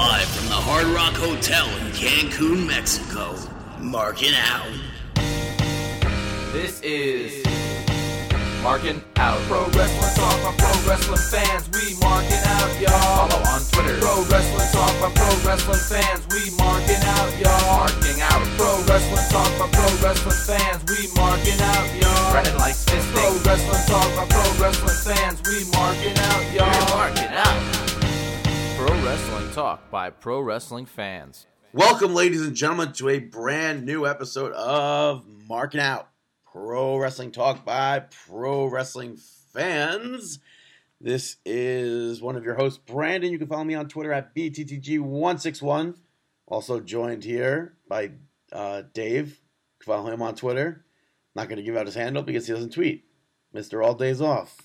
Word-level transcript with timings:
Live 0.00 0.32
from 0.32 0.48
the 0.48 0.56
Hard 0.56 0.88
Rock 0.96 1.12
Hotel 1.12 1.68
in 1.76 1.92
Cancun, 1.92 2.64
Mexico. 2.64 3.36
Marking 3.76 4.32
out. 4.32 4.64
This 6.56 6.80
is 6.80 7.44
Marking 8.64 9.04
Out. 9.20 9.36
Pro 9.44 9.68
Wrestling 9.76 10.14
Talk 10.16 10.40
by 10.40 10.56
Pro 10.56 10.72
Wrestling 10.88 11.20
fans. 11.28 11.68
We 11.76 12.00
marking 12.00 12.40
out, 12.48 12.72
y'all. 12.80 13.28
Follow 13.28 13.44
on 13.44 13.60
Twitter. 13.60 14.00
Pro 14.00 14.24
Wrestling 14.24 14.72
Talk 14.72 14.88
by 15.04 15.12
Pro 15.12 15.28
Wrestling 15.44 15.84
fans. 15.84 16.24
We 16.32 16.48
marking 16.56 17.04
out, 17.04 17.28
y'all. 17.36 17.84
Marking 17.84 18.24
out. 18.24 18.40
Pro 18.56 18.72
Wrestling 18.88 19.28
Talk 19.28 19.52
by 19.60 19.68
Pro 19.68 19.84
Wrestling 20.00 20.40
fans. 20.48 20.80
We 20.88 21.12
marking 21.12 21.60
out, 21.76 21.86
y'all. 22.00 22.32
Running 22.32 22.56
like 22.56 22.72
fisting. 22.72 23.04
Pro 23.12 23.36
Wrestling 23.44 23.84
Talk 23.84 24.08
by 24.16 24.24
Pro 24.32 24.48
Wrestling 24.64 24.96
fans. 25.04 25.44
We 25.44 25.68
marking 25.76 26.16
out, 26.16 26.40
y'all. 26.56 26.72
We're 26.72 26.88
marking 26.96 27.32
out. 27.36 27.79
Pro 28.80 29.04
Wrestling 29.04 29.50
Talk 29.52 29.90
by 29.90 30.08
Pro 30.08 30.40
Wrestling 30.40 30.86
fans. 30.86 31.46
Welcome, 31.74 32.14
ladies 32.14 32.40
and 32.40 32.56
gentlemen, 32.56 32.94
to 32.94 33.10
a 33.10 33.18
brand 33.18 33.84
new 33.84 34.06
episode 34.06 34.52
of 34.52 35.22
Marking 35.46 35.80
Out 35.80 36.08
Pro 36.50 36.96
Wrestling 36.96 37.30
Talk 37.30 37.62
by 37.62 38.04
Pro 38.26 38.64
Wrestling 38.64 39.18
Fans. 39.52 40.38
This 40.98 41.36
is 41.44 42.22
one 42.22 42.36
of 42.36 42.44
your 42.44 42.54
hosts, 42.54 42.78
Brandon. 42.78 43.30
You 43.30 43.38
can 43.38 43.48
follow 43.48 43.64
me 43.64 43.74
on 43.74 43.86
Twitter 43.86 44.14
at 44.14 44.34
BTTG161. 44.34 45.96
Also 46.46 46.80
joined 46.80 47.22
here 47.22 47.74
by 47.86 48.12
uh, 48.50 48.84
Dave. 48.94 49.28
You 49.28 49.84
can 49.84 49.92
follow 49.92 50.10
him 50.10 50.22
on 50.22 50.36
Twitter. 50.36 50.86
Not 51.34 51.50
going 51.50 51.58
to 51.58 51.62
give 51.62 51.76
out 51.76 51.84
his 51.84 51.96
handle 51.96 52.22
because 52.22 52.46
he 52.46 52.54
doesn't 52.54 52.72
tweet. 52.72 53.04
Mr. 53.54 53.84
All 53.84 53.92
Days 53.92 54.22
Off. 54.22 54.56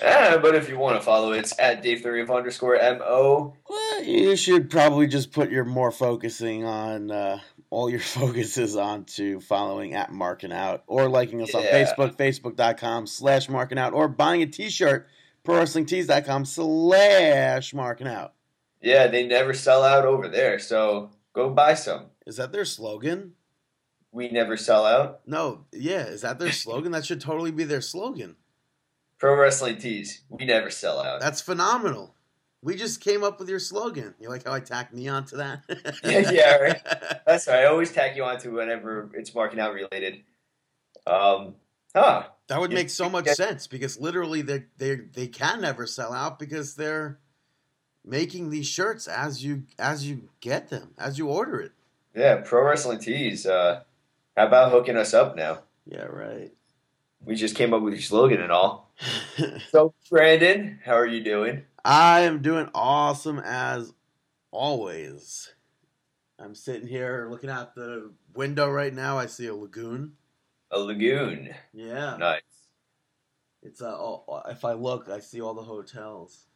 Yeah, 0.00 0.36
but 0.38 0.54
if 0.54 0.68
you 0.68 0.78
want 0.78 0.96
to 0.98 1.02
follow, 1.04 1.32
it's 1.32 1.52
at 1.58 1.82
Dave 1.82 2.02
Theory 2.02 2.20
of 2.22 2.30
underscore 2.30 2.76
mo. 2.76 3.54
Well, 3.68 4.02
you 4.04 4.36
should 4.36 4.70
probably 4.70 5.06
just 5.06 5.32
put 5.32 5.50
your 5.50 5.64
more 5.64 5.90
focusing 5.90 6.64
on 6.64 7.10
uh, 7.10 7.40
all 7.70 7.88
your 7.90 8.00
focuses 8.16 8.76
onto 8.76 9.40
following 9.40 9.94
at 9.94 10.12
Marking 10.12 10.52
Out 10.52 10.82
or 10.86 11.08
liking 11.08 11.42
us 11.42 11.54
on 11.54 11.62
Yeah. 11.62 11.84
Facebook, 11.84 12.16
facebook.com 12.16 13.06
slash 13.06 13.48
Marking 13.48 13.78
Out, 13.78 13.92
or 13.94 14.08
buying 14.08 14.42
a 14.42 14.46
t-shirt, 14.46 15.08
prowrestlingtees.com 15.44 16.44
slash 16.44 17.74
Marking 17.74 18.06
Out. 18.08 18.34
Yeah, 18.82 19.06
they 19.08 19.26
never 19.26 19.54
sell 19.54 19.82
out 19.82 20.04
over 20.04 20.28
there, 20.28 20.58
so 20.58 21.10
go 21.32 21.50
buy 21.50 21.74
some. 21.74 22.06
Is 22.26 22.36
that 22.36 22.52
their 22.52 22.64
slogan? 22.64 23.32
We 24.12 24.28
never 24.28 24.56
sell 24.56 24.84
out. 24.86 25.20
No, 25.26 25.64
yeah, 25.72 26.06
is 26.06 26.22
that 26.22 26.38
their 26.38 26.52
slogan? 26.52 26.92
That 26.92 27.04
should 27.04 27.20
totally 27.20 27.50
be 27.50 27.64
their 27.64 27.80
slogan. 27.80 28.36
Pro 29.18 29.34
Wrestling 29.34 29.78
Tees. 29.78 30.22
We 30.28 30.44
never 30.44 30.70
sell 30.70 31.00
out. 31.00 31.20
That's 31.20 31.40
phenomenal. 31.40 32.14
We 32.62 32.74
just 32.76 33.00
came 33.00 33.22
up 33.22 33.38
with 33.38 33.48
your 33.48 33.58
slogan. 33.58 34.14
You 34.18 34.28
like 34.28 34.44
how 34.44 34.52
I 34.52 34.60
tacked 34.60 34.92
me 34.92 35.08
onto 35.08 35.36
that? 35.36 35.62
Yeah, 36.04 36.30
yeah, 36.30 36.56
right. 36.56 36.82
That's 37.26 37.46
right. 37.46 37.60
I 37.60 37.64
always 37.66 37.92
tack 37.92 38.16
you 38.16 38.24
onto 38.24 38.56
whenever 38.56 39.10
it's 39.14 39.34
marking 39.34 39.60
out 39.60 39.72
related. 39.72 40.22
Um, 41.06 41.54
huh. 41.94 42.24
That 42.48 42.60
would 42.60 42.72
make 42.72 42.90
so 42.90 43.08
much 43.08 43.26
sense 43.28 43.66
because 43.66 44.00
literally 44.00 44.42
they 44.42 44.64
they 44.78 44.96
they 44.96 45.26
can 45.26 45.60
never 45.60 45.86
sell 45.86 46.12
out 46.12 46.38
because 46.38 46.76
they're 46.76 47.18
making 48.04 48.50
these 48.50 48.68
shirts 48.68 49.08
as 49.08 49.42
you 49.44 49.64
as 49.78 50.08
you 50.08 50.28
get 50.40 50.68
them 50.68 50.94
as 50.96 51.18
you 51.18 51.28
order 51.28 51.60
it. 51.60 51.72
Yeah, 52.14 52.36
Pro 52.36 52.62
Wrestling 52.64 53.00
Tees. 53.00 53.46
Uh, 53.46 53.82
how 54.36 54.46
about 54.46 54.70
hooking 54.70 54.96
us 54.96 55.12
up 55.12 55.36
now? 55.36 55.60
Yeah, 55.86 56.04
right. 56.04 56.52
We 57.24 57.34
just 57.34 57.56
came 57.56 57.74
up 57.74 57.82
with 57.82 57.94
your 57.94 58.02
slogan 58.02 58.40
and 58.40 58.52
all. 58.52 58.85
So, 59.70 59.94
Brandon, 60.10 60.80
how 60.84 60.94
are 60.94 61.06
you 61.06 61.22
doing? 61.22 61.64
I 61.84 62.20
am 62.22 62.40
doing 62.42 62.68
awesome 62.74 63.38
as 63.44 63.92
always. 64.50 65.52
I'm 66.38 66.54
sitting 66.54 66.88
here 66.88 67.28
looking 67.30 67.50
out 67.50 67.74
the 67.74 68.12
window 68.34 68.70
right 68.70 68.92
now. 68.92 69.18
I 69.18 69.26
see 69.26 69.46
a 69.46 69.54
lagoon. 69.54 70.12
A 70.70 70.78
lagoon. 70.78 71.54
Yeah, 71.72 72.16
Nice. 72.18 72.42
it's 73.62 73.80
uh, 73.80 73.94
all, 73.96 74.42
if 74.48 74.64
I 74.64 74.72
look, 74.72 75.08
I 75.08 75.20
see 75.20 75.40
all 75.40 75.54
the 75.54 75.62
hotels. 75.62 76.46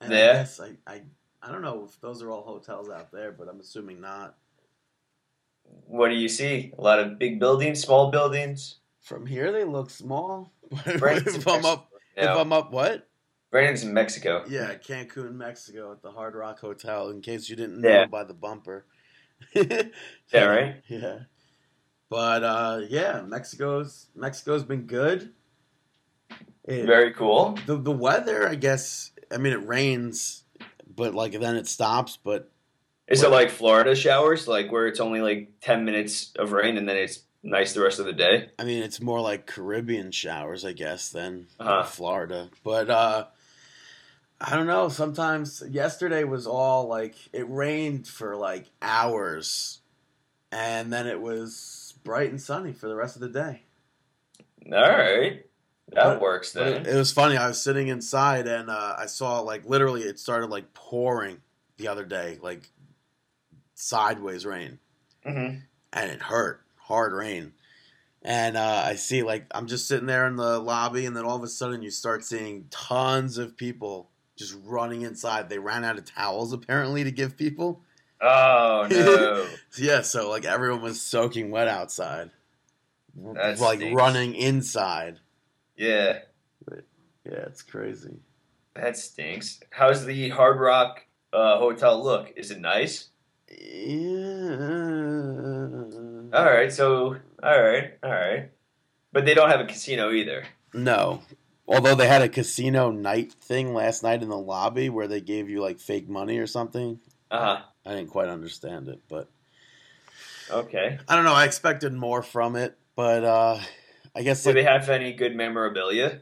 And 0.00 0.12
Yeah. 0.12 0.18
I 0.18 0.32
guess 0.34 0.60
I, 0.60 0.76
I 0.86 1.02
I 1.42 1.52
don't 1.52 1.62
know 1.62 1.84
if 1.88 2.00
those 2.00 2.22
are 2.22 2.30
all 2.30 2.42
hotels 2.42 2.88
out 2.88 3.12
there, 3.12 3.30
but 3.32 3.48
I'm 3.48 3.60
assuming 3.60 4.00
not. 4.00 4.36
What 5.86 6.08
do 6.08 6.14
you 6.14 6.28
see? 6.28 6.72
A 6.78 6.80
lot 6.80 6.98
of 6.98 7.18
big 7.18 7.38
buildings, 7.38 7.80
small 7.82 8.10
buildings. 8.10 8.76
From 9.02 9.26
here, 9.26 9.52
they 9.52 9.64
look 9.64 9.90
small. 9.90 10.52
But 10.84 10.98
Brandon's 10.98 11.36
if 11.36 11.46
in 11.46 11.52
I'm 11.54 11.64
up, 11.64 11.88
Mexico 12.16 12.32
if. 12.34 12.40
I'm 12.40 12.52
up, 12.52 12.72
what? 12.72 13.08
Brandon's 13.50 13.84
in 13.84 13.94
Mexico. 13.94 14.44
Yeah, 14.48 14.74
Cancun, 14.74 15.34
Mexico, 15.34 15.92
at 15.92 16.02
the 16.02 16.10
Hard 16.10 16.34
Rock 16.34 16.58
Hotel. 16.60 17.10
In 17.10 17.20
case 17.20 17.48
you 17.48 17.54
didn't 17.56 17.80
know 17.80 17.88
Yeah. 17.88 18.06
by 18.06 18.24
the 18.24 18.34
bumper. 18.34 18.86
Yeah, 19.54 20.44
right? 20.44 20.76
Yeah. 20.88 21.18
But 22.10 22.44
uh, 22.44 22.80
yeah, 22.88 23.22
Mexico's 23.26 24.06
Mexico's 24.14 24.62
been 24.62 24.82
good. 24.86 25.32
It- 26.64 26.86
Very 26.86 27.12
cool. 27.12 27.58
the 27.66 27.76
the 27.76 27.90
weather, 27.92 28.48
I 28.48 28.54
guess. 28.54 29.10
I 29.32 29.38
mean, 29.38 29.52
it 29.52 29.66
rains, 29.66 30.44
but 30.94 31.14
like 31.14 31.32
then 31.38 31.56
it 31.56 31.66
stops. 31.66 32.16
But 32.22 32.50
Is 33.08 33.22
it 33.22 33.30
like 33.30 33.50
Florida 33.50 33.94
showers, 33.96 34.46
like 34.48 34.70
where 34.70 34.86
it's 34.86 35.00
only 35.00 35.20
like 35.20 35.52
ten 35.60 35.84
minutes 35.84 36.32
of 36.38 36.52
rain 36.52 36.76
and 36.76 36.88
then 36.88 36.96
it's 36.96 37.23
nice 37.44 37.72
the 37.74 37.82
rest 37.82 38.00
of 38.00 38.06
the 38.06 38.12
day? 38.12 38.48
I 38.58 38.64
mean, 38.64 38.82
it's 38.82 39.00
more 39.00 39.20
like 39.20 39.46
Caribbean 39.46 40.10
showers, 40.10 40.64
I 40.64 40.72
guess, 40.72 41.10
than 41.10 41.46
Uh-huh. 41.60 41.84
Florida. 41.84 42.50
But 42.64 42.90
uh, 42.90 43.26
I 44.40 44.56
don't 44.56 44.66
know. 44.66 44.88
Sometimes 44.88 45.62
yesterday 45.70 46.24
was 46.24 46.46
all 46.46 46.88
like 46.88 47.14
it 47.32 47.48
rained 47.48 48.08
for 48.08 48.34
like 48.36 48.70
hours, 48.82 49.80
and 50.50 50.92
then 50.92 51.06
it 51.06 51.20
was 51.20 51.94
bright 52.02 52.30
and 52.30 52.40
sunny 52.40 52.72
for 52.72 52.88
the 52.88 52.96
rest 52.96 53.14
of 53.14 53.20
the 53.22 53.28
day. 53.28 53.62
All 54.72 54.80
right, 54.80 55.44
that 55.92 56.04
But- 56.04 56.20
works 56.20 56.52
then. 56.52 56.86
it, 56.86 56.94
was 56.94 57.12
funny. 57.12 57.36
I 57.36 57.46
was 57.48 57.60
sitting 57.62 57.88
inside 57.88 58.46
and 58.48 58.70
uh, 58.70 58.96
I 58.98 59.06
saw 59.06 59.40
like 59.40 59.64
literally 59.66 60.02
it 60.02 60.18
started 60.18 60.48
like 60.48 60.72
pouring 60.74 61.38
the 61.76 61.88
other 61.88 62.04
day, 62.06 62.38
like 62.42 62.70
sideways 63.74 64.46
rain, 64.46 64.78
hmm 65.24 65.56
and 65.92 66.10
it 66.10 66.22
hurt 66.22 66.63
hard 66.84 67.12
rain. 67.12 67.52
And 68.22 68.56
uh, 68.56 68.82
I 68.86 68.94
see 68.94 69.22
like 69.22 69.46
I'm 69.54 69.66
just 69.66 69.86
sitting 69.86 70.06
there 70.06 70.26
in 70.26 70.36
the 70.36 70.58
lobby, 70.58 71.04
and 71.04 71.14
then 71.16 71.24
all 71.24 71.36
of 71.36 71.42
a 71.42 71.48
sudden 71.48 71.82
you 71.82 71.90
start 71.90 72.24
seeing 72.24 72.66
tons 72.70 73.36
of 73.36 73.54
people 73.56 74.08
just 74.36 74.56
running 74.64 75.02
inside. 75.02 75.50
They 75.50 75.58
ran 75.58 75.84
out 75.84 75.98
of 75.98 76.06
towels 76.06 76.52
apparently 76.54 77.04
to 77.04 77.10
give 77.10 77.36
people. 77.36 77.82
Oh 78.22 78.86
no! 78.90 79.46
Yeah, 79.76 80.00
so 80.00 80.30
like 80.30 80.46
everyone 80.46 80.80
was 80.80 81.02
soaking 81.02 81.50
wet 81.50 81.68
outside, 81.68 82.30
That 83.34 83.60
like 83.60 83.80
stinks. 83.80 83.94
running 83.94 84.34
inside. 84.34 85.20
yeah, 85.76 86.20
Yeah, 86.70 87.44
it's 87.46 87.60
crazy. 87.60 88.16
that 88.74 88.96
stinks. 88.96 89.60
How's 89.70 90.06
the 90.06 90.30
Hard 90.30 90.58
Rock 90.60 91.04
uh, 91.34 91.58
hotel 91.58 92.02
look? 92.02 92.32
Is 92.36 92.50
it 92.50 92.60
nice? 92.60 93.08
Yeah. 93.50 94.56
All 96.34 96.44
right, 96.44 96.72
so 96.72 97.16
all 97.42 97.62
right, 97.62 97.92
all 98.02 98.10
right, 98.10 98.50
but 99.12 99.24
they 99.24 99.34
don't 99.34 99.50
have 99.50 99.60
a 99.60 99.66
casino 99.66 100.10
either. 100.10 100.44
No. 100.72 101.22
Although 101.66 101.94
they 101.94 102.08
had 102.08 102.22
a 102.22 102.28
casino 102.28 102.90
night 102.90 103.32
thing 103.32 103.72
last 103.72 104.02
night 104.02 104.22
in 104.22 104.28
the 104.28 104.36
lobby 104.36 104.88
where 104.90 105.06
they 105.08 105.20
gave 105.20 105.48
you 105.48 105.62
like 105.62 105.78
fake 105.78 106.08
money 106.08 106.38
or 106.38 106.46
something. 106.46 106.98
Uh 107.30 107.38
huh. 107.40 107.62
I 107.86 107.94
didn't 107.94 108.10
quite 108.10 108.28
understand 108.28 108.88
it, 108.88 109.00
but 109.08 109.28
Okay. 110.50 110.98
I 111.08 111.16
don't 111.16 111.24
know. 111.24 111.32
I 111.32 111.44
expected 111.44 111.92
more 111.94 112.22
from 112.22 112.56
it, 112.56 112.76
but 112.96 113.24
uh 113.24 113.60
I 114.14 114.22
guess 114.22 114.42
Do 114.42 114.50
like, 114.50 114.56
they 114.56 114.62
have 114.64 114.88
any 114.90 115.12
good 115.12 115.34
memorabilia? 115.36 116.20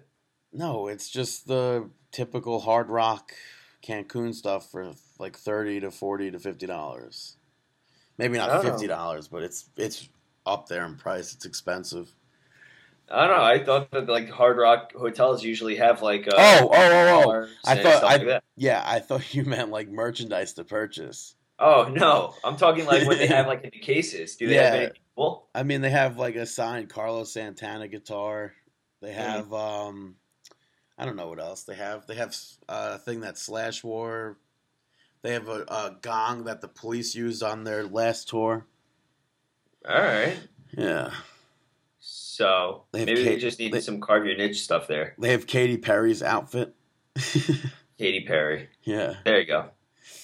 no, 0.52 0.86
it's 0.88 1.08
just 1.08 1.48
the 1.48 1.88
typical 2.12 2.60
hard 2.60 2.90
rock 2.90 3.32
Cancun 3.82 4.34
stuff 4.34 4.70
for 4.70 4.92
like 5.18 5.36
30 5.36 5.80
to 5.80 5.90
40 5.90 6.30
to 6.32 6.38
50 6.38 6.66
dollars. 6.66 7.36
Maybe 8.22 8.38
not 8.38 8.50
Oh. 8.50 8.62
$50, 8.62 9.28
but 9.32 9.42
it's 9.42 9.68
it's 9.76 10.08
up 10.46 10.68
there 10.68 10.84
in 10.86 10.94
price. 10.96 11.34
It's 11.34 11.44
expensive. 11.44 12.14
I 13.10 13.26
don't 13.26 13.36
know. 13.36 13.42
I 13.42 13.64
thought 13.64 13.90
that 13.90 14.08
like 14.08 14.30
Hard 14.30 14.58
Rock 14.58 14.92
hotels 14.94 15.42
usually 15.42 15.74
have 15.76 16.02
like 16.02 16.28
uh, 16.28 16.34
Oh, 16.38 16.70
oh, 16.72 16.72
oh, 16.72 17.32
oh. 17.32 17.48
I 17.64 17.74
thought 17.74 17.96
stuff 17.96 18.04
I 18.04 18.16
like 18.16 18.26
that. 18.26 18.44
Yeah, 18.56 18.80
I 18.86 19.00
thought 19.00 19.34
you 19.34 19.44
meant 19.44 19.70
like 19.70 19.88
merchandise 19.88 20.52
to 20.54 20.62
purchase. 20.64 21.34
Oh 21.58 21.88
no, 21.92 22.34
I'm 22.44 22.56
talking 22.56 22.86
like 22.86 23.06
when 23.08 23.18
they 23.18 23.26
have 23.26 23.46
like 23.52 23.64
in 23.64 23.70
the 23.72 23.80
cases. 23.80 24.36
Do 24.36 24.46
they 24.46 24.54
have 24.54 24.72
Yeah. 24.74 24.78
anything 24.82 24.96
cool? 25.16 25.48
I 25.52 25.64
mean, 25.64 25.80
they 25.80 25.90
have 25.90 26.16
like 26.16 26.36
a 26.36 26.46
signed 26.46 26.88
Carlos 26.90 27.32
Santana 27.32 27.88
guitar. 27.88 28.54
Hmm. 29.00 29.06
They 29.06 29.12
have, 29.14 29.52
um, 29.52 30.14
I 30.96 31.04
don't 31.04 31.16
know 31.16 31.26
what 31.28 31.40
else 31.40 31.64
they 31.64 31.74
have. 31.74 32.06
They 32.06 32.14
have 32.14 32.36
uh, 32.68 32.92
a 32.94 32.98
thing 32.98 33.22
that 33.22 33.36
Slash 33.36 33.82
wore. 33.82 34.38
They 35.22 35.32
have 35.34 35.48
a, 35.48 35.62
a 35.68 35.96
gong 36.02 36.44
that 36.44 36.60
the 36.60 36.68
police 36.68 37.14
used 37.14 37.42
on 37.42 37.64
their 37.64 37.84
last 37.84 38.28
tour. 38.28 38.66
All 39.88 40.00
right. 40.00 40.36
Yeah, 40.76 41.10
So 42.00 42.84
They 42.92 43.04
maybe 43.04 43.24
they 43.24 43.36
just 43.36 43.58
needed 43.58 43.74
they- 43.74 43.80
some 43.80 44.00
carve 44.00 44.24
your 44.26 44.36
niche 44.36 44.62
stuff 44.62 44.86
there. 44.88 45.14
they 45.18 45.30
have 45.32 45.46
Katy 45.46 45.76
Perry's 45.78 46.22
outfit. 46.22 46.74
Katy 47.98 48.24
Perry. 48.26 48.68
yeah, 48.82 49.16
There 49.24 49.38
you 49.40 49.46
go. 49.46 49.70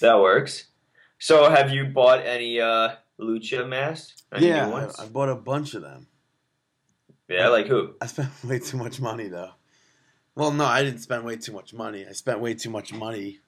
That 0.00 0.18
works. 0.20 0.68
So, 1.18 1.50
have 1.50 1.70
you 1.70 1.86
bought 1.86 2.24
any 2.24 2.60
uh, 2.60 2.94
lucha 3.20 3.68
masks? 3.68 4.22
Any 4.32 4.48
yeah. 4.48 4.68
I, 4.98 5.02
I 5.02 5.06
bought 5.08 5.28
a 5.28 5.34
bunch 5.34 5.74
of 5.74 5.82
them. 5.82 6.06
yeah, 7.28 7.48
like 7.48 7.66
who? 7.66 7.94
I 8.00 8.06
spent 8.06 8.30
way 8.44 8.58
too 8.60 8.76
much 8.78 9.00
money 9.00 9.28
though. 9.28 9.50
Well, 10.34 10.52
no, 10.52 10.64
I 10.64 10.82
didn't 10.84 11.00
spend 11.00 11.24
way 11.24 11.36
too 11.36 11.52
much 11.52 11.74
money. 11.74 12.06
I 12.08 12.12
spent 12.12 12.38
way 12.40 12.54
too 12.54 12.70
much 12.70 12.92
money. 12.94 13.40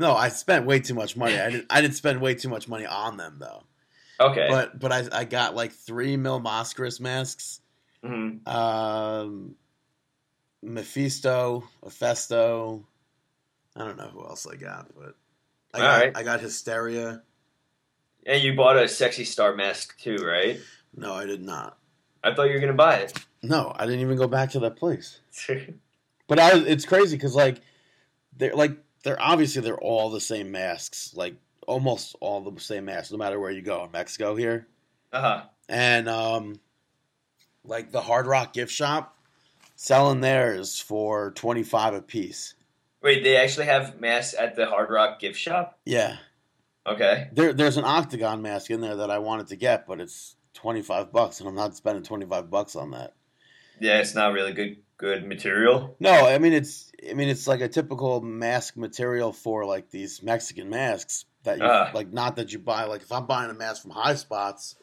No, 0.00 0.14
I 0.16 0.30
spent 0.30 0.64
way 0.64 0.80
too 0.80 0.94
much 0.94 1.14
money. 1.14 1.38
I 1.38 1.50
didn't. 1.50 1.66
I 1.68 1.82
didn't 1.82 1.94
spend 1.94 2.22
way 2.22 2.34
too 2.34 2.48
much 2.48 2.66
money 2.66 2.86
on 2.86 3.18
them 3.18 3.36
though. 3.38 3.64
Okay. 4.18 4.46
But 4.48 4.78
but 4.80 4.90
I 4.90 5.04
I 5.12 5.24
got 5.24 5.54
like 5.54 5.72
three 5.72 6.16
Mil 6.16 6.40
Mascaras 6.40 7.00
masks. 7.00 7.60
Mhm. 8.02 8.48
Um, 8.48 9.56
Mephisto, 10.62 11.64
Hephaesto. 11.84 12.82
I 13.76 13.84
don't 13.84 13.98
know 13.98 14.08
who 14.08 14.24
else 14.24 14.46
I 14.46 14.56
got, 14.56 14.88
but 14.96 15.14
I 15.74 15.78
got, 15.78 15.94
Alright. 15.94 16.16
I 16.16 16.22
got 16.22 16.40
Hysteria. 16.40 17.22
And 18.26 18.42
you 18.42 18.54
bought 18.56 18.76
a 18.76 18.88
sexy 18.88 19.24
star 19.24 19.54
mask 19.54 19.98
too, 19.98 20.16
right? 20.16 20.58
No, 20.96 21.12
I 21.12 21.26
did 21.26 21.44
not. 21.44 21.76
I 22.24 22.34
thought 22.34 22.44
you 22.44 22.54
were 22.54 22.60
gonna 22.60 22.72
buy 22.72 22.96
it. 22.96 23.12
No, 23.42 23.74
I 23.76 23.84
didn't 23.84 24.00
even 24.00 24.16
go 24.16 24.26
back 24.26 24.50
to 24.52 24.60
that 24.60 24.76
place. 24.76 25.20
But 26.28 26.38
I, 26.38 26.56
it's 26.58 26.84
crazy 26.84 27.16
because 27.16 27.34
like 27.34 27.60
they're 28.36 28.54
like 28.54 28.76
they're 29.04 29.20
obviously 29.20 29.62
they're 29.62 29.78
all 29.78 30.10
the 30.10 30.20
same 30.20 30.50
masks, 30.50 31.12
like 31.14 31.34
almost 31.66 32.16
all 32.20 32.40
the 32.40 32.60
same 32.60 32.84
masks, 32.86 33.10
no 33.12 33.18
matter 33.18 33.38
where 33.40 33.50
you 33.50 33.62
go 33.62 33.84
in 33.84 33.90
Mexico 33.92 34.34
here. 34.34 34.66
uh 35.12 35.20
huh. 35.20 35.42
And 35.68 36.08
um, 36.08 36.60
like 37.64 37.92
the 37.92 38.00
Hard 38.00 38.26
Rock 38.26 38.52
gift 38.52 38.72
shop 38.72 39.16
selling 39.76 40.20
theirs 40.20 40.80
for 40.80 41.30
twenty 41.32 41.62
five 41.62 41.94
a 41.94 42.02
piece. 42.02 42.54
Wait, 43.02 43.22
they 43.24 43.36
actually 43.36 43.66
have 43.66 43.98
masks 44.00 44.34
at 44.38 44.56
the 44.56 44.66
Hard 44.66 44.90
Rock 44.90 45.20
gift 45.20 45.38
shop? 45.38 45.78
Yeah, 45.86 46.16
Okay. 46.86 47.28
there 47.32 47.52
there's 47.52 47.76
an 47.78 47.84
octagon 47.84 48.42
mask 48.42 48.70
in 48.70 48.80
there 48.80 48.96
that 48.96 49.10
I 49.10 49.18
wanted 49.20 49.46
to 49.48 49.56
get, 49.56 49.86
but 49.86 50.00
it's 50.00 50.36
twenty 50.54 50.82
five 50.82 51.12
bucks, 51.12 51.40
and 51.40 51.48
I'm 51.48 51.54
not 51.54 51.76
spending 51.76 52.02
twenty 52.02 52.26
five 52.26 52.50
bucks 52.50 52.74
on 52.76 52.90
that. 52.90 53.14
Yeah, 53.78 54.00
it's 54.00 54.14
not 54.14 54.32
really 54.34 54.52
good 54.52 54.76
good 55.00 55.26
material. 55.26 55.96
No, 55.98 56.26
I 56.26 56.38
mean 56.38 56.52
it's 56.52 56.92
I 57.08 57.14
mean 57.14 57.28
it's 57.30 57.46
like 57.48 57.62
a 57.62 57.68
typical 57.68 58.20
mask 58.20 58.76
material 58.76 59.32
for 59.32 59.64
like 59.64 59.90
these 59.90 60.22
Mexican 60.22 60.68
masks 60.68 61.24
that 61.44 61.56
you 61.58 61.64
Ah. 61.64 61.90
like 61.94 62.12
not 62.12 62.36
that 62.36 62.52
you 62.52 62.58
buy 62.58 62.84
like 62.84 63.00
if 63.00 63.10
I'm 63.10 63.24
buying 63.26 63.50
a 63.50 63.54
mask 63.54 63.80
from 63.82 63.92
High 63.92 64.14
Spots, 64.14 64.76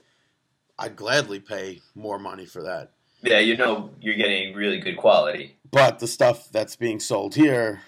I'd 0.80 0.96
gladly 0.96 1.40
pay 1.40 1.82
more 1.94 2.18
money 2.18 2.46
for 2.48 2.64
that. 2.64 2.94
Yeah, 3.22 3.40
you 3.40 3.56
know 3.56 3.92
you're 4.02 4.16
getting 4.16 4.56
really 4.56 4.80
good 4.80 4.98
quality. 4.98 5.56
But 5.72 6.00
the 6.00 6.08
stuff 6.08 6.52
that's 6.52 6.76
being 6.76 7.00
sold 7.00 7.36
here, 7.36 7.82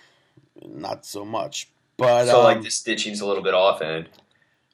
not 0.64 1.06
so 1.06 1.26
much. 1.26 1.72
But 1.98 2.28
so 2.28 2.40
um, 2.40 2.44
like 2.44 2.62
the 2.62 2.70
stitching's 2.70 3.22
a 3.22 3.26
little 3.26 3.44
bit 3.44 3.56
off 3.56 3.82
and 3.82 4.08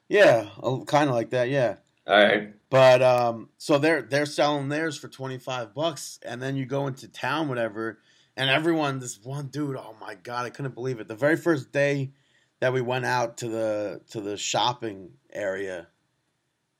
yeah, 0.08 0.50
kind 0.86 1.08
of 1.08 1.16
like 1.16 1.30
that, 1.30 1.48
yeah. 1.48 1.76
all 2.06 2.16
right. 2.18 2.52
But 2.68 3.02
um, 3.02 3.50
so 3.58 3.78
they're 3.78 4.02
they're 4.02 4.26
selling 4.26 4.68
theirs 4.68 4.98
for 4.98 5.08
twenty 5.08 5.38
five 5.38 5.72
bucks, 5.74 6.18
and 6.24 6.42
then 6.42 6.56
you 6.56 6.66
go 6.66 6.88
into 6.88 7.06
town, 7.06 7.48
whatever, 7.48 8.00
and 8.36 8.50
everyone, 8.50 8.98
this 8.98 9.20
one 9.22 9.46
dude, 9.48 9.76
oh 9.76 9.94
my 10.00 10.16
god, 10.16 10.46
I 10.46 10.50
couldn't 10.50 10.74
believe 10.74 10.98
it. 10.98 11.06
The 11.06 11.14
very 11.14 11.36
first 11.36 11.70
day 11.70 12.10
that 12.60 12.72
we 12.72 12.80
went 12.80 13.04
out 13.04 13.36
to 13.38 13.48
the 13.48 14.00
to 14.10 14.20
the 14.20 14.36
shopping 14.36 15.10
area, 15.32 15.86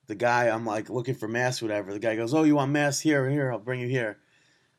the 0.09 0.17
guy, 0.17 0.49
I'm 0.49 0.67
like 0.67 0.91
looking 0.91 1.15
for 1.15 1.29
masks, 1.29 1.63
whatever. 1.63 1.93
The 1.93 2.01
guy 2.01 2.17
goes, 2.17 2.35
"Oh, 2.35 2.43
you 2.43 2.57
want 2.57 2.73
masks? 2.73 3.01
Here, 3.01 3.29
here, 3.31 3.53
I'll 3.53 3.59
bring 3.59 3.81
you 3.81 3.89
here." 3.89 4.19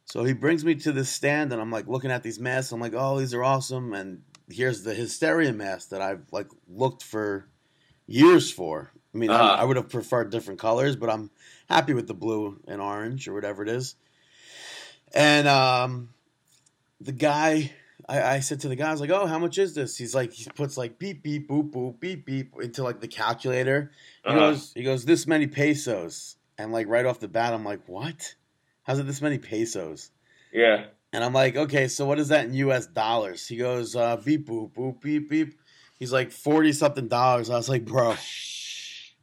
So 0.04 0.24
he 0.24 0.34
brings 0.34 0.64
me 0.66 0.76
to 0.76 0.92
this 0.92 1.10
stand, 1.10 1.54
and 1.54 1.62
I'm 1.62 1.72
like 1.72 1.88
looking 1.88 2.12
at 2.12 2.24
these 2.24 2.40
masks. 2.40 2.74
I'm 2.74 2.82
like, 2.82 2.94
"Oh, 2.96 3.18
these 3.20 3.34
are 3.34 3.44
awesome!" 3.44 3.94
And 3.94 4.24
here's 4.50 4.84
the 4.84 4.94
hysteria 4.94 5.54
mask 5.54 5.90
that 5.90 6.02
I've 6.02 6.26
like 6.34 6.50
looked 6.68 7.04
for 7.04 7.48
years 8.08 8.52
for. 8.52 8.92
I 9.18 9.20
mean, 9.20 9.32
I- 9.32 9.34
Uh-huh. 9.40 9.62
I, 9.62 9.66
would 9.66 9.78
have 9.78 9.90
preferred 9.90 10.30
different 10.30 10.60
colors, 10.60 10.96
but 10.96 11.10
I'm 11.10 11.32
happy 11.68 11.96
with 11.96 12.06
the 12.06 12.14
blue 12.14 12.62
and 12.68 12.80
orange 12.80 13.28
or 13.28 13.34
whatever 13.34 13.64
it 13.64 13.70
is. 13.70 13.96
And 15.16 15.48
um, 15.48 16.10
the 17.02 17.14
guy, 17.14 17.72
I, 18.08 18.22
I 18.36 18.40
said 18.42 18.60
to 18.60 18.68
the 18.68 18.76
guy, 18.76 18.90
I 18.90 18.92
was 18.92 19.02
like, 19.02 19.10
"Oh, 19.10 19.26
how 19.26 19.40
much 19.40 19.58
is 19.58 19.74
this?" 19.74 19.98
He's 19.98 20.14
like, 20.14 20.34
he 20.34 20.48
puts 20.52 20.78
like 20.78 21.00
beep 21.00 21.24
beep 21.24 21.50
boop 21.50 21.72
boop 21.72 22.00
beep 22.00 22.26
beep 22.28 22.54
into 22.62 22.84
like 22.84 23.00
the 23.00 23.08
calculator. 23.08 23.92
He 24.24 24.30
Uh-huh. 24.30 24.40
goes, 24.40 24.72
he 24.76 24.84
goes, 24.84 25.04
this 25.06 25.26
many 25.26 25.48
pesos, 25.48 26.36
and 26.60 26.72
like 26.72 26.88
right 26.88 27.06
off 27.06 27.20
the 27.20 27.28
bat, 27.28 27.54
I'm 27.54 27.64
like, 27.66 27.88
what? 27.88 28.36
How's 28.84 29.00
it 29.00 29.08
this 29.08 29.22
many 29.22 29.40
pesos? 29.40 30.12
Yeah. 30.54 30.86
And 31.12 31.24
I'm 31.24 31.34
like, 31.34 31.56
okay, 31.56 31.88
so 31.88 32.06
what 32.06 32.20
is 32.20 32.28
that 32.28 32.46
in 32.46 32.54
U.S. 32.54 32.86
dollars? 32.86 33.48
He 33.48 33.56
goes, 33.58 33.96
uh, 33.96 34.18
beep 34.18 34.46
boop 34.48 34.74
boop 34.74 35.02
beep 35.02 35.28
beep. 35.30 35.60
He's 35.98 36.12
like 36.14 36.32
forty 36.32 36.72
something 36.74 37.08
dollars. 37.08 37.50
I 37.50 37.56
was 37.56 37.70
like, 37.70 37.86
bro. 37.86 38.16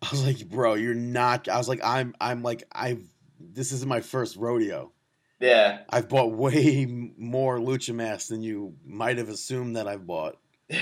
I 0.11 0.11
was 0.11 0.25
like, 0.25 0.49
bro, 0.49 0.75
you're 0.75 0.95
not. 0.95 1.49
I 1.49 1.57
was 1.57 1.69
like, 1.69 1.81
I'm, 1.85 2.15
I'm 2.21 2.43
like, 2.43 2.65
I've. 2.73 3.03
This 3.41 3.73
isn't 3.73 3.89
my 3.89 4.01
first 4.01 4.37
rodeo. 4.37 4.93
Yeah. 5.41 5.81
I've 5.91 6.09
bought 6.09 6.33
way 6.37 6.87
more 7.17 7.59
lucha 7.59 7.95
masks 7.95 8.29
than 8.29 8.43
you 8.43 8.75
might 8.85 9.19
have 9.19 9.29
assumed 9.29 9.77
that 9.77 9.89
I've 9.89 10.07
bought. 10.07 10.39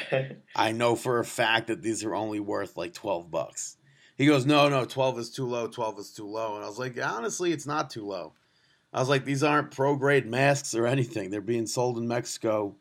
I 0.57 0.73
know 0.73 0.95
for 0.95 1.19
a 1.19 1.25
fact 1.25 1.67
that 1.67 1.83
these 1.83 2.05
are 2.05 2.15
only 2.15 2.41
worth 2.41 2.77
like 2.77 2.95
12 2.95 3.31
bucks. 3.31 3.77
He 4.17 4.27
goes, 4.27 4.47
No, 4.47 4.69
no, 4.69 4.85
12 4.85 5.19
is 5.19 5.31
too 5.31 5.47
low. 5.47 5.67
12 5.67 5.99
is 5.99 6.13
too 6.13 6.27
low. 6.27 6.55
And 6.55 6.65
I 6.65 6.69
was 6.69 6.79
like, 6.79 6.99
Honestly, 7.03 7.53
it's 7.53 7.67
not 7.67 7.91
too 7.91 8.07
low. 8.07 8.35
I 8.93 9.01
was 9.01 9.09
like, 9.09 9.25
These 9.25 9.43
aren't 9.43 9.73
pro 9.73 9.97
grade 9.97 10.27
masks 10.27 10.75
or 10.75 10.87
anything. 10.87 11.31
They're 11.31 11.41
being 11.41 11.67
sold 11.67 11.99
in 11.99 12.07
Mexico. 12.07 12.77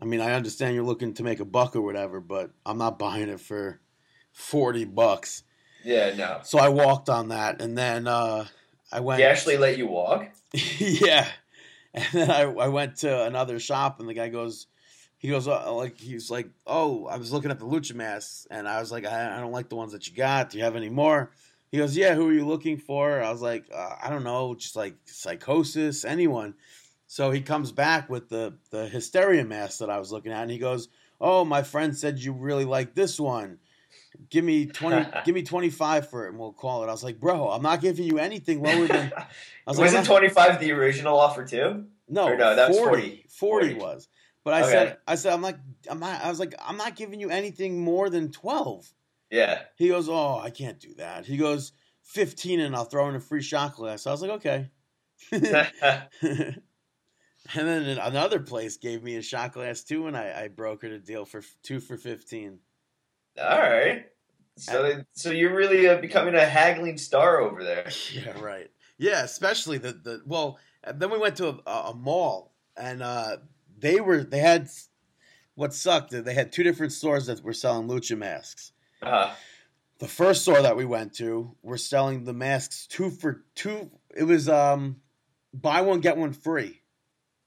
I 0.00 0.04
mean, 0.04 0.20
I 0.20 0.34
understand 0.34 0.74
you're 0.74 0.84
looking 0.84 1.14
to 1.14 1.24
make 1.24 1.40
a 1.40 1.44
buck 1.44 1.74
or 1.74 1.80
whatever, 1.80 2.20
but 2.20 2.52
I'm 2.64 2.78
not 2.78 2.98
buying 2.98 3.28
it 3.28 3.40
for 3.40 3.80
40 4.32 4.84
bucks. 4.84 5.42
Yeah, 5.88 6.14
no. 6.14 6.40
So 6.44 6.58
I 6.58 6.68
walked 6.68 7.08
on 7.08 7.28
that. 7.28 7.62
And 7.62 7.76
then 7.76 8.06
uh, 8.06 8.46
I 8.92 9.00
went. 9.00 9.20
He 9.20 9.24
actually 9.24 9.56
let 9.56 9.78
you 9.78 9.86
walk? 9.86 10.28
yeah. 10.78 11.26
And 11.94 12.06
then 12.12 12.30
I, 12.30 12.42
I 12.42 12.68
went 12.68 12.96
to 12.96 13.24
another 13.24 13.58
shop, 13.58 13.98
and 13.98 14.08
the 14.08 14.14
guy 14.14 14.28
goes, 14.28 14.66
he 15.16 15.28
goes, 15.28 15.48
uh, 15.48 15.72
like, 15.72 15.98
he's 15.98 16.30
like, 16.30 16.48
oh, 16.66 17.06
I 17.06 17.16
was 17.16 17.32
looking 17.32 17.50
at 17.50 17.58
the 17.58 17.64
lucha 17.64 17.94
masks, 17.94 18.46
and 18.50 18.68
I 18.68 18.80
was 18.80 18.92
like, 18.92 19.06
I, 19.06 19.36
I 19.36 19.40
don't 19.40 19.52
like 19.52 19.70
the 19.70 19.76
ones 19.76 19.92
that 19.92 20.06
you 20.06 20.14
got. 20.14 20.50
Do 20.50 20.58
you 20.58 20.64
have 20.64 20.76
any 20.76 20.90
more? 20.90 21.30
He 21.72 21.78
goes, 21.78 21.96
yeah. 21.96 22.14
Who 22.14 22.28
are 22.28 22.32
you 22.32 22.46
looking 22.46 22.76
for? 22.76 23.22
I 23.22 23.30
was 23.30 23.40
like, 23.40 23.64
uh, 23.74 23.94
I 24.02 24.10
don't 24.10 24.24
know, 24.24 24.54
just 24.54 24.76
like 24.76 24.94
psychosis, 25.06 26.04
anyone. 26.04 26.54
So 27.06 27.30
he 27.30 27.40
comes 27.40 27.72
back 27.72 28.10
with 28.10 28.28
the 28.28 28.54
the 28.70 28.86
hysteria 28.86 29.44
mask 29.44 29.78
that 29.78 29.88
I 29.88 29.98
was 29.98 30.12
looking 30.12 30.32
at, 30.32 30.42
and 30.42 30.50
he 30.50 30.58
goes, 30.58 30.88
oh, 31.20 31.44
my 31.44 31.62
friend 31.62 31.96
said 31.96 32.18
you 32.18 32.32
really 32.32 32.66
like 32.66 32.94
this 32.94 33.18
one. 33.18 33.58
Give 34.30 34.44
me 34.44 34.66
twenty. 34.66 35.10
give 35.24 35.34
me 35.34 35.42
twenty 35.42 35.70
five 35.70 36.08
for 36.08 36.26
it, 36.26 36.30
and 36.30 36.38
we'll 36.38 36.52
call 36.52 36.82
it. 36.82 36.88
I 36.88 36.92
was 36.92 37.04
like, 37.04 37.20
bro, 37.20 37.50
I'm 37.50 37.62
not 37.62 37.80
giving 37.80 38.06
you 38.06 38.18
anything 38.18 38.62
lower 38.62 38.86
than. 38.86 39.12
I 39.16 39.70
was 39.70 39.78
was 39.78 39.92
like, 39.92 40.02
it 40.02 40.06
25 40.06 40.60
the 40.60 40.72
original 40.72 41.18
offer 41.18 41.44
too? 41.44 41.86
no, 42.08 42.28
Or 42.28 42.36
no, 42.36 42.56
that 42.56 42.68
was 42.68 42.78
40, 42.78 43.26
40 43.28 43.28
40. 43.28 43.74
was. 43.74 44.08
But 44.44 44.54
I 44.54 44.62
Okay. 44.62 44.72
said, 44.72 44.96
I 45.06 45.14
said, 45.16 45.32
I'm 45.34 45.42
like, 45.42 45.58
I'm 45.90 46.00
not. 46.00 46.22
I 46.22 46.30
was 46.30 46.40
like, 46.40 46.54
I'm 46.58 46.78
not 46.78 46.96
giving 46.96 47.20
you 47.20 47.28
anything 47.28 47.82
more 47.82 48.08
than 48.08 48.30
twelve. 48.30 48.90
Yeah. 49.30 49.62
He 49.76 49.88
goes, 49.88 50.08
oh, 50.08 50.38
I 50.42 50.50
can't 50.50 50.80
do 50.80 50.94
that. 50.94 51.26
He 51.26 51.36
goes, 51.36 51.72
fifteen, 52.02 52.60
and 52.60 52.74
I'll 52.74 52.84
throw 52.84 53.08
in 53.08 53.14
a 53.14 53.20
free 53.20 53.42
shot 53.42 53.76
glass. 53.76 54.02
So 54.02 54.10
I 54.10 54.14
was 54.14 54.22
like, 54.22 54.30
okay. 54.30 54.70
and 55.32 56.62
then 57.54 57.98
another 57.98 58.40
place 58.40 58.76
gave 58.76 59.02
me 59.02 59.16
a 59.16 59.22
shot 59.22 59.52
glass 59.52 59.82
too, 59.82 60.06
and 60.06 60.16
I, 60.16 60.44
I 60.44 60.48
brokered 60.48 60.94
a 60.94 60.98
deal 60.98 61.24
for 61.24 61.42
two 61.62 61.80
for 61.80 61.96
fifteen. 61.96 62.60
All 63.40 63.58
right. 63.58 64.06
So, 64.56 65.04
so 65.12 65.30
you're 65.30 65.54
really 65.54 65.88
uh, 65.88 66.00
becoming 66.00 66.34
a 66.34 66.44
haggling 66.44 66.98
star 66.98 67.40
over 67.40 67.62
there. 67.62 67.88
Yeah, 68.12 68.38
right. 68.40 68.70
Yeah, 68.98 69.22
especially 69.22 69.78
the 69.78 69.92
the 69.92 70.22
well. 70.26 70.58
and 70.82 70.98
Then 71.00 71.10
we 71.10 71.18
went 71.18 71.36
to 71.36 71.60
a, 71.66 71.70
a 71.70 71.94
mall, 71.94 72.52
and 72.76 73.02
uh, 73.02 73.36
they 73.78 74.00
were 74.00 74.24
they 74.24 74.40
had 74.40 74.68
what 75.54 75.72
sucked. 75.72 76.10
They 76.10 76.34
had 76.34 76.50
two 76.52 76.64
different 76.64 76.92
stores 76.92 77.26
that 77.26 77.42
were 77.44 77.52
selling 77.52 77.86
lucha 77.88 78.18
masks. 78.18 78.72
Uh, 79.00 79.32
The 80.00 80.08
first 80.08 80.42
store 80.42 80.62
that 80.62 80.76
we 80.76 80.84
went 80.84 81.14
to 81.14 81.54
were 81.62 81.78
selling 81.78 82.24
the 82.24 82.32
masks 82.32 82.86
two 82.88 83.10
for 83.10 83.44
two. 83.54 83.90
It 84.16 84.24
was 84.24 84.48
um 84.48 84.96
buy 85.54 85.80
one 85.82 86.00
get 86.00 86.16
one 86.16 86.32
free 86.32 86.82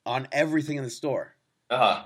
on 0.05 0.29
everything 0.31 0.77
in 0.77 0.83
the 0.86 0.89
store. 0.89 1.36
uh, 1.69 1.77
huh. 1.77 2.03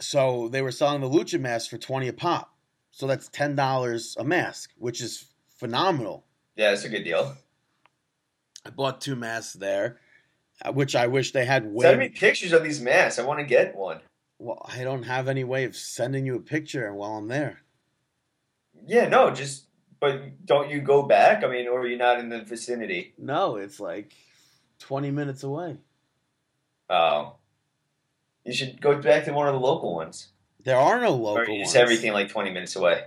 So 0.00 0.48
they 0.48 0.60
were 0.62 0.70
selling 0.72 1.00
the 1.00 1.08
lucha 1.08 1.40
masks 1.40 1.68
for 1.68 1.78
twenty 1.78 2.08
a 2.08 2.12
pop. 2.12 2.54
So 2.98 3.06
that's 3.06 3.28
ten 3.28 3.54
dollars 3.54 4.16
a 4.18 4.24
mask, 4.24 4.72
which 4.76 5.00
is 5.00 5.26
phenomenal. 5.56 6.24
yeah, 6.56 6.72
it's 6.72 6.84
a 6.84 6.88
good 6.88 7.04
deal. 7.04 7.36
I 8.66 8.70
bought 8.70 9.00
two 9.00 9.14
masks 9.14 9.52
there, 9.52 10.00
uh, 10.64 10.72
which 10.72 10.96
I 10.96 11.06
wish 11.06 11.30
they 11.30 11.44
had 11.44 11.64
way. 11.64 11.84
Send 11.84 12.00
me 12.00 12.08
pictures 12.08 12.52
of 12.52 12.64
these 12.64 12.80
masks. 12.80 13.20
I 13.20 13.22
want 13.22 13.38
to 13.38 13.46
get 13.46 13.76
one. 13.76 14.00
Well, 14.40 14.68
I 14.68 14.82
don't 14.82 15.04
have 15.04 15.28
any 15.28 15.44
way 15.44 15.62
of 15.62 15.76
sending 15.76 16.26
you 16.26 16.34
a 16.34 16.40
picture 16.40 16.92
while 16.92 17.12
I'm 17.12 17.28
there. 17.28 17.60
Yeah, 18.84 19.06
no, 19.06 19.30
just 19.30 19.66
but 20.00 20.44
don't 20.44 20.68
you 20.68 20.80
go 20.80 21.04
back? 21.04 21.44
I 21.44 21.46
mean, 21.46 21.68
or 21.68 21.82
are 21.82 21.86
you 21.86 21.98
not 21.98 22.18
in 22.18 22.30
the 22.30 22.42
vicinity? 22.42 23.14
No, 23.16 23.58
it's 23.58 23.78
like 23.78 24.12
20 24.80 25.12
minutes 25.12 25.44
away. 25.44 25.76
Oh, 26.90 27.36
you 28.44 28.52
should 28.52 28.80
go 28.80 29.00
back 29.00 29.24
to 29.26 29.32
one 29.32 29.46
of 29.46 29.54
the 29.54 29.60
local 29.60 29.94
ones. 29.94 30.30
There 30.68 30.76
are 30.76 31.00
no 31.00 31.14
or 31.14 31.38
local 31.38 31.54
is 31.54 31.60
ones. 31.68 31.76
everything 31.76 32.12
like 32.12 32.28
20 32.28 32.50
minutes 32.50 32.76
away? 32.76 33.04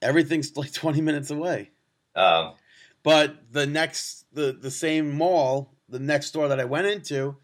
Everything's 0.00 0.56
like 0.62 0.72
twenty 0.72 1.00
minutes 1.00 1.30
away. 1.30 1.70
Um, 2.14 2.54
But 3.02 3.52
the 3.52 3.66
next, 3.66 4.26
the 4.32 4.52
the 4.52 4.70
same 4.70 5.10
mall, 5.16 5.74
the 5.88 5.98
next 5.98 6.26
store 6.26 6.46
that 6.46 6.60
I 6.60 6.64
went 6.66 6.86
into, 6.86 7.36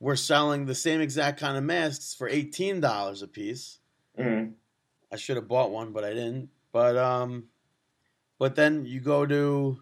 were 0.00 0.16
selling 0.16 0.66
the 0.66 0.74
same 0.74 1.00
exact 1.00 1.38
kind 1.38 1.56
of 1.56 1.62
masks 1.62 2.14
for 2.14 2.28
eighteen 2.28 2.80
dollars 2.80 3.22
a 3.22 3.28
piece. 3.28 3.78
mhm. 4.18 4.54
I 5.12 5.16
should 5.16 5.36
have 5.36 5.46
bought 5.46 5.70
one, 5.70 5.92
but 5.92 6.02
I 6.04 6.14
didn't. 6.14 6.48
But 6.72 6.96
um, 6.96 7.44
but 8.40 8.56
then 8.56 8.84
you 8.86 8.98
go 8.98 9.24
to 9.24 9.80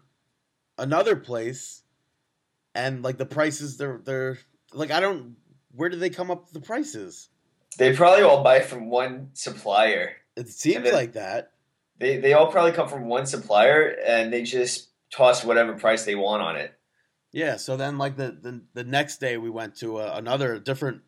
another 0.77 1.15
place, 1.15 1.81
and 2.75 3.01
like 3.01 3.17
the 3.17 3.25
prices, 3.25 3.77
they're 3.77 4.01
they're 4.05 4.37
like 4.71 4.91
I 4.91 4.99
don't. 4.99 5.35
Where 5.73 5.89
do 5.89 5.97
they 5.97 6.11
come 6.11 6.29
up 6.29 6.43
with 6.43 6.53
the 6.53 6.61
prices? 6.67 7.29
They 7.77 7.95
probably 7.95 8.23
all 8.23 8.43
buy 8.43 8.59
from 8.59 8.89
one 8.89 9.29
supplier. 9.33 10.13
It 10.35 10.49
seems 10.49 10.83
then- 10.83 10.93
like 10.93 11.13
that. 11.13 11.51
They 11.97 12.17
they 12.17 12.33
all 12.33 12.47
probably 12.51 12.71
come 12.71 12.87
from 12.89 13.05
one 13.07 13.27
supplier, 13.27 13.95
and 14.05 14.33
they 14.33 14.41
just 14.41 14.89
toss 15.11 15.43
whatever 15.45 15.73
price 15.73 16.03
they 16.03 16.15
want 16.15 16.41
on 16.41 16.55
it. 16.55 16.73
Yeah. 17.31 17.57
So 17.57 17.77
then, 17.77 17.99
like 17.99 18.17
the 18.17 18.31
the, 18.31 18.61
the 18.73 18.83
next 18.83 19.17
day, 19.19 19.37
we 19.37 19.51
went 19.51 19.75
to 19.77 19.99
a, 19.99 20.15
another 20.17 20.57
different 20.57 21.01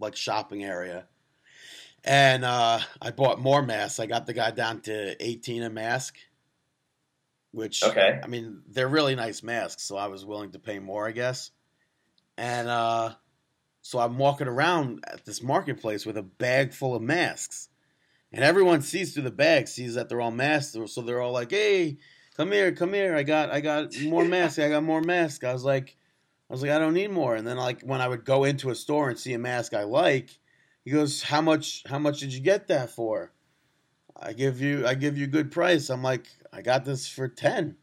like 0.00 0.16
shopping 0.16 0.64
area, 0.64 1.06
and 2.02 2.44
uh, 2.44 2.80
I 3.00 3.12
bought 3.12 3.38
more 3.40 3.62
masks. 3.62 4.00
I 4.00 4.06
got 4.06 4.26
the 4.26 4.32
guy 4.32 4.50
down 4.50 4.80
to 4.82 5.14
eighteen 5.24 5.62
a 5.62 5.70
mask, 5.70 6.16
which 7.52 7.84
Okay. 7.84 8.18
I 8.20 8.26
mean 8.26 8.62
they're 8.68 8.88
really 8.88 9.14
nice 9.14 9.44
masks, 9.44 9.84
so 9.84 9.96
I 9.96 10.08
was 10.08 10.24
willing 10.26 10.50
to 10.52 10.58
pay 10.58 10.80
more, 10.80 11.06
I 11.06 11.12
guess. 11.12 11.52
And 12.36 12.66
uh, 12.68 13.14
so 13.82 13.98
I'm 13.98 14.18
walking 14.18 14.48
around 14.48 15.04
at 15.06 15.24
this 15.24 15.42
marketplace 15.42 16.06
with 16.06 16.16
a 16.16 16.22
bag 16.22 16.72
full 16.72 16.94
of 16.94 17.02
masks, 17.02 17.68
and 18.32 18.44
everyone 18.44 18.82
sees 18.82 19.14
through 19.14 19.24
the 19.24 19.30
bag, 19.30 19.68
sees 19.68 19.94
that 19.94 20.08
they're 20.08 20.20
all 20.20 20.30
masks, 20.30 20.76
so 20.86 21.00
they're 21.02 21.20
all 21.20 21.32
like, 21.32 21.50
"Hey." 21.50 21.98
Come 22.36 22.52
here, 22.52 22.72
come 22.72 22.94
here! 22.94 23.14
I 23.14 23.22
got, 23.22 23.50
I 23.50 23.60
got 23.60 24.00
more 24.02 24.24
masks. 24.24 24.58
I 24.58 24.70
got 24.70 24.82
more 24.82 25.02
masks. 25.02 25.44
I 25.44 25.52
was 25.52 25.64
like, 25.64 25.98
I 26.50 26.52
was 26.52 26.62
like, 26.62 26.72
I 26.72 26.80
don't 26.80 26.94
need 26.94 27.12
more. 27.12 27.36
And 27.36 27.46
then 27.46 27.56
like 27.56 27.82
when 27.82 28.00
I 28.00 28.08
would 28.08 28.24
go 28.24 28.42
into 28.42 28.70
a 28.70 28.74
store 28.74 29.08
and 29.08 29.16
see 29.18 29.34
a 29.34 29.38
mask 29.38 29.72
I 29.72 29.84
like, 29.84 30.30
he 30.84 30.90
goes, 30.90 31.22
How 31.22 31.40
much 31.40 31.84
how 31.86 32.00
much 32.00 32.18
did 32.18 32.34
you 32.34 32.40
get 32.40 32.66
that 32.68 32.90
for? 32.90 33.32
I 34.20 34.32
give 34.32 34.60
you 34.60 34.84
I 34.84 34.94
give 34.94 35.16
you 35.16 35.24
a 35.24 35.28
good 35.28 35.52
price. 35.52 35.90
I'm 35.90 36.02
like, 36.02 36.26
I 36.52 36.62
got 36.62 36.84
this 36.84 37.06
for 37.06 37.28
ten. 37.28 37.76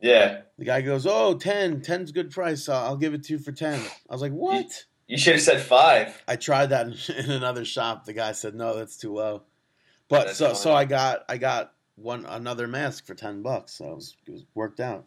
Yeah. 0.00 0.42
The 0.56 0.64
guy 0.64 0.82
goes, 0.82 1.06
Oh, 1.06 1.34
10. 1.34 1.80
10's 1.80 2.10
good 2.12 2.30
price. 2.30 2.68
I'll, 2.68 2.86
I'll 2.86 2.96
give 2.96 3.14
it 3.14 3.24
to 3.24 3.32
you 3.32 3.38
for 3.40 3.52
ten. 3.52 3.80
I 4.08 4.12
was 4.12 4.22
like, 4.22 4.32
What? 4.32 4.84
You 5.12 5.18
should 5.18 5.34
have 5.34 5.42
said 5.42 5.60
five. 5.60 6.22
I 6.26 6.36
tried 6.36 6.70
that 6.70 6.86
in, 6.86 7.16
in 7.26 7.30
another 7.30 7.66
shop. 7.66 8.06
The 8.06 8.14
guy 8.14 8.32
said, 8.32 8.54
No, 8.54 8.74
that's 8.74 8.96
too 8.96 9.12
low. 9.12 9.42
But 10.08 10.28
That's 10.28 10.38
so 10.38 10.54
so 10.54 10.72
I 10.72 10.86
got 10.86 11.26
I 11.28 11.36
got 11.36 11.74
one 11.96 12.24
another 12.24 12.66
mask 12.66 13.04
for 13.04 13.14
ten 13.14 13.42
bucks. 13.42 13.74
So 13.74 13.90
it 13.90 13.94
was, 13.94 14.16
it 14.26 14.30
was 14.30 14.46
worked 14.54 14.80
out. 14.80 15.04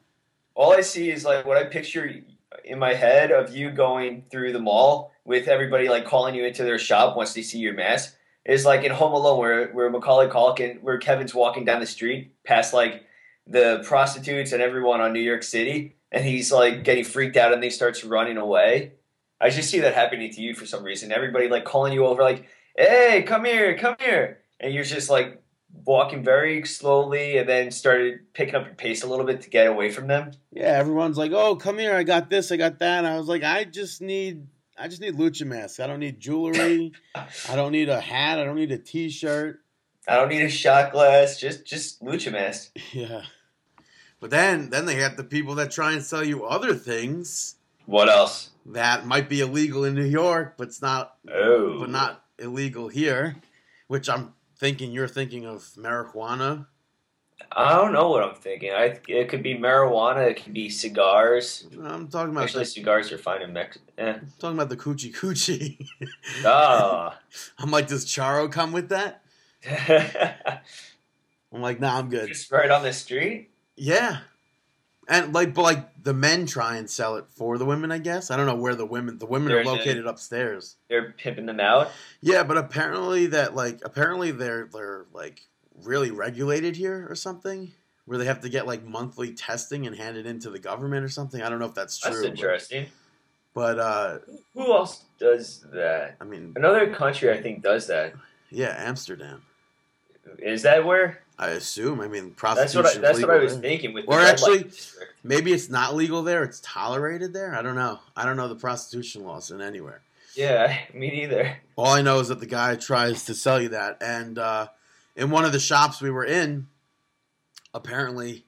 All 0.54 0.74
I 0.74 0.82
see 0.82 1.10
is 1.10 1.26
like 1.26 1.44
what 1.48 1.58
I 1.58 1.64
picture 1.64 2.22
in 2.64 2.78
my 2.78 2.94
head 2.94 3.32
of 3.32 3.56
you 3.56 3.72
going 3.72 4.26
through 4.30 4.54
the 4.54 4.60
mall 4.60 5.12
with 5.26 5.48
everybody 5.48 5.90
like 5.90 6.06
calling 6.06 6.36
you 6.36 6.46
into 6.46 6.64
their 6.64 6.78
shop 6.78 7.18
once 7.18 7.34
they 7.34 7.42
see 7.42 7.58
your 7.58 7.74
mask. 7.74 8.16
Is 8.46 8.64
like 8.64 8.84
in 8.84 8.92
Home 8.92 9.14
Alone 9.14 9.40
where 9.40 9.68
where 9.70 9.90
Macaulay 9.90 10.28
Culkin, 10.28 10.84
where 10.84 11.00
Kevin's 11.00 11.34
walking 11.34 11.66
down 11.66 11.80
the 11.80 11.88
street 11.88 12.32
past 12.44 12.76
like 12.76 13.08
the 13.48 13.82
prostitutes 13.84 14.52
and 14.52 14.62
everyone 14.62 15.02
on 15.02 15.14
New 15.14 15.20
York 15.20 15.42
City, 15.42 15.96
and 16.12 16.24
he's 16.24 16.52
like 16.52 16.84
getting 16.84 17.04
freaked 17.04 17.38
out 17.38 17.54
and 17.54 17.64
he 17.64 17.72
starts 17.72 18.04
running 18.04 18.38
away. 18.38 18.92
I 19.40 19.50
just 19.50 19.70
see 19.70 19.80
that 19.82 19.94
happening 19.94 20.32
to 20.32 20.42
you 20.42 20.54
for 20.54 20.66
some 20.66 20.84
reason. 20.84 21.12
Everybody 21.12 21.48
like 21.50 21.66
calling 21.66 21.94
you 21.94 22.06
over, 22.06 22.22
like, 22.22 22.48
"Hey, 22.78 23.24
come 23.24 23.46
here, 23.46 23.78
come 23.78 23.96
here," 24.00 24.40
and 24.60 24.74
you're 24.74 24.84
just 24.84 25.10
like 25.10 25.42
walking 25.86 26.24
very 26.24 26.66
slowly, 26.66 27.38
and 27.38 27.48
then 27.48 27.70
started 27.72 28.34
picking 28.34 28.56
up 28.56 28.66
your 28.66 28.76
pace 28.76 29.04
a 29.04 29.08
little 29.08 29.26
bit 29.26 29.42
to 29.42 29.50
get 29.50 29.68
away 29.68 29.92
from 29.92 30.08
them. 30.08 30.32
Yeah, 30.52 30.78
everyone's 30.78 31.18
like, 31.18 31.32
"Oh, 31.34 31.56
come 31.56 31.78
here! 31.78 31.96
I 31.96 32.04
got 32.04 32.30
this, 32.30 32.52
I 32.52 32.58
got 32.58 32.80
that." 32.80 33.06
I 33.06 33.18
was 33.18 33.28
like, 33.28 33.44
"I 33.44 33.66
just 33.66 34.02
need, 34.02 34.48
I 34.78 34.88
just 34.88 35.02
need 35.02 35.16
lucha 35.16 35.46
masks. 35.46 35.80
I 35.80 35.88
don't 35.88 36.00
need 36.00 36.20
jewelry. 36.20 36.94
I 37.16 37.56
don't 37.56 37.74
need 37.74 37.90
a 37.90 38.00
hat. 38.00 38.40
I 38.40 38.46
don't 38.46 38.56
need 38.56 38.72
a 38.72 38.78
T-shirt." 38.78 39.60
I 40.08 40.18
don't 40.18 40.30
need 40.30 40.44
a 40.44 40.50
shot 40.50 40.92
glass, 40.92 41.40
just 41.40 41.66
just 41.66 42.02
lucha 42.04 42.32
mask. 42.32 42.78
Yeah, 42.94 43.24
but 44.20 44.30
then, 44.30 44.70
then 44.70 44.86
they 44.86 44.96
have 44.96 45.18
the 45.18 45.24
people 45.24 45.56
that 45.56 45.72
try 45.72 45.92
and 45.92 46.04
sell 46.04 46.24
you 46.24 46.46
other 46.46 46.74
things 46.74 47.56
What 47.86 48.10
else? 48.10 48.50
that 48.68 49.06
might 49.06 49.30
be 49.30 49.42
illegal 49.42 49.84
in 49.84 49.94
New 49.94 50.06
York, 50.06 50.56
but 50.58 50.68
it's 50.70 50.82
not, 50.82 51.18
Oh, 51.32 51.80
but 51.80 51.90
not 51.90 52.24
illegal 52.40 52.88
here. 52.88 53.36
Which 53.88 54.10
I'm 54.10 54.34
thinking 54.58 54.92
you're 54.92 55.08
thinking 55.08 55.46
of 55.46 55.62
marijuana. 55.78 56.66
I 57.52 57.76
don't 57.76 57.94
know 57.94 58.10
what 58.10 58.24
I'm 58.24 58.34
thinking. 58.36 58.72
I 58.72 59.00
it 59.08 59.30
could 59.30 59.44
be 59.44 59.56
marijuana, 59.56 60.32
it 60.32 60.44
could 60.44 60.54
be 60.54 60.70
cigars. 60.70 61.68
I'm 61.74 62.08
talking 62.08 62.32
about 62.32 62.46
Actually, 62.46 62.64
the, 62.64 62.70
cigars 62.72 63.12
are 63.12 63.18
fine 63.18 63.44
in 63.44 63.54
Mexico. 63.54 63.86
Eh. 63.98 64.14
I'm 64.14 64.34
talking 64.40 64.58
about 64.58 64.70
the 64.70 64.78
coochie 64.78 65.14
coochie. 65.16 65.86
Ah. 66.46 67.20
I'm 67.60 67.70
like, 67.70 67.88
does 67.88 68.06
Charo 68.06 68.52
come 68.52 68.72
with 68.72 68.90
that? 68.90 69.22
I'm 71.54 71.62
like, 71.62 71.80
nah, 71.80 72.00
I'm 72.00 72.10
good. 72.10 72.28
Just 72.30 72.52
right 72.52 72.72
on 72.72 72.84
the 72.84 72.94
street. 72.94 73.52
Yeah. 73.76 74.20
And 75.08 75.34
like 75.34 75.54
but 75.54 75.62
like 75.62 76.04
the 76.04 76.14
men 76.14 76.46
try 76.46 76.78
and 76.78 76.90
sell 76.90 77.16
it 77.18 77.26
for 77.30 77.58
the 77.58 77.66
women, 77.66 77.92
I 77.92 78.00
guess. 78.00 78.32
I 78.32 78.38
don't 78.38 78.48
know 78.48 78.56
where 78.56 78.76
the 78.76 78.86
women 78.86 79.18
the 79.20 79.26
women 79.26 79.50
They're 79.50 79.60
are 79.62 79.64
the- 79.64 79.70
located 79.72 80.06
upstairs. 80.08 80.78
They're 80.90 81.12
pimping 81.12 81.46
them 81.46 81.60
out. 81.60 81.92
Yeah, 82.22 82.44
but 82.44 82.58
apparently 82.58 83.28
that 83.28 83.56
like 83.56 83.82
apparently 83.86 84.32
they're 84.32 84.68
they're 84.72 85.06
like 85.14 85.42
really 85.84 86.12
regulated 86.12 86.76
here 86.76 87.06
or 87.10 87.16
something. 87.16 87.72
Where 88.06 88.20
they 88.20 88.26
have 88.26 88.42
to 88.42 88.50
get 88.50 88.68
like 88.68 88.84
monthly 88.86 89.34
testing 89.34 89.88
and 89.88 89.96
hand 89.96 90.16
it 90.16 90.28
into 90.28 90.52
the 90.52 90.60
government 90.60 91.04
or 91.04 91.10
something. 91.10 91.42
I 91.42 91.50
don't 91.50 91.58
know 91.60 91.66
if 91.66 91.74
that's 91.74 91.98
true. 92.00 92.12
That's 92.12 92.22
but- 92.24 92.30
interesting. 92.30 92.86
But, 93.56 93.80
uh 93.80 94.20
Who 94.54 94.74
else 94.74 95.06
does 95.18 95.66
that? 95.74 96.18
I 96.20 96.24
mean 96.26 96.54
Another 96.56 96.94
country 96.94 97.32
I 97.32 97.42
think 97.42 97.64
does 97.64 97.88
that. 97.88 98.14
yeah, 98.52 98.76
Amsterdam. 98.78 99.44
Is 100.40 100.64
that 100.64 100.84
where? 100.86 101.22
I 101.38 101.50
assume. 101.50 102.02
I 102.02 102.08
mean 102.08 102.30
That's 102.30 102.36
prostitution. 102.36 102.84
what 102.84 102.98
I, 102.98 103.00
that's 103.00 103.22
what 103.22 103.30
I 103.30 103.38
was 103.38 103.58
thinking 103.58 103.94
with. 103.94 104.06
Or 104.08 104.20
actually-. 104.20 104.70
Maybe 105.24 105.52
it's 105.52 105.70
not 105.70 105.96
legal 105.96 106.22
there, 106.22 106.44
it's 106.44 106.62
tolerated 106.64 107.34
there. 107.34 107.56
I 107.56 107.62
don't 107.64 107.76
know. 107.76 108.00
I 108.16 108.26
don't 108.26 108.38
know 108.38 108.48
the 108.48 108.56
prostitution 108.56 109.24
laws 109.24 109.50
in 109.50 109.60
anywhere. 109.60 110.02
Yeah, 110.36 110.78
me 110.94 111.10
neither. 111.10 111.58
All 111.76 111.88
I 111.88 112.02
know 112.02 112.20
is 112.20 112.28
that 112.28 112.40
the 112.40 112.46
guy 112.46 112.76
tries 112.76 113.26
to 113.26 113.34
sell 113.34 113.62
you 113.62 113.70
that, 113.70 113.98
and 114.02 114.38
uh, 114.38 114.68
in 115.16 115.32
one 115.32 115.46
of 115.46 115.52
the 115.52 115.60
shops 115.60 116.02
we 116.02 116.12
were 116.12 116.26
in, 116.26 116.68
apparently, 117.74 118.46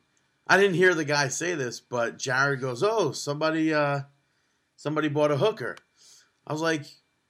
I 0.47 0.57
didn't 0.57 0.75
hear 0.75 0.93
the 0.93 1.05
guy 1.05 1.29
say 1.29 1.55
this, 1.55 1.79
but 1.79 2.19
Jared 2.19 2.61
goes, 2.61 2.83
"Oh, 2.83 3.11
somebody, 3.11 3.73
uh, 3.73 4.01
somebody 4.75 5.07
bought 5.07 5.31
a 5.31 5.37
hooker." 5.37 5.77
I 6.45 6.53
was 6.53 6.61
like, 6.61 6.83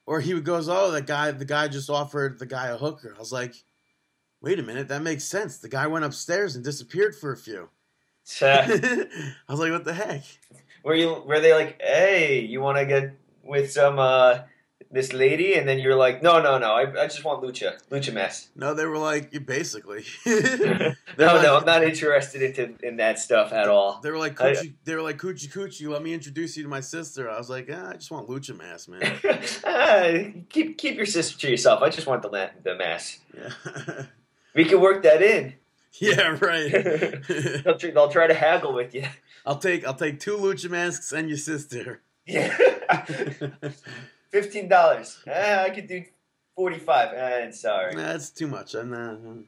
or 0.05 0.19
he 0.19 0.39
goes, 0.41 0.67
"Oh, 0.67 0.91
that 0.91 1.07
guy, 1.07 1.31
the 1.31 1.45
guy 1.45 1.67
just 1.67 1.89
offered 1.89 2.39
the 2.39 2.45
guy 2.45 2.67
a 2.67 2.77
hooker." 2.77 3.13
I 3.15 3.19
was 3.19 3.31
like, 3.31 3.55
"Wait 4.47 4.59
a 4.59 4.63
minute, 4.63 4.87
that 4.87 5.01
makes 5.01 5.23
sense." 5.25 5.57
The 5.57 5.69
guy 5.69 5.85
went 5.87 6.05
upstairs 6.05 6.55
and 6.55 6.63
disappeared 6.63 7.13
for 7.15 7.31
a 7.33 7.37
few. 7.37 7.69
I 8.41 9.19
was 9.49 9.59
like, 9.59 9.71
"What 9.71 9.85
the 9.85 9.93
heck?" 9.93 10.23
were 10.83 10.95
you? 10.95 11.21
Were 11.25 11.39
they 11.41 11.53
like, 11.53 11.81
"Hey, 11.81 12.39
you 12.41 12.61
want 12.61 12.77
to 12.77 12.85
get 12.85 13.11
with 13.43 13.71
some 13.71 13.99
uh 13.99 14.39
this 14.91 15.11
lady?" 15.11 15.55
And 15.55 15.67
then 15.67 15.79
you're 15.79 15.95
like, 15.95 16.23
"No, 16.23 16.41
no, 16.41 16.57
no. 16.57 16.71
I, 16.73 16.83
I 17.03 17.05
just 17.07 17.23
want 17.25 17.43
lucha, 17.43 17.69
lucha 17.89 18.13
mess." 18.13 18.49
No, 18.55 18.73
they 18.73 18.85
were 18.85 18.97
like, 18.97 19.45
basically. 19.45 20.03
no, 20.25 20.93
like- 21.17 21.43
no, 21.43 21.57
I'm 21.57 21.65
not 21.65 21.83
interested 21.83 22.41
into 22.41 22.75
in 22.87 22.97
that 22.97 23.19
stuff 23.19 23.51
at 23.53 23.67
all. 23.67 23.99
They 24.01 24.11
were 24.11 24.17
like 24.27 24.39
I- 24.41 24.53
coochie. 24.53 24.73
they 24.85 24.95
were 24.95 25.01
like 25.01 25.17
coochie 25.17 25.51
coochie. 25.51 25.87
Let 25.89 26.03
me 26.03 26.13
introduce 26.13 26.55
you 26.57 26.63
to 26.63 26.69
my 26.69 26.81
sister. 26.81 27.29
I 27.29 27.37
was 27.37 27.49
like, 27.49 27.69
ah, 27.71 27.89
I 27.91 27.93
just 27.93 28.11
want 28.11 28.27
lucha 28.29 28.57
mask, 28.57 28.89
man. 28.89 29.03
Ah, 29.65 30.07
keep 30.49 30.77
keep 30.77 30.95
your 30.95 31.05
sister 31.05 31.37
to 31.39 31.49
yourself. 31.49 31.81
I 31.81 31.89
just 31.89 32.07
want 32.07 32.21
the 32.23 32.51
the 32.63 32.75
mess. 32.75 33.19
Yeah, 33.35 34.05
We 34.57 34.65
can 34.65 34.81
work 34.81 35.03
that 35.03 35.21
in. 35.21 35.53
yeah, 35.99 36.37
right. 36.41 36.71
they'll, 37.63 37.77
tr- 37.77 37.91
they'll 37.91 38.09
try 38.09 38.27
to 38.27 38.33
haggle 38.33 38.73
with 38.73 38.93
you. 38.93 39.05
I'll 39.45 39.59
take 39.59 39.85
I'll 39.87 39.93
take 39.93 40.19
two 40.19 40.35
lucha 40.35 40.69
masks 40.69 41.11
and 41.13 41.29
your 41.29 41.37
sister. 41.37 42.01
Yeah. 42.25 42.57
Fifteen 44.31 44.67
dollars. 44.67 45.19
Ah, 45.27 45.63
I 45.63 45.69
could 45.69 45.87
do 45.87 46.03
forty-five. 46.55 47.09
Ah, 47.17 47.51
sorry. 47.51 47.95
That's 47.95 48.29
too 48.31 48.47
much. 48.47 48.73
I'm 48.73 48.89
not, 48.89 49.19
and 49.19 49.45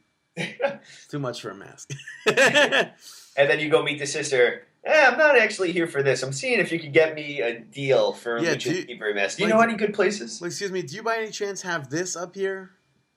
too 1.09 1.19
much 1.19 1.41
for 1.41 1.49
a 1.49 1.55
mask. 1.55 1.91
And 2.25 3.49
then 3.49 3.59
you 3.59 3.69
go 3.69 3.83
meet 3.83 3.99
the 3.99 4.05
sister. 4.05 4.63
Eh, 4.85 5.05
I'm 5.07 5.17
not 5.17 5.37
actually 5.37 5.71
here 5.73 5.87
for 5.87 6.01
this. 6.01 6.23
I'm 6.23 6.31
seeing 6.31 6.59
if 6.59 6.71
you 6.71 6.79
could 6.79 6.93
get 6.93 7.13
me 7.15 7.41
a 7.41 7.59
deal 7.59 8.13
for 8.13 8.37
a 8.37 8.41
Yeah, 8.43 8.55
lucha 8.55 8.75
you- 8.77 8.85
keeper. 8.85 9.11
Do 9.13 9.19
you 9.19 9.45
like- 9.45 9.49
know 9.53 9.59
any 9.61 9.75
good 9.75 9.93
places? 9.93 10.41
Excuse 10.41 10.71
me. 10.71 10.81
Do 10.83 10.95
you 10.95 11.03
by 11.03 11.17
any 11.17 11.31
chance 11.31 11.61
have 11.63 11.89
this 11.89 12.15
up 12.15 12.35
here? 12.35 12.71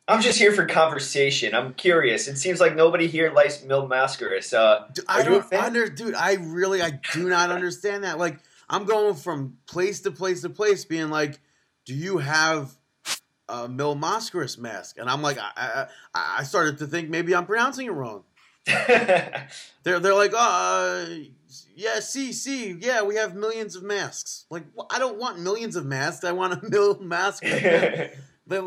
I'm 0.09 0.21
just 0.21 0.39
here 0.39 0.53
for 0.53 0.67
conversation. 0.67 1.55
I'm 1.55 1.75
curious. 1.75 2.27
It 2.27 2.37
seems 2.37 2.61
like 2.61 2.75
nobody 2.75 3.07
here 3.07 3.33
likes 3.33 3.63
Mil 3.63 3.89
Mascaras. 3.89 4.53
Uh, 4.53 4.87
Dude, 4.93 5.05
I 5.09 5.23
don't 5.23 5.53
under, 5.53 5.89
dude. 5.89 6.15
I 6.15 6.35
really, 6.35 6.83
I 6.83 6.99
do 7.13 7.29
not 7.29 7.51
understand 7.51 8.05
that. 8.05 8.19
Like, 8.19 8.39
I'm 8.69 8.85
going 8.85 9.15
from 9.15 9.59
place 9.67 10.01
to 10.01 10.11
place 10.11 10.43
to 10.43 10.51
place, 10.51 10.85
being 10.85 11.09
like, 11.11 11.39
"Do 11.87 11.95
you 11.95 12.19
have 12.19 12.77
a 13.49 13.69
Mil 13.69 13.95
Mascaras 13.95 14.59
mask, 14.59 14.99
and 14.99 15.09
I'm 15.09 15.23
like, 15.23 15.39
I, 15.39 15.87
I 16.15 16.37
I 16.39 16.43
started 16.43 16.79
to 16.79 16.87
think 16.87 17.09
maybe 17.09 17.35
I'm 17.35 17.47
pronouncing 17.47 17.87
it 17.87 17.93
wrong. 17.93 18.25
They're 18.67 19.99
they're 20.01 20.15
like, 20.15 20.33
uh, 20.37 21.07
yeah, 21.75 22.01
see, 22.01 22.33
see, 22.33 22.73
yeah, 22.73 23.03
we 23.03 23.17
have 23.17 23.35
millions 23.35 23.77
of 23.77 23.83
masks. 23.83 24.47
Like, 24.51 24.65
wh- 24.77 24.87
I 24.95 24.99
don't 24.99 25.19
want 25.19 25.41
millions 25.41 25.77
of 25.77 25.85
masks. 25.85 26.25
I 26.25 26.33
want 26.33 26.55
a 26.63 26.67
Mil 26.71 26.97
Mascaras. 26.97 28.15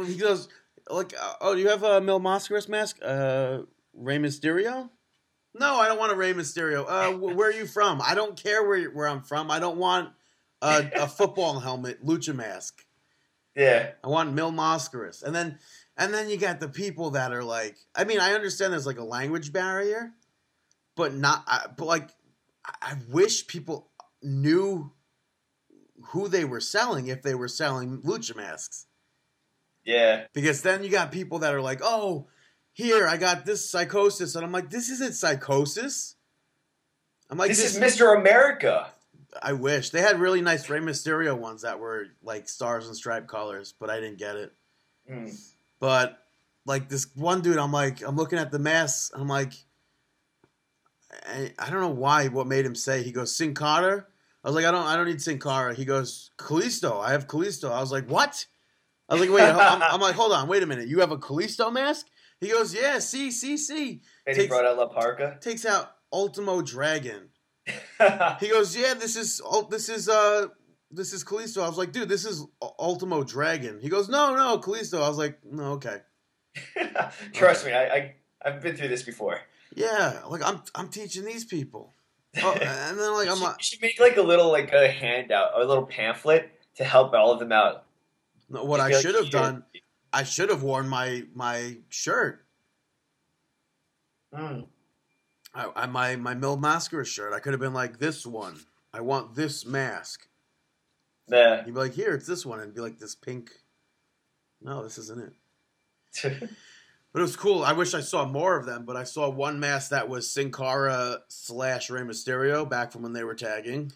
He 0.08 0.18
goes, 0.18 0.48
like, 0.90 1.14
uh, 1.20 1.34
oh, 1.42 1.56
do 1.56 1.62
you 1.62 1.70
have 1.70 1.84
a 1.84 2.02
Mil 2.02 2.20
Mascaras 2.20 2.68
mask? 2.70 2.98
Uh, 3.04 3.60
Rey 3.94 4.18
Mysterio? 4.18 4.90
No, 5.54 5.76
I 5.80 5.88
don't 5.88 5.98
want 5.98 6.12
a 6.12 6.16
Rey 6.16 6.34
Mysterio. 6.34 6.86
Uh, 6.88 7.12
wh- 7.18 7.36
where 7.36 7.50
are 7.50 7.54
you 7.54 7.66
from? 7.68 8.02
I 8.02 8.14
don't 8.16 8.36
care 8.42 8.64
where 8.68 8.86
where 8.92 9.08
I'm 9.08 9.22
from. 9.22 9.50
I 9.50 9.60
don't 9.60 9.78
want 9.78 10.10
a, 10.62 10.90
a 10.96 11.08
football 11.18 11.60
helmet, 11.60 12.06
lucha 12.06 12.36
mask. 12.36 12.86
yeah. 13.56 13.92
I 14.04 14.08
want 14.08 14.34
Mil 14.34 14.52
Mascaras. 14.52 15.24
And 15.24 15.34
then 15.36 15.60
and 15.98 16.14
then 16.14 16.30
you 16.30 16.38
got 16.38 16.60
the 16.60 16.68
people 16.68 17.12
that 17.12 17.32
are 17.32 17.44
like, 17.44 17.78
I 17.96 18.04
mean, 18.04 18.20
I 18.20 18.34
understand 18.34 18.74
there's 18.74 18.86
like 18.88 19.00
a 19.00 19.04
language 19.04 19.54
barrier, 19.54 20.12
but 20.96 21.14
not. 21.14 21.44
I, 21.48 21.68
but 21.76 21.86
like, 21.86 22.10
I 22.66 22.96
wish 23.10 23.48
people 23.48 23.90
knew 24.22 24.92
who 26.08 26.28
they 26.28 26.44
were 26.44 26.60
selling 26.60 27.08
if 27.08 27.22
they 27.22 27.34
were 27.34 27.48
selling 27.48 28.02
lucha 28.02 28.36
masks. 28.36 28.88
Yeah. 29.86 30.26
Because 30.34 30.62
then 30.62 30.84
you 30.84 30.90
got 30.90 31.12
people 31.12 31.40
that 31.40 31.54
are 31.54 31.62
like, 31.62 31.80
oh, 31.84 32.28
here, 32.74 33.08
I 33.08 33.18
got 33.18 33.46
this 33.46 33.70
psychosis. 33.70 34.36
And 34.36 34.44
I'm 34.44 34.52
like, 34.52 34.70
this 34.70 34.90
isn't 34.90 35.16
psychosis. 35.16 36.16
I'm 37.30 37.38
like, 37.38 37.50
this 37.50 37.64
is 37.64 37.80
Mr. 37.80 38.20
America. 38.20 38.88
I 39.42 39.54
wish. 39.54 39.90
They 39.90 40.02
had 40.02 40.20
really 40.20 40.42
nice 40.42 40.70
Rey 40.70 40.80
Mysterio 40.80 41.38
ones 41.38 41.62
that 41.62 41.80
were 41.80 42.08
like 42.24 42.48
stars 42.50 42.88
and 42.88 42.96
stripe 42.96 43.28
colors, 43.28 43.74
but 43.80 43.90
I 43.90 44.00
didn't 44.00 44.18
get 44.18 44.36
it. 44.36 44.54
Hmm. 45.08 45.30
But 45.80 46.20
like 46.66 46.90
this 46.90 47.08
one 47.16 47.42
dude, 47.42 47.58
I'm 47.58 47.72
like, 47.72 48.02
I'm 48.02 48.16
looking 48.16 48.40
at 48.40 48.52
the 48.52 48.60
masks. 48.60 49.12
I'm 49.14 49.28
like, 49.28 49.54
I, 51.28 51.54
I 51.60 51.70
don't 51.70 51.82
know 51.82 51.90
why. 51.90 52.28
What 52.28 52.48
made 52.48 52.66
him 52.66 52.76
say? 52.76 53.04
He 53.04 53.12
goes 53.12 53.36
Sin 53.36 53.54
Cara. 53.54 54.06
I 54.44 54.48
was 54.48 54.56
like, 54.56 54.66
I 54.66 54.72
don't, 54.72 54.86
I 54.86 54.96
don't 54.96 55.08
need 55.08 55.22
Sin 55.22 55.40
Cara. 55.40 55.74
He 55.74 55.86
goes 55.86 56.32
Kalisto. 56.38 57.04
I 57.04 57.12
have 57.12 57.28
Kalisto. 57.28 57.72
I 57.72 57.80
was 57.80 57.92
like, 57.92 58.10
what? 58.10 58.46
I 59.10 59.14
was 59.14 59.22
like, 59.22 59.30
wait. 59.30 59.44
I'm, 59.44 59.82
I'm 59.82 60.02
like, 60.08 60.16
hold 60.16 60.32
on, 60.32 60.48
wait 60.48 60.64
a 60.64 60.66
minute. 60.66 60.88
You 60.88 61.00
have 61.00 61.12
a 61.12 61.18
Kalisto 61.18 61.72
mask? 61.72 62.08
He 62.40 62.50
goes, 62.50 62.74
yeah. 62.74 63.00
See, 63.00 63.32
see, 63.32 63.58
see. 63.58 64.02
And 64.26 64.38
he 64.38 64.48
brought 64.48 64.66
out 64.66 64.78
La 64.78 64.88
Parka. 64.88 65.38
Takes 65.42 65.66
out 65.66 65.92
Ultimo 66.12 66.62
Dragon. 66.62 67.30
He 68.40 68.50
goes, 68.50 68.76
yeah. 68.76 68.94
This 68.94 69.16
is, 69.16 69.42
this 69.70 69.90
is, 69.90 70.10
uh. 70.10 70.48
This 70.92 71.14
is 71.14 71.26
Kalisto. 71.26 71.64
I 71.64 71.68
was 71.68 71.78
like, 71.78 71.92
dude, 71.92 72.08
this 72.08 72.26
is 72.26 72.46
Ultimo 72.80 73.24
Dragon. 73.24 73.80
He 73.82 73.90
goes, 73.90 74.08
no, 74.08 74.36
no, 74.36 74.60
Kalisto. 74.60 75.02
I 75.02 75.10
was 75.10 75.18
like, 75.18 75.40
no, 75.44 75.74
okay. 75.74 75.98
Trust 77.34 77.66
me, 77.66 77.74
I, 77.74 77.86
I 77.86 78.16
I've 78.46 78.62
been 78.62 78.78
through 78.78 78.90
this 78.90 79.04
before. 79.04 79.42
Yeah, 79.76 80.22
like 80.30 80.44
I'm 80.46 80.62
I'm 80.74 80.90
teaching 80.90 81.26
these 81.26 81.44
people. 81.44 81.94
Oh, 82.42 82.54
and 82.54 82.98
then 82.98 83.14
like 83.14 83.26
you, 83.26 83.32
I'm 83.32 83.38
should, 83.38 83.44
like, 83.44 83.58
you 83.58 83.64
should 83.64 83.82
make 83.82 84.00
like 84.00 84.18
a 84.18 84.22
little 84.22 84.52
like 84.52 84.72
a 84.72 84.88
handout, 84.88 85.60
a 85.60 85.66
little 85.66 85.86
pamphlet 85.86 86.52
to 86.76 86.84
help 86.84 87.14
all 87.14 87.32
of 87.32 87.40
them 87.40 87.52
out. 87.52 87.85
What 88.50 88.80
I 88.80 88.86
I 88.86 88.88
feel 88.90 88.98
like 88.98 89.02
should 89.02 89.16
have 89.16 89.30
done, 89.32 89.64
I 90.14 90.24
should 90.24 90.50
have 90.50 90.64
worn 90.64 90.88
my 90.88 91.24
my 91.34 91.78
shirt, 91.90 92.46
Mm. 94.34 94.68
I, 95.54 95.72
I 95.76 95.86
my 95.86 96.16
my 96.16 96.34
Mil 96.34 96.58
Mascara 96.58 97.06
shirt. 97.06 97.34
I 97.34 97.40
could 97.40 97.54
have 97.54 97.60
been 97.60 97.74
like 97.74 98.00
this 98.00 98.26
one. 98.26 98.60
I 98.94 99.02
want 99.02 99.36
this 99.36 99.66
mask. 99.66 100.28
Yeah. 101.28 101.66
You'd 101.66 101.74
be 101.74 101.80
like, 101.80 101.94
here, 101.94 102.14
it's 102.14 102.28
this 102.28 102.46
one, 102.46 102.60
and 102.60 102.74
be 102.74 102.82
like 102.82 103.00
this 103.00 103.16
pink. 103.16 103.52
No, 104.62 104.84
this 104.84 104.98
isn't 104.98 105.34
it. 106.24 106.50
But 107.12 107.20
it 107.20 107.28
was 107.28 107.38
cool. 107.38 107.64
I 107.64 107.72
wish 107.72 107.94
I 107.94 108.02
saw 108.02 108.26
more 108.26 108.58
of 108.58 108.66
them, 108.66 108.84
but 108.84 108.98
I 108.98 109.06
saw 109.06 109.30
one 109.30 109.58
mask 109.58 109.92
that 109.92 110.10
was 110.10 110.30
Sin 110.30 110.52
Cara 110.52 111.20
slash 111.30 111.90
Rey 111.90 112.02
Mysterio 112.02 112.70
back 112.70 112.92
from 112.92 113.04
when 113.04 113.14
they 113.14 113.24
were 113.24 113.36
tagging. 113.36 113.94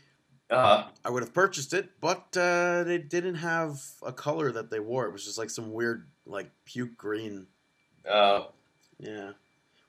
Uh, 0.50 0.88
I 1.06 1.10
would 1.10 1.24
have 1.24 1.34
purchased 1.34 1.74
it, 1.74 1.90
but 2.02 2.36
uh, 2.38 2.84
they 2.84 2.98
didn't 2.98 3.36
have 3.36 3.80
a 4.06 4.12
color 4.12 4.52
that 4.52 4.70
they 4.72 4.80
wore. 4.80 5.06
It 5.06 5.12
was 5.14 5.26
just 5.26 5.38
like 5.38 5.50
some 5.50 5.72
weird, 5.72 6.08
like 6.26 6.50
puke 6.66 6.98
green. 6.98 7.48
uh, 8.10 8.44
Yeah, 9.00 9.32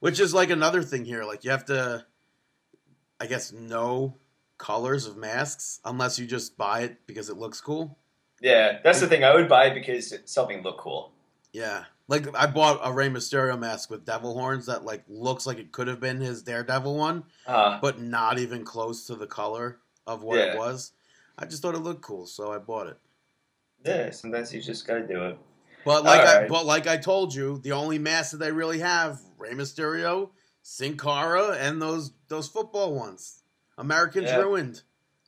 which 0.00 0.20
is 0.20 0.34
like 0.34 0.50
another 0.50 0.82
thing 0.82 1.04
here. 1.04 1.24
Like 1.24 1.44
you 1.44 1.50
have 1.50 1.64
to, 1.66 2.04
I 3.20 3.26
guess, 3.26 3.52
know 3.52 4.16
colors 4.58 5.06
of 5.06 5.16
masks 5.16 5.80
unless 5.84 6.18
you 6.18 6.26
just 6.26 6.58
buy 6.58 6.80
it 6.80 6.98
because 7.06 7.30
it 7.30 7.36
looks 7.38 7.60
cool. 7.60 7.96
yeah. 8.42 8.78
That's 8.84 9.00
the 9.00 9.06
thing. 9.06 9.24
I 9.24 9.34
would 9.34 9.48
buy 9.48 9.66
it 9.66 9.74
because 9.74 10.14
something 10.26 10.62
look 10.62 10.78
cool. 10.78 11.12
Yeah, 11.52 11.84
like 12.06 12.32
I 12.36 12.46
bought 12.46 12.80
a 12.84 12.92
Rey 12.92 13.08
Mysterio 13.08 13.58
mask 13.58 13.90
with 13.90 14.04
devil 14.04 14.34
horns 14.34 14.66
that 14.66 14.84
like 14.84 15.02
looks 15.08 15.46
like 15.46 15.58
it 15.58 15.72
could 15.72 15.88
have 15.88 15.98
been 15.98 16.20
his 16.20 16.42
Daredevil 16.42 16.94
one, 16.96 17.24
Uh, 17.46 17.80
but 17.80 18.00
not 18.00 18.38
even 18.38 18.64
close 18.64 19.06
to 19.08 19.16
the 19.16 19.26
color 19.26 19.78
of 20.06 20.22
what 20.22 20.38
Yeah. 20.38 20.52
it 20.54 20.58
was. 20.58 20.92
I 21.38 21.46
just 21.46 21.62
thought 21.62 21.74
it 21.74 21.78
looked 21.80 22.02
cool, 22.02 22.26
so 22.26 22.52
I 22.52 22.58
bought 22.58 22.86
it. 22.88 22.98
yeah. 23.84 24.10
Sometimes 24.10 24.52
you 24.52 24.60
just 24.60 24.86
gotta 24.86 25.06
do 25.06 25.24
it. 25.24 25.38
But 25.84 26.04
like 26.04 26.20
I, 26.20 26.46
but 26.48 26.66
like 26.66 26.86
I 26.86 26.98
told 26.98 27.34
you, 27.34 27.58
the 27.58 27.72
only 27.72 27.98
masks 27.98 28.32
that 28.32 28.38
they 28.38 28.52
really 28.52 28.80
have: 28.80 29.18
Rey 29.38 29.52
Mysterio, 29.52 30.30
Sin 30.62 30.98
Cara, 30.98 31.56
and 31.56 31.80
those 31.80 32.12
those 32.28 32.48
football 32.48 32.94
ones. 32.94 33.42
Americans 33.78 34.26
Yeah. 34.26 34.36
ruined. 34.40 34.82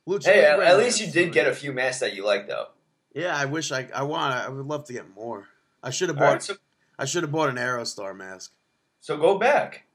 Lucha 0.07 0.25
Hey, 0.25 0.45
at, 0.45 0.59
at 0.59 0.77
least 0.77 1.01
you 1.01 1.07
did 1.11 1.31
get 1.33 1.47
a 1.47 1.55
few 1.55 1.71
masks 1.73 2.01
that 2.01 2.13
you 2.13 2.23
like, 2.25 2.47
though. 2.47 2.67
Yeah, 3.15 3.35
I 3.35 3.45
wish 3.45 3.71
I 3.71 3.89
I 3.95 4.03
want. 4.03 4.35
I 4.35 4.49
would 4.49 4.65
love 4.67 4.85
to 4.85 4.93
get 4.93 5.09
more. 5.15 5.47
I 5.81 5.89
should 5.89 6.09
have 6.09 6.17
bought. 6.19 6.33
right, 6.33 6.43
so 6.43 6.55
I 6.99 7.05
should 7.05 7.23
have 7.23 7.31
bought 7.31 7.49
an 7.49 7.55
Aerostar 7.55 8.15
mask. 8.15 8.53
so 9.01 9.17
go 9.17 9.39
back. 9.39 9.85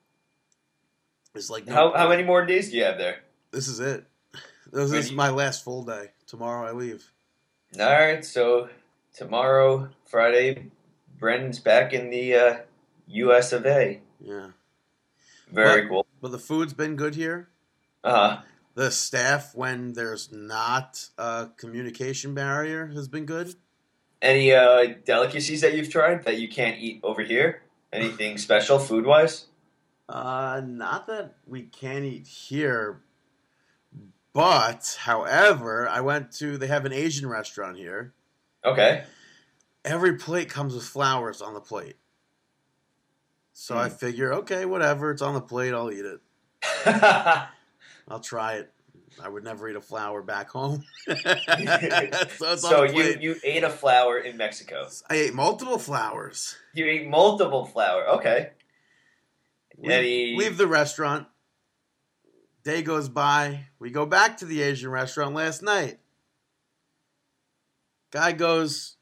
It's 1.36 1.50
like 1.50 1.66
no 1.66 1.72
How 1.74 1.92
how 1.96 2.08
many 2.08 2.24
more 2.24 2.44
days 2.44 2.70
do 2.70 2.78
you 2.78 2.84
have 2.84 2.98
there? 2.98 3.20
This 3.52 3.68
is 3.68 3.78
it. 3.78 4.04
This 4.72 4.90
When 4.90 4.98
is 4.98 5.12
my 5.12 5.30
last 5.30 5.64
full 5.64 5.82
day. 5.84 6.10
Tomorrow 6.26 6.68
I 6.68 6.72
leave. 6.72 7.10
All 7.78 7.86
right, 7.86 8.24
so 8.24 8.68
tomorrow, 9.14 9.88
Friday, 10.06 10.70
Brendan's 11.18 11.58
back 11.58 11.92
in 11.92 12.10
the 12.10 12.34
uh, 12.34 12.56
U.S. 13.08 13.52
of 13.52 13.66
A. 13.66 14.00
Yeah, 14.20 14.48
Very 15.52 15.86
cool. 15.88 16.06
but 16.20 16.32
the 16.32 16.38
food's 16.38 16.72
been 16.74 16.96
good 16.96 17.14
here. 17.14 17.48
Uh, 18.04 18.38
The 18.74 18.90
staff, 18.90 19.54
when 19.54 19.92
there's 19.94 20.30
not 20.32 21.08
a 21.18 21.48
communication 21.56 22.34
barrier, 22.34 22.86
has 22.88 23.08
been 23.08 23.26
good. 23.26 23.54
any 24.22 24.52
uh, 24.52 24.94
delicacies 25.04 25.60
that 25.60 25.74
you've 25.74 25.90
tried 25.90 26.24
that 26.24 26.38
you 26.38 26.48
can't 26.48 26.78
eat 26.78 27.00
over 27.02 27.22
here? 27.22 27.62
Anything 27.92 28.38
special 28.48 28.78
food 28.78 29.04
wise? 29.06 29.46
Uh, 30.08 30.62
not 30.64 31.06
that 31.06 31.34
we 31.46 31.62
can't 31.62 32.04
eat 32.04 32.26
here, 32.26 33.02
but 34.38 34.96
however, 35.00 35.88
I 35.88 36.00
went 36.00 36.30
to. 36.34 36.56
They 36.56 36.68
have 36.68 36.84
an 36.84 36.92
Asian 36.92 37.28
restaurant 37.28 37.76
here. 37.76 38.14
Okay. 38.64 39.02
Every 39.84 40.14
plate 40.14 40.48
comes 40.48 40.76
with 40.76 40.84
flowers 40.84 41.42
on 41.42 41.54
the 41.54 41.60
plate. 41.60 41.96
So 43.52 43.76
I 43.76 43.88
Hmm. 43.88 43.96
figure, 43.96 44.32
okay, 44.34 44.64
whatever, 44.64 45.10
it's 45.10 45.22
on 45.22 45.34
the 45.34 45.40
plate, 45.40 45.74
I'll 45.74 45.90
eat 45.90 46.04
it. 46.04 46.20
I'll 48.06 48.20
try 48.22 48.54
it. 48.54 48.72
I 49.20 49.28
would 49.28 49.42
never 49.42 49.68
eat 49.68 49.74
a 49.74 49.80
flower 49.80 50.22
back 50.22 50.50
home. 50.50 50.84
so 51.08 51.14
it's 51.16 52.62
so 52.62 52.84
you 52.84 53.16
you 53.20 53.34
ate 53.42 53.64
a 53.64 53.70
flower 53.70 54.18
in 54.18 54.36
Mexico. 54.36 54.88
I 55.10 55.16
ate 55.16 55.34
multiple 55.34 55.80
flowers. 55.80 56.54
You 56.74 56.86
ate 56.86 57.08
multiple 57.08 57.64
flower. 57.66 58.06
Okay. 58.10 58.50
Leave, 59.76 60.38
leave 60.38 60.56
the 60.56 60.68
restaurant. 60.68 61.26
Day 62.64 62.82
goes 62.82 63.08
by. 63.08 63.66
We 63.78 63.90
go 63.90 64.04
back 64.06 64.36
to 64.38 64.44
the 64.44 64.62
Asian 64.62 64.90
restaurant 64.90 65.34
last 65.34 65.62
night. 65.62 65.98
Guy 68.10 68.32
goes, 68.32 68.96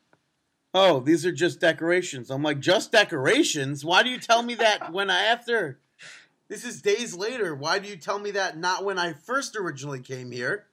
Oh, 0.75 1.01
these 1.01 1.25
are 1.25 1.33
just 1.33 1.61
decorations. 1.61 2.31
I'm 2.31 2.43
like, 2.43 2.61
Just 2.61 2.93
decorations? 2.93 3.85
Why 3.85 4.03
do 4.03 4.11
you 4.11 4.19
tell 4.19 4.43
me 4.43 4.55
that 4.57 4.93
when 4.93 5.11
I 5.11 5.23
after? 5.25 5.81
This 6.49 6.65
is 6.65 6.81
days 6.83 7.15
later. 7.17 7.55
Why 7.55 7.79
do 7.79 7.89
you 7.89 7.97
tell 7.97 8.19
me 8.19 8.33
that 8.33 8.57
not 8.57 8.85
when 8.85 8.99
I 8.99 9.15
first 9.15 9.57
originally 9.57 10.01
came 10.01 10.31
here? 10.31 10.67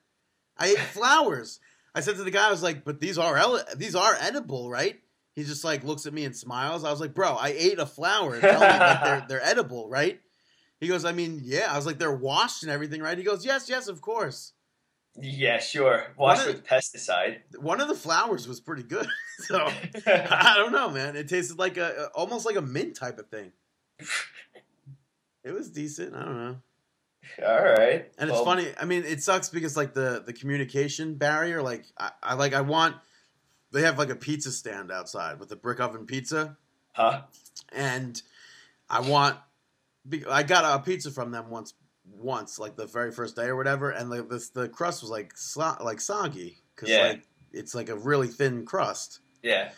I 0.56 0.68
ate 0.68 0.78
flowers. 0.78 1.58
I 1.96 2.00
said 2.00 2.16
to 2.16 2.22
the 2.24 2.30
guy, 2.30 2.46
I 2.46 2.50
was 2.50 2.62
like, 2.62 2.84
But 2.84 3.00
these 3.00 3.18
are 3.18 3.36
ele- 3.36 3.64
these 3.76 3.94
are 3.96 4.14
edible, 4.20 4.70
right? 4.70 5.00
He 5.34 5.42
just 5.42 5.64
like 5.64 5.82
looks 5.82 6.06
at 6.06 6.14
me 6.14 6.24
and 6.24 6.36
smiles. 6.36 6.84
I 6.84 6.90
was 6.92 7.00
like, 7.00 7.14
Bro, 7.14 7.34
I 7.34 7.48
ate 7.56 7.78
a 7.80 7.86
flower. 7.86 8.38
Tell 8.38 8.60
me 8.60 8.66
that 8.66 9.04
they're 9.04 9.24
they're 9.28 9.44
edible, 9.48 9.88
right? 9.88 10.20
He 10.80 10.88
goes, 10.88 11.04
I 11.04 11.12
mean, 11.12 11.40
yeah. 11.44 11.72
I 11.72 11.76
was 11.76 11.86
like, 11.86 11.98
they're 11.98 12.14
washed 12.14 12.62
and 12.62 12.70
everything, 12.72 13.00
right? 13.00 13.16
He 13.16 13.24
goes, 13.24 13.44
yes, 13.44 13.68
yes, 13.68 13.88
of 13.88 14.00
course. 14.00 14.52
Yeah, 15.20 15.60
sure. 15.60 16.06
Wash 16.16 16.38
What 16.38 16.46
with 16.48 16.64
pesticide. 16.66 17.38
One 17.58 17.80
of 17.80 17.86
the 17.88 17.94
flowers 17.94 18.48
was 18.48 18.60
pretty 18.60 18.82
good. 18.82 19.06
so 19.38 19.64
I 20.06 20.54
don't 20.56 20.72
know, 20.72 20.90
man. 20.90 21.14
It 21.16 21.28
tasted 21.28 21.58
like 21.58 21.76
a 21.76 22.06
almost 22.14 22.44
like 22.44 22.56
a 22.56 22.62
mint 22.62 22.96
type 22.96 23.18
of 23.18 23.28
thing. 23.28 23.52
It 25.44 25.52
was 25.52 25.70
decent. 25.70 26.14
I 26.14 26.24
don't 26.24 26.36
know. 26.38 26.56
All 27.46 27.62
right. 27.62 28.10
And 28.16 28.30
it's 28.30 28.40
funny. 28.40 28.66
I 28.80 28.86
mean, 28.86 29.04
it 29.04 29.22
sucks 29.22 29.50
because 29.50 29.76
like 29.76 29.92
the 29.92 30.22
the 30.24 30.32
communication 30.32 31.16
barrier. 31.16 31.62
Like 31.62 31.84
I, 31.98 32.10
I 32.22 32.34
like 32.34 32.54
I 32.54 32.62
want 32.62 32.96
they 33.72 33.82
have 33.82 33.98
like 33.98 34.08
a 34.08 34.16
pizza 34.16 34.52
stand 34.52 34.90
outside 34.90 35.38
with 35.38 35.52
a 35.52 35.56
brick 35.56 35.80
oven 35.80 36.06
pizza, 36.06 36.56
Huh? 36.94 37.22
and 37.72 38.20
I 38.88 39.00
want. 39.00 39.36
I 40.30 40.42
got 40.42 40.64
a 40.64 40.82
pizza 40.82 41.10
from 41.10 41.30
them 41.30 41.48
once, 41.50 41.74
once 42.06 42.58
like 42.58 42.76
the 42.76 42.86
very 42.86 43.10
first 43.12 43.36
day 43.36 43.46
or 43.46 43.56
whatever, 43.56 43.90
and 43.90 44.10
the 44.10 44.22
this 44.22 44.50
the 44.50 44.68
crust 44.68 45.02
was 45.02 45.10
like 45.10 45.36
so, 45.36 45.76
like 45.80 46.00
soggy 46.00 46.58
because 46.74 46.90
Yeah. 46.90 47.02
like 47.08 47.26
it's 47.52 47.74
like 47.74 47.88
a 47.88 47.96
really 47.96 48.28
thin 48.28 48.66
crust. 48.66 49.20
Yeah. 49.42 49.70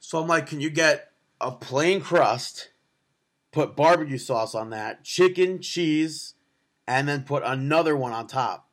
So 0.00 0.20
I'm 0.20 0.28
like, 0.28 0.46
can 0.46 0.60
you 0.60 0.70
get 0.70 1.12
a 1.40 1.50
plain 1.52 2.00
crust, 2.00 2.70
put 3.52 3.76
barbecue 3.76 4.18
sauce 4.18 4.54
on 4.54 4.70
that, 4.70 5.04
chicken, 5.04 5.60
cheese, 5.60 6.34
and 6.86 7.08
then 7.08 7.22
put 7.24 7.42
another 7.44 7.96
one 7.96 8.12
on 8.12 8.26
top? 8.26 8.68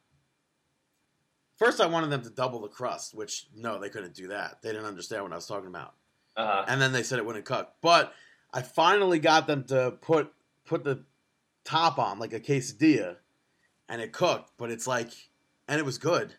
First, 1.57 1.79
I 1.79 1.85
wanted 1.85 2.09
them 2.09 2.21
to 2.23 2.29
double 2.29 2.61
the 2.61 2.67
crust, 2.67 3.13
which 3.15 3.47
no, 3.55 3.79
they 3.79 3.89
couldn't 3.89 4.13
do 4.13 4.27
that. 4.27 4.61
They 4.61 4.71
didn't 4.71 4.85
understand 4.85 5.23
what 5.23 5.31
I 5.31 5.35
was 5.35 5.47
talking 5.47 5.67
about. 5.69 5.93
Uh 6.35 6.45
huh. 6.45 6.65
And 6.67 6.81
then 6.81 6.91
they 6.91 7.03
said 7.03 7.17
it 7.19 7.25
wouldn't 7.25 7.45
cook. 7.45 7.71
But 7.81 8.13
I 8.53 8.61
finally 8.61 9.19
got 9.19 9.47
them 9.47 9.63
to 9.65 9.91
put 10.01 10.33
put 10.65 10.84
the 10.84 11.04
top 11.63 11.97
on 11.99 12.19
like 12.19 12.34
a 12.34 12.39
quesadilla, 12.39 13.17
and 13.89 14.01
it 14.01 14.12
cooked. 14.12 14.51
But 14.58 14.71
it's 14.71 14.88
like, 14.88 15.12
and 15.67 15.80
it 15.80 15.86
was 15.86 15.97
good. 15.97 16.34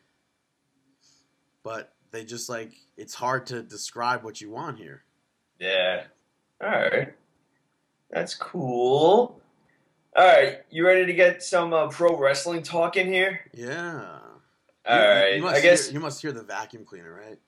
But 1.63 1.95
they 2.11 2.25
just 2.25 2.49
like 2.49 2.73
it's 2.97 3.15
hard 3.15 3.47
to 3.47 3.63
describe 3.63 4.23
what 4.25 4.41
you 4.41 4.51
want 4.51 4.79
here. 4.79 5.03
Yeah. 5.59 6.05
All 6.63 6.71
right. 6.71 7.13
That's 8.11 8.35
cool. 8.35 9.41
All 10.17 10.25
right, 10.25 10.61
you 10.71 10.87
ready 10.87 11.05
to 11.05 11.13
get 11.13 11.43
some 11.43 11.75
uh, 11.75 11.89
pro 11.89 12.17
wrestling 12.19 12.63
talk 12.63 12.97
in 12.97 13.13
here? 13.13 13.41
Yeah. 13.53 14.19
All 14.89 14.97
You- 14.97 15.03
you- 15.03 15.09
right. 15.11 15.37
You 15.37 15.43
must 15.43 15.57
I 15.57 15.61
guess. 15.61 15.85
hear, 15.87 15.95
you 15.95 16.01
must 16.01 16.23
hear 16.23 16.33
the 16.33 16.43
vacuum 16.43 16.85
cleaner, 16.87 17.13
right? 17.13 17.39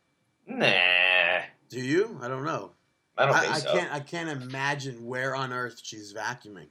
Nah. 0.47 1.45
Do 1.71 1.81
you? 1.81 2.19
I 2.21 2.29
don't 2.29 2.45
know. 2.45 2.73
I 3.18 3.26
don't 3.26 3.35
I, 3.35 3.40
think 3.40 3.54
I 3.54 3.59
so. 3.59 3.72
can't. 3.72 3.92
I 3.92 4.00
can't 4.00 4.42
imagine 4.42 5.04
where 5.07 5.35
on 5.35 5.52
earth 5.52 5.81
she's 5.83 6.14
vacuuming. 6.14 6.68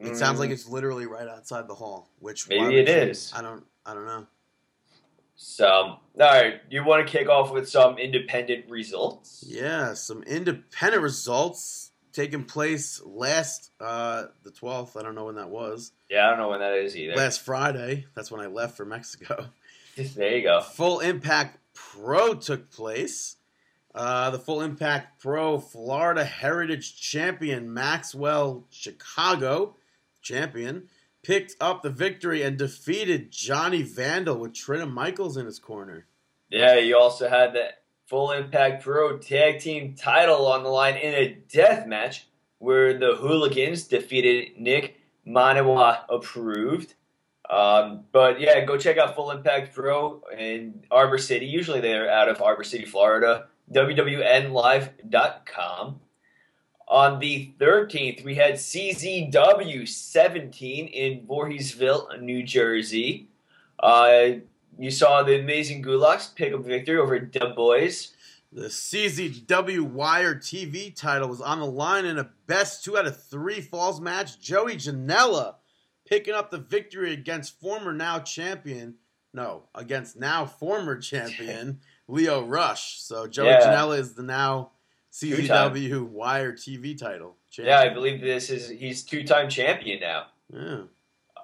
It 0.00 0.16
sounds 0.16 0.40
like 0.40 0.50
Mm, 0.50 0.54
it's 0.54 0.68
literally 0.68 1.06
right 1.06 1.28
outside 1.28 1.68
the 1.68 1.74
hall. 1.74 2.08
Which 2.18 2.48
Maybe 2.48 2.78
it 2.78 2.86
she- 2.88 2.92
is. 2.94 3.32
I 3.36 3.42
don't. 3.42 3.64
I 3.84 3.94
don't 3.94 4.06
know. 4.06 4.26
So, 5.34 5.66
all 5.66 5.98
right, 6.18 6.60
you 6.70 6.84
want 6.84 7.06
to 7.06 7.10
kick 7.18 7.28
off 7.28 7.52
with 7.52 7.68
some 7.68 7.98
independent 7.98 8.70
results? 8.70 9.44
Yeah, 9.46 9.94
some 9.94 10.22
independent 10.22 11.02
results 11.02 11.90
taking 12.12 12.44
place 12.44 13.00
last 13.04 13.70
uh 13.80 14.24
the 14.44 14.50
twelfth. 14.50 14.96
I 14.96 15.02
don't 15.02 15.14
know 15.14 15.24
when 15.24 15.34
that 15.36 15.48
was. 15.50 15.92
Yeah, 16.08 16.26
I 16.26 16.30
don't 16.30 16.38
know 16.38 16.48
when 16.48 16.60
that 16.60 16.74
is 16.74 16.96
either. 16.96 17.14
Last 17.16 17.40
Friday. 17.42 18.06
That's 18.14 18.30
when 18.30 18.40
I 18.40 18.46
left 18.46 18.76
for 18.76 18.84
Mexico. 18.84 19.46
there 19.96 20.36
you 20.36 20.42
go. 20.42 20.60
Full 20.60 21.00
Impact 21.00 21.58
Pro 21.74 22.34
took 22.34 22.70
place. 22.70 23.36
Uh, 23.94 24.30
the 24.30 24.38
Full 24.38 24.62
Impact 24.62 25.20
Pro 25.20 25.58
Florida 25.58 26.24
Heritage 26.24 26.98
Champion 26.98 27.72
Maxwell 27.72 28.66
Chicago 28.70 29.76
champion 30.22 30.88
picked 31.22 31.54
up 31.60 31.82
the 31.82 31.90
victory 31.90 32.42
and 32.42 32.56
defeated 32.56 33.30
Johnny 33.30 33.82
Vandal 33.82 34.38
with 34.38 34.54
Trina 34.54 34.86
Michaels 34.86 35.36
in 35.36 35.46
his 35.46 35.58
corner. 35.58 36.06
Yeah, 36.48 36.78
you 36.78 36.98
also 36.98 37.28
had 37.28 37.52
the 37.52 37.68
Full 38.06 38.32
Impact 38.32 38.82
Pro 38.82 39.18
Tag 39.18 39.60
Team 39.60 39.94
title 39.94 40.46
on 40.46 40.62
the 40.62 40.68
line 40.68 40.96
in 40.96 41.14
a 41.14 41.28
death 41.50 41.86
match 41.86 42.26
where 42.58 42.98
the 42.98 43.14
Hooligans 43.16 43.84
defeated 43.84 44.58
Nick 44.58 44.98
Manawa 45.26 46.00
approved. 46.08 46.94
Um, 47.48 48.04
but 48.12 48.40
yeah, 48.40 48.64
go 48.64 48.78
check 48.78 48.98
out 48.98 49.14
Full 49.14 49.30
Impact 49.30 49.74
Pro 49.74 50.22
in 50.36 50.84
Ybor 50.90 51.20
City. 51.20 51.46
Usually 51.46 51.80
they're 51.80 52.10
out 52.10 52.28
of 52.28 52.38
Ybor 52.38 52.64
City, 52.64 52.84
Florida. 52.84 53.46
WWNLive.com. 53.70 56.00
On 56.88 57.20
the 57.20 57.52
13th, 57.58 58.24
we 58.24 58.34
had 58.34 58.54
CZW 58.54 59.88
17 59.88 60.86
in 60.88 61.26
Voorheesville, 61.26 62.20
New 62.20 62.42
Jersey. 62.42 63.28
Uh, 63.78 64.30
you 64.78 64.90
saw 64.90 65.22
the 65.22 65.40
amazing 65.40 65.82
Gulaks 65.82 66.34
pick 66.34 66.52
up 66.52 66.64
victory 66.64 66.98
over 66.98 67.18
Dub 67.18 67.56
Boys. 67.56 68.12
The 68.52 68.66
CZW 68.66 69.80
Wire 69.80 70.34
TV 70.34 70.94
title 70.94 71.30
was 71.30 71.40
on 71.40 71.60
the 71.60 71.66
line 71.66 72.04
in 72.04 72.18
a 72.18 72.30
best 72.46 72.84
two 72.84 72.98
out 72.98 73.06
of 73.06 73.24
three 73.24 73.62
falls 73.62 74.00
match. 74.00 74.40
Joey 74.40 74.76
Janela 74.76 75.54
picking 76.04 76.34
up 76.34 76.50
the 76.50 76.58
victory 76.58 77.14
against 77.14 77.58
former 77.58 77.94
now 77.94 78.18
champion, 78.18 78.96
no, 79.32 79.62
against 79.74 80.18
now 80.18 80.44
former 80.44 80.98
champion 80.98 81.80
Lio 82.12 82.44
Rush. 82.44 83.00
So 83.00 83.26
Joey 83.26 83.46
Yeah. 83.48 83.60
Janela 83.62 83.98
is 83.98 84.14
the 84.14 84.22
now 84.22 84.70
Two-time. 85.18 85.72
CZW 85.74 86.08
Wire 86.08 86.52
TV 86.52 86.96
title. 86.96 87.36
Yeah, 87.58 87.80
I 87.80 87.88
believe 87.90 88.20
this 88.20 88.48
is 88.50 88.68
he's 88.68 89.02
two-time 89.02 89.48
champion 89.50 90.00
now. 90.00 90.26
Yeah. 90.52 90.82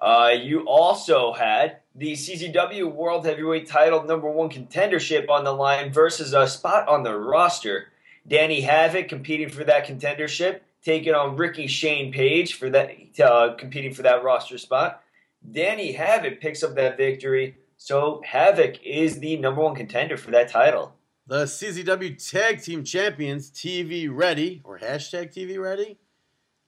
Uh, 0.01 0.29
you 0.39 0.61
also 0.61 1.33
had 1.33 1.77
the 1.93 2.13
CZW 2.13 2.91
World 2.91 3.25
Heavyweight 3.25 3.67
Title 3.67 4.03
number 4.03 4.29
one 4.29 4.49
contendership 4.49 5.29
on 5.29 5.43
the 5.43 5.51
line 5.51 5.91
versus 5.91 6.33
a 6.33 6.47
spot 6.47 6.87
on 6.87 7.03
the 7.03 7.15
roster. 7.17 7.87
Danny 8.27 8.61
Havoc 8.61 9.07
competing 9.09 9.49
for 9.49 9.63
that 9.65 9.85
contendership, 9.85 10.61
taking 10.83 11.13
on 11.13 11.35
Ricky 11.35 11.67
Shane 11.67 12.11
Page 12.13 12.53
for 12.53 12.69
that 12.69 12.91
uh, 13.23 13.55
competing 13.55 13.93
for 13.93 14.03
that 14.03 14.23
roster 14.23 14.57
spot. 14.57 15.03
Danny 15.51 15.91
Havoc 15.91 16.39
picks 16.39 16.63
up 16.63 16.75
that 16.75 16.95
victory, 16.97 17.57
so 17.81 18.21
Havoc 18.25 18.75
is 18.83 19.19
the 19.19 19.37
number 19.37 19.61
one 19.61 19.73
contender 19.73 20.17
for 20.17 20.31
that 20.31 20.49
title. 20.49 20.93
The 21.25 21.45
CZW 21.45 22.29
Tag 22.29 22.61
Team 22.61 22.83
Champions 22.83 23.49
TV 23.49 24.09
Ready, 24.11 24.61
or 24.65 24.79
hashtag 24.79 25.33
TV 25.33 25.57
Ready, 25.59 25.97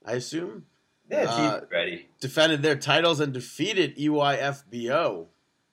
I 0.05 0.13
assume, 0.13 0.65
Yeah, 1.09 1.23
Uh, 1.29 1.61
ready. 1.69 2.07
defended 2.21 2.61
their 2.61 2.77
titles 2.77 3.19
and 3.19 3.33
defeated 3.33 3.97
EYFBO. 3.97 5.27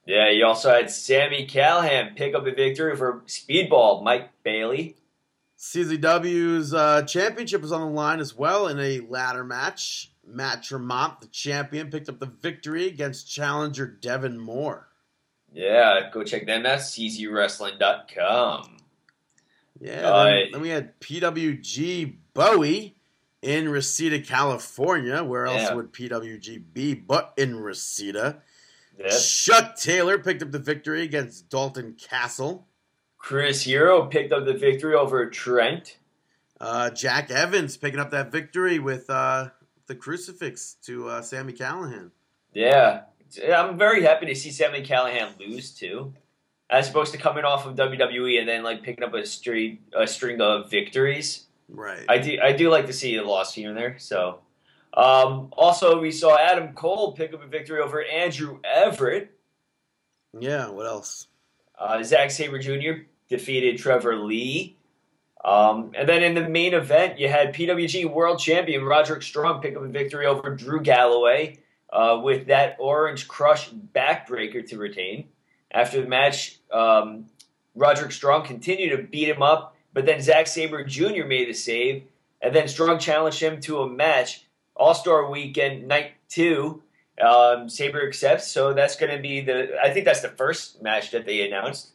Yeah, 0.05 0.29
you 0.29 0.45
also 0.45 0.71
had 0.73 0.89
Sami 0.91 1.47
Callihan 1.47 2.15
pick 2.17 2.35
up 2.35 2.45
a 2.45 2.51
victory 2.51 2.95
for 2.97 3.21
Speedball 3.27 4.03
Mike 4.03 4.31
Bailey. 4.43 4.97
CZW's 5.57 6.73
uh, 6.73 7.03
championship 7.03 7.61
was 7.61 7.71
on 7.71 7.81
the 7.81 7.87
line 7.87 8.19
as 8.19 8.35
well 8.35 8.67
in 8.67 8.79
a 8.79 8.99
ladder 9.01 9.43
match. 9.43 10.11
Matt 10.25 10.63
Tremont, 10.63 11.21
the 11.21 11.27
champion, 11.27 11.89
picked 11.89 12.09
up 12.09 12.19
the 12.19 12.25
victory 12.27 12.87
against 12.87 13.31
challenger 13.31 13.85
Devon 13.87 14.37
Moore. 14.39 14.88
Yeah, 15.53 16.09
go 16.13 16.23
check 16.23 16.45
them 16.45 16.65
out, 16.65 16.79
czwrestling.com. 16.79 18.77
Yeah, 19.81 20.09
Uh, 20.11 20.23
then, 20.25 20.51
then 20.53 20.61
we 20.61 20.69
had 20.69 20.99
PWG 20.99 22.17
Bowie 22.33 22.95
in 23.41 23.69
Reseda, 23.69 24.19
California. 24.19 25.23
Where 25.23 25.45
else 25.47 25.61
Yeah. 25.63 25.73
would 25.73 25.93
PWG 25.93 26.57
be 26.73 26.93
but 26.93 27.33
in 27.37 27.59
Reseda? 27.59 28.41
Yep. 28.97 29.11
Chuck 29.21 29.75
Taylor 29.77 30.19
picked 30.19 30.41
up 30.43 30.51
the 30.51 30.59
victory 30.59 31.03
against 31.03 31.49
Dalton 31.49 31.93
Castle. 31.93 32.67
Chris 33.17 33.63
Hero 33.63 34.05
picked 34.07 34.33
up 34.33 34.45
the 34.45 34.53
victory 34.53 34.93
over 34.95 35.29
Trent. 35.29 35.97
Uh, 36.59 36.89
Jack 36.89 37.31
Evans 37.31 37.77
picking 37.77 37.99
up 38.01 38.11
that 38.11 38.31
victory 38.31 38.79
with 38.79 39.09
uh, 39.09 39.49
the 39.87 39.95
crucifix 39.95 40.73
to 40.83 41.07
uh, 41.07 41.21
Sami 41.21 41.53
Callihan. 41.53 42.11
Yeah. 42.53 43.03
I'm 43.53 43.77
very 43.77 44.03
happy 44.03 44.25
to 44.27 44.35
see 44.35 44.51
Sami 44.51 44.81
Callihan 44.83 45.37
lose 45.39 45.71
too. 45.71 46.13
As 46.69 46.89
opposed 46.89 47.11
to 47.13 47.17
coming 47.17 47.45
off 47.45 47.65
of 47.65 47.75
WWE 47.75 48.39
and 48.39 48.47
then 48.47 48.63
like 48.63 48.83
picking 48.83 49.03
up 49.03 49.13
a 49.13 49.25
street 49.25 49.81
a 49.93 50.05
string 50.05 50.39
of 50.39 50.69
victories. 50.69 51.47
Right. 51.67 52.05
I 52.07 52.17
do 52.19 52.39
I 52.41 52.51
do 52.53 52.69
like 52.69 52.87
to 52.87 52.93
see 52.93 53.15
a 53.17 53.23
loss 53.23 53.53
here 53.53 53.69
and 53.69 53.77
there. 53.77 53.97
So 53.97 54.39
um, 54.93 55.51
also 55.53 55.99
we 55.99 56.11
saw 56.11 56.37
Adam 56.37 56.73
Cole 56.73 57.13
pick 57.13 57.33
up 57.33 57.43
a 57.43 57.47
victory 57.47 57.81
over 57.81 58.03
Andrew 58.03 58.59
Everett. 58.63 59.31
yeah, 60.39 60.69
what 60.69 60.85
else? 60.85 61.27
Uh, 61.77 62.03
Zack 62.03 62.29
Sabre 62.29 62.59
Jr. 62.59 63.03
defeated 63.29 63.77
Trevor 63.77 64.17
Lee. 64.17 64.75
Um, 65.43 65.91
and 65.95 66.07
then 66.07 66.21
in 66.21 66.35
the 66.35 66.49
main 66.49 66.73
event, 66.73 67.17
you 67.17 67.29
had 67.29 67.55
PWG 67.55 68.11
World 68.11 68.39
Champion 68.39 68.83
Roderick 68.83 69.23
Strong 69.23 69.61
pick 69.61 69.75
up 69.75 69.83
a 69.83 69.87
victory 69.87 70.25
over 70.25 70.53
Drew 70.53 70.81
Galloway 70.81 71.59
uh, 71.91 72.19
with 72.23 72.47
that 72.47 72.77
Orange 72.79 73.27
Crush 73.27 73.69
backbreaker 73.71 74.67
to 74.69 74.77
retain. 74.77 75.29
After 75.71 76.01
the 76.01 76.07
match, 76.07 76.59
um, 76.71 77.25
Roderick 77.75 78.11
Strong 78.11 78.45
continued 78.45 78.95
to 78.95 79.03
beat 79.03 79.29
him 79.29 79.41
up, 79.41 79.75
but 79.93 80.05
then 80.05 80.21
Zack 80.21 80.47
Sabre 80.47 80.83
Jr. 80.83 81.25
made 81.25 81.47
the 81.47 81.53
save, 81.53 82.03
and 82.41 82.55
then 82.55 82.67
Strong 82.67 82.99
challenged 82.99 83.39
him 83.39 83.59
to 83.61 83.81
a 83.81 83.89
match, 83.89 84.45
All 84.75 84.93
Star 84.93 85.29
Weekend 85.29 85.87
Night 85.87 86.13
2. 86.29 86.81
Um, 87.21 87.67
Sabre 87.67 88.07
accepts, 88.07 88.49
so 88.49 88.73
that's 88.73 88.95
going 88.95 89.15
to 89.15 89.21
be 89.21 89.41
the. 89.41 89.77
I 89.83 89.89
think 89.89 90.05
that's 90.05 90.21
the 90.21 90.29
first 90.29 90.81
match 90.81 91.11
that 91.11 91.25
they 91.25 91.45
announced. 91.45 91.89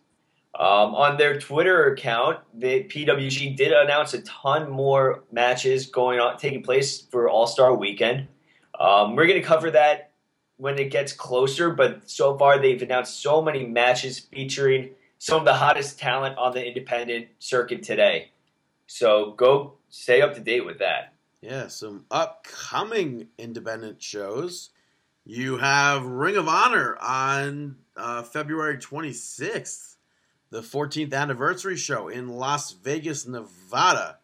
Um, 0.57 0.94
on 0.94 1.16
their 1.16 1.40
Twitter 1.40 1.92
account, 1.92 2.38
the 2.52 2.85
PWG 2.85 3.57
did 3.57 3.72
announce 3.72 4.14
a 4.14 4.22
ton 4.22 4.70
more 4.70 5.24
matches 5.33 5.87
going 5.87 6.20
on, 6.20 6.37
taking 6.37 6.62
place 6.62 7.00
for 7.00 7.28
All 7.28 7.46
Star 7.46 7.74
Weekend. 7.74 8.28
Um, 8.78 9.16
we're 9.16 9.26
going 9.26 9.40
to 9.40 9.46
cover 9.46 9.70
that 9.72 10.10
when 10.56 10.78
it 10.78 10.90
gets 10.90 11.12
closer, 11.12 11.70
but 11.70 12.08
so 12.10 12.37
far 12.38 12.58
they've 12.58 12.80
announced 12.82 13.20
so 13.22 13.42
many 13.42 13.66
matches 13.66 14.18
featuring 14.18 14.90
some 15.18 15.38
of 15.40 15.44
the 15.44 15.54
hottest 15.54 15.98
talent 15.98 16.37
on 16.38 16.52
the 16.52 16.66
independent 16.66 17.28
circuit 17.38 17.82
today. 17.82 18.30
So 18.87 19.32
go 19.32 19.74
stay 19.88 20.20
up 20.20 20.34
to 20.34 20.40
date 20.40 20.64
with 20.66 20.78
that. 20.78 21.12
Yeah, 21.40 21.68
some 21.68 22.04
upcoming 22.10 23.28
independent 23.38 24.02
shows. 24.02 24.70
You 25.24 25.56
have 25.58 26.04
Ring 26.04 26.37
of 26.37 26.48
Honor 26.48 26.96
on 27.00 27.76
uh, 27.96 28.22
February 28.22 28.76
26th, 28.78 29.96
the 30.50 30.60
14th 30.60 31.12
anniversary 31.14 31.76
show 31.76 32.08
in 32.08 32.28
Las 32.28 32.72
Vegas, 32.72 33.26
Nevada. 33.26 34.18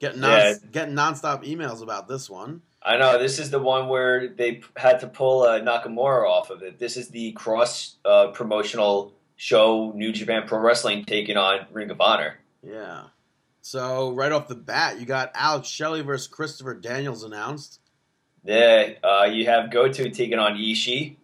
Getting, 0.00 0.20
non- 0.20 0.30
Yeah. 0.30 0.54
getting 0.72 0.94
nonstop 0.94 1.44
emails 1.44 1.82
about 1.82 2.08
this 2.08 2.28
one. 2.30 2.62
I 2.82 2.96
know 2.96 3.18
this 3.18 3.38
is 3.38 3.50
the 3.50 3.58
one 3.58 3.88
where 3.88 4.28
they 4.28 4.52
p- 4.52 4.64
had 4.76 5.00
to 5.00 5.06
pull 5.06 5.42
uh, 5.42 5.60
Nakamura 5.60 6.28
off 6.28 6.50
of 6.50 6.62
it. 6.62 6.78
This 6.78 6.96
is 6.96 7.08
the 7.08 7.32
cross 7.32 7.96
uh, 8.04 8.28
promotional 8.28 9.12
show 9.36 9.92
New 9.94 10.12
Japan 10.12 10.44
Pro 10.46 10.58
Wrestling 10.58 11.04
taking 11.04 11.36
on 11.36 11.66
Ring 11.72 11.90
of 11.90 12.00
Honor. 12.00 12.38
Yeah. 12.62 13.04
So, 13.60 14.12
right 14.12 14.32
off 14.32 14.48
the 14.48 14.54
bat, 14.54 14.98
you 14.98 15.04
got 15.04 15.30
Alex 15.34 15.68
Shelley 15.68 16.00
versus 16.00 16.26
Christopher 16.26 16.74
Daniels 16.74 17.22
announced. 17.24 17.80
Yeah, 18.44 18.94
uh, 19.04 19.24
you 19.24 19.44
have 19.46 19.70
Goto 19.70 20.08
taking 20.08 20.38
on 20.38 20.56
Ishii. 20.56 21.16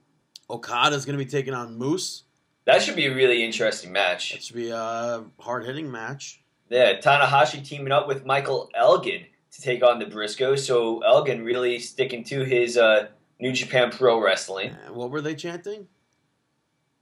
Okada's 0.50 1.06
going 1.06 1.18
to 1.18 1.24
be 1.24 1.30
taking 1.30 1.54
on 1.54 1.76
Moose. 1.78 2.24
That 2.66 2.82
should 2.82 2.96
be 2.96 3.06
a 3.06 3.14
really 3.14 3.42
interesting 3.42 3.92
match. 3.92 4.32
That 4.32 4.42
should 4.42 4.56
be 4.56 4.70
a 4.70 5.24
hard 5.40 5.64
hitting 5.64 5.90
match. 5.90 6.42
Yeah, 6.68 6.98
Tanahashi 7.00 7.66
teaming 7.66 7.92
up 7.92 8.06
with 8.06 8.26
Michael 8.26 8.68
Elgin 8.74 9.24
to 9.56 9.62
take 9.62 9.82
on 9.82 9.98
the 9.98 10.06
Briscoes. 10.06 10.60
So 10.60 11.00
Elgin 11.00 11.44
really 11.44 11.78
sticking 11.78 12.24
to 12.24 12.44
his 12.44 12.76
uh, 12.76 13.08
New 13.40 13.52
Japan 13.52 13.90
Pro 13.90 14.20
Wrestling. 14.20 14.76
What 14.92 15.10
were 15.10 15.20
they 15.20 15.34
chanting? 15.34 15.88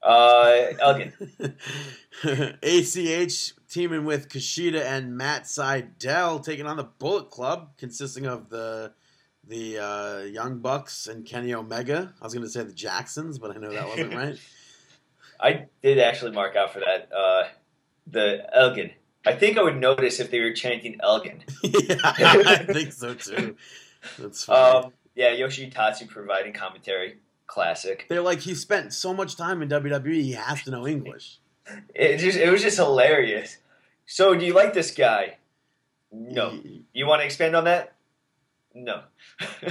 Uh, 0.02 0.66
Elgin. 0.80 1.12
ACH 2.62 3.52
teaming 3.68 4.04
with 4.04 4.28
Kushida 4.28 4.82
and 4.82 5.16
Matt 5.16 5.44
Sydal 5.44 6.44
taking 6.44 6.66
on 6.66 6.76
the 6.76 6.84
Bullet 6.84 7.30
Club, 7.30 7.70
consisting 7.76 8.26
of 8.26 8.48
the 8.48 8.92
the 9.46 9.78
uh, 9.78 10.18
Young 10.20 10.60
Bucks 10.60 11.06
and 11.06 11.26
Kenny 11.26 11.52
Omega. 11.52 12.14
I 12.20 12.24
was 12.24 12.32
going 12.32 12.44
to 12.44 12.50
say 12.50 12.62
the 12.62 12.72
Jacksons, 12.72 13.38
but 13.38 13.54
I 13.54 13.60
know 13.60 13.72
that 13.72 13.86
wasn't 13.86 14.14
right. 14.14 14.38
I 15.38 15.66
did 15.82 15.98
actually 15.98 16.30
mark 16.30 16.56
out 16.56 16.72
for 16.72 16.80
that. 16.80 17.10
Uh, 17.14 17.48
the 18.06 18.46
Elgin. 18.54 18.92
I 19.26 19.32
think 19.34 19.58
I 19.58 19.62
would 19.62 19.76
notice 19.78 20.20
if 20.20 20.30
they 20.30 20.40
were 20.40 20.52
chanting 20.52 20.98
Elgin. 21.02 21.42
yeah, 21.62 21.96
I 22.04 22.64
think 22.70 22.92
so 22.92 23.14
too. 23.14 23.56
That's 24.18 24.44
funny. 24.44 24.86
Um, 24.86 24.92
yeah, 25.14 25.30
Yoshitatsu 25.30 26.08
providing 26.08 26.52
commentary. 26.52 27.18
Classic. 27.46 28.06
They're 28.08 28.22
like 28.22 28.40
he 28.40 28.54
spent 28.54 28.92
so 28.94 29.12
much 29.12 29.36
time 29.36 29.60
in 29.62 29.68
WWE, 29.68 30.22
he 30.22 30.32
has 30.32 30.62
to 30.62 30.70
know 30.70 30.86
English. 30.86 31.38
It 31.94 32.18
just 32.18 32.38
it 32.38 32.50
was 32.50 32.62
just 32.62 32.78
hilarious. 32.78 33.58
So, 34.06 34.34
do 34.34 34.44
you 34.44 34.54
like 34.54 34.72
this 34.72 34.90
guy? 34.90 35.36
No. 36.10 36.58
You 36.92 37.06
want 37.06 37.20
to 37.20 37.26
expand 37.26 37.56
on 37.56 37.64
that? 37.64 37.94
No. 38.74 39.02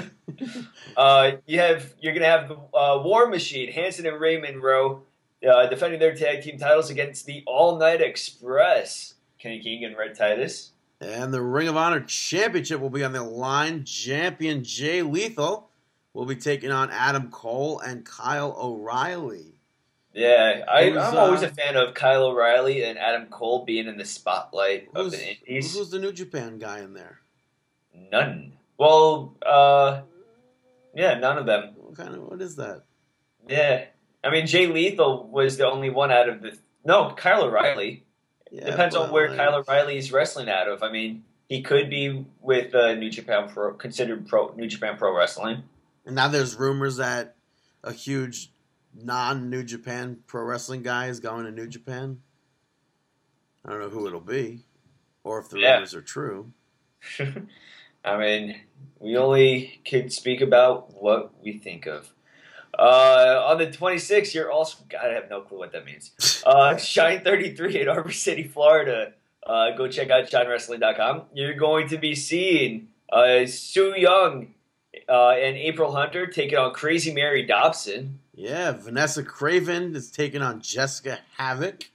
uh, 0.97 1.31
you 1.45 1.59
have 1.59 1.93
you're 1.99 2.13
gonna 2.13 2.25
have 2.25 2.47
the 2.47 2.55
uh, 2.55 3.01
War 3.03 3.27
Machine, 3.27 3.71
Hanson 3.71 4.05
and 4.05 4.19
Raymond 4.19 4.61
Rowe, 4.63 5.03
uh, 5.47 5.67
defending 5.67 5.99
their 5.99 6.15
tag 6.15 6.41
team 6.41 6.57
titles 6.57 6.89
against 6.89 7.25
the 7.25 7.43
All 7.45 7.77
Night 7.77 8.01
Express. 8.01 9.12
Kenny 9.43 9.59
King 9.59 9.83
and 9.83 9.97
Rhett 9.97 10.17
Titus. 10.17 10.71
And 11.01 11.33
the 11.33 11.41
Ring 11.41 11.67
of 11.67 11.75
Honor 11.75 11.99
Championship 11.99 12.79
will 12.79 12.89
be 12.89 13.03
on 13.03 13.11
the 13.11 13.21
line. 13.21 13.83
Champion 13.83 14.63
Jay 14.63 15.01
Lethal 15.01 15.69
will 16.13 16.25
be 16.25 16.37
taking 16.37 16.71
on 16.71 16.89
Adam 16.91 17.29
Cole 17.29 17.79
and 17.79 18.05
Kyle 18.05 18.55
O'Reilly. 18.57 19.59
Yeah, 20.13 20.63
I, 20.71 20.85
Who's, 20.89 20.97
I'm 20.97 21.17
always 21.17 21.43
uh, 21.43 21.47
a 21.47 21.49
fan 21.49 21.75
of 21.75 21.93
Kyle 21.93 22.23
O'Reilly 22.27 22.85
and 22.85 22.97
Adam 22.97 23.25
Cole 23.25 23.65
being 23.65 23.87
in 23.87 23.97
the 23.97 24.05
spotlight 24.05 24.87
of 24.95 25.11
the 25.11 25.35
Indies. 25.45 25.75
who's 25.75 25.89
the 25.89 25.99
New 25.99 26.13
Japan 26.13 26.57
guy 26.57 26.79
in 26.79 26.93
there? 26.93 27.19
None. 28.11 28.53
Well, 28.77 29.35
uh, 29.45 30.01
yeah, 30.95 31.15
none 31.15 31.37
of 31.37 31.45
them. 31.45 31.73
What 31.75 31.97
kind 31.97 32.15
of 32.15 32.23
what 32.29 32.41
is 32.41 32.55
that? 32.57 32.83
Yeah, 33.49 33.85
I 34.23 34.29
mean 34.29 34.47
Jay 34.47 34.67
Lethal 34.67 35.27
was 35.27 35.57
the 35.57 35.67
only 35.69 35.89
one 35.89 36.11
out 36.11 36.29
of 36.29 36.41
the. 36.41 36.57
No, 36.85 37.13
Kyle 37.17 37.43
O'Reilly. 37.43 38.02
Yeah, 38.53 38.65
Depends 38.69 38.95
on 38.95 39.09
where 39.11 39.35
Kyle 39.35 39.55
O'Reilly 39.55 39.97
is 39.97 40.11
wrestling 40.11 40.47
out 40.47 40.67
of. 40.67 40.83
I 40.83 40.91
mean, 40.91 41.23
he 41.49 41.63
could 41.63 41.89
be 41.89 42.23
with 42.39 42.75
uh, 42.75 42.93
New 42.93 43.09
Japan 43.09 43.49
Pro, 43.49 43.73
considered 43.73 44.27
pro 44.27 44.53
New 44.55 44.67
Japan 44.67 44.95
Pro 44.95 45.15
Wrestling. 45.17 45.63
And 46.05 46.15
now 46.15 46.27
there's 46.27 46.55
rumors 46.55 46.97
that 46.97 47.35
a 47.83 47.91
huge 47.91 48.51
non 48.93 49.49
New 49.49 49.63
Japan 49.63 50.19
pro 50.27 50.43
wrestling 50.43 50.83
guy 50.83 51.07
is 51.07 51.19
going 51.19 51.45
to 51.45 51.51
New 51.51 51.65
Japan. 51.65 52.19
I 53.65 53.71
don't 53.71 53.79
know 53.79 53.89
who 53.89 54.05
it'll 54.05 54.19
be, 54.19 54.65
or 55.23 55.39
if 55.39 55.49
the 55.49 55.59
Yeah. 55.59 55.73
rumors 55.75 55.95
are 55.95 56.01
true. 56.01 56.51
I 58.05 58.17
mean, 58.17 58.59
we 58.99 59.17
only 59.17 59.81
can 59.83 60.09
speak 60.11 60.41
about 60.41 61.01
what 61.01 61.41
we 61.41 61.57
think 61.57 61.87
of. 61.87 62.13
Uh, 62.77 63.43
on 63.47 63.57
the 63.59 63.67
26th, 63.67 64.33
you're 64.33 64.51
also. 64.51 64.77
God, 64.89 65.05
I 65.11 65.13
have 65.13 65.29
no 65.29 65.41
clue 65.41 65.59
what 65.59 65.71
that 65.73 65.85
means. 65.85 66.11
Uh, 66.45 66.75
Shine 66.75 67.23
33 67.23 67.79
in 67.81 67.87
Ybor 67.87 68.11
City, 68.13 68.43
Florida. 68.43 69.13
Uh, 69.47 69.71
go 69.77 69.87
check 69.87 70.09
out 70.09 70.25
shinewrestling.com. 70.25 71.21
You're 71.33 71.53
going 71.53 71.87
to 71.87 71.97
be 71.97 72.15
seeing 72.15 72.89
uh, 73.09 73.45
Su 73.45 73.93
Yung 73.95 74.53
uh, 75.07 75.29
and 75.29 75.55
April 75.55 75.93
Hunter 75.93 76.27
taking 76.27 76.57
on 76.57 76.73
Crazy 76.73 77.13
Mary 77.13 77.43
Dobson. 77.45 78.19
Yeah, 78.35 78.71
Vanessa 78.73 79.23
Kraven 79.23 79.95
is 79.95 80.11
taking 80.11 80.41
on 80.41 80.59
Jessica 80.59 81.19
Havoc. 81.37 81.89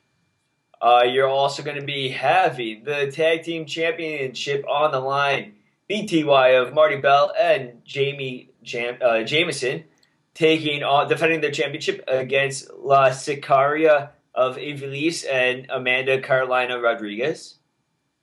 Uh, 0.81 1.03
you're 1.05 1.29
also 1.29 1.63
going 1.63 1.79
to 1.79 1.85
be 1.85 2.09
having 2.09 2.85
the 2.85 3.11
tag 3.13 3.43
team 3.43 3.67
championship 3.67 4.65
on 4.67 4.93
the 4.93 5.01
line. 5.01 5.57
BTY 5.91 6.63
of 6.63 6.73
Marti 6.73 6.97
Belle 6.97 7.33
and 7.39 7.85
Jamie 7.85 8.51
Jam- 8.63 8.99
uh, 9.03 9.23
Jameson 9.25 9.85
taking 10.35 10.83
on 10.83 11.09
defending 11.09 11.41
their 11.41 11.51
championship 11.51 12.05
against 12.09 12.71
La 12.75 13.11
Sicaria 13.11 14.11
of 14.35 14.57
Ivelisse 14.57 15.25
and 15.31 15.67
Amanda 15.71 16.21
Carolina 16.21 16.79
Rodriguez. 16.81 17.57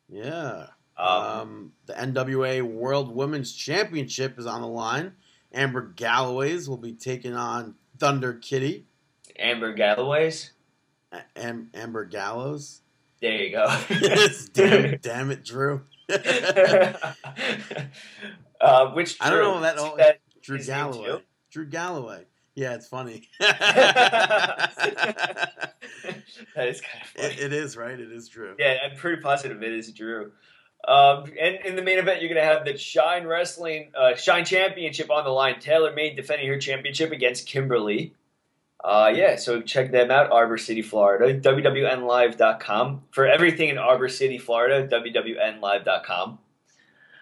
Yeah. 0.09 0.67
Um, 0.97 1.07
Um, 1.07 1.71
the 1.87 1.93
NWA 1.93 2.61
World 2.61 3.13
Women's 3.13 3.53
Championship 3.53 4.39
is 4.39 4.45
on 4.45 4.61
the 4.61 4.67
line. 4.67 5.13
Amber 5.53 5.81
Galloways 5.95 6.69
will 6.69 6.77
be 6.77 6.93
taking 6.93 7.33
on 7.35 7.75
Thunder 7.99 8.33
Kitty. 8.33 8.85
Amber 9.37 9.73
Galloways. 9.73 10.51
Am- 11.35 11.69
Amber 11.73 12.05
Gallows. 12.05 12.81
There 13.21 13.31
you 13.33 13.51
go. 13.51 13.65
Yes, 13.89 14.47
damn, 14.49 14.97
damn 15.01 15.31
it, 15.31 15.43
Drew. 15.43 15.81
uh, 18.61 18.87
which 18.93 19.17
I 19.21 19.29
don't 19.29 19.39
know 19.41 19.61
that 19.61 19.77
all- 19.77 19.97
that 19.97 20.19
Drew 20.41 20.59
Galloway. 20.63 21.21
Drew 21.55 21.65
Galloway. 21.65 22.25
Yeah, 22.53 22.73
it's 22.73 22.85
funny. 22.85 23.29
that 23.39 24.71
is 26.57 26.81
kind 26.81 27.01
of 27.01 27.07
funny. 27.15 27.27
It, 27.33 27.39
it 27.39 27.53
is 27.53 27.77
right. 27.77 27.97
It 27.97 28.11
is 28.11 28.27
Drew. 28.27 28.55
Yeah, 28.59 28.75
I'm 28.83 28.97
pretty 28.97 29.21
positive 29.21 29.63
it 29.63 29.71
is 29.71 29.89
Drew. 29.93 30.33
Um, 30.85 31.23
and 31.39 31.65
in 31.65 31.77
the 31.77 31.81
main 31.81 31.97
event, 31.97 32.21
you're 32.21 32.27
going 32.27 32.45
to 32.45 32.53
have 32.53 32.65
the 32.65 32.77
Shine 32.77 33.25
Wrestling 33.25 33.93
uh, 33.97 34.15
Shine 34.15 34.43
Championship 34.43 35.09
on 35.09 35.23
the 35.23 35.29
line. 35.29 35.61
Taylor 35.61 35.93
Made 35.93 36.17
defending 36.17 36.49
her 36.49 36.59
championship 36.59 37.13
against 37.13 37.47
Kimberly. 37.47 38.13
Uh, 38.83 39.13
yeah, 39.15 39.37
so 39.37 39.61
check 39.61 39.93
them 39.93 40.11
out, 40.11 40.29
Ybor 40.29 40.59
City, 40.59 40.81
Florida. 40.81 41.39
WWNLive.com. 41.39 43.03
For 43.11 43.25
everything 43.25 43.69
in 43.69 43.77
Ybor 43.77 44.11
City, 44.11 44.39
Florida, 44.39 44.89
WWNLive.com. 44.89 46.39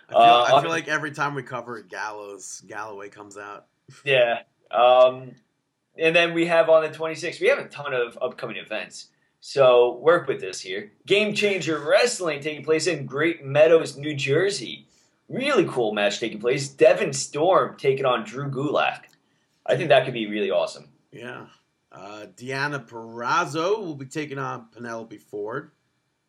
I 0.10 0.12
feel, 0.12 0.17
Uh, 0.19 0.43
I 0.56 0.62
feel 0.63 0.72
like 0.72 0.88
every 0.88 1.12
time 1.12 1.36
we 1.36 1.43
cover 1.43 1.78
it, 1.78 1.88
Gallows 1.88 2.63
Galloway 2.67 3.10
comes 3.10 3.38
out. 3.38 3.67
Yeah. 4.06 4.39
Um, 4.71 5.36
and 5.97 6.15
then 6.15 6.34
we 6.34 6.47
have 6.47 6.69
on 6.69 6.84
the 6.84 6.89
26th, 6.89 7.39
we 7.39 7.47
have 7.47 7.60
a 7.60 7.67
ton 7.67 7.93
of 7.93 8.17
upcoming 8.21 8.58
events. 8.58 9.10
So 9.39 9.97
work 9.97 10.27
with 10.27 10.39
this 10.39 10.62
here. 10.62 10.93
Game 11.06 11.34
Changer 11.34 11.79
Wrestling 11.79 12.41
taking 12.41 12.63
place 12.63 12.88
in 12.88 13.06
Great 13.06 13.43
Meadows, 13.43 13.97
New 13.97 14.15
Jersey. 14.15 14.88
Really 15.27 15.65
cool 15.65 15.93
match 15.93 16.19
taking 16.19 16.39
place. 16.39 16.69
Devon 16.69 17.13
Storm 17.13 17.75
taking 17.77 18.06
on 18.06 18.23
Drew 18.23 18.49
Gulak. 18.49 19.01
I 19.65 19.75
think 19.75 19.89
that 19.89 20.06
could 20.06 20.13
be 20.13 20.27
really 20.27 20.51
awesome. 20.51 20.89
Yeah. 21.12 21.47
Uh, 21.91 22.25
Deonna 22.36 22.88
Purrazzo 22.88 23.79
will 23.79 23.95
be 23.95 24.06
taking 24.06 24.39
on 24.39 24.67
Penelope 24.71 25.17
Ford. 25.17 25.71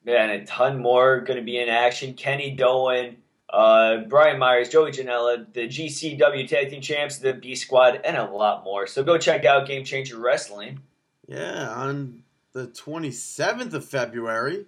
Yeah, 0.04 0.24
and 0.24 0.42
a 0.42 0.44
ton 0.44 0.78
more 0.80 1.20
going 1.20 1.38
to 1.38 1.44
be 1.44 1.58
in 1.58 1.68
action. 1.68 2.14
Kenny 2.14 2.54
Doane, 2.56 3.16
uh, 3.50 3.98
Brian 4.08 4.38
Myers, 4.38 4.68
Joey 4.68 4.90
Janela, 4.90 5.52
the 5.52 5.68
GCW 5.68 6.48
Tag 6.48 6.70
Team 6.70 6.80
Champs, 6.80 7.18
the 7.18 7.34
B 7.34 7.54
Squad, 7.54 8.00
and 8.04 8.16
a 8.16 8.24
lot 8.24 8.64
more. 8.64 8.86
So 8.86 9.02
go 9.02 9.18
check 9.18 9.44
out 9.44 9.66
Game 9.66 9.84
Changer 9.84 10.18
Wrestling. 10.18 10.80
Yeah, 11.26 11.70
on 11.70 12.22
the 12.52 12.68
27th 12.68 13.72
of 13.72 13.84
February, 13.84 14.66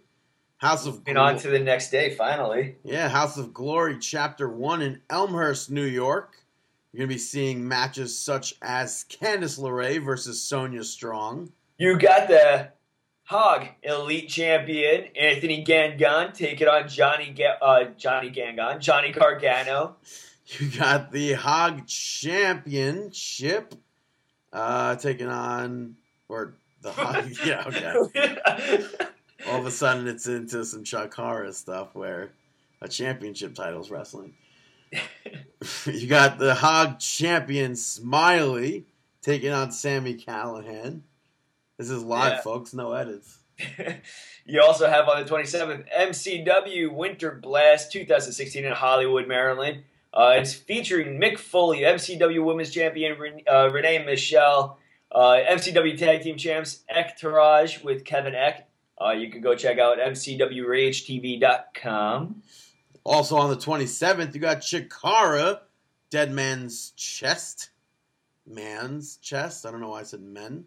House 0.59 0.87
of 0.87 1.03
And 1.07 1.19
on 1.19 1.39
to 1.39 1.49
the 1.49 1.59
next 1.59 1.91
day, 1.91 2.15
finally. 2.15 2.77
Yeah, 2.83 3.09
House 3.09 3.37
of 3.37 3.53
Glory 3.53 3.99
Chapter 3.99 4.49
1 4.49 4.83
in 4.83 5.01
Elmhurst, 5.11 5.71
New 5.71 5.85
York. 5.85 6.37
You're 6.93 7.01
going 7.01 7.11
to 7.11 7.15
be 7.15 7.19
seeing 7.19 7.67
matches 7.67 8.17
such 8.19 8.55
as 8.63 9.05
Candice 9.11 9.59
LeRae 9.59 10.03
versus 10.03 10.43
Sonia 10.43 10.83
Strong. 10.83 11.53
You 11.77 11.99
got 11.99 12.29
the 12.29 12.71
Hog 13.27 13.67
Elite 13.83 14.29
Champion 14.29 15.09
Anthony 15.21 15.65
Gangone 15.65 16.33
taking 16.33 16.69
on 16.69 16.89
Johnny 16.89 17.33
Ga- 17.37 17.59
uh, 17.61 17.85
Johnny 17.99 18.31
Gangan 18.31 18.79
Johnny 18.81 19.13
Gargano. 19.13 19.97
You 20.61 20.69
got 20.69 21.11
the 21.11 21.33
Hog 21.33 21.89
Championship 21.89 23.75
uh, 24.53 24.95
taking 24.95 25.27
on, 25.27 25.97
or 26.29 26.55
the 26.83 26.93
Hog, 26.93 27.33
yeah, 27.45 27.65
okay. 27.67 28.87
All 29.49 29.59
of 29.59 29.67
a 29.67 29.73
sudden, 29.73 30.07
it's 30.07 30.29
into 30.29 30.65
some 30.65 30.85
Chikara 30.85 31.53
stuff 31.53 31.97
where 31.97 32.31
a 32.81 32.87
championship 32.87 33.57
title's 33.57 33.91
wrestling. 33.91 34.35
you 35.85 36.07
got 36.07 36.39
the 36.39 36.55
Hog 36.55 37.01
Champion 37.01 37.75
Smiley 37.75 38.85
taking 39.23 39.51
on 39.51 39.73
Sami 39.73 40.15
Callihan. 40.15 41.01
This 41.79 41.91
is 41.91 42.03
live, 42.03 42.33
Yeah. 42.35 42.41
folks, 42.41 42.73
no 42.75 42.93
edits. 42.93 43.39
you 44.47 44.61
also 44.63 44.89
have 44.89 45.09
on 45.09 45.23
the 45.25 45.31
27th 45.31 45.85
MCW 45.97 46.93
Winter 46.93 47.39
Blast 47.43 47.93
2016 47.93 48.65
in 48.65 48.73
Hollywood, 48.73 49.27
Maryland. 49.29 49.83
Uh, 50.13 50.35
it's 50.39 50.55
featuring 50.55 51.21
Mick 51.21 51.39
Foley, 51.39 51.81
MCW 51.81 52.43
Women's 52.45 52.71
Champion 52.71 53.19
Ren- 53.19 53.41
uh, 53.51 53.69
Renee 53.71 54.05
Michelle, 54.05 54.79
uh, 55.13 55.37
MCW 55.51 55.97
Tag 55.99 56.23
Team 56.23 56.37
Champs 56.39 56.81
Ecktourage 56.95 57.83
with 57.85 58.05
Kevin 58.05 58.35
Eck. 58.35 58.69
Uh, 58.99 59.11
you 59.13 59.31
can 59.31 59.43
go 59.43 59.55
check 59.55 59.79
out 59.79 59.99
MCWRageTV.com. 59.99 62.43
Also 63.05 63.37
on 63.37 63.51
the 63.51 63.57
27th, 63.57 64.35
you 64.35 64.41
got 64.41 64.59
Chikara, 64.63 65.61
Dead 66.11 66.33
Man's 66.33 66.93
Chest. 66.97 67.71
Man's 68.47 69.19
Chest. 69.19 69.67
I 69.67 69.71
don't 69.71 69.81
know 69.81 69.91
why 69.91 70.01
I 70.01 70.05
said 70.05 70.23
men. 70.23 70.65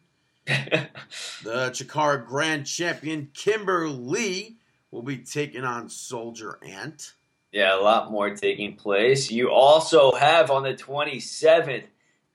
The 1.43 1.71
Chikara 1.71 2.25
Grand 2.25 2.65
Champion 2.65 3.29
Kimber 3.33 3.87
Lee 3.87 4.57
will 4.91 5.01
be 5.01 5.17
taking 5.17 5.63
on 5.63 5.89
Soldier 5.89 6.59
Ant. 6.63 7.13
Yeah, 7.51 7.79
a 7.79 7.81
lot 7.81 8.11
more 8.11 8.35
taking 8.35 8.75
place. 8.75 9.31
You 9.31 9.49
also 9.49 10.11
have 10.11 10.51
on 10.51 10.63
the 10.63 10.73
27th 10.73 11.85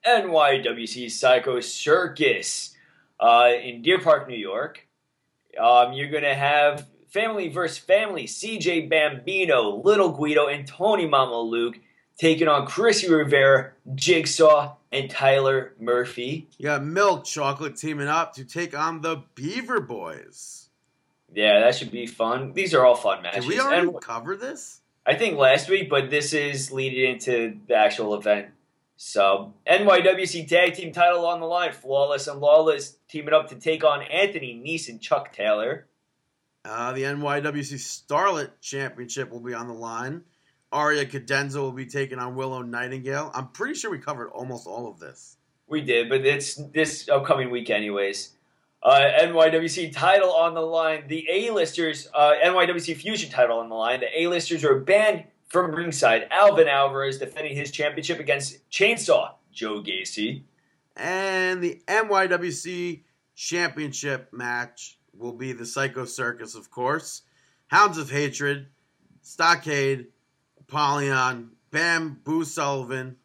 NYWC 0.07 1.11
Psycho 1.11 1.61
Circus 1.61 2.75
uh, 3.21 3.51
in 3.63 3.83
Deer 3.83 4.01
Park, 4.01 4.29
New 4.29 4.37
York. 4.37 4.87
Um, 5.61 5.93
you're 5.93 6.11
going 6.11 6.25
to 6.25 6.35
have 6.35 6.87
Family 7.09 7.49
versus 7.49 7.79
Family, 7.79 8.25
CJ 8.25 8.89
Bambino, 8.91 9.81
Little 9.85 10.11
Guido, 10.11 10.47
and 10.49 10.67
Tony 10.67 11.07
Mamaluke 11.07 11.81
taking 12.19 12.49
on 12.49 12.67
Chrissy 12.67 13.11
Rivera, 13.11 13.73
Jigsaw, 13.95 14.77
and 14.93 15.11
Tyler 15.11 15.75
Murphy. 15.81 16.49
You 16.59 16.65
got 16.67 16.85
Milk 16.85 17.25
Chocolate 17.25 17.77
teaming 17.77 18.09
up 18.09 18.35
to 18.35 18.45
take 18.45 18.77
on 18.79 19.01
the 19.01 19.23
Beaver 19.35 19.81
Boys. 19.81 20.69
Yeah, 21.35 21.61
that 21.61 21.75
should 21.75 21.91
be 21.91 22.07
fun. 22.07 22.53
These 22.53 22.75
are 22.75 22.85
all 22.85 22.95
fun 22.95 23.23
matches. 23.23 23.45
Did 23.45 23.49
we 23.55 23.61
already 23.61 23.89
And- 23.89 24.01
cover 24.01 24.37
this? 24.37 24.81
I 25.07 25.15
think 25.15 25.37
last 25.37 25.69
week, 25.69 25.91
but 25.91 26.09
this 26.11 26.33
is 26.33 26.71
leading 26.73 27.13
into 27.13 27.59
the 27.67 27.75
actual 27.75 28.15
event. 28.15 28.49
So 28.97 29.53
NYWC 29.67 30.49
Tag 30.49 30.75
Team 30.75 30.93
title 30.93 31.27
on 31.27 31.41
the 31.41 31.47
line. 31.47 31.73
Flawless 31.73 32.27
and 32.29 32.41
Lawless 32.41 32.97
teaming 33.09 33.35
up 33.35 33.49
to 33.49 33.57
take 33.57 33.85
on 33.85 34.03
Anthony 34.03 34.55
Nese 34.65 34.89
and 34.89 35.01
Chuck 35.03 35.33
Taylor. 35.33 35.87
Uh, 36.65 36.93
the 36.93 37.03
NYWC 37.03 37.75
Starlet 37.75 38.51
Championship 38.63 39.31
will 39.31 39.41
be 39.41 39.53
on 39.53 39.67
the 39.67 39.75
line. 39.75 40.23
Aria 40.75 41.07
Cadenza 41.07 41.61
will 41.61 41.73
be 41.73 41.87
taking 41.87 42.19
on 42.19 42.35
Willow 42.35 42.61
Nightingale. 42.61 43.31
I'm 43.33 43.49
pretty 43.49 43.75
sure 43.75 43.93
we 43.93 43.99
covered 44.01 44.31
almost 44.31 44.67
all 44.67 44.89
of 44.89 44.99
this. 44.99 45.37
We 45.69 45.81
did, 45.81 46.09
but 46.09 46.27
it's 46.27 46.57
this 46.57 47.09
upcoming 47.09 47.51
week 47.51 47.71
anyways. 47.71 48.31
Uh, 48.83 49.09
NYWC 49.21 49.93
title 49.93 50.33
on 50.33 50.53
the 50.53 50.61
line. 50.61 51.05
The 51.07 51.27
A-listers, 51.31 52.09
uh, 52.13 52.35
NYWC 52.45 52.97
Fusion 52.97 53.31
title 53.31 53.61
on 53.61 53.69
the 53.69 53.77
line. 53.77 54.01
The 54.01 54.23
A-listers 54.23 54.65
are 54.65 54.81
banned 54.81 55.25
from 55.47 55.71
ringside. 55.71 56.27
Alvin 56.33 56.67
Alvarez 56.67 57.19
defending 57.19 57.57
his 57.57 57.71
championship 57.71 58.19
against 58.19 58.69
Chainsaw 58.69 59.35
Joe 59.53 59.81
Gacy. 59.81 60.43
And 60.97 61.63
the 61.63 61.83
NYWC 61.87 63.05
Championship 63.37 64.33
match 64.33 64.99
will 65.17 65.33
be 65.33 65.53
the 65.53 65.67
Psycho 65.67 66.05
Circus, 66.05 66.57
of 66.57 66.71
course. 66.71 67.23
Hounds 67.69 67.97
of 67.97 68.11
Hatred, 68.11 68.67
Stockade, 69.23 70.09
Apollyon, 70.69 71.51
Bamboo 71.71 72.45
Sullivan, 72.45 73.17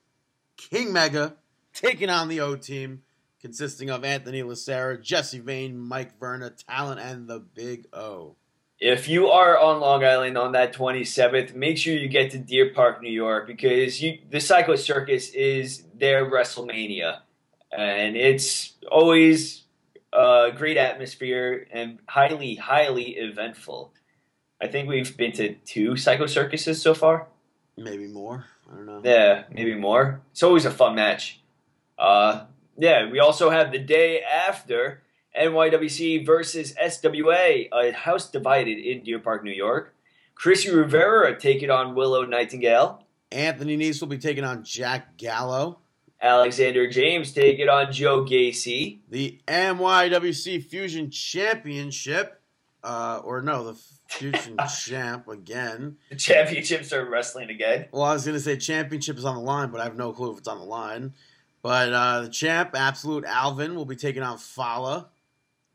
King 0.57 0.91
Mega, 0.91 1.35
taking 1.73 2.09
on 2.09 2.27
the 2.27 2.41
O 2.41 2.55
team, 2.55 3.03
consisting 3.39 3.89
of 3.89 4.03
Anthony 4.03 4.43
Lacera, 4.43 5.01
Jesse 5.01 5.39
Vane, 5.39 5.77
Mike 5.77 6.19
Verna, 6.19 6.49
Talent, 6.49 6.99
and 6.99 7.27
the 7.27 7.39
Big 7.39 7.87
O. 7.93 8.35
If 8.79 9.07
you 9.09 9.27
are 9.27 9.57
on 9.57 9.81
Long 9.81 10.03
Island 10.03 10.37
on 10.37 10.53
that 10.53 10.73
27th, 10.73 11.53
make 11.53 11.77
sure 11.77 11.93
you 11.93 12.07
get 12.07 12.31
to 12.31 12.37
Deer 12.37 12.71
Park, 12.73 13.01
New 13.01 13.11
York, 13.11 13.47
because 13.47 14.01
you, 14.01 14.19
the 14.29 14.39
Psycho 14.39 14.75
Circus 14.75 15.29
is 15.31 15.83
their 15.93 16.29
WrestleMania. 16.29 17.19
And 17.71 18.15
it's 18.15 18.73
always 18.89 19.63
a 20.13 20.51
great 20.55 20.77
atmosphere 20.77 21.67
and 21.71 21.99
highly, 22.07 22.55
highly 22.55 23.15
eventful. 23.17 23.93
I 24.61 24.67
think 24.67 24.89
we've 24.89 25.15
been 25.15 25.31
to 25.33 25.55
two 25.65 25.95
Psycho 25.95 26.25
Circuses 26.25 26.81
so 26.81 26.93
far. 26.93 27.27
Maybe 27.77 28.07
more. 28.07 28.45
I 28.71 28.75
don't 28.75 28.85
know. 28.85 29.01
Yeah, 29.03 29.43
maybe 29.51 29.75
more. 29.75 30.21
It's 30.31 30.43
always 30.43 30.65
a 30.65 30.71
fun 30.71 30.95
match. 30.95 31.39
Uh, 31.97 32.45
yeah, 32.77 33.09
we 33.09 33.19
also 33.19 33.49
have 33.49 33.71
the 33.71 33.79
day 33.79 34.21
after 34.21 35.01
NYWC 35.37 36.25
versus 36.25 36.73
SWA, 36.73 37.69
a 37.71 37.91
house 37.91 38.29
divided 38.29 38.77
in 38.77 39.03
Deer 39.03 39.19
Park, 39.19 39.43
New 39.43 39.51
York. 39.51 39.95
Chrissy 40.35 40.71
Rivera 40.71 41.37
taking 41.37 41.69
on 41.69 41.95
Willow 41.95 42.25
Nightingale. 42.25 43.03
Anthony 43.31 43.77
Nese 43.77 44.01
will 44.01 44.07
be 44.07 44.17
taking 44.17 44.43
on 44.43 44.63
Jack 44.63 45.17
Gallo. 45.17 45.79
Alexander 46.21 46.89
James 46.89 47.31
taking 47.31 47.69
on 47.69 47.91
Joe 47.91 48.25
Gacy. 48.25 48.99
The 49.09 49.39
NYWC 49.47 50.63
Fusion 50.63 51.11
Championship, 51.11 52.41
uh, 52.83 53.21
or 53.23 53.41
no, 53.41 53.63
the 53.65 53.81
Fusion 54.09 54.57
Champ 54.85 55.27
again. 55.27 55.97
The 56.09 56.15
championships 56.15 56.91
are 56.91 57.09
wrestling 57.09 57.49
again. 57.49 57.85
Well, 57.91 58.03
I 58.03 58.13
was 58.13 58.25
going 58.25 58.35
to 58.35 58.41
say 58.41 58.57
championship 58.57 59.17
is 59.17 59.25
on 59.25 59.35
the 59.35 59.41
line, 59.41 59.69
but 59.69 59.79
I 59.79 59.85
have 59.85 59.95
no 59.95 60.11
clue 60.11 60.31
if 60.31 60.39
it's 60.39 60.47
on 60.47 60.59
the 60.59 60.65
line. 60.65 61.13
But 61.61 61.93
uh, 61.93 62.21
the 62.21 62.29
champ, 62.29 62.71
Absolute 62.73 63.25
Alvin, 63.25 63.75
will 63.75 63.85
be 63.85 63.95
taking 63.95 64.23
on 64.23 64.37
Fala. 64.37 65.09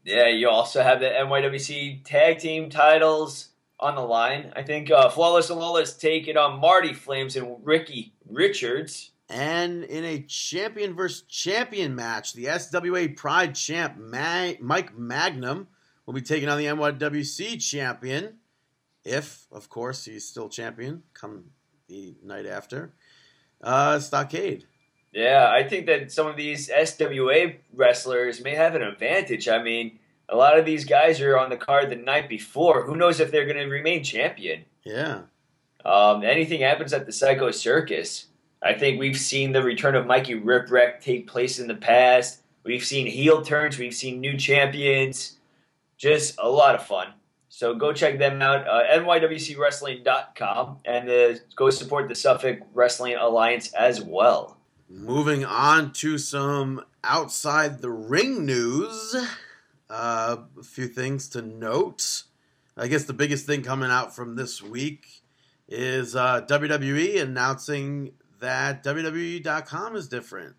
Yeah, 0.04 0.28
you 0.28 0.48
also 0.48 0.82
have 0.82 1.00
the 1.00 1.06
NYWC 1.06 2.04
tag 2.04 2.38
team 2.38 2.70
titles 2.70 3.48
on 3.78 3.94
the 3.94 4.02
line. 4.02 4.52
I 4.56 4.62
think 4.62 4.90
uh, 4.90 5.08
Flawless 5.08 5.50
and 5.50 5.58
Lawless 5.58 5.94
taking 5.94 6.36
on 6.36 6.60
Marty 6.60 6.92
Flames 6.92 7.36
and 7.36 7.56
Ricky 7.62 8.14
Richards. 8.28 9.12
And 9.30 9.84
in 9.84 10.04
a 10.04 10.20
champion 10.20 10.94
versus 10.94 11.22
champion 11.22 11.94
match, 11.94 12.34
the 12.34 12.46
SWA 12.46 13.16
Pride 13.16 13.54
champ 13.54 13.96
Ma- 13.96 14.52
Mike 14.60 14.96
Magnum 14.96 15.68
will 16.06 16.14
be 16.14 16.22
taking 16.22 16.48
on 16.48 16.58
the 16.58 16.66
NYWC 16.66 17.60
champion, 17.62 18.38
if, 19.04 19.46
of 19.52 19.68
course, 19.68 20.04
he's 20.04 20.26
still 20.26 20.48
champion 20.48 21.02
come 21.12 21.44
the 21.88 22.16
night 22.22 22.46
after. 22.46 22.94
Uh, 23.62 23.98
Stockade. 23.98 24.66
Yeah, 25.12 25.48
I 25.48 25.66
think 25.68 25.86
that 25.86 26.10
some 26.10 26.26
of 26.26 26.36
these 26.36 26.68
SWA 26.68 27.56
wrestlers 27.72 28.42
may 28.42 28.54
have 28.54 28.74
an 28.74 28.82
advantage. 28.82 29.48
I 29.48 29.62
mean, 29.62 29.98
a 30.28 30.36
lot 30.36 30.58
of 30.58 30.64
these 30.64 30.84
guys 30.84 31.20
are 31.20 31.38
on 31.38 31.50
the 31.50 31.56
card 31.56 31.90
the 31.90 31.96
night 31.96 32.28
before. 32.28 32.82
Who 32.82 32.96
knows 32.96 33.20
if 33.20 33.30
they're 33.30 33.44
going 33.46 33.58
to 33.58 33.66
remain 33.66 34.02
champion? 34.02 34.64
Yeah. 34.84 35.22
Um, 35.84 36.24
anything 36.24 36.62
happens 36.62 36.92
at 36.92 37.06
the 37.06 37.12
Psycho 37.12 37.50
Circus. 37.50 38.26
I 38.62 38.72
think 38.72 38.98
we've 38.98 39.18
seen 39.18 39.52
the 39.52 39.62
return 39.62 39.94
of 39.94 40.06
Mikey 40.06 40.40
Whipwreck 40.40 41.00
take 41.00 41.26
place 41.26 41.58
in 41.58 41.68
the 41.68 41.74
past. 41.74 42.40
We've 42.64 42.84
seen 42.84 43.06
heel 43.06 43.42
turns. 43.42 43.78
We've 43.78 43.94
seen 43.94 44.20
new 44.20 44.38
champions. 44.38 45.36
Just 45.96 46.34
a 46.38 46.48
lot 46.48 46.74
of 46.74 46.86
fun. 46.86 47.08
So 47.48 47.74
go 47.74 47.92
check 47.92 48.18
them 48.18 48.42
out, 48.42 48.66
uh, 48.66 48.82
nywcwrestling.com, 48.98 50.78
and 50.84 51.08
uh, 51.08 51.34
go 51.54 51.70
support 51.70 52.08
the 52.08 52.14
Suffolk 52.16 52.58
Wrestling 52.72 53.14
Alliance 53.14 53.72
as 53.74 54.02
well. 54.02 54.58
Moving 54.88 55.44
on 55.44 55.92
to 55.94 56.18
some 56.18 56.84
outside 57.04 57.80
the 57.80 57.90
ring 57.90 58.44
news. 58.44 59.14
Uh, 59.88 60.36
a 60.58 60.62
few 60.64 60.88
things 60.88 61.28
to 61.28 61.42
note. 61.42 62.24
I 62.76 62.88
guess 62.88 63.04
the 63.04 63.12
biggest 63.12 63.46
thing 63.46 63.62
coming 63.62 63.90
out 63.90 64.16
from 64.16 64.34
this 64.34 64.60
week 64.60 65.22
is 65.68 66.16
uh, 66.16 66.40
WWE 66.42 67.22
announcing 67.22 68.14
that 68.40 68.82
WWE.com 68.82 69.94
is 69.94 70.08
different. 70.08 70.56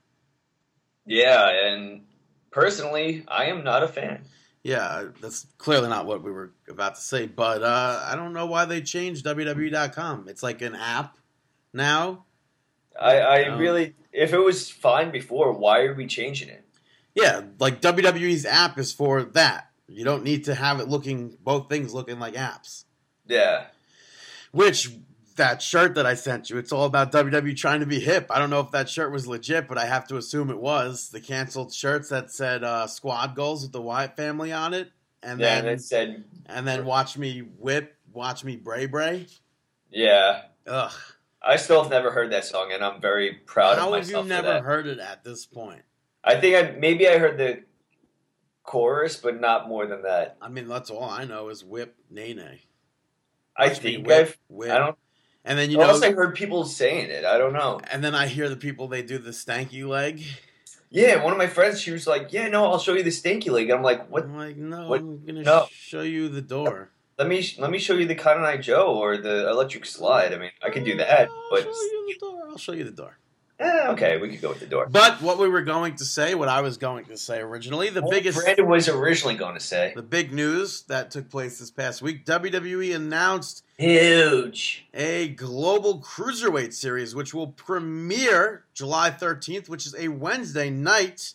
Yeah, 1.05 1.49
and 1.49 2.05
personally, 2.51 3.26
I 3.28 3.45
am 3.45 3.64
not 3.64 3.84
a 3.84 3.88
fan. 3.88 4.24
Yeah, 4.66 5.09
that's 5.22 5.45
clearly 5.59 5.89
not 5.89 6.07
what 6.07 6.24
we 6.24 6.32
were 6.32 6.51
about 6.68 6.95
to 6.95 7.01
say, 7.01 7.28
but 7.28 7.61
uh, 7.61 8.03
I 8.03 8.16
don't 8.16 8.34
know 8.34 8.47
why 8.47 8.66
they 8.66 8.82
changed 8.82 9.24
WWE.com. 9.24 10.28
It's 10.28 10.41
like 10.41 10.63
an 10.63 10.74
app 10.74 11.20
now. 11.72 12.26
I, 12.99 13.20
I 13.20 13.43
Um, 13.49 13.59
really, 13.59 13.93
if 14.11 14.34
it 14.34 14.39
was 14.39 14.72
fine 14.72 15.11
before, 15.11 15.51
why 15.51 15.82
are 15.82 15.93
we 15.93 16.07
changing 16.07 16.49
it? 16.49 16.66
Yeah, 17.13 17.43
like 17.59 17.80
WWE's 17.80 18.47
app 18.47 18.80
is 18.80 18.91
for 18.91 19.22
that. 19.22 19.70
You 19.88 20.03
don't 20.03 20.24
need 20.24 20.45
to 20.45 20.55
have 20.55 20.80
it 20.80 20.88
looking 20.88 21.38
both 21.43 21.70
things 21.70 21.93
looking 21.93 22.18
like 22.18 22.34
apps. 22.34 22.86
Yeah. 23.28 23.68
Which 24.51 24.89
that 25.36 25.62
shirt 25.62 25.96
that 25.96 26.06
I 26.06 26.14
sent 26.14 26.50
you, 26.50 26.58
it's 26.58 26.72
all 26.72 26.86
about 26.86 27.12
WWE 27.12 27.56
trying 27.56 27.82
to 27.82 27.86
be 27.86 28.00
hip. 28.00 28.28
I 28.30 28.40
don't 28.40 28.50
know 28.50 28.62
if 28.62 28.72
that 28.72 28.90
shirt 28.90 29.12
was 29.12 29.28
legit, 29.28 29.68
but 29.68 29.78
I 29.78 29.86
have 29.86 30.08
to 30.08 30.18
assume 30.18 30.50
it 30.50 30.58
was. 30.60 31.10
The 31.10 31.20
canceled 31.20 31.74
shirts 31.74 32.10
that 32.10 32.32
said 32.32 32.64
uh, 32.64 32.88
"Squad 32.88 33.36
Goals" 33.36 33.64
with 33.64 33.72
the 33.72 33.82
Wyatt 33.82 34.16
family 34.16 34.52
on 34.54 34.74
it, 34.74 34.92
and 35.22 35.40
yeah, 35.40 35.56
then 35.56 35.66
and 35.66 35.80
it 35.80 35.84
said, 35.84 36.24
and 36.46 36.68
then 36.68 36.86
watch 36.86 37.18
me 37.18 37.40
whip, 37.40 37.96
watch 38.14 38.44
me 38.44 38.56
bray 38.56 38.86
bray. 38.86 39.28
yeah. 39.92 40.44
Ugh. 40.68 40.92
I 41.42 41.58
still 41.58 41.84
have 41.84 41.92
never 41.92 42.10
heard 42.10 42.32
that 42.32 42.44
song, 42.44 42.72
and 42.74 42.84
I'm 42.84 43.00
very 43.00 43.34
proud 43.34 43.78
How 43.78 43.86
of 43.86 43.92
myself. 43.92 44.28
How 44.28 44.34
have 44.34 44.46
you 44.46 44.52
never 44.52 44.66
heard 44.66 44.88
it 44.88 44.98
at 44.98 45.24
this 45.24 45.46
point? 45.46 45.84
I 46.24 46.40
think 46.40 46.56
I 46.56 46.76
maybe 46.80 47.08
I 47.08 47.20
heard 47.20 47.38
the 47.38 47.60
chorus, 48.64 49.16
but 49.18 49.40
not 49.40 49.68
more 49.68 49.86
than 49.86 50.02
that. 50.02 50.38
I 50.42 50.50
mean, 50.50 50.68
that's 50.68 50.90
all 50.90 51.04
I 51.04 51.26
know 51.26 51.50
is 51.50 51.64
whip 51.64 51.96
nene. 52.10 52.60
I 53.56 53.70
think 53.70 54.08
whip, 54.08 54.28
I've. 54.28 54.38
whip. 54.48 54.72
I 54.72 54.78
don't. 54.80 54.98
And 55.48 55.58
then 55.60 55.70
you 55.70 55.78
know, 55.78 55.89
I 56.02 56.12
heard 56.12 56.34
people 56.36 56.66
saying 56.66 57.10
it, 57.12 57.24
I 57.24 57.38
don't 57.38 57.54
know. 57.54 57.80
and 57.91 58.04
then 58.04 58.16
I 58.16 58.26
hear 58.28 58.50
the 58.50 58.56
people 58.58 58.88
they 58.88 59.04
do 59.04 59.18
the 59.20 59.30
stanky 59.32 59.88
leg. 59.88 60.24
Yeah, 60.89 61.24
one 61.24 61.32
of 61.32 61.38
my 61.38 61.48
friends, 61.48 61.80
she 61.82 61.91
was 61.91 62.08
like, 62.08 62.32
"Yeah, 62.32 62.48
no, 62.48 62.66
I'll 62.66 62.80
show 62.80 62.93
you 62.93 63.04
the 63.04 63.10
stanky 63.10 63.50
leg." 63.50 63.70
I'm 63.70 63.82
like, 63.84 64.10
"What? 64.10 64.24
I'm 64.24 64.38
like, 64.38 64.56
no, 64.58 64.88
What? 64.88 65.02
I'm 65.02 65.26
gonna 65.26 65.43
No. 65.43 65.68
show 65.72 66.02
you 66.02 66.30
the 66.30 66.41
door. 66.41 66.89
Let 67.20 67.28
me 67.28 67.46
let 67.60 67.70
me 67.70 67.80
show 67.80 67.93
you 67.96 68.06
the 68.08 68.16
Cotton 68.16 68.43
Eye 68.43 68.58
Joe 68.58 68.96
or 68.96 69.18
the 69.18 69.50
Electric 69.50 69.86
Slide." 69.86 70.34
I 70.34 70.38
mean, 70.38 70.52
I 70.64 70.70
could 70.70 70.84
do 70.86 70.96
that, 70.98 71.28
I'll 71.30 71.48
but 71.52 71.64
show 71.64 71.70
you 71.70 72.08
the 72.08 72.20
door. 72.26 72.41
I'll 72.50 72.58
show 72.58 72.72
you 72.72 72.84
the 72.86 72.91
door. 72.91 73.18
eh, 73.60 73.88
okay, 73.89 74.18
we 74.18 74.30
could 74.30 74.41
go 74.41 74.50
with 74.50 74.60
the 74.62 74.68
door. 74.68 74.88
But 74.89 75.22
what 75.22 75.38
we 75.38 75.50
were 75.50 75.64
going 75.64 75.96
to 75.98 76.06
say, 76.06 76.34
what 76.34 76.48
I 76.50 76.62
was 76.62 76.78
going 76.78 77.06
to 77.06 77.18
say 77.18 77.39
originally, 77.39 77.89
the 77.89 78.02
What 78.02 78.12
biggest, 78.12 78.38
Brandon 78.39 78.68
was 78.68 78.88
originally 78.88 79.36
going 79.36 79.56
to 79.56 79.60
say. 79.64 79.91
the 79.96 80.02
big 80.04 80.32
news 80.32 80.84
that 80.84 81.12
took 81.12 81.30
place 81.30 81.60
this 81.60 81.72
past 81.72 82.02
week, 82.02 82.26
WWE 82.26 82.96
announced 82.96 83.64
Huge. 83.78 84.88
a 84.93 85.28
global 85.30 85.99
cruiserweight 85.99 86.73
series, 86.73 87.13
which 87.13 87.34
will 87.34 87.47
premiere 87.47 88.63
July 88.73 89.09
13th, 89.11 89.67
which 89.67 89.86
is 89.86 89.93
a 89.97 90.07
Wednesday 90.07 90.69
night 90.69 91.34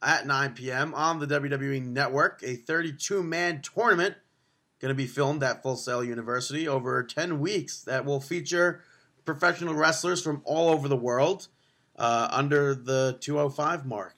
at 0.00 0.26
9 0.26 0.52
p.m. 0.52 0.94
on 0.94 1.18
the 1.18 1.26
WWE 1.26 1.84
Network. 1.84 2.42
A 2.44 2.54
32 2.54 3.22
man 3.22 3.60
tournament 3.60 4.14
going 4.80 4.90
to 4.90 4.94
be 4.94 5.06
filmed 5.06 5.42
at 5.42 5.62
Full 5.62 5.76
Sail 5.76 6.02
University 6.02 6.66
over 6.66 7.02
10 7.02 7.40
weeks 7.40 7.82
that 7.82 8.04
will 8.04 8.20
feature 8.20 8.82
professional 9.24 9.74
wrestlers 9.74 10.22
from 10.22 10.42
all 10.44 10.70
over 10.70 10.88
the 10.88 10.96
world 10.96 11.48
uh, 11.96 12.28
under 12.30 12.74
the 12.74 13.18
205 13.20 13.84
mark. 13.84 14.14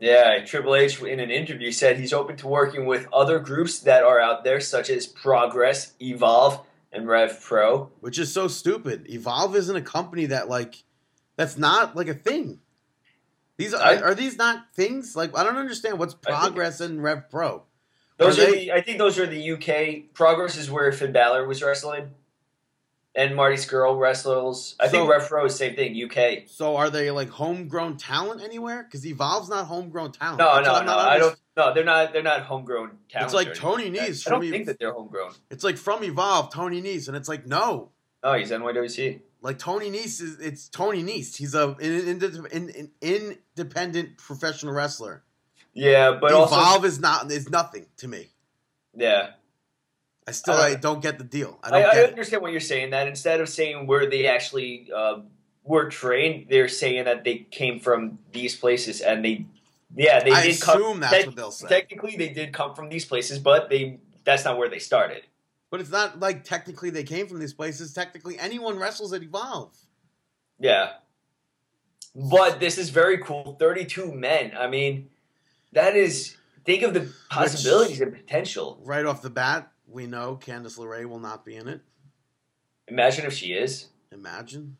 Yeah, 0.00 0.42
Triple 0.46 0.76
H 0.76 1.02
in 1.02 1.20
an 1.20 1.30
interview 1.30 1.70
said 1.70 1.98
he's 1.98 2.14
open 2.14 2.36
to 2.38 2.48
working 2.48 2.86
with 2.86 3.06
other 3.12 3.38
groups 3.38 3.80
that 3.80 4.02
are 4.02 4.18
out 4.18 4.44
there, 4.44 4.58
such 4.58 4.88
as 4.88 5.06
Progress, 5.06 5.92
Evolve, 6.00 6.64
and 6.92 7.08
Rev 7.08 7.40
Pro. 7.42 7.90
which 8.00 8.18
is 8.18 8.32
so 8.32 8.48
stupid. 8.48 9.08
Evolve 9.10 9.54
isn't 9.56 9.76
a 9.76 9.82
company 9.82 10.26
that 10.26 10.48
like 10.48 10.82
that's 11.36 11.56
not 11.56 11.96
like 11.96 12.08
a 12.08 12.14
thing. 12.14 12.60
These 13.56 13.74
are, 13.74 13.82
I- 13.82 14.00
are 14.00 14.14
these 14.14 14.36
not 14.36 14.74
things? 14.74 15.14
Like 15.14 15.36
I 15.36 15.44
don't 15.44 15.56
understand 15.56 15.98
what's 15.98 16.14
think 16.14 16.22
Progress 16.34 16.80
and 16.80 17.02
Rev 17.02 17.28
Pro. 17.30 17.64
Those 18.16 18.38
Are 18.38 18.48
are, 18.48 18.52
the. 18.52 18.72
I 18.72 18.80
think 18.82 18.98
those 18.98 19.18
are 19.18 19.26
the 19.26 19.52
UK. 19.52 20.12
Progress 20.14 20.56
is 20.56 20.70
where 20.70 20.92
Finn 20.92 21.10
Balor 21.12 21.46
was 21.46 21.62
wrestling, 21.62 22.10
and 23.14 23.34
Marty 23.34 23.56
Scurll 23.56 23.98
wrestles. 23.98 24.76
I 24.78 24.88
think 24.88 25.02
So- 25.02 25.08
Rev 25.08 25.28
Pro 25.28 25.44
is 25.46 25.56
same 25.56 25.74
thing. 25.74 25.94
UK. 25.94 26.44
So 26.48 26.76
are 26.76 26.90
they 26.90 27.10
like 27.10 27.28
homegrown 27.30 27.96
talent 27.96 28.42
anywhere? 28.42 28.82
Because 28.84 29.04
Evolve's 29.06 29.48
not 29.48 29.66
homegrown 29.66 30.12
talent. 30.12 30.38
No, 30.38 30.54
That's 30.54 30.66
no, 30.66 30.84
no. 30.84 30.98
I 30.98 31.18
don't. 31.18 31.36
No, 31.56 31.74
they're 31.74 31.84
not. 31.84 32.12
They're 32.12 32.22
not 32.22 32.42
homegrown 32.42 32.98
talent. 33.08 33.26
It's 33.26 33.34
like 33.34 33.54
Tony 33.54 33.90
Nese. 33.90 34.26
I 34.26 34.30
don't 34.30 34.48
think 34.48 34.66
that 34.66 34.78
they're 34.78 34.92
homegrown. 34.92 35.32
It's 35.50 35.64
like 35.64 35.76
from 35.76 36.04
Evolve, 36.04 36.52
Tony 36.52 36.80
Nese, 36.80 37.08
and 37.08 37.16
it's 37.16 37.28
like 37.28 37.46
no, 37.46 37.90
Oh, 38.22 38.34
he's 38.34 38.50
NYWC. 38.50 39.20
like 39.42 39.58
Tony 39.58 39.90
Nese 39.90 40.20
is 40.22 40.38
it's 40.38 40.68
Tony 40.68 41.02
Nese. 41.02 41.36
He's 41.36 41.54
a 41.54 41.68
an, 41.80 42.22
an, 42.22 42.46
an, 42.52 42.70
an 43.02 43.38
independent 43.56 44.18
professional 44.18 44.72
wrestler. 44.72 45.22
Yeah, 45.74 46.12
but 46.20 46.30
Evolve 46.30 46.52
also 46.52 46.84
is 46.84 47.00
not 47.00 47.30
is 47.30 47.48
nothing 47.50 47.86
to 47.98 48.08
me. 48.08 48.28
yeah. 48.94 49.30
I 50.28 50.32
still 50.32 50.54
Uh, 50.54 50.58
I 50.62 50.74
don't 50.74 51.02
get 51.02 51.18
the 51.18 51.24
deal. 51.24 51.58
I 51.62 51.68
I, 51.68 51.70
don't 51.82 51.94
I 51.94 51.98
it. 52.00 52.10
understand 52.10 52.42
what 52.42 52.52
you're 52.52 52.60
saying. 52.60 52.90
That 52.90 53.08
instead 53.08 53.40
of 53.40 53.48
saying 53.48 53.86
where 53.86 54.08
they 54.08 54.26
actually 54.26 54.90
uh, 54.94 55.20
were 55.64 55.88
trained, 55.88 56.46
they're 56.50 56.68
saying 56.68 57.04
that 57.04 57.24
they 57.24 57.46
came 57.50 57.80
from 57.80 58.18
these 58.32 58.54
places, 58.56 59.00
and 59.00 59.24
they, 59.24 59.46
yeah, 59.96 60.22
they 60.22 60.30
I 60.30 60.42
did 60.46 60.60
come. 60.60 61.00
that's 61.00 61.12
tec- 61.14 61.26
what 61.26 61.36
they'll 61.36 61.50
say. 61.50 61.68
Technically, 61.68 62.16
they 62.16 62.28
did 62.28 62.52
come 62.52 62.74
from 62.74 62.88
these 62.90 63.04
places, 63.04 63.38
but 63.38 63.70
they 63.70 63.98
that's 64.24 64.44
not 64.44 64.58
where 64.58 64.68
they 64.68 64.78
started. 64.78 65.22
But 65.70 65.80
it's 65.80 65.90
not 65.90 66.20
like 66.20 66.44
technically 66.44 66.90
they 66.90 67.04
came 67.04 67.26
from 67.26 67.38
these 67.40 67.54
places. 67.54 67.92
Technically, 67.92 68.38
anyone 68.38 68.78
wrestles 68.78 69.12
at 69.12 69.22
Evolve. 69.22 69.76
Yeah, 70.58 70.90
but 72.14 72.60
this 72.60 72.76
is 72.78 72.90
very 72.90 73.18
cool. 73.18 73.56
Thirty-two 73.58 74.12
men. 74.12 74.52
I 74.58 74.66
mean, 74.68 75.08
that 75.72 75.96
is. 75.96 76.36
Think 76.62 76.82
of 76.82 76.92
the 76.92 77.10
possibilities 77.30 78.02
and 78.02 78.12
potential. 78.12 78.78
Right 78.84 79.06
off 79.06 79.22
the 79.22 79.30
bat, 79.30 79.69
we 79.90 80.06
know 80.06 80.36
Candice 80.40 80.78
LeRae 80.78 81.04
will 81.06 81.18
not 81.20 81.44
be 81.44 81.56
in 81.56 81.68
it. 81.68 81.80
Imagine 82.88 83.26
if 83.26 83.32
she 83.34 83.52
is. 83.52 83.86
Imagine. 84.12 84.76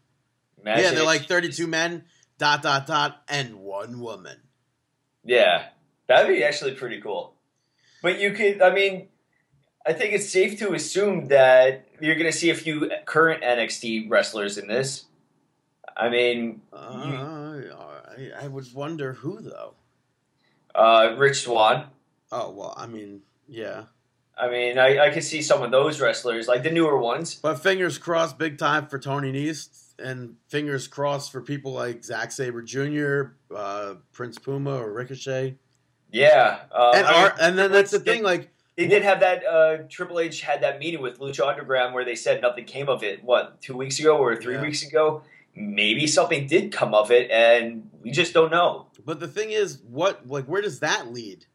Imagine 0.61 0.85
yeah, 0.85 0.91
they're 0.93 1.05
like 1.05 1.27
32 1.27 1.63
is. 1.63 1.69
men, 1.69 2.05
dot, 2.39 2.63
dot, 2.63 2.87
dot, 2.87 3.23
and 3.29 3.61
one 3.61 4.01
woman. 4.01 4.37
Yeah, 5.25 5.67
that'd 6.07 6.29
be 6.35 6.43
actually 6.45 6.73
pretty 6.75 7.01
cool. 7.01 7.35
But 8.03 8.19
you 8.21 8.33
could, 8.33 8.61
I 8.63 8.73
mean, 8.75 9.09
I 9.87 9.93
think 9.93 10.15
it's 10.15 10.29
safe 10.31 10.59
to 10.61 10.73
assume 10.73 11.29
that 11.29 11.87
you're 12.01 12.15
going 12.17 12.31
to 12.31 12.37
see 12.37 12.51
a 12.51 12.55
few 12.55 12.91
current 13.05 13.43
NXT 13.43 14.11
wrestlers 14.11 14.59
in 14.59 14.67
this. 14.69 15.05
I 15.97 16.09
mean, 16.09 16.63
Uh, 16.73 16.77
I, 16.79 18.31
I 18.45 18.49
would 18.49 18.73
wonder 18.75 19.13
who, 19.15 19.41
though. 19.41 19.75
uh, 20.75 21.15
Rich 21.19 21.43
Swann. 21.43 21.87
Oh, 22.33 22.51
well, 22.53 22.75
I 22.77 22.87
mean, 22.87 23.23
yeah. 23.49 23.85
I 24.41 24.49
mean, 24.51 24.79
I, 24.79 24.99
I 25.07 25.11
could 25.11 25.25
see 25.25 25.43
some 25.43 25.63
of 25.63 25.71
those 25.71 26.01
wrestlers, 26.01 26.49
like 26.49 26.63
the 26.63 26.71
newer 26.71 26.99
ones. 26.99 27.35
But 27.35 27.57
fingers 27.57 27.99
crossed, 27.99 28.39
big 28.39 28.57
time 28.59 28.87
for 28.87 28.99
Tony 28.99 29.33
Nese, 29.33 29.93
and 29.99 30.37
fingers 30.49 30.89
crossed 30.89 31.31
for 31.31 31.43
people 31.43 31.73
like 31.73 32.03
Zack 32.03 32.33
Sabre 32.33 32.63
Jr., 32.63 33.35
uh, 33.55 33.97
Prince 34.13 34.39
Puma, 34.39 34.77
or 34.77 34.93
Ricochet. 34.93 35.57
Yeah, 36.11 36.61
uh, 36.73 36.93
and, 36.95 37.07
our, 37.07 37.35
and 37.41 37.59
then 37.59 37.71
that's 37.71 37.91
the 37.91 38.01
thing, 38.01 38.23
like, 38.23 38.51
They 38.77 38.89
did 38.89 39.03
have 39.03 39.21
that. 39.21 39.45
Uh, 39.45 39.77
Triple 39.89 40.19
H 40.21 40.41
had 40.41 40.63
that 40.63 40.79
meeting 40.79 41.03
with 41.03 41.19
Lucha 41.19 41.47
Underground 41.47 41.95
where 41.95 42.05
they 42.05 42.15
said 42.17 42.41
nothing 42.41 42.65
came 42.65 42.89
of 42.89 43.03
it. 43.05 43.23
What 43.23 43.61
two 43.61 43.77
weeks 43.77 44.01
ago 44.01 44.17
or 44.17 44.35
three 44.37 44.55
Yeah. 44.55 44.63
weeks 44.63 44.83
ago? 44.83 45.23
Maybe 45.55 46.07
something 46.07 46.47
did 46.47 46.73
come 46.73 46.95
of 46.95 47.11
it, 47.11 47.31
and 47.31 47.91
we 48.03 48.11
just 48.11 48.33
don't 48.33 48.51
know. 48.51 48.87
But 49.05 49.21
the 49.21 49.29
thing 49.29 49.51
is, 49.51 49.81
what 49.89 50.27
like 50.27 50.47
where 50.47 50.63
does 50.63 50.81
that 50.81 51.13
lead? 51.13 51.47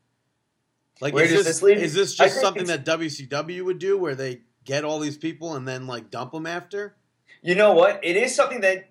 Like, 1.02 1.14
Where 1.14 1.26
does 1.26 1.38
this, 1.38 1.46
this 1.46 1.62
lead? 1.62 1.78
Is 1.78 1.94
this 1.94 2.16
just 2.16 2.40
something 2.40 2.66
that 2.66 2.86
WCW 2.86 3.64
would 3.66 3.80
do, 3.80 3.98
where 3.98 4.16
they 4.16 4.42
get 4.64 4.84
all 4.84 5.00
these 5.00 5.18
people 5.18 5.56
and 5.56 5.68
then 5.68 5.88
like 5.88 6.10
dump 6.10 6.32
them 6.32 6.46
after? 6.46 6.96
You 7.42 7.56
know 7.56 7.74
what? 7.74 8.00
It 8.04 8.16
is 8.16 8.34
something 8.34 8.62
that 8.62 8.90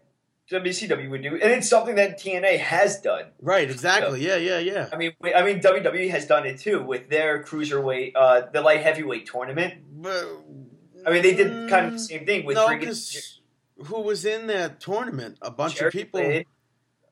WCW 0.51 1.11
would 1.11 1.23
do, 1.23 1.33
and 1.33 1.53
it's 1.53 1.69
something 1.69 1.95
that 1.95 2.21
TNA 2.21 2.59
has 2.59 3.01
done. 3.01 3.25
Right. 3.41 3.71
Exactly. 3.71 4.25
Yeah. 4.25 4.37
Yeah. 4.37 4.59
Yeah. 4.59 4.89
I 4.93 4.97
mean, 4.97 5.13
I 5.35 5.43
mean 5.43 5.61
WWE 5.61 6.11
has 6.11 6.27
done 6.27 6.47
it 6.47 6.59
too 6.59 6.83
with 6.83 7.09
their 7.09 7.43
cruiserweight, 7.43 8.13
uh, 8.15 8.43
the 8.53 8.61
light 8.61 8.83
heavyweight 8.83 9.27
tournament. 9.27 9.75
But, 9.91 10.27
I 11.07 11.11
mean, 11.11 11.23
they 11.23 11.35
did 11.35 11.71
kind 11.71 11.87
of 11.87 11.93
the 11.93 11.99
same 11.99 12.27
thing 12.27 12.45
with 12.45 12.57
no, 12.57 12.69
who 13.87 14.01
was 14.03 14.25
in 14.25 14.47
that 14.49 14.81
tournament? 14.81 15.39
A 15.43 15.51
bunch 15.51 15.77
Jerry 15.77 15.89
of 15.89 15.93
people. 15.93 16.43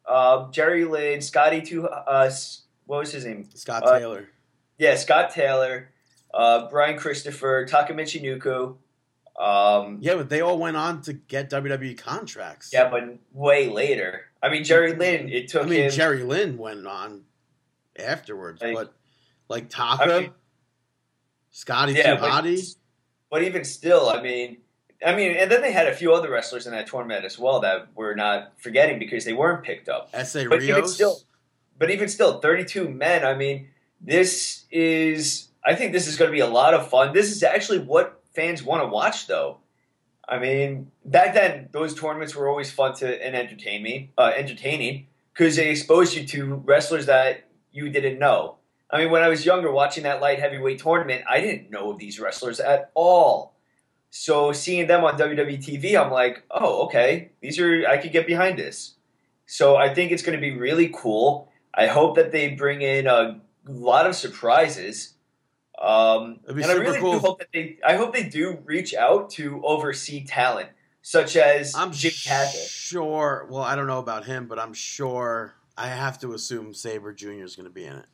Uh, 0.07 0.51
Jerry 0.51 0.85
Lynn, 0.85 1.21
Scotty, 1.21 1.63
two, 1.63 1.87
uh, 1.87 2.31
what 2.87 3.01
was 3.01 3.13
his 3.13 3.25
name? 3.25 3.49
Scott 3.55 3.85
Taylor. 3.85 4.29
Yeah, 4.79 4.97
Scott 4.97 5.31
Taylor, 5.31 5.91
uh, 6.35 6.69
Brian 6.69 6.99
Christopher, 6.99 7.67
Taka 7.67 7.93
Michinoku. 7.95 8.77
Um, 9.39 9.99
Yeah, 10.01 10.17
but 10.17 10.29
they 10.29 10.41
all 10.41 10.59
went 10.59 10.77
on 10.77 11.03
to 11.03 11.13
get 11.15 11.51
WWE 11.51 11.97
contracts. 11.97 12.71
yeah, 12.73 12.89
but 12.91 13.05
way 13.33 13.69
later. 13.69 14.23
I 14.43 14.49
mean, 14.51 14.65
Jerry 14.65 14.95
Lynn. 14.95 15.29
It 15.29 15.49
took 15.49 15.63
I 15.65 15.67
mean, 15.67 15.81
him. 15.85 15.91
Jerry 15.91 16.23
Lynn 16.23 16.59
went 16.59 16.87
on 16.87 17.23
afterwards, 17.99 18.61
Like- 18.61 18.75
but 18.75 18.95
like 19.49 19.69
Taka, 19.71 20.03
I 20.03 20.21
mean- 20.21 20.35
Scotty 21.51 21.93
Yeah, 21.95 22.17
but- 22.19 22.59
But 23.31 23.43
even 23.43 23.65
still, 23.65 24.09
I 24.11 24.21
mean, 24.21 24.59
I 25.05 25.15
mean, 25.17 25.33
and 25.37 25.51
then 25.51 25.63
they 25.63 25.73
had 25.73 25.89
a 25.89 25.95
few 25.95 26.13
other 26.15 26.31
wrestlers 26.31 26.67
in 26.67 26.73
that 26.73 26.87
tournament 26.87 27.25
as 27.25 27.39
well 27.39 27.61
that 27.61 27.89
we're 27.95 28.15
not 28.15 28.53
forgetting 28.61 28.99
because 28.99 29.25
they 29.25 29.33
weren't 29.33 29.65
picked 29.65 29.89
up. 29.89 30.11
Essa 30.13 30.45
But 30.49 30.63
even 30.63 30.77
Rios. 30.77 30.95
still- 30.95 31.21
But 31.79 31.91
even 31.91 32.09
still, 32.09 32.41
32 32.41 32.89
men. 32.89 33.25
I 33.25 33.35
mean, 33.35 33.69
this 34.03 34.65
is. 34.71 35.49
I 35.65 35.77
think 35.77 35.93
this 35.93 36.09
is 36.09 36.17
going 36.17 36.29
to 36.29 36.33
be 36.33 36.41
a 36.41 36.47
lot 36.47 36.75
of 36.75 36.89
fun. 36.89 37.13
This 37.13 37.31
is 37.31 37.43
actually 37.45 37.79
what 37.79 38.21
fans 38.35 38.63
want 38.63 38.83
to 38.83 38.89
watch, 38.89 39.29
though. 39.29 39.59
I 40.29 40.39
mean, 40.39 40.91
back 41.05 41.35
then 41.35 41.69
those 41.73 41.95
tournaments 41.95 42.35
were 42.35 42.49
always 42.49 42.71
fun 42.71 42.95
to 42.97 43.25
and 43.25 43.37
entertain 43.37 43.83
me, 43.83 44.13
uh, 44.19 44.33
entertaining 44.35 45.07
because 45.33 45.57
they 45.57 45.71
exposed 45.71 46.17
you 46.17 46.27
to 46.27 46.55
wrestlers 46.55 47.07
that 47.07 47.49
you 47.71 47.91
didn't 47.91 48.19
know. 48.19 48.57
I 48.91 48.99
mean, 48.99 49.11
when 49.11 49.23
I 49.23 49.29
was 49.29 49.47
younger, 49.47 49.73
watching 49.73 50.03
that 50.05 50.21
light 50.21 50.39
heavyweight 50.39 50.79
tournament, 50.79 51.25
I 51.29 51.41
didn't 51.41 51.71
know 51.71 51.93
of 51.93 51.99
these 51.99 52.21
wrestlers 52.21 52.61
at 52.61 52.91
all. 52.95 53.55
So 54.11 54.53
seeing 54.53 54.87
them 54.87 55.05
on 55.05 55.19
WWE 55.19 55.59
TV, 55.59 55.99
I'm 55.99 56.13
like, 56.13 56.43
oh, 56.51 56.85
okay, 56.85 57.31
these 57.41 57.59
are 57.59 57.87
I 57.89 57.97
could 57.97 58.13
get 58.13 58.27
behind 58.27 58.59
this. 58.59 58.95
So 59.47 59.77
I 59.77 59.93
think 59.93 60.13
it's 60.13 60.23
going 60.23 60.39
to 60.39 60.41
be 60.41 60.57
really 60.57 60.91
cool. 60.95 61.49
I 61.75 61.87
hope 61.87 62.17
that 62.17 62.33
they 62.33 62.51
bring 62.51 62.83
in 62.83 63.07
a 63.07 63.41
lot 63.67 64.07
of 64.07 64.15
surprises. 64.17 65.15
Um, 65.81 66.41
and 66.47 66.65
I 66.65 66.73
really 66.75 67.01
cool 67.01 67.15
do 67.15 67.19
hope 67.19 67.39
that 67.41 67.49
they. 67.53 67.79
I 67.85 67.97
hope 67.97 68.15
they 68.15 68.25
do 68.25 68.59
reach 68.65 68.95
out 68.95 69.31
to 69.31 69.61
oversee 69.65 70.25
talent, 70.25 70.69
such 71.03 71.37
as 71.37 71.75
I'm 71.75 71.93
Jim 71.93 72.13
Cathell. 72.13 72.69
sure. 72.69 73.49
Well, 73.51 73.63
I 73.63 73.75
don't 73.75 73.87
know 73.87 73.99
about 73.99 74.25
him, 74.25 74.47
but 74.47 74.59
I'm 74.59 74.75
sure. 74.75 75.55
I 75.77 75.89
have 75.89 76.21
to 76.21 76.35
assume 76.35 76.75
Sabre 76.75 77.13
Jr. 77.15 77.43
is 77.45 77.57
going 77.57 77.65
to 77.65 77.73
be 77.73 77.85
in 77.87 77.97
it. 77.97 78.07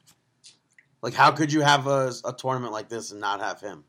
Like, 1.03 1.14
how 1.14 1.32
could 1.32 1.53
you 1.53 1.61
have 1.61 1.86
a, 1.86 2.12
a 2.24 2.32
tournament 2.32 2.72
like 2.72 2.88
this 2.88 3.11
and 3.11 3.20
not 3.20 3.40
have 3.40 3.61
him? 3.61 3.84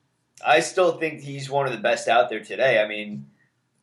I 0.45 0.59
still 0.61 0.97
think 0.97 1.21
he's 1.21 1.49
one 1.49 1.65
of 1.65 1.71
the 1.71 1.79
best 1.79 2.07
out 2.07 2.29
there 2.29 2.43
today. 2.43 2.81
I 2.81 2.87
mean, 2.87 3.27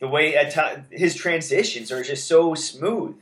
the 0.00 0.08
way 0.08 0.36
at 0.36 0.52
time 0.52 0.86
his 0.90 1.14
transitions 1.14 1.90
are 1.92 2.02
just 2.02 2.26
so 2.26 2.54
smooth. 2.54 3.16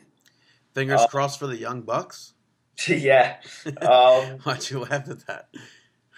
Fingers 0.75 1.03
Uh, 1.03 1.07
crossed 1.07 1.39
for 1.39 1.47
the 1.47 1.57
Young 1.57 1.83
Bucks. 1.83 2.34
yeah, 2.89 3.37
um, 3.83 4.39
Why'd 4.45 4.71
you 4.71 4.81
laugh 4.81 5.09
at 5.09 5.27
that? 5.27 5.49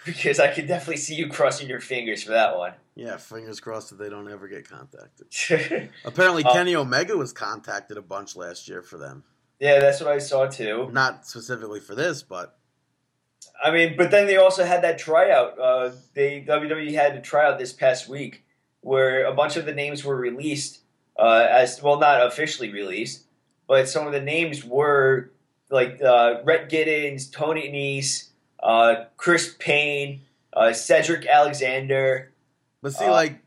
because 0.05 0.39
I 0.39 0.53
can 0.53 0.65
definitely 0.67 0.97
see 0.97 1.15
you 1.15 1.27
crossing 1.27 1.67
your 1.67 1.81
fingers 1.81 2.23
for 2.23 2.31
that 2.31 2.57
one. 2.57 2.73
Yeah, 2.95 3.17
fingers 3.17 3.59
crossed 3.59 3.89
that 3.89 3.97
they 3.97 4.09
don't 4.09 4.31
ever 4.31 4.47
get 4.47 4.67
contacted. 4.69 5.27
Apparently, 6.05 6.43
Uh, 6.45 6.53
Kenny 6.53 6.75
Omega 6.75 7.17
was 7.17 7.33
contacted 7.33 7.97
a 7.97 8.01
bunch 8.01 8.35
last 8.37 8.69
year 8.69 8.81
for 8.81 8.97
them. 8.97 9.23
yeah, 9.59 9.79
that's 9.79 9.99
what 9.99 10.09
I 10.09 10.19
saw 10.19 10.47
too. 10.47 10.89
Not 10.93 11.27
specifically 11.27 11.79
for 11.81 11.93
this, 11.93 12.23
but 12.23 12.57
I 13.63 13.71
mean, 13.71 13.95
but 13.97 14.11
then 14.11 14.27
they 14.27 14.37
also 14.37 14.63
had 14.65 14.83
that 14.83 14.97
tryout. 14.97 15.59
Uh, 15.59 15.91
they 16.13 16.41
WWE 16.41 16.93
had 16.93 17.15
a 17.15 17.21
tryout 17.21 17.57
this 17.59 17.73
past 17.73 18.07
week 18.07 18.45
where 18.81 19.25
a 19.25 19.33
bunch 19.33 19.57
of 19.57 19.65
the 19.65 19.73
names 19.73 20.03
were 20.05 20.15
released 20.15 20.79
uh, 21.19 21.45
as 21.49 21.81
well, 21.83 21.99
not 21.99 22.25
officially 22.25 22.71
released, 22.71 23.25
but 23.67 23.89
some 23.89 24.05
of 24.07 24.13
the 24.13 24.21
names 24.21 24.63
were 24.63 25.31
like 25.69 26.01
uh, 26.01 26.41
Rhett 26.43 26.69
Giddins, 26.69 27.31
Tony 27.31 27.69
Nese, 27.71 28.29
uh, 28.61 29.05
Chris 29.17 29.55
Payne, 29.59 30.21
uh, 30.53 30.73
Cedric 30.73 31.25
Alexander, 31.25 32.31
but 32.81 32.93
see, 32.93 33.05
Uh, 33.05 33.11
like 33.11 33.39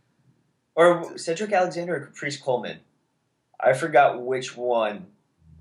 or 0.75 1.19
Cedric 1.19 1.53
Alexander 1.53 1.97
or 1.97 2.01
Caprice 2.07 2.37
Coleman. 2.39 2.79
I 3.63 3.75
forgot 3.75 4.23
which 4.23 4.57
one, 4.57 5.07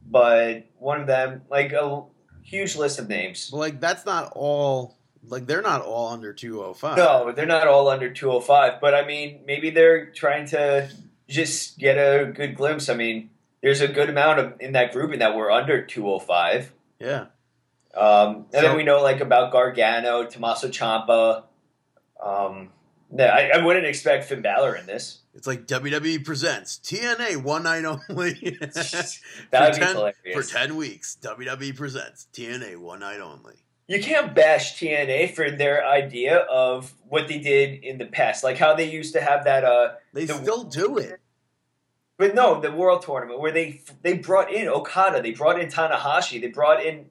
but 0.05 0.65
one 0.77 1.01
of 1.01 1.07
them, 1.07 1.41
like 1.49 1.73
a 1.73 2.03
huge 2.43 2.75
list 2.75 2.99
of 2.99 3.09
names. 3.09 3.49
Well, 3.51 3.59
like 3.59 3.79
that's 3.79 4.05
not 4.05 4.31
all. 4.35 4.97
Like 5.23 5.47
they're 5.47 5.61
not 5.61 5.81
all 5.81 6.07
under 6.09 6.33
two 6.33 6.63
oh 6.63 6.73
five. 6.73 6.97
No, 6.97 7.31
they're 7.33 7.45
not 7.45 7.67
all 7.67 7.89
under 7.89 8.09
205, 8.09 8.79
but 8.79 8.93
I 8.95 9.05
mean, 9.05 9.41
maybe 9.45 9.69
they're 9.69 10.07
trying 10.11 10.47
to 10.47 10.89
just 11.27 11.77
get 11.77 11.97
a 11.97 12.31
good 12.31 12.55
glimpse. 12.55 12.87
I 12.87 12.93
mean, 12.95 13.29
there's 13.61 13.81
a 13.81 13.87
good 13.87 14.09
amount 14.09 14.39
of 14.39 14.53
in 14.59 14.73
that 14.73 14.91
grouping 14.93 15.19
that 15.19 15.35
were 15.35 15.51
under 15.51 15.85
205. 15.85 16.71
Yeah. 16.99 17.25
Um, 17.95 18.35
and 18.35 18.45
So- 18.53 18.61
then 18.61 18.77
we 18.77 18.83
know 18.83 19.01
like 19.01 19.19
about 19.19 19.51
Gargano, 19.51 20.25
Tommaso 20.25 20.69
Ciampa. 20.69 21.43
Um, 22.23 22.69
I, 23.17 23.51
I 23.55 23.65
wouldn't 23.65 23.85
expect 23.87 24.25
Finn 24.25 24.41
Balor 24.41 24.75
in 24.75 24.85
this. 24.85 25.19
It's 25.33 25.47
like 25.47 25.65
WWE 25.67 26.23
presents 26.25 26.79
TNA 26.83 27.37
one 27.43 27.63
night 27.63 27.85
only. 27.85 28.33
That 29.51 29.61
would 29.61 29.73
be 29.73 29.79
10, 29.79 29.95
hilarious. 29.95 30.13
For 30.33 30.43
10 30.43 30.75
weeks, 30.75 31.17
WWE 31.21 31.75
presents 31.75 32.27
TNA 32.33 32.77
one 32.77 32.99
night 32.99 33.19
only. 33.21 33.55
You 33.87 34.01
can't 34.03 34.35
bash 34.35 34.79
TNA 34.79 35.33
for 35.33 35.49
their 35.49 35.83
idea 35.87 36.37
of 36.37 36.93
what 37.07 37.27
they 37.27 37.39
did 37.39 37.83
in 37.83 37.97
the 37.97 38.05
past, 38.05 38.43
like 38.43 38.57
how 38.57 38.75
they 38.75 38.91
used 38.91 39.13
to 39.13 39.21
have 39.21 39.45
that. 39.45 39.63
Uh, 39.63 39.93
They 40.13 40.25
The- 40.25 40.35
still 40.35 40.63
do 40.65 40.97
it. 40.99 41.19
But 42.19 42.35
no, 42.35 42.59
the 42.59 42.69
World 42.69 43.01
Tournament 43.01 43.39
where 43.39 43.53
they 43.53 43.81
they 44.01 44.17
brought 44.17 44.53
in 44.53 44.67
Okada, 44.67 45.21
they 45.21 45.31
brought 45.31 45.57
in 45.57 45.69
Tanahashi, 45.69 46.41
they 46.41 46.49
brought 46.49 46.85
in. 46.85 47.05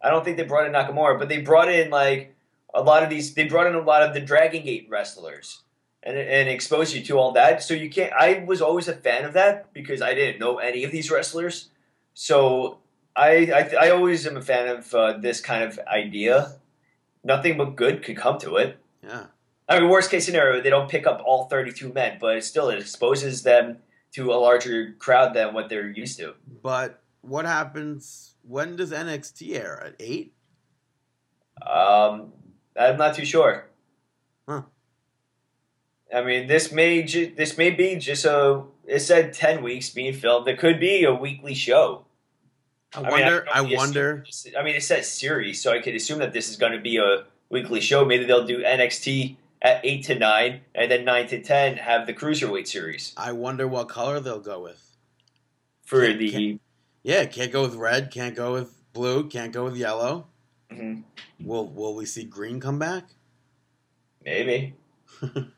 I 0.00 0.08
don't 0.08 0.24
think 0.24 0.38
they 0.38 0.44
brought 0.44 0.66
in 0.66 0.72
Nakamura, 0.72 1.18
but 1.18 1.28
they 1.28 1.42
brought 1.42 1.68
in 1.68 1.90
like 1.90 2.34
a 2.72 2.82
lot 2.82 3.02
of 3.02 3.10
these. 3.10 3.34
They 3.34 3.44
brought 3.44 3.66
in 3.66 3.74
a 3.74 3.82
lot 3.82 4.02
of 4.02 4.14
the 4.14 4.20
Dragon 4.20 4.64
Gate 4.64 4.86
wrestlers, 4.88 5.60
and 6.02 6.16
and 6.16 6.48
exposed 6.48 6.94
you 6.94 7.04
to 7.04 7.18
all 7.18 7.32
that. 7.32 7.62
So 7.62 7.74
you 7.74 7.90
can't. 7.90 8.10
I 8.14 8.42
was 8.46 8.62
always 8.62 8.88
a 8.88 8.94
fan 8.94 9.26
of 9.26 9.34
that 9.34 9.70
because 9.74 10.00
I 10.00 10.14
didn't 10.14 10.40
know 10.40 10.56
any 10.56 10.82
of 10.82 10.90
these 10.90 11.10
wrestlers. 11.10 11.68
So 12.14 12.78
I 13.14 13.70
I, 13.80 13.88
I 13.88 13.90
always 13.90 14.26
am 14.26 14.38
a 14.38 14.42
fan 14.42 14.74
of 14.74 14.94
uh, 14.94 15.18
this 15.18 15.42
kind 15.42 15.62
of 15.62 15.78
idea. 15.86 16.56
Nothing 17.22 17.58
but 17.58 17.76
good 17.76 18.02
could 18.02 18.16
come 18.16 18.38
to 18.38 18.56
it. 18.56 18.78
Yeah. 19.02 19.26
I 19.68 19.80
mean, 19.80 19.90
worst 19.90 20.10
case 20.10 20.24
scenario, 20.24 20.62
they 20.62 20.70
don't 20.70 20.90
pick 20.90 21.06
up 21.06 21.22
all 21.24 21.48
32 21.48 21.90
men, 21.90 22.18
but 22.20 22.36
it 22.36 22.44
still, 22.44 22.68
it 22.68 22.78
exposes 22.78 23.44
them 23.44 23.78
to 24.14 24.32
a 24.32 24.36
larger 24.36 24.94
crowd 24.98 25.34
than 25.34 25.54
what 25.54 25.68
they're 25.68 25.90
used 25.90 26.18
to. 26.18 26.34
But 26.62 27.02
what 27.20 27.44
happens? 27.44 28.34
When 28.42 28.76
does 28.76 28.92
NXT 28.92 29.56
air? 29.56 29.82
At 29.86 29.96
8? 29.98 30.32
Um, 31.62 32.32
I'm 32.78 32.96
not 32.96 33.14
too 33.14 33.24
sure. 33.24 33.66
Huh. 34.48 34.62
I 36.14 36.22
mean, 36.22 36.46
this 36.46 36.70
may 36.70 37.02
ju- 37.02 37.32
this 37.36 37.56
may 37.58 37.70
be 37.70 37.96
just 37.96 38.24
a. 38.24 38.62
It 38.86 39.00
said 39.00 39.32
10 39.32 39.62
weeks 39.62 39.90
being 39.90 40.12
filmed. 40.12 40.46
It 40.46 40.58
could 40.58 40.78
be 40.78 41.04
a 41.04 41.14
weekly 41.14 41.54
show. 41.54 42.04
I 42.94 43.00
mean, 43.00 43.10
wonder. 43.10 43.44
don't 43.44 43.56
I, 43.56 43.62
know 43.68 43.76
wonder. 43.76 44.24
assume- 44.28 44.52
I 44.58 44.62
mean, 44.62 44.76
it 44.76 44.82
says 44.82 45.10
series, 45.10 45.60
so 45.60 45.72
I 45.72 45.80
could 45.80 45.94
assume 45.94 46.18
that 46.18 46.32
this 46.32 46.48
is 46.50 46.56
going 46.56 46.72
to 46.72 46.78
be 46.80 46.98
a 46.98 47.24
weekly 47.48 47.80
show. 47.80 48.04
Maybe 48.04 48.24
they'll 48.24 48.46
do 48.46 48.62
NXT 48.62 49.36
at 49.64 49.80
8 49.82 50.04
to 50.04 50.14
9, 50.18 50.60
and 50.74 50.90
then 50.90 51.04
9 51.04 51.26
to 51.28 51.42
10 51.42 51.76
have 51.78 52.06
the 52.06 52.12
Cruiserweight 52.14 52.68
series 52.68 53.14
I 53.16 53.32
wonder 53.32 53.66
what 53.66 53.88
color 53.88 54.20
they'll 54.20 54.38
go 54.38 54.60
with. 54.62 54.94
for 55.84 56.06
Can't- 56.06 56.18
the. 56.18 56.30
can't- 56.30 56.60
Yeah, 57.02 57.24
can't 57.26 57.50
go 57.52 57.62
with 57.62 57.74
red. 57.74 58.10
Can't 58.10 58.34
go 58.36 58.52
with 58.52 58.80
blue. 58.92 59.28
Can't 59.28 59.52
go 59.52 59.64
with 59.64 59.76
yellow. 59.76 60.28
Mhm. 60.70 61.02
Will 61.40 61.66
Will 61.68 61.94
we 61.94 62.06
see 62.06 62.24
green 62.24 62.60
come 62.60 62.78
back? 62.78 63.04
Maybe. 64.24 64.74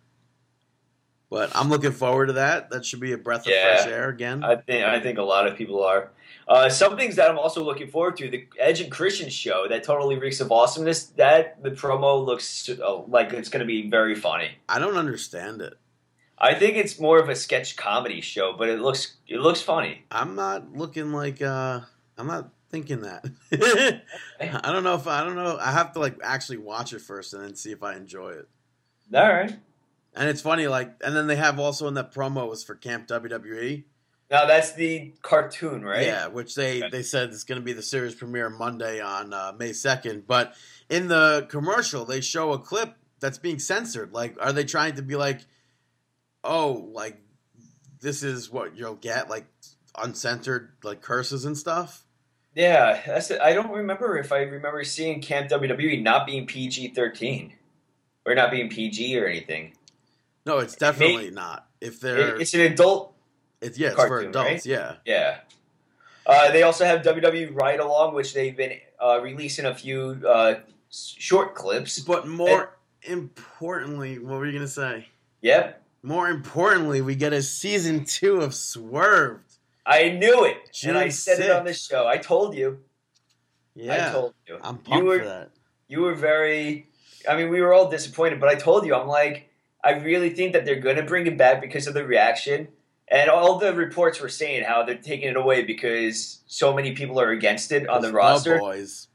But 1.28 1.50
I'm 1.56 1.68
looking 1.68 1.90
forward 1.92 2.26
to 2.26 2.34
that. 2.34 2.70
That 2.70 2.84
should 2.86 3.00
be 3.00 3.12
a 3.12 3.18
breath 3.18 3.40
of 3.46 3.52
Yeah. 3.52 3.76
fresh 3.82 3.92
air 3.92 4.08
again. 4.08 4.44
I 4.44 4.56
think 4.56 4.84
I 4.84 5.00
think 5.00 5.18
a 5.18 5.22
lot 5.24 5.46
of 5.48 5.56
people 5.56 5.82
are. 5.82 6.12
Uh, 6.48 6.68
some 6.68 6.96
things 6.96 7.16
that 7.16 7.28
I'm 7.28 7.38
also 7.38 7.64
looking 7.64 7.88
forward 7.88 8.16
to: 8.18 8.30
the 8.30 8.46
Edge 8.58 8.80
and 8.80 8.90
Christian 8.90 9.28
show 9.30 9.66
that 9.68 9.82
totally 9.82 10.18
reeks 10.18 10.40
of 10.40 10.52
awesomeness. 10.52 11.06
That 11.16 11.62
the 11.62 11.70
promo 11.70 12.24
looks 12.24 12.68
uh, 12.68 13.02
like 13.02 13.32
it's 13.32 13.48
going 13.48 13.60
to 13.60 13.66
be 13.66 13.90
very 13.90 14.14
funny. 14.14 14.50
I 14.68 14.78
don't 14.78 14.96
understand 14.96 15.60
it. 15.60 15.74
I 16.38 16.54
think 16.54 16.76
it's 16.76 17.00
more 17.00 17.18
of 17.18 17.28
a 17.28 17.34
sketch 17.34 17.76
comedy 17.76 18.20
show, 18.20 18.54
but 18.56 18.68
it 18.68 18.80
looks 18.80 19.16
it 19.26 19.38
looks 19.38 19.60
funny. 19.60 20.04
I'm 20.10 20.34
not 20.34 20.72
looking 20.72 21.12
like 21.12 21.42
uh 21.42 21.80
I'm 22.18 22.26
not 22.26 22.50
thinking 22.70 23.02
that. 23.02 23.24
I 24.40 24.72
don't 24.72 24.84
know 24.84 24.94
if 24.94 25.06
I 25.06 25.24
don't 25.24 25.36
know. 25.36 25.58
I 25.60 25.72
have 25.72 25.92
to 25.94 25.98
like 25.98 26.18
actually 26.22 26.58
watch 26.58 26.92
it 26.92 27.00
first 27.00 27.34
and 27.34 27.42
then 27.42 27.56
see 27.56 27.72
if 27.72 27.82
I 27.82 27.96
enjoy 27.96 28.30
it. 28.30 28.48
All 29.14 29.32
right. 29.32 29.56
And 30.14 30.30
it's 30.30 30.40
funny, 30.40 30.66
like, 30.66 30.94
and 31.04 31.14
then 31.14 31.26
they 31.26 31.36
have 31.36 31.58
also 31.58 31.86
in 31.88 31.94
that 31.94 32.12
promo 32.12 32.48
was 32.48 32.64
for 32.64 32.74
Camp 32.74 33.06
WWE. 33.06 33.84
Now 34.30 34.46
that's 34.46 34.72
the 34.72 35.14
cartoon, 35.22 35.84
right? 35.84 36.04
Yeah, 36.04 36.26
which 36.26 36.54
they 36.54 36.82
they 36.90 37.02
said 37.02 37.30
it's 37.30 37.44
going 37.44 37.60
to 37.60 37.64
be 37.64 37.72
the 37.72 37.82
series 37.82 38.14
premiere 38.14 38.50
Monday 38.50 39.00
on 39.00 39.32
uh, 39.32 39.52
May 39.56 39.72
second. 39.72 40.26
But 40.26 40.54
in 40.88 41.08
the 41.08 41.46
commercial, 41.48 42.04
they 42.04 42.20
show 42.20 42.52
a 42.52 42.58
clip 42.58 42.94
that's 43.20 43.38
being 43.38 43.58
censored. 43.58 44.12
Like, 44.12 44.36
are 44.40 44.52
they 44.52 44.64
trying 44.64 44.96
to 44.96 45.02
be 45.02 45.14
like, 45.14 45.42
oh, 46.42 46.88
like 46.92 47.20
this 48.00 48.24
is 48.24 48.50
what 48.50 48.76
you'll 48.76 48.96
get, 48.96 49.30
like 49.30 49.46
uncensored, 49.96 50.72
like 50.82 51.02
curses 51.02 51.44
and 51.44 51.56
stuff? 51.56 52.04
Yeah, 52.54 53.00
that's 53.06 53.30
it. 53.30 53.40
I 53.40 53.52
don't 53.52 53.70
remember 53.70 54.18
if 54.18 54.32
I 54.32 54.38
remember 54.38 54.82
seeing 54.82 55.20
Camp 55.20 55.50
WWE 55.50 56.02
not 56.02 56.26
being 56.26 56.46
PG 56.46 56.94
thirteen 56.94 57.52
or 58.24 58.34
not 58.34 58.50
being 58.50 58.70
PG 58.70 59.16
or 59.20 59.26
anything. 59.26 59.74
No, 60.44 60.58
it's 60.58 60.76
definitely 60.76 61.30
not. 61.30 61.68
If 61.80 62.00
they're, 62.00 62.40
it's 62.40 62.54
an 62.54 62.60
adult 62.60 63.15
it's 63.66 63.78
yeah, 63.78 63.88
it's 63.88 63.96
for 63.96 64.08
cartoon, 64.08 64.30
adults. 64.30 64.48
right? 64.48 64.66
Yeah, 64.66 64.94
Yeah. 65.04 65.38
Uh, 66.24 66.50
they 66.50 66.64
also 66.64 66.84
have 66.84 67.02
WWE 67.02 67.54
Ride 67.54 67.78
Along, 67.78 68.12
which 68.12 68.34
they've 68.34 68.56
been 68.56 68.78
uh, 69.00 69.20
releasing 69.22 69.64
a 69.64 69.74
few 69.74 70.20
uh, 70.26 70.56
short 70.90 71.54
clips. 71.54 72.00
but 72.00 72.26
more 72.26 72.76
importantly, 73.02 74.18
what 74.18 74.38
were 74.38 74.46
you 74.46 74.52
gonna 74.52 74.66
say? 74.66 75.08
Yep. 75.42 75.82
More 76.02 76.28
importantly, 76.28 77.00
we 77.00 77.14
get 77.14 77.32
a 77.32 77.42
season 77.42 78.04
two 78.04 78.40
of 78.40 78.54
Swerved. 78.54 79.42
I 79.84 80.10
knew 80.10 80.44
it. 80.44 80.56
and 80.84 80.98
I 80.98 81.04
June 81.04 81.10
said 81.12 81.40
it 81.40 81.50
on 81.50 81.62
6th. 81.62 81.66
this 81.66 81.86
show. 81.86 82.06
I 82.06 82.16
told 82.16 82.56
you. 82.56 82.80
Yeah, 83.74 84.08
I 84.08 84.12
told 84.12 84.34
you. 84.48 84.58
I'm 84.62 84.76
you 84.76 84.82
pumped 84.82 85.06
were, 85.06 85.18
for 85.20 85.24
that. 85.24 85.50
You 85.88 86.00
were 86.00 86.14
very. 86.14 86.88
I 87.28 87.36
mean, 87.36 87.50
we 87.50 87.60
were 87.60 87.72
all 87.72 87.88
disappointed, 87.88 88.40
but 88.40 88.48
I 88.48 88.54
told 88.54 88.86
you, 88.86 88.94
I'm 88.94 89.06
like, 89.06 89.50
I 89.82 89.92
really 89.92 90.30
think 90.30 90.52
that 90.54 90.64
they're 90.64 90.80
going 90.80 90.96
to 90.96 91.02
bring 91.02 91.26
it 91.26 91.36
back 91.36 91.60
because 91.60 91.86
of 91.86 91.94
the 91.94 92.04
reaction. 92.04 92.68
And 93.08 93.30
all 93.30 93.58
the 93.58 93.72
reports 93.74 94.20
were 94.20 94.28
saying 94.28 94.64
how 94.64 94.82
they're 94.82 94.96
taking 94.96 95.28
it 95.28 95.36
away 95.36 95.62
because 95.62 96.40
so 96.46 96.74
many 96.74 96.92
people 96.92 97.20
are 97.20 97.30
against 97.30 97.70
it 97.72 97.88
on 97.88 98.00
the 98.02 98.08
It's 98.08 98.14
roster. 98.14 98.58
boys. 98.58 99.08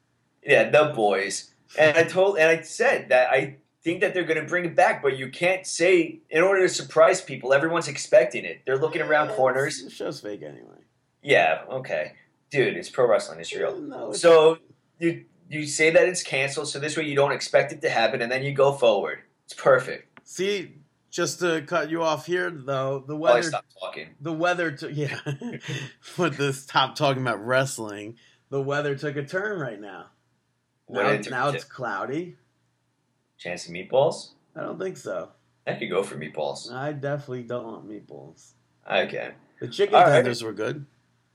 Yeah, 0.44 0.70
the 0.70 0.94
boys. 0.96 1.52
and 1.78 1.98
I 1.98 2.04
told 2.04 2.38
and 2.38 2.48
I 2.50 2.62
said 2.62 3.10
that 3.10 3.30
I 3.32 3.58
think 3.84 4.02
that 4.02 4.14
they're 4.14 4.24
going 4.24 4.39
to 4.39 4.46
bring 4.48 4.66
it 4.66 4.76
back, 4.76 5.02
but 5.02 5.18
you 5.18 5.30
can't 5.30 5.66
say 5.68 6.20
in 6.30 6.42
order 6.44 6.62
to 6.62 6.70
surprise 6.70 7.22
people. 7.22 7.54
Everyone's 7.54 7.88
expecting 7.88 8.46
it. 8.46 8.62
They're 8.66 8.78
looking 8.78 9.02
around 9.02 9.30
Yeah, 9.30 9.36
corners. 9.36 9.84
The 9.84 9.89
show's 9.89 10.22
fake 10.22 10.42
anyway. 10.44 10.78
Yeah, 11.24 11.64
okay, 11.70 12.14
dude, 12.50 12.76
it's 12.78 12.89
pro 12.89 13.08
wrestling. 13.08 13.39
It's 13.39 13.54
real. 13.56 13.78
No, 13.80 14.06
it's- 14.06 14.22
So 14.22 14.58
you 15.00 15.26
you 15.50 15.66
say 15.68 15.89
that 15.92 16.08
it's 16.08 16.24
canceled, 16.24 16.70
so 16.70 16.80
this 16.80 16.96
way 16.96 17.04
you 17.04 17.16
don't 17.16 17.34
expect 17.34 17.74
it 17.74 17.82
to 17.82 17.89
happen, 17.89 18.22
and 18.22 18.32
then 18.32 18.42
you 18.44 18.54
go 18.54 18.72
forward. 18.72 19.20
It's 19.46 19.54
perfect. 19.54 20.08
see, 20.24 20.76
just 21.12 21.39
to 21.41 21.62
cut 21.68 21.89
you 21.91 22.01
off 22.01 22.26
here, 22.26 22.49
though, 22.49 23.03
the 23.05 23.14
Oh, 23.14 23.18
weather, 23.18 23.43
stopped 23.43 23.76
talking. 23.80 24.09
the 24.20 24.34
weather, 24.34 24.72
t- 24.72 24.89
yeah, 24.93 25.20
with 26.18 26.38
this 26.38 26.66
top 26.66 26.95
talking 26.95 27.22
about 27.22 27.45
wrestling, 27.45 28.16
the 28.49 28.62
weather 28.62 28.95
took 28.95 29.16
a 29.18 29.24
turn 29.24 29.59
right 29.59 29.80
now. 29.80 30.07
What 30.88 31.03
Now, 31.03 31.09
it 31.12 31.30
now 31.30 31.49
it's 31.49 31.64
cloudy. 31.64 32.38
Chance 33.38 33.68
of 33.68 33.74
meatballs. 33.74 34.32
I 34.55 34.62
don't 34.62 34.80
think 34.80 34.97
so. 34.97 35.30
I 35.68 35.74
could 35.76 35.89
go 35.89 36.03
for 36.03 36.16
meatballs. 36.16 36.72
I 36.72 36.91
definitely 36.91 37.43
don't 37.43 37.66
want 37.66 37.88
meatballs. 37.89 38.51
Okay, 38.89 39.32
The 39.59 39.68
chicken 39.68 39.95
All 39.95 40.01
right. 40.03 40.12
tenders 40.14 40.43
were 40.43 40.53
good. 40.53 40.86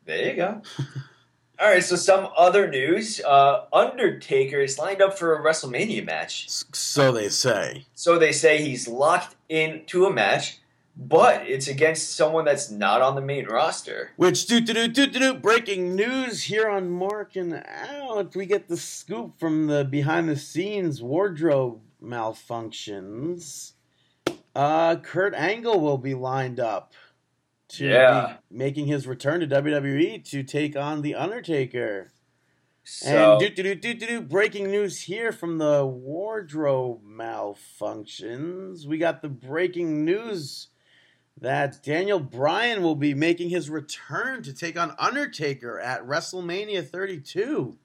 there 0.04 0.30
you 0.30 0.36
go. 0.36 0.62
All 1.58 1.70
right, 1.70 1.82
so 1.82 1.96
some 1.96 2.28
other 2.36 2.68
news. 2.68 3.18
Uh, 3.24 3.64
Undertaker 3.72 4.60
is 4.60 4.78
lined 4.78 5.00
up 5.00 5.18
for 5.18 5.34
a 5.34 5.42
WrestleMania 5.42 6.04
match. 6.04 6.50
So 6.50 7.12
they 7.12 7.30
say. 7.30 7.86
So 7.94 8.18
they 8.18 8.32
say 8.32 8.60
he's 8.60 8.86
locked 8.86 9.36
into 9.48 10.04
a 10.04 10.12
match, 10.12 10.58
but 10.98 11.48
it's 11.48 11.66
against 11.66 12.14
someone 12.14 12.44
that's 12.44 12.70
not 12.70 13.00
on 13.00 13.14
the 13.14 13.22
main 13.22 13.46
roster. 13.46 14.10
Which 14.16 14.46
do 14.46 14.60
do 14.60 14.74
do 14.74 14.88
do 14.88 15.06
do 15.06 15.18
do 15.18 15.34
breaking 15.34 15.96
news 15.96 16.42
here 16.42 16.68
on 16.68 16.90
Marking 16.90 17.54
Out. 17.54 18.36
We 18.36 18.44
get 18.44 18.68
the 18.68 18.76
scoop 18.76 19.40
from 19.40 19.66
the 19.66 19.82
behind 19.82 20.28
the 20.28 20.36
scenes 20.36 21.02
wardrobe 21.02 21.80
malfunctions. 22.02 23.72
Uh, 24.54 24.96
Kurt 24.96 25.34
Angle 25.34 25.80
will 25.80 25.98
be 25.98 26.14
lined 26.14 26.60
up 26.60 26.92
to 27.68 27.86
Yeah. 27.86 28.38
be 28.50 28.56
making 28.56 28.86
his 28.86 29.06
return 29.06 29.40
to 29.40 29.46
WWE 29.46 30.18
to 30.30 30.42
take 30.42 30.76
on 30.76 31.02
the 31.02 31.14
Undertaker. 31.14 32.12
So 32.84 33.32
and 33.32 33.40
do 33.40 33.48
do 33.50 33.62
do 33.62 33.74
do 33.74 33.94
do 33.94 34.06
do 34.06 34.20
breaking 34.20 34.70
news 34.70 35.00
here 35.02 35.32
from 35.32 35.58
the 35.58 35.84
wardrobe 35.84 37.02
malfunctions. 37.04 38.86
We 38.86 38.98
got 38.98 39.22
the 39.22 39.28
breaking 39.28 40.04
news 40.04 40.68
that 41.38 41.82
Daniel 41.82 42.20
Bryan 42.20 42.82
will 42.82 42.94
be 42.94 43.12
making 43.12 43.50
his 43.50 43.68
return 43.68 44.42
to 44.44 44.54
take 44.54 44.78
on 44.78 44.94
Undertaker 44.98 45.80
at 45.80 46.02
WrestleMania 46.06 46.88
32. 46.88 47.76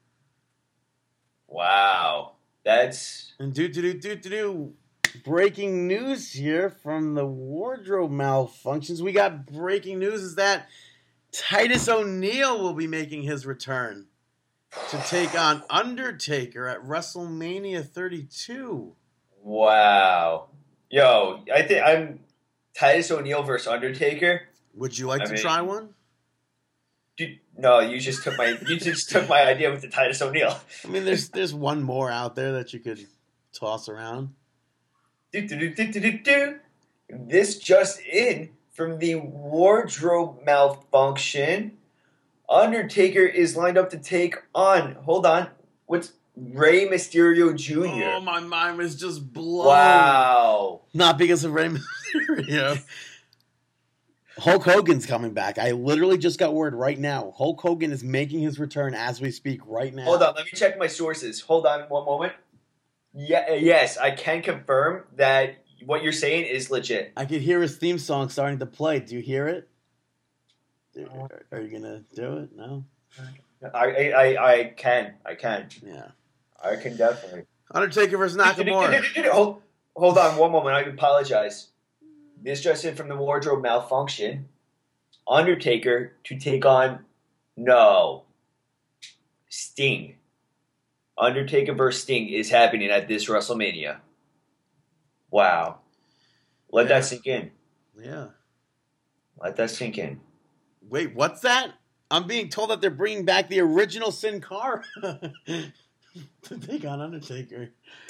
wow, 1.47 2.35
that's 2.63 3.33
And 3.39 3.53
do 3.53 3.67
do 3.67 3.81
do 3.81 3.93
do 3.99 4.15
do 4.15 4.29
do 4.29 4.73
breaking 5.23 5.87
news 5.87 6.31
here 6.33 6.69
from 6.69 7.13
the 7.13 7.25
wardrobe 7.25 8.11
malfunctions. 8.11 9.01
We 9.01 9.11
got 9.11 9.45
breaking 9.45 9.99
news 9.99 10.21
is 10.21 10.35
that 10.35 10.67
Titus 11.31 11.87
O'Neil 11.87 12.61
will 12.61 12.73
be 12.73 12.87
making 12.87 13.23
his 13.23 13.45
return 13.45 14.07
to 14.89 14.97
take 15.07 15.37
on 15.39 15.63
Undertaker 15.69 16.67
at 16.67 16.83
WrestleMania 16.83 17.85
32. 17.87 18.95
wow. 19.43 20.47
Yo, 20.89 21.41
I 21.53 21.61
think 21.61 21.85
I'm 21.85 22.19
Titus 22.77 23.09
O'Neil 23.11 23.43
versus 23.43 23.67
Undertaker. 23.67 24.41
Would 24.73 24.97
you 24.97 25.07
like 25.07 25.21
I 25.21 25.25
to 25.25 25.31
mean- 25.33 25.41
try 25.41 25.61
one? 25.61 25.93
Dude, 27.17 27.39
no, 27.57 27.79
you 27.79 27.99
just 27.99 28.23
took 28.23 28.37
my 28.37 28.57
you 28.67 28.77
just 28.77 29.09
took 29.09 29.29
my 29.29 29.41
idea 29.43 29.69
with 29.71 29.81
the 29.81 29.87
Titus 29.89 30.21
O'Neil. 30.21 30.57
I 30.83 30.87
mean, 30.87 31.05
there's 31.05 31.29
there's 31.29 31.53
one 31.53 31.83
more 31.83 32.09
out 32.09 32.35
there 32.35 32.53
that 32.53 32.73
you 32.73 32.79
could 32.79 33.05
toss 33.53 33.87
around. 33.89 34.33
Do, 35.31 35.47
do, 35.47 36.17
do. 36.17 36.59
This 37.09 37.57
just 37.57 38.01
in 38.01 38.49
from 38.71 38.99
the 38.99 39.15
wardrobe 39.15 40.43
malfunction. 40.45 41.77
Undertaker 42.49 43.21
is 43.21 43.55
lined 43.55 43.77
up 43.77 43.89
to 43.91 43.97
take 43.97 44.35
on. 44.53 44.93
Hold 45.05 45.25
on, 45.25 45.47
what's 45.85 46.13
Rey 46.35 46.87
Mysterio 46.87 47.55
Jr. 47.55 48.17
Oh, 48.17 48.21
my 48.21 48.41
mind 48.41 48.77
was 48.77 48.95
just 48.95 49.31
blown. 49.31 49.67
wow. 49.67 50.81
Not 50.93 51.17
because 51.17 51.43
of 51.45 51.53
Rey 51.53 51.69
Mysterio. 51.69 52.83
Hulk 54.37 54.63
Hogan's 54.63 55.05
coming 55.05 55.33
back. 55.33 55.59
I 55.59 55.71
literally 55.71 56.17
just 56.17 56.39
got 56.39 56.53
word 56.53 56.73
right 56.73 56.97
now. 56.97 57.33
Hulk 57.37 57.61
Hogan 57.61 57.91
is 57.91 58.03
making 58.03 58.39
his 58.39 58.59
return 58.59 58.93
as 58.93 59.21
we 59.21 59.29
speak 59.29 59.61
right 59.65 59.93
now. 59.93 60.05
Hold 60.05 60.23
on, 60.23 60.35
let 60.35 60.45
me 60.45 60.51
check 60.53 60.79
my 60.79 60.87
sources. 60.87 61.41
Hold 61.41 61.65
on 61.65 61.81
one 61.89 62.05
moment. 62.05 62.33
Yeah, 63.13 63.45
uh, 63.49 63.53
yes, 63.53 63.97
I 63.97 64.11
can 64.11 64.41
confirm 64.41 65.03
that 65.17 65.63
what 65.85 66.03
you're 66.03 66.11
saying 66.13 66.45
is 66.45 66.71
legit. 66.71 67.11
I 67.17 67.25
could 67.25 67.41
hear 67.41 67.61
his 67.61 67.77
theme 67.77 67.99
song 67.99 68.29
starting 68.29 68.59
to 68.59 68.65
play. 68.65 68.99
Do 68.99 69.15
you 69.15 69.21
hear 69.21 69.47
it? 69.47 69.67
Do- 70.93 71.07
Are 71.51 71.61
you 71.61 71.69
gonna 71.69 72.03
do 72.13 72.37
it? 72.37 72.49
No. 72.55 72.85
I, 73.73 73.77
I, 73.77 74.11
I, 74.11 74.51
I 74.53 74.63
can, 74.75 75.13
I 75.25 75.35
can, 75.35 75.69
Yeah. 75.85 76.07
I 76.63 76.75
can 76.77 76.97
definitely. 76.97 77.43
Undertaker 77.73 78.17
versus 78.17 78.37
Nakamura. 78.37 79.03
hold, 79.31 79.61
hold 79.95 80.17
on 80.17 80.37
one 80.37 80.51
moment. 80.51 80.75
I 80.75 80.81
apologize. 80.81 81.67
This 82.41 82.61
just 82.61 82.83
in 82.85 82.95
from 82.95 83.07
the 83.07 83.15
wardrobe 83.15 83.61
malfunction. 83.61 84.47
Undertaker 85.27 86.13
to 86.25 86.39
take 86.39 86.65
on 86.65 87.05
no 87.55 88.23
Sting. 89.49 90.15
Undertaker 91.21 91.73
versus 91.73 92.01
Sting 92.01 92.27
is 92.27 92.49
happening 92.49 92.89
at 92.89 93.07
this 93.07 93.29
WrestleMania. 93.29 93.97
Wow. 95.29 95.79
Let 96.71 96.83
Yeah. 96.87 96.95
that 96.99 97.05
sink 97.05 97.27
in. 97.27 97.51
yeah. 97.97 98.27
Let 99.41 99.55
that 99.55 99.69
sink 99.69 99.97
in. 99.97 100.19
Wait, 100.89 101.15
what's 101.15 101.41
that? 101.41 101.73
I'm 102.09 102.27
being 102.27 102.49
told 102.49 102.69
that 102.71 102.81
they're 102.81 102.89
bringing 102.89 103.23
back 103.23 103.47
the 103.49 103.61
original 103.61 104.11
Sin 104.11 104.41
Cara 104.41 104.83
they 106.49 106.77
got 106.79 106.99
Undertaker. 106.99 107.69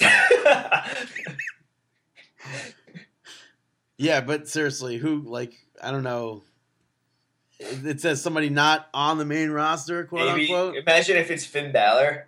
Yeah, 3.98 4.20
but 4.20 4.48
seriously, 4.48 4.96
who 4.96 5.20
like 5.20 5.54
I 5.80 5.90
don't 5.92 6.02
know. 6.02 6.42
It 7.60 7.86
it 7.86 8.00
says 8.00 8.20
somebody 8.20 8.48
not 8.48 8.88
on 8.92 9.18
the 9.18 9.24
main 9.24 9.50
roster, 9.50 10.04
quote 10.04 10.26
Maybe 10.34 10.42
unquote. 10.52 10.74
imagine 10.76 11.16
if 11.18 11.30
it's 11.30 11.44
Finn 11.46 11.70
Balor. 11.70 12.26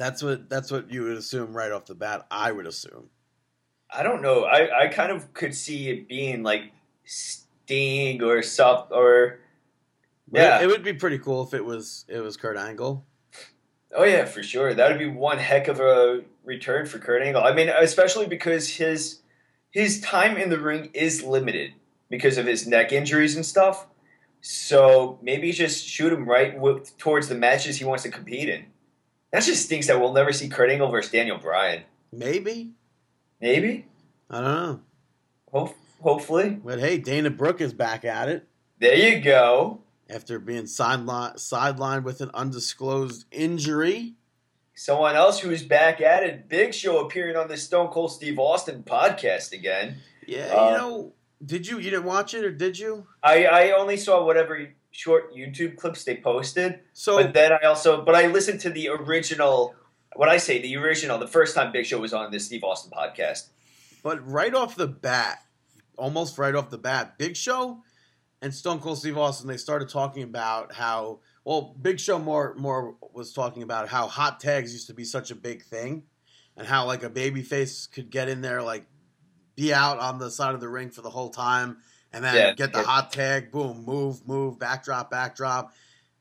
That's 0.00 0.22
what 0.22 0.48
that's 0.48 0.70
what 0.70 0.90
you 0.90 1.02
would 1.02 1.18
assume 1.18 1.52
right 1.52 1.70
off 1.70 1.84
the 1.84 1.94
bat. 1.94 2.26
I 2.30 2.52
would 2.52 2.66
assume. 2.66 3.10
I 3.90 4.02
don't 4.02 4.22
know. 4.22 4.44
I, 4.44 4.84
I 4.84 4.88
kind 4.88 5.12
of 5.12 5.34
could 5.34 5.54
see 5.54 5.90
it 5.90 6.08
being 6.08 6.42
like 6.42 6.72
Sting 7.04 8.22
or 8.22 8.40
something 8.40 8.96
or 8.96 9.40
Yeah. 10.32 10.58
it, 10.60 10.64
it 10.64 10.66
would 10.68 10.82
be 10.82 10.94
pretty 10.94 11.18
cool 11.18 11.42
if 11.42 11.52
it 11.52 11.64
was 11.64 12.06
it 12.08 12.20
was 12.20 12.38
Kurt 12.38 12.56
Angle. 12.56 13.04
Oh 13.94 14.04
yeah, 14.04 14.24
for 14.24 14.42
sure. 14.42 14.72
That 14.72 14.88
would 14.88 14.98
be 14.98 15.08
one 15.08 15.36
heck 15.36 15.68
of 15.68 15.80
a 15.80 16.22
return 16.44 16.86
for 16.86 16.98
Kurt 16.98 17.20
Angle. 17.22 17.42
I 17.44 17.52
mean, 17.52 17.68
especially 17.68 18.26
because 18.26 18.70
his 18.70 19.18
his 19.70 20.00
time 20.00 20.38
in 20.38 20.48
the 20.48 20.58
ring 20.58 20.88
is 20.94 21.22
limited 21.22 21.72
because 22.08 22.38
of 22.38 22.46
his 22.46 22.66
neck 22.66 22.90
injuries 22.90 23.36
and 23.36 23.44
stuff. 23.44 23.86
So 24.40 25.18
maybe 25.20 25.52
just 25.52 25.86
shoot 25.86 26.10
him 26.10 26.26
right 26.26 26.54
w- 26.54 26.82
towards 26.96 27.28
the 27.28 27.34
matches 27.34 27.76
he 27.76 27.84
wants 27.84 28.04
to 28.04 28.10
compete 28.10 28.48
in. 28.48 28.64
That 29.32 29.42
just 29.44 29.64
stinks 29.66 29.86
that 29.86 30.00
we'll 30.00 30.12
never 30.12 30.32
see 30.32 30.48
Kurt 30.48 30.70
Angle 30.70 30.88
versus 30.90 31.12
Daniel 31.12 31.38
Bryan. 31.38 31.82
Maybe 32.12 32.72
Maybe, 33.40 33.86
I 34.28 34.40
don't 34.40 34.44
know, 34.44 34.80
Hope, 35.52 35.76
hopefully. 36.02 36.50
but 36.50 36.78
hey, 36.78 36.98
Dana 36.98 37.30
Brooke 37.30 37.60
is 37.60 37.72
back 37.72 38.04
at 38.04 38.28
it 38.28 38.46
There 38.80 38.94
you 38.94 39.20
go. 39.20 39.80
after 40.08 40.38
being 40.38 40.64
sidelined 40.64 41.36
sidelined 41.36 42.02
with 42.02 42.20
an 42.20 42.30
undisclosed 42.34 43.24
injury. 43.30 44.14
Someone 44.74 45.14
else 45.14 45.38
who's 45.40 45.62
back 45.62 46.00
at 46.00 46.22
it. 46.22 46.48
Big 46.48 46.72
Show 46.74 47.04
appearing 47.04 47.36
on 47.36 47.48
the 47.48 47.56
Stone 47.56 47.88
Cold 47.88 48.12
Steve 48.12 48.38
Austin 48.38 48.82
podcast 48.82 49.52
again. 49.52 49.96
Yeah, 50.26 50.46
Uh, 50.54 50.70
you 50.70 50.76
know, 50.78 51.12
did 51.44 51.66
you 51.66 51.78
you 51.78 51.90
didn't 51.90 52.04
watch 52.06 52.34
it 52.34 52.44
or 52.44 52.50
did 52.52 52.78
you? 52.78 53.06
I, 53.22 53.44
I 53.46 53.70
only 53.72 53.96
saw 53.96 54.24
whatever 54.24 54.68
short 54.90 55.34
YouTube 55.34 55.76
clips 55.76 56.04
they 56.04 56.16
posted, 56.16 56.80
So 56.92 57.16
but 57.16 57.32
then 57.32 57.52
I 57.52 57.66
also 57.66 58.04
but 58.04 58.14
I 58.14 58.26
listened 58.26 58.60
to 58.60 58.70
the 58.70 58.88
original. 58.88 59.74
What 60.16 60.28
I 60.28 60.38
say, 60.38 60.60
the 60.60 60.76
original, 60.76 61.18
the 61.18 61.28
first 61.28 61.54
time 61.54 61.70
Big 61.70 61.86
Show 61.86 62.00
was 62.00 62.12
on 62.12 62.32
this 62.32 62.46
Steve 62.46 62.64
Austin 62.64 62.90
podcast. 62.90 63.50
But 64.02 64.28
right 64.28 64.52
off 64.54 64.74
the 64.74 64.88
bat, 64.88 65.38
almost 65.96 66.36
right 66.36 66.54
off 66.54 66.70
the 66.70 66.78
bat, 66.78 67.16
Big 67.16 67.36
Show 67.36 67.82
and 68.42 68.52
Stone 68.52 68.80
Cold 68.80 68.98
Steve 68.98 69.18
Austin, 69.18 69.46
they 69.46 69.56
started 69.56 69.88
talking 69.88 70.22
about 70.22 70.72
how 70.74 71.20
well 71.44 71.76
Big 71.80 72.00
Show 72.00 72.18
more 72.18 72.54
more 72.56 72.96
was 73.12 73.32
talking 73.32 73.62
about 73.62 73.88
how 73.88 74.08
hot 74.08 74.40
tags 74.40 74.72
used 74.72 74.88
to 74.88 74.94
be 74.94 75.04
such 75.04 75.30
a 75.30 75.34
big 75.34 75.62
thing, 75.62 76.02
and 76.56 76.66
how 76.66 76.86
like 76.86 77.02
a 77.02 77.10
baby 77.10 77.42
face 77.42 77.86
could 77.86 78.10
get 78.10 78.28
in 78.28 78.40
there 78.40 78.62
like 78.62 78.86
be 79.56 79.72
out 79.74 79.98
on 79.98 80.18
the 80.18 80.30
side 80.30 80.54
of 80.54 80.60
the 80.60 80.68
ring 80.68 80.90
for 80.90 81.02
the 81.02 81.10
whole 81.10 81.30
time, 81.30 81.78
and 82.12 82.24
then 82.24 82.34
Yeah, 82.34 82.54
get 82.54 82.72
the 82.72 82.80
yeah. 82.80 82.84
hot 82.84 83.12
tag, 83.12 83.50
boom, 83.50 83.84
move, 83.84 84.26
move, 84.26 84.58
backdrop, 84.58 85.10
backdrop, 85.10 85.72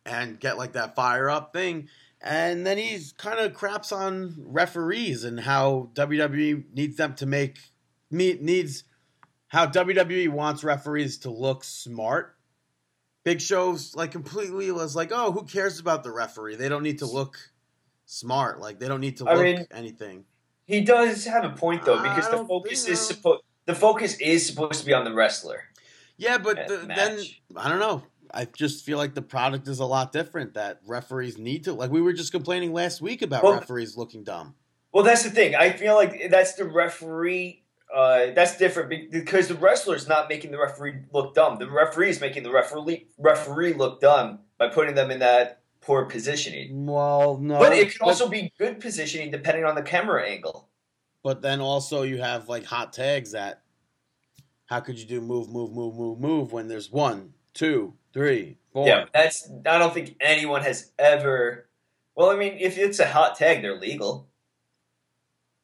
and 0.06 0.40
get 0.40 0.58
like 0.58 0.74
that 0.74 0.96
fire 0.96 1.30
up 1.30 1.54
thing. 1.54 1.90
And 2.22 2.66
then 2.66 2.78
he's 2.78 3.14
kind 3.14 3.40
of 3.40 3.54
craps 3.54 3.92
on 3.92 4.36
referees 4.38 5.24
and 5.24 5.40
how 5.40 5.90
WWE 5.94 6.66
needs 6.74 6.98
them 6.98 7.16
to 7.16 7.26
make 7.26 7.60
me 8.12 8.38
needs 8.42 8.84
how 9.48 9.66
WWE 9.68 10.30
wants 10.30 10.64
referees 10.64 11.20
to 11.20 11.30
look 11.30 11.64
smart. 11.64 12.36
Big 13.24 13.42
Show's 13.42 13.96
like 13.96 14.12
completely 14.12 14.72
was 14.72 14.96
like, 14.96 15.12
oh, 15.14 15.32
who 15.32 15.44
cares 15.44 15.80
about 15.80 16.04
the 16.04 16.12
referee? 16.12 16.56
They 16.56 16.70
don't 16.70 16.84
need 16.84 17.00
to 17.00 17.06
look 17.06 17.38
smart. 18.06 18.60
Like 18.60 18.80
they 18.80 18.88
don't 18.88 19.02
need 19.02 19.18
to 19.18 19.28
I 19.28 19.36
look 19.36 19.44
mean, 19.44 19.66
anything. 19.72 20.26
He 20.66 20.82
does 20.82 21.26
have 21.26 21.46
a 21.46 21.50
point 21.50 21.86
though, 21.86 22.02
because 22.02 22.30
the 22.30 22.46
focus 22.46 22.88
is 22.88 23.00
supposed 23.00 23.44
the 23.66 23.76
focus 23.76 24.18
is 24.18 24.46
supposed 24.46 24.80
to 24.80 24.86
be 24.86 24.94
on 24.94 25.04
the 25.04 25.14
wrestler. 25.14 25.64
Yeah, 26.20 26.38
but 26.38 26.67
the, 26.67 26.78
the 26.78 26.86
then. 26.86 27.20
I 27.55 27.70
don't 27.70 27.80
know. 27.80 28.03
I 28.32 28.45
just 28.45 28.86
feel 28.86 28.97
like 28.99 29.15
the 29.15 29.22
product 29.22 29.67
is 29.67 29.80
a 29.80 29.86
lot 29.86 30.11
different. 30.11 30.53
That 30.53 30.82
referees 30.86 31.38
need 31.38 31.63
to 31.63 31.74
like 31.74 31.89
we 31.89 32.01
were 32.01 32.13
just 32.13 32.32
complaining 32.32 32.74
last 32.74 33.01
week 33.01 33.22
about 33.22 33.43
Well- 33.43 33.53
referees 33.53 33.97
looking 33.97 34.24
dumb. 34.24 34.55
Well, 34.91 35.03
that's 35.03 35.24
the 35.24 35.30
thing. 35.30 35.55
I 35.55 35.72
feel 35.72 35.93
like 35.93 36.30
that's 36.32 36.53
the 36.53 36.65
referee. 36.65 37.63
Uh, 37.93 38.28
that's 38.36 38.57
different 38.57 39.11
because 39.11 39.47
the 39.47 39.55
wrestler's 39.55 40.07
not 40.07 40.30
making 40.30 40.51
the 40.51 40.57
referee 40.59 40.95
look 41.11 41.34
dumb. 41.36 41.57
The 41.57 41.70
referee 41.70 42.09
is 42.09 42.22
making 42.22 42.43
the 42.43 42.51
referee 42.51 43.07
referee 43.17 43.74
look 43.74 44.01
dumb 44.01 44.39
by 44.57 44.67
putting 44.67 44.95
them 44.95 45.09
in 45.11 45.20
that 45.20 45.61
poor 45.82 46.05
positioning. 46.05 46.86
Well, 46.86 47.38
no, 47.38 47.59
But 47.59 47.74
it 47.74 47.91
can 47.95 48.07
also 48.07 48.28
be 48.28 48.51
good 48.59 48.80
positioning 48.80 49.32
depending 49.32 49.63
on 49.63 49.76
the 49.76 49.82
camera 49.82 50.28
angle. 50.28 50.70
But 51.24 51.41
then 51.41 51.61
also 51.61 52.03
you 52.03 52.20
have 52.20 52.49
like 52.49 52.65
hot 52.65 52.93
tags 52.93 53.32
that 53.32 53.61
how 54.70 54.80
could 54.80 54.99
you 54.99 55.05
do 55.05 55.20
move, 55.20 55.49
move, 55.49 55.74
move, 55.74 55.95
move, 55.95 56.20
move 56.20 56.51
when 56.53 56.67
there's 56.67 56.91
one, 56.91 57.34
two, 57.55 57.95
three, 58.13 58.57
four. 58.72 58.88
Yeah, 58.88 59.05
that's. 59.11 59.49
I 59.65 59.80
don't 59.80 59.93
think 59.93 60.15
anyone 60.22 60.61
has 60.61 60.91
ever. 60.99 61.67
Well, 62.15 62.30
I 62.30 62.36
mean, 62.36 62.57
if 62.59 62.78
it's 62.78 62.99
a 62.99 63.07
hot 63.07 63.36
tag, 63.36 63.63
they're 63.63 63.80
legal. 63.80 64.28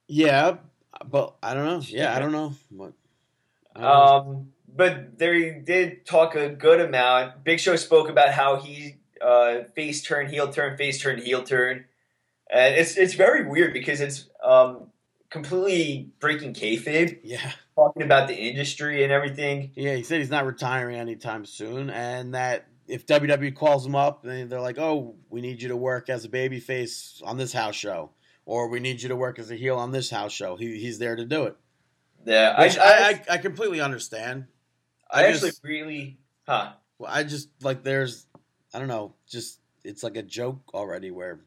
Yeah, 0.07 0.57
but 1.07 1.35
I 1.43 1.53
don't 1.53 1.65
know. 1.65 1.81
Yeah, 1.85 2.15
I 2.15 2.19
don't 2.19 2.31
know. 2.31 2.55
What, 2.69 2.93
I 3.75 3.81
don't 3.81 3.89
know. 3.89 4.31
Um, 4.31 4.51
but 4.75 5.19
they 5.19 5.51
did 5.51 6.07
talk 6.07 6.35
a 6.35 6.49
good 6.49 6.81
amount. 6.81 7.43
Big 7.43 7.59
Show 7.59 7.75
spoke 7.75 8.09
about 8.09 8.31
how 8.31 8.55
he 8.55 8.95
uh, 9.21 9.65
face 9.75 10.01
turn, 10.01 10.29
heel 10.29 10.51
turn, 10.51 10.77
face 10.77 10.99
turn, 10.99 11.21
heel 11.21 11.43
turn, 11.43 11.85
and 12.49 12.73
it's 12.73 12.97
it's 12.97 13.13
very 13.13 13.45
weird 13.45 13.71
because 13.71 14.01
it's 14.01 14.29
um, 14.43 14.87
completely 15.35 16.09
breaking 16.19 16.53
kayfabe, 16.53 17.19
yeah, 17.23 17.51
talking 17.75 18.03
about 18.03 18.27
the 18.27 18.35
industry 18.35 19.03
and 19.03 19.11
everything. 19.11 19.71
yeah. 19.75 19.95
He 19.95 20.03
said 20.03 20.19
he's 20.19 20.29
not 20.29 20.45
retiring 20.45 20.95
anytime 20.97 21.45
soon, 21.45 21.89
and 21.89 22.33
that 22.33 22.67
if 22.87 23.05
WWE 23.05 23.53
calls 23.55 23.85
him 23.85 23.95
up, 23.95 24.23
they're 24.23 24.45
like, 24.61 24.77
"Oh, 24.79 25.15
we 25.29 25.41
need 25.41 25.61
you 25.61 25.67
to 25.69 25.75
work 25.77 26.09
as 26.09 26.23
a 26.25 26.29
babyface 26.29 27.21
on 27.23 27.37
this 27.37 27.51
house 27.53 27.75
show, 27.75 28.11
or 28.45 28.69
we 28.69 28.79
need 28.79 29.01
you 29.01 29.09
to 29.09 29.15
work 29.15 29.37
as 29.39 29.51
a 29.51 29.55
heel 29.55 29.77
on 29.77 29.91
this 29.91 30.09
house 30.09 30.31
show." 30.31 30.55
He, 30.55 30.79
he's 30.79 30.97
there 30.99 31.15
to 31.15 31.25
do 31.25 31.43
it. 31.43 31.57
Yeah, 32.25 32.55
I, 32.57 32.65
I, 32.65 32.69
I, 32.79 33.21
I, 33.33 33.37
completely 33.37 33.81
understand. 33.81 34.45
I 35.11 35.25
I 35.25 35.27
actually 35.27 35.49
just- 35.49 35.63
really, 35.63 36.17
huh? 36.47 36.71
Well, 36.97 37.11
I 37.13 37.23
just 37.23 37.49
like 37.61 37.83
there's 37.83 38.25
I 38.73 38.79
don't 38.79 38.87
know, 38.87 39.13
just 39.29 39.59
it's 39.83 40.01
like 40.01 40.15
a 40.17 40.23
joke 40.23 40.61
already 40.73 41.11
where 41.11 41.41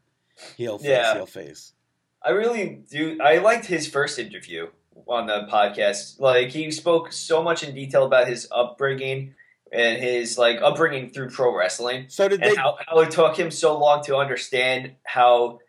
heel 0.55 0.77
face, 0.77 0.87
Yeah. 0.87 1.13
heel 1.15 1.25
face. 1.25 1.73
I 2.23 2.31
really 2.31 2.83
do. 2.89 3.19
I 3.21 3.37
liked 3.37 3.65
his 3.65 3.87
first 3.87 4.19
interview 4.19 4.67
on 5.07 5.27
the 5.27 5.47
podcast. 5.51 6.19
Like 6.19 6.49
he 6.49 6.71
spoke 6.71 7.11
so 7.11 7.41
much 7.41 7.63
in 7.63 7.73
detail 7.73 8.05
about 8.05 8.27
his 8.27 8.47
upbringing 8.51 9.35
and 9.71 10.01
his 10.01 10.37
like 10.37 10.59
upbringing 10.61 11.11
through 11.11 11.29
pro 11.29 11.55
wrestling, 11.55 12.05
So 12.09 12.27
did 12.27 12.41
and 12.41 12.51
they? 12.51 12.55
how, 12.55 12.77
how 12.87 12.99
it 12.99 13.11
took 13.11 13.37
him 13.37 13.51
so 13.51 13.77
long 13.77 14.03
to 14.05 14.15
understand 14.17 14.93
how 15.03 15.59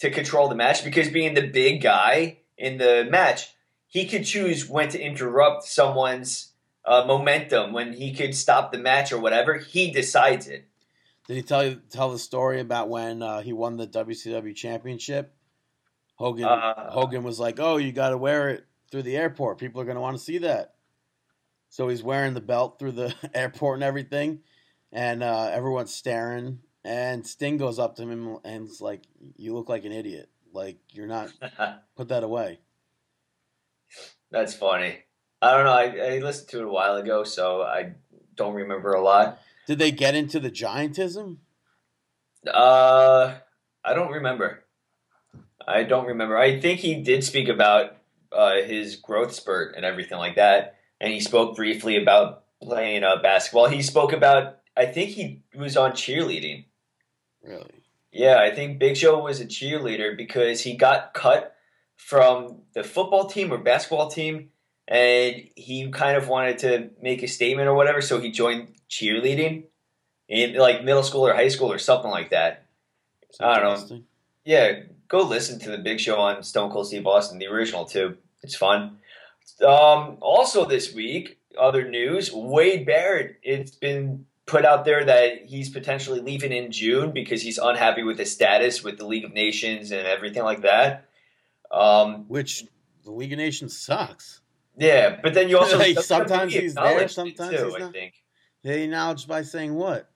to 0.00 0.10
control 0.10 0.48
the 0.48 0.54
match. 0.54 0.84
Because 0.84 1.08
being 1.08 1.34
the 1.34 1.46
big 1.46 1.82
guy 1.82 2.38
in 2.56 2.78
the 2.78 3.06
match, 3.10 3.52
he 3.86 4.06
could 4.06 4.24
choose 4.24 4.68
when 4.68 4.88
to 4.90 5.00
interrupt 5.00 5.64
someone's 5.64 6.52
uh, 6.84 7.04
momentum, 7.06 7.72
when 7.72 7.92
he 7.92 8.14
could 8.14 8.34
stop 8.34 8.72
the 8.72 8.78
match 8.78 9.12
or 9.12 9.18
whatever. 9.20 9.58
He 9.58 9.90
decides 9.90 10.46
it. 10.46 10.66
Did 11.26 11.36
he 11.36 11.42
tell 11.42 11.64
you 11.66 11.82
tell 11.90 12.10
the 12.10 12.18
story 12.18 12.60
about 12.60 12.88
when 12.88 13.22
uh, 13.22 13.42
he 13.42 13.52
won 13.52 13.76
the 13.76 13.86
WCW 13.86 14.54
championship? 14.54 15.34
Hogan 16.18 16.44
Uh, 16.44 16.90
Hogan 16.90 17.22
was 17.22 17.38
like, 17.38 17.60
"Oh, 17.60 17.76
you 17.76 17.92
got 17.92 18.10
to 18.10 18.18
wear 18.18 18.50
it 18.50 18.66
through 18.90 19.02
the 19.02 19.16
airport. 19.16 19.58
People 19.58 19.80
are 19.80 19.84
going 19.84 19.94
to 19.94 20.00
want 20.00 20.16
to 20.16 20.22
see 20.22 20.38
that." 20.38 20.74
So 21.68 21.88
he's 21.88 22.02
wearing 22.02 22.34
the 22.34 22.40
belt 22.40 22.78
through 22.78 22.92
the 22.92 23.14
airport 23.34 23.76
and 23.76 23.84
everything, 23.84 24.40
and 24.92 25.22
uh, 25.22 25.50
everyone's 25.52 25.94
staring. 25.94 26.60
And 26.84 27.26
Sting 27.26 27.56
goes 27.56 27.78
up 27.78 27.96
to 27.96 28.02
him 28.02 28.38
and 28.44 28.66
is 28.66 28.80
like, 28.80 29.04
"You 29.36 29.54
look 29.54 29.68
like 29.68 29.84
an 29.84 29.92
idiot. 29.92 30.28
Like 30.52 30.78
you're 30.92 31.06
not. 31.06 31.32
Put 31.96 32.08
that 32.08 32.24
away." 32.24 32.58
That's 34.30 34.54
funny. 34.54 34.98
I 35.40 35.52
don't 35.52 35.64
know. 35.64 35.72
I, 35.72 36.14
I 36.14 36.18
listened 36.18 36.48
to 36.48 36.58
it 36.58 36.64
a 36.64 36.68
while 36.68 36.96
ago, 36.96 37.22
so 37.22 37.62
I 37.62 37.92
don't 38.34 38.54
remember 38.54 38.92
a 38.92 39.00
lot. 39.00 39.38
Did 39.68 39.78
they 39.78 39.92
get 39.92 40.16
into 40.16 40.40
the 40.40 40.50
giantism? 40.50 41.36
Uh, 42.46 43.34
I 43.84 43.94
don't 43.94 44.10
remember. 44.10 44.64
I 45.68 45.84
don't 45.84 46.06
remember. 46.06 46.36
I 46.36 46.60
think 46.60 46.80
he 46.80 47.02
did 47.02 47.22
speak 47.24 47.48
about 47.48 47.96
uh, 48.32 48.62
his 48.62 48.96
growth 48.96 49.32
spurt 49.32 49.76
and 49.76 49.84
everything 49.84 50.18
like 50.18 50.36
that, 50.36 50.76
and 51.00 51.12
he 51.12 51.20
spoke 51.20 51.56
briefly 51.56 52.00
about 52.00 52.44
playing 52.62 53.04
uh, 53.04 53.16
basketball. 53.22 53.68
He 53.68 53.82
spoke 53.82 54.12
about. 54.12 54.58
I 54.76 54.86
think 54.86 55.10
he 55.10 55.42
was 55.56 55.76
on 55.76 55.92
cheerleading. 55.92 56.66
Really? 57.42 57.82
Yeah, 58.12 58.38
I 58.38 58.54
think 58.54 58.78
Big 58.78 58.96
Show 58.96 59.22
was 59.22 59.40
a 59.40 59.46
cheerleader 59.46 60.16
because 60.16 60.62
he 60.62 60.76
got 60.76 61.14
cut 61.14 61.54
from 61.96 62.62
the 62.74 62.84
football 62.84 63.26
team 63.26 63.52
or 63.52 63.58
basketball 63.58 64.08
team, 64.08 64.50
and 64.86 65.48
he 65.56 65.90
kind 65.90 66.16
of 66.16 66.28
wanted 66.28 66.58
to 66.58 66.90
make 67.02 67.22
a 67.22 67.28
statement 67.28 67.68
or 67.68 67.74
whatever, 67.74 68.00
so 68.00 68.20
he 68.20 68.30
joined 68.30 68.68
cheerleading 68.88 69.64
in 70.28 70.54
like 70.54 70.84
middle 70.84 71.02
school 71.02 71.26
or 71.26 71.34
high 71.34 71.48
school 71.48 71.72
or 71.72 71.78
something 71.78 72.10
like 72.10 72.30
that. 72.30 72.66
I 73.40 73.60
don't 73.60 73.90
know. 73.90 74.02
Yeah, 74.44 74.80
go 75.08 75.22
listen 75.22 75.58
to 75.60 75.70
the 75.70 75.78
Big 75.78 75.98
Show 76.00 76.16
on 76.20 76.42
Stone 76.42 76.70
Cold 76.70 76.86
Steve 76.86 77.06
Austin, 77.06 77.38
the 77.38 77.46
original 77.46 77.84
too. 77.84 78.16
It's 78.42 78.54
fun. 78.56 78.98
Um, 79.66 80.18
also 80.20 80.64
this 80.66 80.94
week, 80.94 81.38
other 81.58 81.88
news: 81.88 82.30
Wade 82.32 82.86
Barrett. 82.86 83.36
It's 83.42 83.72
been 83.72 84.26
put 84.46 84.64
out 84.64 84.84
there 84.84 85.04
that 85.04 85.44
he's 85.46 85.68
potentially 85.68 86.20
leaving 86.20 86.52
in 86.52 86.70
June 86.72 87.10
because 87.10 87.42
he's 87.42 87.58
unhappy 87.58 88.02
with 88.02 88.18
his 88.18 88.32
status 88.32 88.82
with 88.82 88.96
the 88.98 89.06
League 89.06 89.24
of 89.24 89.32
Nations 89.34 89.90
and 89.90 90.06
everything 90.06 90.42
like 90.42 90.62
that. 90.62 91.08
Um, 91.70 92.24
Which 92.28 92.64
the 93.04 93.10
League 93.12 93.32
of 93.32 93.38
Nations 93.38 93.76
sucks. 93.78 94.40
yeah, 94.76 95.18
but 95.22 95.34
then 95.34 95.48
you 95.50 95.58
also 95.58 95.78
Like, 95.78 95.98
sometimes 96.00 96.54
he's 96.54 96.74
there, 96.74 97.08
sometimes 97.08 97.56
too, 97.56 97.64
he's 97.66 97.74
I 97.74 97.78
not. 97.78 97.92
think. 97.92 98.14
They 98.64 98.84
acknowledged 98.84 99.28
by 99.28 99.42
saying 99.42 99.74
what? 99.74 100.08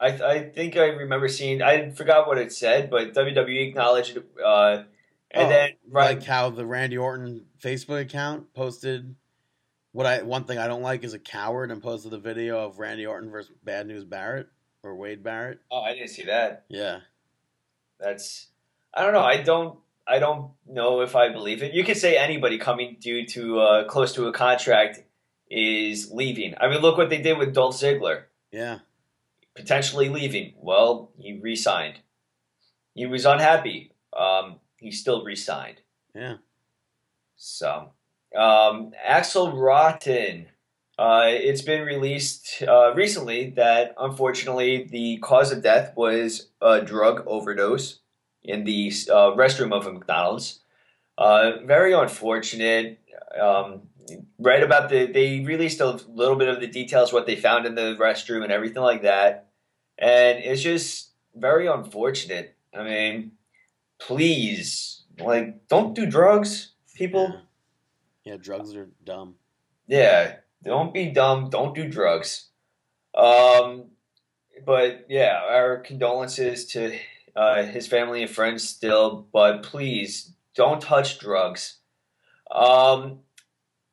I, 0.00 0.06
I 0.08 0.48
think 0.48 0.76
I 0.76 0.86
remember 0.86 1.28
seeing. 1.28 1.60
I 1.62 1.90
forgot 1.90 2.26
what 2.26 2.38
it 2.38 2.52
said, 2.52 2.90
but 2.90 3.12
WWE 3.14 3.68
acknowledged. 3.68 4.16
Uh, 4.42 4.84
and 5.30 5.46
Oh, 5.46 5.48
then 5.48 5.70
right, 5.88 6.16
Like 6.18 6.26
how 6.26 6.50
the 6.50 6.64
Randy 6.66 6.96
Orton 6.98 7.44
Facebook 7.62 8.00
account 8.00 8.52
posted 8.54 9.14
what 9.92 10.06
I 10.06 10.22
one 10.22 10.44
thing 10.44 10.58
I 10.58 10.66
don't 10.68 10.82
like 10.82 11.04
is 11.04 11.14
a 11.14 11.18
coward 11.18 11.70
and 11.70 11.82
posted 11.82 12.12
the 12.12 12.18
video 12.18 12.64
of 12.64 12.78
Randy 12.78 13.06
Orton 13.06 13.30
versus 13.30 13.52
Bad 13.62 13.86
News 13.86 14.04
Barrett 14.04 14.48
or 14.82 14.94
Wade 14.96 15.22
Barrett. 15.22 15.58
oh, 15.70 15.80
I 15.82 15.94
didn't 15.94 16.08
see 16.08 16.24
that. 16.24 16.64
Yeah. 16.68 17.00
That's 17.98 18.48
I 18.94 19.02
don't 19.04 19.12
know. 19.12 19.20
I 19.22 19.42
don't 19.42 19.78
I 20.08 20.18
don't 20.18 20.52
know 20.66 21.02
if 21.02 21.14
I 21.14 21.28
believe 21.28 21.62
it. 21.62 21.74
You 21.74 21.84
could 21.84 21.96
say 21.96 22.16
anybody 22.16 22.58
coming 22.58 22.96
due 23.00 23.26
to 23.26 23.60
uh, 23.60 23.84
close 23.84 24.12
to 24.14 24.26
a 24.26 24.32
contract 24.32 25.00
is 25.50 26.10
leaving. 26.10 26.54
I 26.60 26.68
mean, 26.68 26.80
look 26.80 26.96
what 26.96 27.10
they 27.10 27.20
did 27.20 27.38
with 27.38 27.54
Dolph 27.54 27.76
Ziggler, 27.76 28.22
Yeah. 28.50 28.78
Potentially 29.56 30.08
leaving. 30.08 30.54
Well, 30.56 31.12
he 31.18 31.38
re-signed. 31.40 32.00
He 32.94 33.06
was 33.06 33.24
unhappy. 33.24 33.92
Um, 34.18 34.60
he 34.78 34.90
still 34.90 35.24
re-signed. 35.24 35.80
Yeah. 36.14 36.36
So, 37.36 37.92
um, 38.36 38.92
Axel 39.04 39.56
Rotten. 39.56 40.46
Uh, 40.98 41.28
it's 41.28 41.62
been 41.62 41.86
released 41.86 42.62
uh, 42.68 42.92
recently 42.94 43.48
that 43.56 43.94
unfortunately 43.98 44.86
the 44.90 45.16
cause 45.22 45.50
of 45.50 45.62
death 45.62 45.94
was 45.96 46.50
a 46.60 46.82
drug 46.82 47.22
overdose 47.26 48.00
in 48.42 48.64
the 48.64 48.92
uh, 49.10 49.32
restroom 49.32 49.72
of 49.72 49.86
a 49.86 49.92
McDonald's. 49.92 50.60
Uh, 51.16 51.52
very 51.64 51.94
unfortunate. 51.94 53.00
Um, 53.40 53.88
read 54.38 54.62
about 54.62 54.88
the 54.88 55.06
they 55.06 55.40
released 55.40 55.80
a 55.80 56.00
little 56.08 56.36
bit 56.36 56.48
of 56.48 56.60
the 56.60 56.66
details 56.66 57.12
what 57.12 57.26
they 57.26 57.36
found 57.36 57.66
in 57.66 57.74
the 57.74 57.96
restroom 57.98 58.42
and 58.42 58.52
everything 58.52 58.82
like 58.82 59.02
that, 59.02 59.48
and 59.98 60.38
it's 60.38 60.62
just 60.62 61.10
very 61.34 61.66
unfortunate. 61.66 62.56
I 62.74 62.84
mean, 62.84 63.32
please, 63.98 65.02
like, 65.18 65.68
don't 65.68 65.94
do 65.94 66.06
drugs, 66.06 66.72
people. 66.94 67.28
Yeah. 67.32 67.40
Yeah, 68.22 68.36
drugs 68.36 68.76
are 68.76 68.90
dumb. 69.02 69.36
Yeah, 69.86 70.36
don't 70.62 70.92
be 70.92 71.06
dumb. 71.06 71.48
Don't 71.50 71.74
do 71.74 71.88
drugs. 71.88 72.48
Um, 73.14 73.86
but 74.64 75.06
yeah, 75.08 75.40
our 75.48 75.78
condolences 75.78 76.66
to 76.66 76.96
uh, 77.34 77.62
his 77.64 77.86
family 77.86 78.22
and 78.22 78.30
friends 78.30 78.68
still, 78.68 79.26
but 79.32 79.62
please 79.62 80.32
don't 80.54 80.80
touch 80.80 81.18
drugs. 81.18 81.78
Um, 82.50 83.20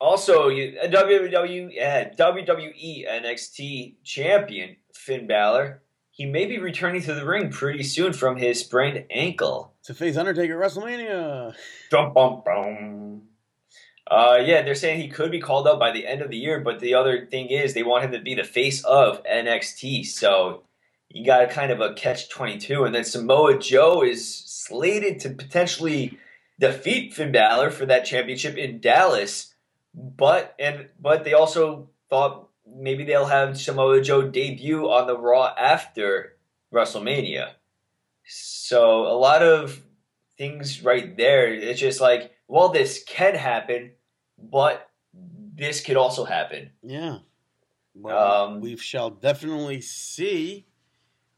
also, 0.00 0.48
you, 0.48 0.76
WWE, 0.84 1.82
uh, 1.82 2.10
WWE 2.16 3.08
NXT 3.08 3.94
champion 4.04 4.76
Finn 4.92 5.26
Balor, 5.26 5.82
he 6.10 6.26
may 6.26 6.46
be 6.46 6.58
returning 6.58 7.02
to 7.02 7.14
the 7.14 7.24
ring 7.24 7.50
pretty 7.50 7.82
soon 7.82 8.12
from 8.12 8.36
his 8.36 8.60
sprained 8.60 9.04
ankle. 9.10 9.74
To 9.84 9.94
face 9.94 10.16
Undertaker 10.16 10.62
at 10.62 10.70
WrestleMania. 10.70 11.54
Dum, 11.90 12.12
bum, 12.12 12.42
bum. 12.44 13.22
Uh, 14.10 14.38
yeah, 14.42 14.62
they're 14.62 14.74
saying 14.74 15.00
he 15.00 15.08
could 15.08 15.30
be 15.30 15.40
called 15.40 15.66
up 15.66 15.78
by 15.78 15.92
the 15.92 16.06
end 16.06 16.22
of 16.22 16.30
the 16.30 16.38
year, 16.38 16.60
but 16.60 16.80
the 16.80 16.94
other 16.94 17.26
thing 17.26 17.48
is 17.48 17.74
they 17.74 17.82
want 17.82 18.04
him 18.04 18.12
to 18.12 18.20
be 18.20 18.34
the 18.34 18.44
face 18.44 18.82
of 18.84 19.22
NXT. 19.24 20.06
So 20.06 20.62
you 21.10 21.24
got 21.24 21.50
kind 21.50 21.70
of 21.70 21.80
a 21.80 21.94
catch 21.94 22.28
22. 22.28 22.84
And 22.84 22.94
then 22.94 23.04
Samoa 23.04 23.58
Joe 23.58 24.02
is 24.02 24.34
slated 24.34 25.20
to 25.20 25.30
potentially 25.30 26.18
defeat 26.58 27.14
Finn 27.14 27.32
Balor 27.32 27.70
for 27.70 27.86
that 27.86 28.04
championship 28.04 28.56
in 28.56 28.80
Dallas. 28.80 29.47
But 30.00 30.54
and 30.60 30.88
but 31.00 31.24
they 31.24 31.32
also 31.32 31.90
thought 32.08 32.48
maybe 32.66 33.04
they'll 33.04 33.26
have 33.26 33.58
Samoa 33.58 34.00
Joe 34.00 34.28
debut 34.28 34.88
on 34.88 35.06
the 35.08 35.18
Raw 35.18 35.52
after 35.58 36.36
WrestleMania. 36.72 37.52
So 38.24 39.02
a 39.06 39.18
lot 39.18 39.42
of 39.42 39.80
things 40.36 40.84
right 40.84 41.16
there. 41.16 41.52
It's 41.52 41.80
just 41.80 42.00
like, 42.00 42.30
well, 42.46 42.68
this 42.68 43.02
can 43.02 43.34
happen, 43.34 43.92
but 44.38 44.88
this 45.12 45.80
could 45.80 45.96
also 45.96 46.24
happen. 46.24 46.70
Yeah. 46.82 47.18
Well, 47.94 48.44
Um, 48.44 48.60
we 48.60 48.76
shall 48.76 49.10
definitely 49.10 49.80
see 49.80 50.66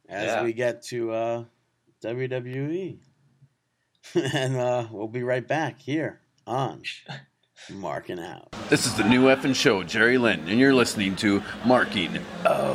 as 0.08 0.26
Yeah. 0.26 0.42
we 0.44 0.52
get 0.52 0.82
to 0.86 1.12
uh, 1.12 1.44
WWE. 2.02 2.98
and 4.34 4.56
uh, 4.56 4.88
we'll 4.90 5.08
be 5.08 5.22
right 5.22 5.46
back 5.46 5.80
here 5.80 6.20
on 6.46 6.82
Marking 7.68 8.18
Out. 8.18 8.50
This 8.68 8.86
is 8.86 8.94
the 8.94 9.04
new 9.04 9.24
effing 9.24 9.54
show, 9.54 9.82
Jerry 9.82 10.18
Lynn, 10.18 10.48
and 10.48 10.58
you're 10.58 10.74
listening 10.74 11.16
to 11.16 11.42
Marking 11.64 12.18
Out. 12.44 12.70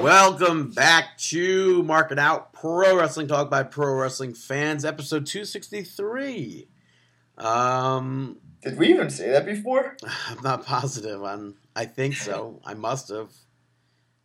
Welcome 0.00 0.70
back 0.70 1.18
to 1.18 1.82
Marking 1.82 2.18
Out 2.18 2.52
Pro 2.52 2.96
Wrestling 2.96 3.28
Talk 3.28 3.50
by 3.50 3.62
Pro 3.62 3.94
Wrestling 3.94 4.34
Fans, 4.34 4.84
episode 4.84 5.26
263. 5.26 6.68
Um, 7.38 8.38
Did 8.62 8.78
we 8.78 8.88
even 8.88 9.10
say 9.10 9.30
that 9.30 9.44
before? 9.44 9.96
I'm 10.28 10.42
not 10.42 10.64
positive. 10.64 11.22
I'm, 11.22 11.56
I 11.74 11.84
think 11.84 12.14
so. 12.14 12.60
I 12.64 12.74
must 12.74 13.08
have. 13.10 13.30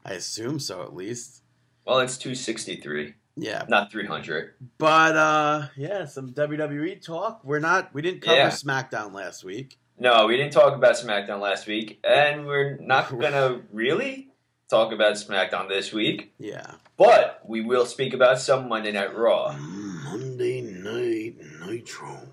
I 0.05 0.13
assume 0.13 0.59
so, 0.59 0.81
at 0.83 0.95
least. 0.95 1.41
Well, 1.85 1.99
it's 1.99 2.17
263, 2.17 3.15
Yeah, 3.37 3.63
not 3.69 3.91
300. 3.91 4.53
But 4.77 5.15
uh 5.15 5.67
yeah, 5.77 6.05
some 6.05 6.31
WWE 6.33 7.03
talk. 7.03 7.41
We're 7.43 7.59
not 7.59 7.93
we 7.93 8.01
didn't 8.01 8.21
cover 8.21 8.37
Yeah. 8.37 8.49
SmackDown 8.49 9.13
last 9.13 9.43
week. 9.43 9.77
No, 9.99 10.25
we 10.27 10.35
didn't 10.37 10.53
talk 10.53 10.75
about 10.75 10.95
SmackDown 10.95 11.39
last 11.39 11.67
week, 11.67 11.99
and 12.03 12.45
we're 12.45 12.77
not 12.77 13.09
gonna 13.19 13.61
really 13.71 14.29
talk 14.69 14.91
about 14.91 15.13
SmackDown 15.13 15.69
this 15.69 15.93
week. 15.93 16.33
Yeah. 16.39 16.71
But 16.97 17.41
we 17.45 17.61
will 17.61 17.85
speak 17.85 18.13
about 18.13 18.39
some 18.39 18.67
Monday 18.67 18.91
Night 18.91 19.15
Raw. 19.15 19.55
Monday 19.57 20.61
Night 20.61 21.35
Nitro. 21.65 22.27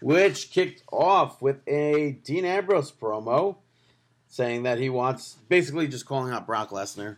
Which 0.00 0.50
kicked 0.50 0.82
off 0.92 1.42
with 1.42 1.56
a 1.66 2.12
Dean 2.24 2.44
Ambrose 2.44 2.92
promo 2.92 3.56
saying 4.28 4.62
that 4.64 4.78
he 4.78 4.88
wants 4.90 5.38
basically 5.48 5.88
just 5.88 6.06
calling 6.06 6.32
out 6.32 6.46
Brock 6.46 6.70
Lesnar. 6.70 7.16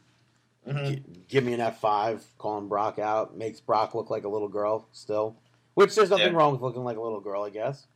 Mhm. 0.70 0.86
G- 0.88 1.02
give 1.28 1.44
me 1.44 1.52
an 1.54 1.60
F5, 1.60 2.22
calling 2.38 2.68
Brock 2.68 2.98
out, 2.98 3.36
makes 3.36 3.60
Brock 3.60 3.94
look 3.94 4.08
like 4.10 4.24
a 4.24 4.28
little 4.28 4.48
girl 4.48 4.86
still. 4.92 5.36
Which 5.74 5.94
there's 5.94 6.10
nothing 6.10 6.32
Yeah. 6.32 6.38
wrong 6.38 6.52
with 6.52 6.60
looking 6.62 6.84
like 6.84 6.96
a 6.96 7.00
little 7.00 7.20
girl, 7.20 7.42
I 7.44 7.50
guess. 7.50 7.86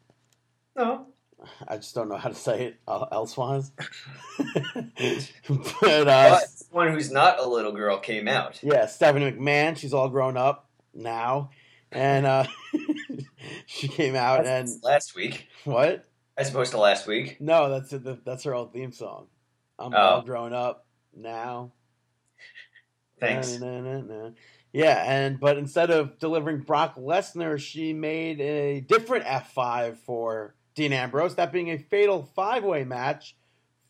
No, 0.77 1.07
I 1.69 1.77
just 1.77 1.95
don't 1.95 2.09
know 2.09 2.17
how 2.17 2.29
to 2.31 2.35
say 2.35 2.67
it 2.67 2.77
uh, 2.89 3.07
elsewise. 3.13 3.71
but 5.81 6.09
uh, 6.09 6.41
one 6.71 6.93
who's 6.93 7.11
not 7.11 7.39
a 7.41 7.47
little 7.49 7.73
girl 7.73 7.99
came 7.99 8.29
out. 8.29 8.61
yeah, 8.63 8.87
Stephanie 8.87 9.31
McMahon, 9.33 9.77
she's 9.77 9.93
all 9.95 10.09
grown 10.09 10.37
up 10.37 10.69
now, 10.95 11.51
and 11.93 12.27
uh, 12.27 12.45
she 13.67 13.89
came 13.89 14.17
out 14.17 14.41
and 14.47 14.69
That's 14.69 14.83
last 14.83 15.15
week, 15.15 15.47
what? 15.65 16.05
as 16.37 16.51
opposed 16.51 16.73
to 16.73 16.79
last 16.79 17.07
week. 17.07 17.41
No, 17.41 17.71
that's 17.71 17.91
the, 17.91 18.19
that's 18.25 18.45
her 18.45 18.55
old 18.55 18.73
theme 18.73 18.93
song. 18.93 19.27
I'm 19.79 19.93
Oh. 19.95 19.99
all 19.99 20.23
grown 20.23 20.53
up 20.53 20.87
now. 21.17 21.73
Thanks. 23.21 23.59
Na, 23.59 23.81
na, 23.81 24.01
na. 24.01 24.31
Yeah, 24.73 25.05
and 25.07 25.39
but 25.39 25.57
instead 25.57 25.91
of 25.91 26.19
delivering 26.19 26.61
Brock 26.61 26.97
Lesnar, 26.97 27.59
she 27.59 27.93
made 27.93 28.41
a 28.41 28.81
different 28.81 29.25
F5 29.25 29.99
for 29.99 30.57
Dean 30.75 30.93
Ambrose, 30.93 31.37
that 31.37 31.53
being 31.53 31.71
a 31.71 31.79
fatal 31.79 32.25
five 32.35 32.65
way 32.65 32.85
match 32.85 33.37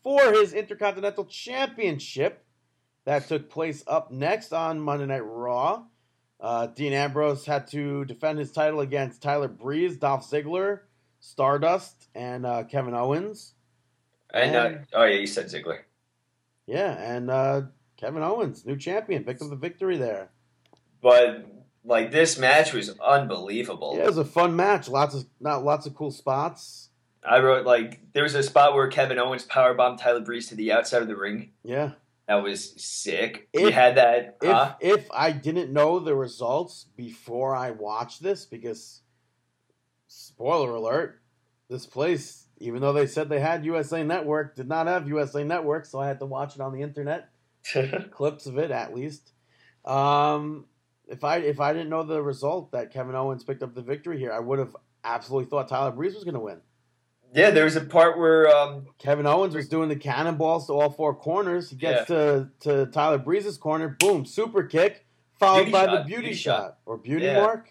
for 0.03 0.31
his 0.31 0.53
Intercontinental 0.53 1.25
Championship 1.25 2.45
that 3.05 3.27
took 3.27 3.49
place 3.49 3.83
up 3.87 4.11
next 4.11 4.53
on 4.53 4.79
Monday 4.79 5.07
Night 5.07 5.25
Raw. 5.25 5.83
Uh, 6.39 6.67
Dean 6.67 6.93
Ambrose 6.93 7.45
had 7.45 7.67
to 7.67 8.05
defend 8.05 8.37
his 8.37 8.51
title 8.51 8.81
against 8.81 9.21
Tyler 9.21 9.47
Breeze, 9.47 9.97
Dolph 9.97 10.29
Ziggler, 10.29 10.81
Stardust, 11.19 12.09
and 12.13 12.45
uh, 12.45 12.63
Kevin 12.65 12.93
Owens. 12.93 13.53
And 14.31 14.55
uh, 14.55 14.71
oh 14.93 15.05
yeah, 15.05 15.17
you 15.17 15.27
said 15.27 15.45
Ziggler. 15.45 15.79
Yeah, 16.67 16.91
and 16.91 17.31
uh, 17.31 17.61
Kevin 17.97 18.23
Owens, 18.23 18.65
new 18.65 18.77
champion, 18.77 19.23
picked 19.23 19.41
up 19.41 19.49
the 19.49 19.55
victory 19.55 19.97
there. 19.97 20.29
But 21.01 21.45
like 21.83 22.11
this 22.11 22.37
match 22.37 22.73
was 22.73 22.97
unbelievable. 22.99 23.93
Yeah, 23.95 24.03
it 24.03 24.07
was 24.07 24.17
a 24.17 24.25
fun 24.25 24.55
match. 24.55 24.87
Lots 24.89 25.15
of 25.15 25.25
not 25.39 25.63
lots 25.63 25.85
of 25.85 25.95
cool 25.95 26.11
spots. 26.11 26.89
I 27.23 27.39
wrote 27.39 27.65
like 27.65 28.01
there 28.13 28.23
was 28.23 28.35
a 28.35 28.43
spot 28.43 28.73
where 28.75 28.87
Kevin 28.87 29.17
Owens 29.19 29.45
powerbombed 29.45 29.99
Tyler 30.01 30.19
Breeze 30.21 30.47
to 30.49 30.55
the 30.55 30.71
outside 30.71 31.01
of 31.01 31.07
the 31.07 31.15
ring. 31.15 31.51
Yeah. 31.63 31.91
That 32.27 32.41
was 32.43 32.73
sick. 32.81 33.49
you 33.53 33.67
If- 33.67 33.73
had 33.73 33.95
that. 33.97 34.37
If 34.41 34.51
huh? 34.51 34.75
if 34.79 35.07
I 35.11 35.31
didn't 35.31 35.71
know 35.71 35.99
the 35.99 36.15
results 36.15 36.87
before 36.97 37.55
I 37.55 37.71
watched 37.71 38.21
this, 38.23 38.45
because 38.45 39.01
spoiler 40.07 40.71
alert, 40.71 41.21
this 41.69 41.85
place, 41.85 42.47
even 42.57 42.81
though 42.81 42.93
they 42.93 43.05
said 43.07 43.29
they 43.29 43.39
had 43.39 43.63
USA 43.65 44.03
Network, 44.03 44.55
did 44.55 44.67
not 44.67 44.87
have 44.87 45.07
USA 45.07 45.43
Network, 45.43 45.85
so 45.85 45.99
I 45.99 46.07
had 46.07 46.19
to 46.19 46.25
watch 46.25 46.55
it 46.55 46.61
on 46.61 46.73
the 46.73 46.81
internet. 46.81 47.29
clips 48.11 48.45
of 48.45 48.57
it 48.57 48.71
at 48.71 48.93
least. 48.95 49.31
Um, 49.83 50.65
if 51.07 51.23
I 51.23 51.37
if 51.37 51.59
I 51.59 51.73
didn't 51.73 51.89
know 51.89 52.03
the 52.03 52.21
result 52.21 52.71
that 52.71 52.91
Kevin 52.91 53.15
Owens 53.15 53.43
picked 53.43 53.63
up 53.63 53.75
the 53.75 53.81
victory 53.81 54.17
here, 54.19 54.31
I 54.33 54.39
would 54.39 54.59
have 54.59 54.75
absolutely 55.03 55.49
thought 55.49 55.67
Tyler 55.67 55.91
Breeze 55.91 56.15
was 56.15 56.23
going 56.23 56.33
to 56.33 56.39
win. 56.39 56.61
yeah, 57.33 57.51
there 57.51 57.65
was 57.65 57.75
a 57.75 57.81
part 57.81 58.17
where 58.17 58.47
um, 58.55 58.87
Kevin 58.97 59.27
Owens 59.27 59.55
was 59.55 59.67
doing 59.67 59.89
the 59.89 59.95
cannonballs 59.95 60.65
to 60.67 60.73
all 60.73 60.89
four 60.89 61.13
corners. 61.13 61.69
He 61.69 61.75
gets 61.75 62.07
to, 62.07 62.49
to 62.61 62.87
Tyler 62.87 63.19
Breeze's 63.19 63.57
corner, 63.57 63.89
boom, 63.99 64.25
super 64.25 64.63
kick, 64.63 65.05
followed 65.39 65.65
Beauty 65.65 65.71
by 65.71 65.85
the 65.85 66.03
beauty, 66.03 66.21
beauty 66.23 66.33
shot. 66.35 66.59
shot. 66.59 66.77
or 66.87 66.97
beauty 66.97 67.25
Yeah. 67.25 67.41
mark. 67.41 67.69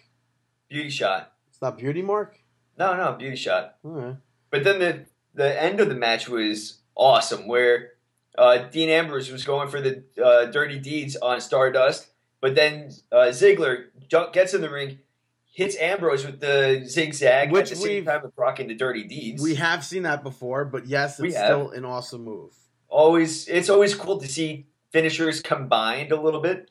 beauty 0.69 0.89
shot. 0.89 1.33
It's 1.49 1.61
not 1.61 1.77
beauty 1.77 2.01
mark. 2.01 2.37
No, 2.77 2.95
no, 2.95 3.13
beauty 3.13 3.35
shot. 3.35 3.75
Right. 3.83 4.15
But 4.49 4.63
then 4.63 4.79
the 4.79 5.05
the 5.33 5.61
end 5.61 5.81
of 5.81 5.89
the 5.89 5.95
match 5.95 6.29
was 6.29 6.79
awesome, 6.95 7.47
where 7.47 7.91
uh, 8.37 8.57
Dean 8.69 8.89
Ambrose 8.89 9.31
was 9.31 9.43
going 9.43 9.69
for 9.69 9.81
the 9.81 10.03
uh, 10.23 10.45
dirty 10.45 10.79
deeds 10.79 11.15
on 11.15 11.39
Stardust, 11.41 12.07
but 12.41 12.55
then 12.55 12.91
uh, 13.11 13.27
Ziggler 13.29 13.85
gets 14.33 14.53
in 14.53 14.61
the 14.61 14.69
ring, 14.69 14.99
hits 15.45 15.77
Ambrose 15.77 16.25
with 16.25 16.39
the 16.41 16.83
zigzag 16.85 17.51
Which 17.51 17.71
at 17.71 17.77
the 17.77 17.83
same 17.83 18.05
time 18.05 18.25
of 18.25 18.33
the 18.67 18.75
dirty 18.75 19.03
deeds. 19.03 19.41
We 19.41 19.55
have 19.55 19.83
seen 19.83 20.03
that 20.03 20.21
before, 20.23 20.65
but 20.65 20.85
yes, 20.85 21.19
it's 21.19 21.35
still 21.35 21.71
an 21.71 21.85
awesome 21.85 22.23
move. 22.23 22.53
always 22.89 23.47
it's 23.47 23.69
always 23.69 23.95
cool 23.95 24.19
to 24.19 24.27
see 24.27 24.67
finishers 24.91 25.41
combined 25.41 26.11
a 26.11 26.19
little 26.19 26.41
bit. 26.41 26.69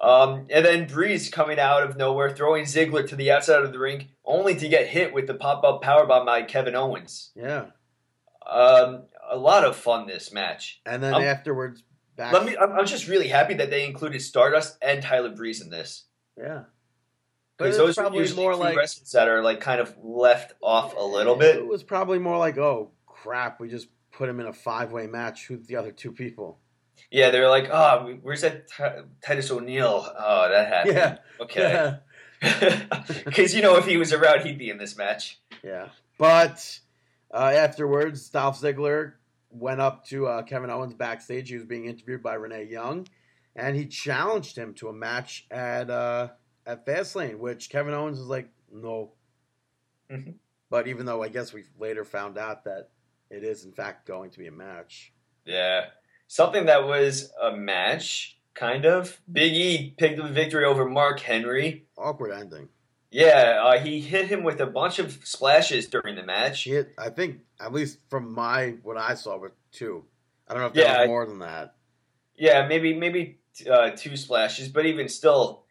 Um, 0.00 0.46
and 0.50 0.64
then 0.66 0.86
Breeze 0.86 1.30
coming 1.30 1.58
out 1.58 1.82
of 1.82 1.96
nowhere, 1.96 2.30
throwing 2.30 2.64
Ziggler 2.64 3.08
to 3.08 3.16
the 3.16 3.30
outside 3.30 3.62
of 3.62 3.72
the 3.72 3.78
ring, 3.78 4.08
only 4.24 4.54
to 4.56 4.68
get 4.68 4.88
hit 4.88 5.14
with 5.14 5.26
the 5.26 5.34
pop 5.34 5.64
up 5.64 5.82
powerbomb 5.82 6.26
by 6.26 6.42
Kevin 6.42 6.74
Owens. 6.74 7.30
Yeah, 7.34 7.66
Um, 8.46 9.04
a 9.30 9.36
lot 9.36 9.64
of 9.64 9.76
fun 9.76 10.06
this 10.06 10.32
match. 10.32 10.80
and 10.86 11.02
then 11.02 11.14
Um, 11.14 11.22
afterwards, 11.22 11.82
back. 12.16 12.32
Let 12.32 12.44
me. 12.44 12.56
I'm, 12.56 12.72
I'm 12.72 12.86
just 12.86 13.08
really 13.08 13.28
happy 13.28 13.54
that 13.54 13.70
they 13.70 13.84
included 13.86 14.20
Stardust 14.22 14.76
and 14.82 15.02
Tyler 15.02 15.30
Breeze 15.30 15.60
in 15.60 15.70
this 15.70 16.04
yeah, 16.36 16.64
But 17.56 17.64
because 17.66 17.76
those 17.76 17.96
are 17.98 18.02
probably 18.02 18.20
usually 18.20 18.42
more 18.42 18.56
like- 18.56 18.76
wrestlers 18.76 19.12
that 19.12 19.28
are 19.28 19.42
like 19.42 19.60
kind 19.60 19.80
of 19.80 19.94
left 20.02 20.54
off 20.62 20.94
a 20.96 21.04
little 21.04 21.36
bit. 21.36 21.56
It 21.56 21.66
was 21.66 21.82
probably 21.82 22.18
more 22.18 22.38
like, 22.38 22.58
oh 22.58 22.90
crap, 23.06 23.60
we 23.60 23.68
just 23.68 23.88
put 24.12 24.28
him 24.28 24.40
in 24.40 24.46
a 24.46 24.52
five 24.52 24.92
way 24.92 25.06
match. 25.06 25.46
Who's 25.46 25.66
the 25.66 25.76
other 25.76 25.92
two 25.92 26.12
people? 26.12 26.58
Yeah, 27.10 27.30
they're 27.30 27.48
like, 27.48 27.68
oh, 27.70 28.18
where's 28.22 28.40
that 28.40 28.66
Ti- 28.68 29.06
Titus 29.24 29.50
O'Neil? 29.50 30.04
Oh, 30.18 30.48
that 30.48 30.68
happened. 30.68 30.96
Yeah, 30.96 31.18
Okay. 31.40 31.98
Because 33.24 33.54
you 33.56 33.62
know, 33.62 33.76
if 33.76 33.86
he 33.86 33.96
was 33.96 34.12
around, 34.12 34.42
he'd 34.44 34.58
be 34.58 34.70
in 34.70 34.78
this 34.78 34.96
match. 34.96 35.40
Yeah. 35.62 35.88
But 36.18 36.78
uh, 37.34 37.52
afterwards, 37.54 38.28
Dolph 38.30 38.60
Ziggler 38.60 39.14
went 39.50 39.80
up 39.80 40.04
to 40.06 40.26
uh, 40.26 40.42
Kevin 40.42 40.70
Owens 40.70 40.94
backstage. 40.94 41.48
He 41.48 41.56
was 41.56 41.64
being 41.64 41.86
interviewed 41.86 42.22
by 42.22 42.34
Renee 42.34 42.64
Young. 42.70 43.06
and 43.56 43.76
he 43.76 43.86
challenged 43.86 44.56
him 44.56 44.74
to 44.74 44.88
a 44.88 44.92
match 44.92 45.46
at 45.50 45.90
uh, 45.90 46.28
at 46.66 46.86
Fastlane, 46.86 47.38
which 47.38 47.70
Kevin 47.70 47.94
Owens 47.94 48.18
was 48.18 48.28
like, 48.28 48.48
no. 48.72 49.12
Mhm. 50.10 50.34
But 50.70 50.88
even 50.88 51.06
though 51.06 51.22
I 51.22 51.28
guess 51.28 51.52
we 51.52 51.64
later 51.78 52.04
found 52.04 52.36
out 52.38 52.64
that 52.64 52.90
it 53.30 53.44
is 53.44 53.64
in 53.64 53.72
fact 53.72 54.06
going 54.06 54.30
to 54.30 54.38
be 54.38 54.46
a 54.48 54.52
match. 54.52 55.12
Yeah. 55.44 55.86
Something 56.26 56.66
that 56.66 56.86
was 56.86 57.32
a 57.40 57.54
match, 57.56 58.38
kind 58.54 58.84
of. 58.86 59.20
Big 59.30 59.52
E 59.52 59.94
picked 59.96 60.18
up 60.18 60.26
the 60.26 60.32
victory 60.32 60.64
over 60.64 60.84
Mark 60.88 61.20
Henry. 61.20 61.86
Awkward 61.96 62.32
ending. 62.32 62.68
Yeah, 63.14 63.62
uh, 63.62 63.78
he 63.78 64.00
hit 64.00 64.26
him 64.26 64.42
with 64.42 64.60
a 64.60 64.66
bunch 64.66 64.98
of 64.98 65.20
splashes 65.22 65.86
during 65.86 66.16
the 66.16 66.24
match. 66.24 66.58
She 66.58 66.70
hit, 66.70 66.94
I 66.98 67.10
think, 67.10 67.42
at 67.60 67.72
least 67.72 67.98
from 68.10 68.34
my 68.34 68.74
what 68.82 68.96
I 68.96 69.14
saw, 69.14 69.38
with 69.38 69.52
two. 69.70 70.04
I 70.48 70.52
don't 70.52 70.62
know 70.62 70.66
if 70.66 70.72
there 70.72 70.84
Yeah, 70.84 71.00
was 71.02 71.06
more 71.06 71.26
than 71.26 71.38
that. 71.38 71.76
Yeah, 72.36 72.66
maybe 72.66 72.92
maybe 72.92 73.38
uh, 73.70 73.90
two 73.90 74.16
splashes, 74.16 74.68
but 74.68 74.84
even 74.84 75.08
still, 75.08 75.64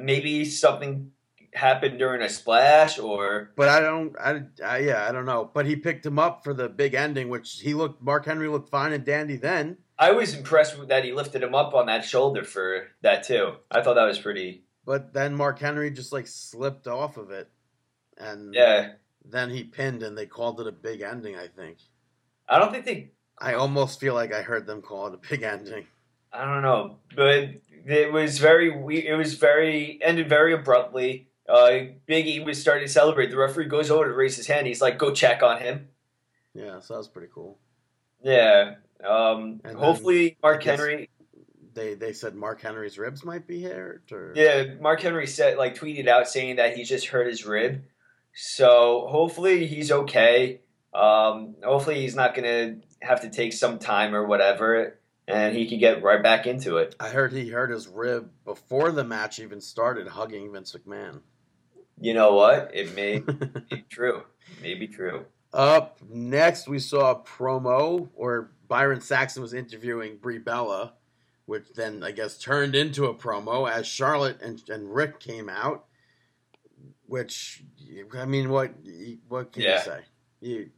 maybe 0.00 0.44
something 0.44 1.12
happened 1.54 2.00
during 2.00 2.20
a 2.20 2.28
splash 2.28 2.98
or 2.98 3.52
But 3.54 3.68
I 3.68 3.78
don't, 3.78 4.16
I, 4.18 4.42
I, 4.64 4.78
yeah, 4.78 5.06
I 5.08 5.12
don't 5.12 5.24
know. 5.24 5.48
But 5.54 5.66
he 5.66 5.76
picked 5.76 6.04
him 6.04 6.18
up 6.18 6.42
for 6.42 6.52
the 6.52 6.68
big 6.68 6.94
ending, 6.94 7.28
which 7.28 7.60
he 7.60 7.74
looked. 7.74 8.02
Mark 8.02 8.26
Henry 8.26 8.48
looked 8.48 8.70
fine 8.70 8.92
and 8.92 9.04
dandy 9.04 9.36
then. 9.36 9.76
I 10.00 10.10
was 10.10 10.34
impressed 10.34 10.76
with 10.78 10.88
that 10.88 11.04
he 11.04 11.12
lifted 11.12 11.44
him 11.44 11.54
up 11.54 11.74
on 11.74 11.86
that 11.86 12.04
shoulder 12.04 12.42
for 12.42 12.88
that 13.02 13.22
too. 13.22 13.54
I 13.70 13.82
thought 13.82 13.94
that 13.94 14.04
was 14.04 14.18
pretty. 14.18 14.64
But 14.88 15.12
then 15.12 15.34
Mark 15.34 15.58
Henry 15.58 15.90
just 15.90 16.14
like 16.14 16.26
slipped 16.26 16.86
off 16.88 17.18
of 17.18 17.30
it, 17.30 17.50
and 18.16 18.54
Yeah, 18.54 18.92
then 19.22 19.50
he 19.50 19.62
pinned, 19.62 20.02
and 20.02 20.16
they 20.16 20.24
called 20.24 20.62
it 20.62 20.66
a 20.66 20.72
big 20.72 21.02
ending. 21.02 21.36
I 21.36 21.46
think. 21.46 21.76
I 22.48 22.58
don't 22.58 22.72
think 22.72 22.86
they. 22.86 23.10
I 23.36 23.52
almost 23.52 24.00
feel 24.00 24.14
like 24.14 24.32
I 24.32 24.40
heard 24.40 24.66
them 24.66 24.80
call 24.80 25.08
it 25.08 25.12
a 25.12 25.28
big 25.28 25.42
ending. 25.42 25.84
I 26.32 26.46
don't 26.46 26.62
know, 26.62 26.96
but 27.14 27.50
it 27.84 28.10
was 28.10 28.38
very. 28.38 28.70
we- 28.70 29.06
It 29.06 29.14
was 29.14 29.34
very 29.34 29.98
ended 30.02 30.26
very 30.26 30.54
abruptly. 30.54 31.28
Uh, 31.46 31.80
Big 32.06 32.26
E 32.26 32.40
was 32.40 32.58
starting 32.58 32.86
to 32.86 32.92
celebrate. 32.92 33.26
The 33.30 33.36
referee 33.36 33.66
goes 33.66 33.90
over 33.90 34.06
to 34.06 34.14
raise 34.14 34.36
his 34.36 34.46
hand. 34.46 34.66
He's 34.66 34.80
like, 34.80 34.96
"Go 34.96 35.12
check 35.12 35.42
on 35.42 35.60
him." 35.60 35.88
Yeah, 36.54 36.80
so 36.80 36.94
that 36.94 36.98
was 36.98 37.08
pretty 37.08 37.28
cool. 37.34 37.58
Yeah. 38.22 38.76
Um, 39.04 39.60
hopefully, 39.76 40.38
Mark 40.42 40.62
Henry. 40.62 41.10
They 41.78 41.94
they 41.94 42.12
said 42.12 42.34
Mark 42.34 42.60
Henry's 42.60 42.98
ribs 42.98 43.24
might 43.24 43.46
be 43.46 43.62
hurt, 43.62 44.10
or 44.10 44.32
Yeah, 44.34 44.74
Mark 44.80 45.00
Henry 45.00 45.28
said 45.28 45.56
like 45.56 45.76
tweeted 45.76 46.08
out 46.08 46.28
saying 46.28 46.56
that 46.56 46.76
he 46.76 46.82
just 46.82 47.06
hurt 47.06 47.28
his 47.28 47.46
rib. 47.46 47.84
So 48.34 49.06
hopefully 49.08 49.64
he's 49.66 49.92
okay. 49.92 50.60
Um, 50.92 51.54
hopefully 51.62 52.00
he's 52.00 52.16
not 52.16 52.34
gonna 52.34 52.78
have 53.00 53.20
to 53.20 53.30
take 53.30 53.52
some 53.52 53.78
time 53.78 54.12
or 54.12 54.26
whatever, 54.26 54.98
and 55.28 55.56
he 55.56 55.68
can 55.68 55.78
get 55.78 56.02
right 56.02 56.20
back 56.20 56.48
into 56.48 56.78
it. 56.78 56.96
I 56.98 57.10
heard 57.10 57.32
he 57.32 57.48
hurt 57.48 57.70
his 57.70 57.86
rib 57.86 58.28
before 58.44 58.90
the 58.90 59.04
match 59.04 59.38
even 59.38 59.60
started, 59.60 60.08
hugging 60.08 60.52
Vince 60.52 60.74
McMahon. 60.74 61.20
You 62.00 62.14
know 62.14 62.34
what? 62.34 62.72
It 62.74 62.96
may 62.96 63.20
be 63.70 63.84
true. 63.88 64.24
May 64.60 64.74
be 64.74 64.88
true. 64.88 65.26
Up 65.52 65.98
next, 66.10 66.66
we 66.66 66.80
saw 66.80 67.12
a 67.12 67.20
promo 67.20 68.08
where 68.14 68.50
Byron 68.66 69.00
Saxton 69.00 69.42
was 69.42 69.54
interviewing 69.54 70.16
Brie 70.16 70.38
Bella, 70.38 70.94
which 71.48 71.72
then 71.74 72.02
I 72.04 72.10
guess 72.10 72.36
turned 72.36 72.74
into 72.76 73.06
a 73.06 73.14
promo 73.14 73.70
as 73.70 73.86
Charlotte 73.86 74.42
and, 74.42 74.62
and 74.68 74.94
Ric 74.94 75.18
came 75.18 75.48
out. 75.48 75.86
Which 77.06 77.62
I 78.14 78.26
mean, 78.26 78.50
what 78.50 78.72
what 79.28 79.50
can 79.52 79.62
Yeah. 79.62 79.78
you 79.78 79.82
say? 79.84 80.00
You, 80.40 80.70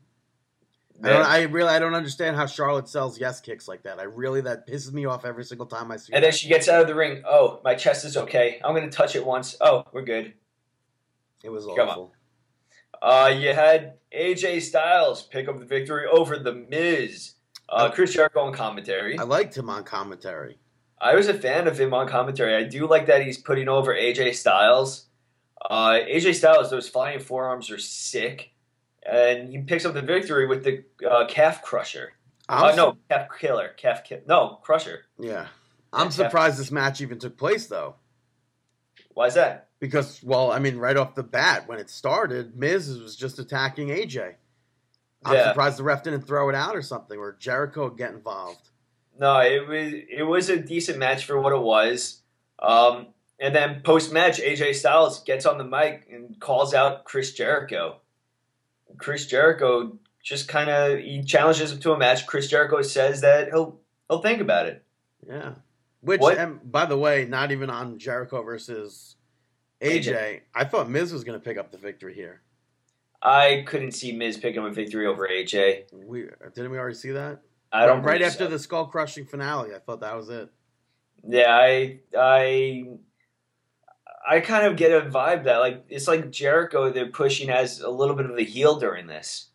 I 1.03 1.09
don't. 1.09 1.27
I 1.27 1.43
really 1.43 1.71
I 1.71 1.81
don't 1.81 1.95
understand 1.97 2.37
how 2.37 2.47
Charlotte 2.47 2.89
sells 2.89 3.19
yes 3.19 3.41
kicks 3.41 3.67
like 3.67 3.83
that. 3.83 3.99
I 3.99 4.05
really 4.05 4.43
that 4.43 4.69
pisses 4.69 4.93
me 4.93 5.07
off 5.07 5.25
every 5.25 5.43
single 5.45 5.67
time 5.67 5.91
I 5.91 5.97
see. 5.97 6.13
and 6.13 6.23
it. 6.23 6.27
then 6.27 6.33
she 6.33 6.47
gets 6.49 6.69
out 6.69 6.81
of 6.83 6.87
the 6.87 6.95
ring. 6.95 7.25
Oh, 7.27 7.61
my 7.65 7.75
chest 7.75 8.05
is 8.05 8.17
okay. 8.17 8.61
I'm 8.65 8.77
gonna 8.77 8.91
touch 8.93 9.17
it 9.17 9.27
once. 9.27 9.57
Oh, 9.61 9.83
we're 9.93 10.03
good. 10.03 10.35
It 11.43 11.49
was 11.51 11.65
Come 11.67 11.81
on. 11.81 11.89
awful. 11.89 12.13
Uh, 13.03 13.33
you 13.37 13.53
had 13.53 13.95
AJ 14.17 14.63
Styles 14.63 15.23
pick 15.25 15.49
up 15.49 15.59
the 15.59 15.65
victory 15.65 16.07
over 16.07 16.39
the 16.39 16.53
Miz. 16.55 17.33
Uh, 17.69 17.91
Chris 17.91 18.13
Jericho 18.13 18.41
on 18.41 18.53
commentary. 18.53 19.19
I 19.19 19.23
liked 19.25 19.57
him 19.57 19.69
on 19.69 19.83
commentary. 19.85 20.59
I 21.01 21.15
was 21.15 21.29
a 21.29 21.35
fan 21.35 21.67
of 21.67 21.79
him 21.81 21.95
on 21.95 22.07
commentary. 22.09 22.55
I 22.55 22.65
do 22.65 22.87
like 22.87 23.07
that 23.07 23.23
he's 23.23 23.39
putting 23.39 23.69
over 23.69 23.95
AJ 23.95 24.35
Styles. 24.35 25.07
Uh, 25.69 25.99
AJ 26.09 26.35
Styles, 26.35 26.71
those 26.71 26.89
flying 26.89 27.21
forearms 27.21 27.71
are 27.71 27.79
sick, 27.79 28.51
and 29.05 29.49
he 29.49 29.59
picks 29.59 29.85
up 29.85 29.95
the 29.95 30.03
victory 30.03 30.47
with 30.47 30.65
the 30.65 30.85
uh, 31.09 31.27
calf 31.27 31.63
crusher. 31.63 32.13
Uh, 32.49 32.73
no, 32.77 32.97
calf 33.09 33.29
killer, 33.39 33.69
calf 33.77 34.03
ki- 34.05 34.19
No, 34.27 34.59
crusher. 34.63 35.03
Yeah. 35.19 35.47
I'm 35.93 36.07
Yeah, 36.07 36.11
surprised 36.11 36.59
this 36.59 36.71
match 36.71 37.01
even 37.01 37.19
took 37.19 37.37
place 37.37 37.67
though. 37.67 37.95
Why 39.15 39.27
is 39.27 39.35
that? 39.35 39.69
Because 39.81 40.21
well, 40.23 40.51
I 40.53 40.59
mean, 40.59 40.77
right 40.77 40.97
off 40.97 41.15
the 41.15 41.23
bat, 41.23 41.69
when 41.69 41.79
it 41.79 41.89
started, 41.91 42.57
Miz 42.57 42.99
was 42.99 43.17
just 43.17 43.39
attacking 43.39 43.89
AJ. 43.89 44.35
I'm 45.25 45.35
Yeah. 45.35 45.49
surprised 45.49 45.79
the 45.79 45.83
ref 45.85 46.03
didn't 46.03 46.23
throw 46.23 46.49
it 46.49 46.55
out 46.55 46.75
or 46.77 46.83
something, 46.83 47.19
or 47.19 47.37
Jericho 47.39 47.89
get 47.91 48.13
involved. 48.13 48.70
No, 49.21 49.39
it 49.41 49.69
was 49.69 49.93
it 49.93 50.23
was 50.23 50.49
a 50.49 50.57
decent 50.57 50.97
match 50.97 51.27
for 51.27 51.39
what 51.39 51.53
it 51.53 51.61
was. 51.61 52.23
Um, 52.59 53.09
and 53.39 53.55
then 53.55 53.83
post 53.83 54.15
match, 54.15 54.41
AJ 54.41 54.77
Styles 54.77 55.23
gets 55.25 55.45
on 55.45 55.59
the 55.59 55.65
mic 55.65 56.09
and 56.11 56.41
calls 56.41 56.73
out 56.73 57.05
Chris 57.05 57.35
Jericho. 57.35 58.01
Chris 58.97 59.27
Jericho 59.27 59.99
just 60.23 60.49
kind 60.49 60.71
of 60.71 61.01
he 61.01 61.23
challenges 61.23 61.71
him 61.71 61.81
to 61.81 61.93
a 61.93 61.99
match. 61.99 62.27
Chris 62.27 62.49
Jericho 62.49 62.81
says 62.81 63.21
that 63.21 63.49
he'll 63.49 63.79
he'll 64.09 64.23
think 64.23 64.41
about 64.41 64.67
it. 64.67 64.83
Yeah. 65.29 65.53
Which, 66.01 66.23
by 66.65 66.87
the 66.87 66.97
way, 66.97 67.27
not 67.27 67.53
even 67.53 67.69
on 67.69 67.99
Jericho 67.99 68.43
versus 68.43 69.17
AJ. 69.83 70.05
AJ. 70.07 70.41
I 70.55 70.65
thought 70.65 70.89
Miz 70.89 71.13
was 71.13 71.25
going 71.25 71.39
to 71.39 71.45
pick 71.45 71.59
up 71.59 71.71
the 71.73 71.77
victory 71.77 72.15
here. 72.15 72.41
I 73.21 73.65
couldn't 73.67 73.93
see 73.93 74.13
Miz 74.13 74.39
picking 74.39 74.63
up 74.63 74.71
a 74.71 74.73
victory 74.73 75.07
over 75.07 75.29
AJ. 75.29 75.93
We 75.93 76.23
didn't 76.55 76.71
we 76.71 76.79
already 76.79 76.95
see 76.95 77.11
that? 77.11 77.43
I 77.73 77.87
don't 77.87 78.03
right 78.03 78.23
after 78.23 78.45
so. 78.45 78.51
the 78.51 78.59
skull 78.59 78.87
crushing 78.87 79.27
finale. 79.27 79.75
I 79.75 79.79
thought 79.79 80.01
that 80.01 80.17
was 80.17 80.29
it. 80.29 80.51
Yeah, 81.27 81.51
I 81.51 82.01
I 82.17 82.87
I 84.29 84.41
kind 84.41 84.67
of 84.67 84.77
get 84.77 84.93
a 84.93 85.09
vibe 85.09 85.45
that 85.45 85.59
like 85.59 85.85
it's 85.89 86.09
like 86.09 86.31
Jericho 86.31 86.91
they're 86.91 87.07
pushing 87.07 87.51
as 87.51 87.81
a 87.81 87.91
little 87.91 88.17
bit 88.17 88.27
of 88.27 88.37
a 88.37 88.43
heel 88.43 88.79
during 88.79 89.07
this. 89.07 89.49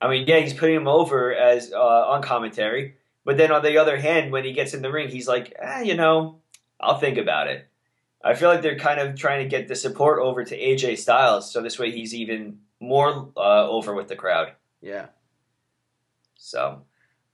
I 0.00 0.08
mean, 0.08 0.26
yeah, 0.26 0.40
he's 0.40 0.52
putting 0.52 0.76
him 0.76 0.88
over 0.88 1.34
as 1.34 1.72
uh, 1.72 1.78
on 1.78 2.22
commentary, 2.22 2.96
but 3.24 3.38
then 3.38 3.50
on 3.50 3.62
the 3.62 3.78
other 3.78 3.96
hand, 3.96 4.30
when 4.30 4.44
he 4.44 4.52
gets 4.52 4.74
in 4.74 4.82
the 4.82 4.92
ring, 4.92 5.08
he's 5.08 5.26
like, 5.26 5.54
ah, 5.62 5.80
you 5.80 5.94
know, 5.94 6.40
I'll 6.78 6.98
think 6.98 7.16
about 7.16 7.48
it. 7.48 7.66
I 8.22 8.34
feel 8.34 8.48
like 8.48 8.60
they're 8.60 8.78
kind 8.78 9.00
of 9.00 9.16
trying 9.16 9.42
to 9.42 9.48
get 9.48 9.68
the 9.68 9.76
support 9.76 10.20
over 10.20 10.44
to 10.44 10.58
AJ 10.58 10.98
Styles, 10.98 11.50
so 11.50 11.62
this 11.62 11.78
way 11.78 11.90
he's 11.90 12.14
even 12.14 12.58
more 12.80 13.32
uh, 13.36 13.68
over 13.68 13.94
with 13.94 14.08
the 14.08 14.16
crowd. 14.16 14.52
Yeah. 14.80 15.06
So 16.36 16.82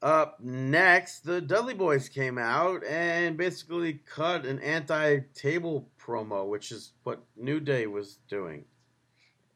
Up 0.03 0.40
next, 0.40 1.20
the 1.20 1.40
Dudley 1.40 1.74
Boys 1.74 2.09
came 2.09 2.36
out 2.36 2.84
and 2.84 3.36
basically 3.36 4.00
cut 4.05 4.44
an 4.44 4.59
anti-table 4.59 5.88
promo, 5.96 6.48
which 6.48 6.72
is 6.72 6.90
what 7.05 7.22
New 7.36 7.61
Day 7.61 7.86
was 7.86 8.18
doing, 8.28 8.64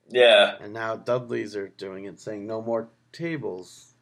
yeah, 0.09 0.55
and 0.61 0.73
now 0.73 0.95
Dudley's 0.95 1.57
are 1.57 1.67
doing 1.67 2.05
it, 2.05 2.21
saying 2.21 2.47
no 2.47 2.63
more 2.63 2.91
tables. 3.13 3.95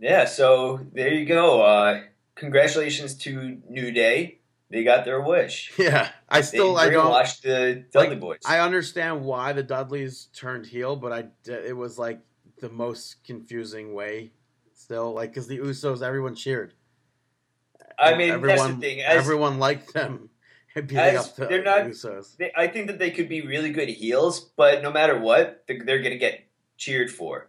Yeah, 0.00 0.24
so 0.24 0.80
there 0.92 1.12
you 1.12 1.26
go. 1.26 1.62
Uh, 1.62 2.00
congratulations 2.34 3.14
to 3.18 3.58
New 3.68 3.90
Day. 3.90 4.38
They 4.70 4.82
got 4.82 5.04
their 5.04 5.20
wish. 5.20 5.72
Yeah, 5.78 6.08
I 6.28 6.40
still 6.40 6.76
I 6.78 6.88
don't 6.88 7.10
watch 7.10 7.42
the 7.42 7.84
Dudley 7.92 8.10
like, 8.10 8.20
Boys. 8.20 8.40
I 8.46 8.60
understand 8.60 9.24
why 9.24 9.52
the 9.52 9.62
Dudleys 9.62 10.28
turned 10.34 10.66
heel, 10.66 10.96
but 10.96 11.12
I 11.12 11.26
it 11.46 11.76
was 11.76 11.98
like 11.98 12.20
the 12.60 12.70
most 12.70 13.22
confusing 13.24 13.92
way. 13.92 14.32
Still, 14.84 15.14
like 15.14 15.30
because 15.30 15.46
the 15.46 15.60
Usos, 15.60 16.02
everyone 16.02 16.34
cheered. 16.34 16.74
I 17.98 18.16
mean, 18.16 18.32
everyone, 18.32 18.58
that's 18.58 18.74
the 18.74 18.80
thing. 18.80 19.00
As, 19.00 19.16
everyone 19.16 19.58
liked 19.58 19.94
them 19.94 20.28
as 20.76 21.16
up 21.16 21.36
the, 21.36 21.46
they're 21.46 21.64
not- 21.64 21.84
the 21.84 21.90
Usos. 21.92 22.36
they, 22.36 22.52
I 22.54 22.66
think 22.66 22.88
that 22.88 22.98
they 22.98 23.10
could 23.10 23.26
be 23.26 23.40
really 23.40 23.70
good 23.70 23.88
heels, 23.88 24.40
but 24.40 24.82
no 24.82 24.92
matter 24.92 25.18
what, 25.18 25.64
they're, 25.66 25.82
they're 25.86 26.00
going 26.00 26.12
to 26.12 26.18
get 26.18 26.46
cheered 26.76 27.10
for. 27.10 27.48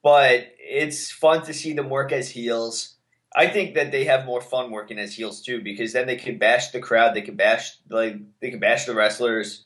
But 0.00 0.52
it's 0.60 1.10
fun 1.10 1.42
to 1.46 1.52
see 1.52 1.72
them 1.72 1.90
work 1.90 2.12
as 2.12 2.30
heels. 2.30 2.94
I 3.34 3.48
think 3.48 3.74
that 3.74 3.90
they 3.90 4.04
have 4.04 4.24
more 4.24 4.40
fun 4.40 4.70
working 4.70 5.00
as 5.00 5.12
heels 5.12 5.42
too, 5.42 5.60
because 5.60 5.92
then 5.92 6.06
they 6.06 6.14
can 6.14 6.38
bash 6.38 6.70
the 6.70 6.78
crowd, 6.78 7.14
they 7.14 7.22
can 7.22 7.34
bash 7.34 7.78
like 7.90 8.14
they 8.40 8.50
can 8.50 8.60
bash 8.60 8.84
the 8.84 8.94
wrestlers. 8.94 9.64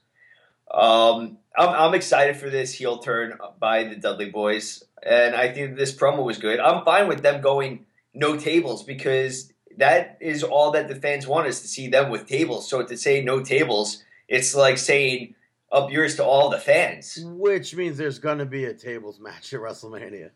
Um, 0.73 1.39
I'm, 1.57 1.69
I'm 1.69 1.95
excited 1.95 2.37
for 2.37 2.51
this 2.51 2.73
heel 2.73 2.99
turn 2.99 3.39
by 3.59 3.85
the 3.85 3.97
Dudley 3.97 4.31
Boys, 4.31 4.85
and 5.03 5.35
I 5.35 5.53
think 5.53 5.77
this 5.77 5.95
promo 5.95 6.25
was 6.25 6.39
good. 6.39 6.61
I'm 6.61 6.85
fine 6.85 7.09
with 7.09 7.23
them 7.23 7.41
going 7.41 7.87
no 8.15 8.37
tables 8.37 8.83
because 8.83 9.53
that 9.77 10.19
is 10.21 10.43
all 10.43 10.73
that 10.73 10.89
the 10.89 10.95
fans 10.95 11.27
want 11.27 11.47
is 11.47 11.61
to 11.63 11.69
see 11.69 11.89
them 11.89 12.11
with 12.11 12.27
tables. 12.27 12.69
So 12.69 12.83
to 12.83 12.97
say 12.97 13.23
no 13.23 13.41
tables, 13.43 14.03
it's 14.27 14.55
like 14.55 14.79
saying 14.79 15.35
up 15.71 15.91
yours 15.91 16.17
to 16.17 16.25
all 16.25 16.51
the 16.51 16.59
fans. 16.59 17.19
Which 17.23 17.75
means 17.75 17.97
there's 17.97 18.19
going 18.19 18.39
to 18.39 18.47
be 18.47 18.65
a 18.65 18.75
tables 18.75 19.21
match 19.21 19.53
at 19.53 19.61
WrestleMania. 19.61 20.31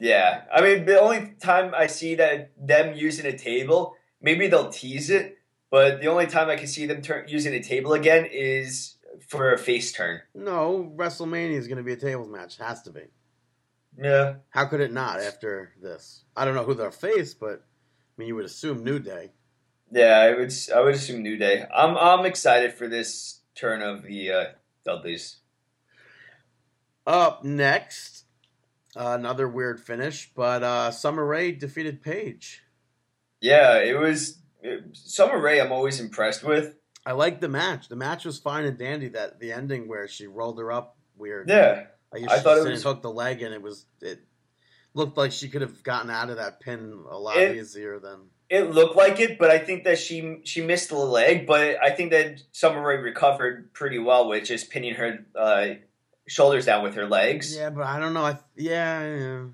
Yeah, 0.00 0.42
I 0.54 0.60
mean 0.62 0.84
the 0.84 1.00
only 1.00 1.34
time 1.40 1.74
I 1.76 1.88
see 1.88 2.14
that 2.14 2.52
them 2.56 2.96
using 2.96 3.26
a 3.26 3.36
table, 3.36 3.96
maybe 4.22 4.46
they'll 4.46 4.70
tease 4.70 5.10
it, 5.10 5.38
But 5.70 6.00
the 6.00 6.06
only 6.06 6.26
time 6.26 6.48
I 6.48 6.56
can 6.56 6.68
see 6.68 6.86
them 6.86 7.02
turn, 7.02 7.26
using 7.28 7.52
a 7.52 7.62
table 7.62 7.92
again 7.92 8.26
is 8.30 8.94
for 9.28 9.52
a 9.52 9.58
face 9.58 9.92
turn. 9.92 10.20
No, 10.34 10.92
WrestleMania 10.96 11.52
is 11.52 11.68
going 11.68 11.78
to 11.78 11.84
be 11.84 11.92
a 11.92 11.96
tables 11.96 12.28
match. 12.28 12.56
Has 12.56 12.82
to 12.82 12.90
be. 12.90 13.02
Yeah. 13.96 14.36
How 14.50 14.64
could 14.64 14.80
it 14.80 14.92
not 14.92 15.20
after 15.20 15.72
this? 15.80 16.24
I 16.36 16.44
don't 16.44 16.54
know 16.54 16.64
who 16.64 16.74
they'll 16.74 16.90
face, 16.90 17.34
but 17.34 17.60
I 17.60 18.12
mean, 18.16 18.28
you 18.28 18.34
would 18.34 18.44
assume 18.44 18.82
New 18.82 18.98
Day. 18.98 19.32
Yeah, 19.90 20.18
I 20.18 20.34
would 20.34 20.52
I 20.74 20.80
would 20.80 20.94
assume 20.94 21.22
New 21.22 21.36
Day. 21.36 21.64
I'm 21.74 21.96
I'm 21.96 22.26
excited 22.26 22.74
for 22.74 22.88
this 22.88 23.40
turn 23.54 23.82
of 23.82 24.02
the 24.02 24.30
uh, 24.32 24.44
Dudleys. 24.84 25.36
Up 27.06 27.42
next, 27.42 28.24
uh, 28.94 29.16
another 29.18 29.48
weird 29.48 29.80
finish, 29.80 30.30
but 30.34 30.62
uh, 30.62 30.90
Summer 30.90 31.24
Rae 31.24 31.52
defeated 31.52 32.02
Paige. 32.02 32.62
Yeah, 33.40 33.78
it 33.78 33.98
was 33.98 34.40
it, 34.62 34.84
Summer 34.92 35.40
Rae. 35.40 35.60
I'm 35.60 35.72
always 35.72 36.00
impressed 36.00 36.44
with. 36.44 36.74
I 37.08 37.12
like 37.12 37.40
the 37.40 37.48
match. 37.48 37.88
The 37.88 37.96
match 37.96 38.24
was 38.26 38.38
fine 38.38 38.64
and 38.66 38.76
dandy. 38.76 39.08
That 39.08 39.40
the 39.40 39.52
ending 39.52 39.88
where 39.88 40.06
she 40.08 40.26
rolled 40.26 40.58
her 40.58 40.70
up 40.70 40.96
weird. 41.16 41.48
Yeah, 41.48 41.84
I, 42.14 42.18
guess 42.18 42.30
I 42.30 42.38
thought 42.40 42.58
it 42.58 42.68
was- 42.70 42.82
hook 42.82 43.00
the 43.02 43.10
leg, 43.10 43.40
and 43.42 43.54
it 43.54 43.62
was 43.62 43.86
it 44.02 44.20
looked 44.94 45.16
like 45.16 45.32
she 45.32 45.48
could 45.48 45.62
have 45.62 45.82
gotten 45.82 46.10
out 46.10 46.28
of 46.30 46.36
that 46.36 46.60
pin 46.60 47.04
a 47.10 47.18
lot 47.18 47.36
It- 47.38 47.56
easier 47.56 47.98
than. 47.98 48.28
it 48.50 48.70
looked 48.72 48.96
like 48.96 49.20
it, 49.20 49.38
but 49.38 49.50
I 49.50 49.58
think 49.58 49.84
that 49.84 49.98
she 49.98 50.40
she 50.44 50.60
missed 50.60 50.90
the 50.90 50.98
leg. 50.98 51.46
But 51.46 51.82
I 51.82 51.90
think 51.90 52.10
that 52.10 52.42
Summer 52.52 52.86
Rae 52.86 52.96
recovered 52.96 53.72
pretty 53.72 53.98
well 53.98 54.28
with 54.28 54.44
just 54.44 54.68
pinning 54.70 54.94
her 54.94 55.24
uh, 55.34 55.66
shoulders 56.26 56.66
down 56.66 56.82
with 56.82 56.94
her 56.94 57.06
legs. 57.06 57.56
Yeah, 57.56 57.70
but 57.70 57.84
I 57.86 57.98
don't 57.98 58.12
know. 58.12 58.24
I 58.26 58.38
yeah, 58.54 59.16
yeah. 59.16 59.44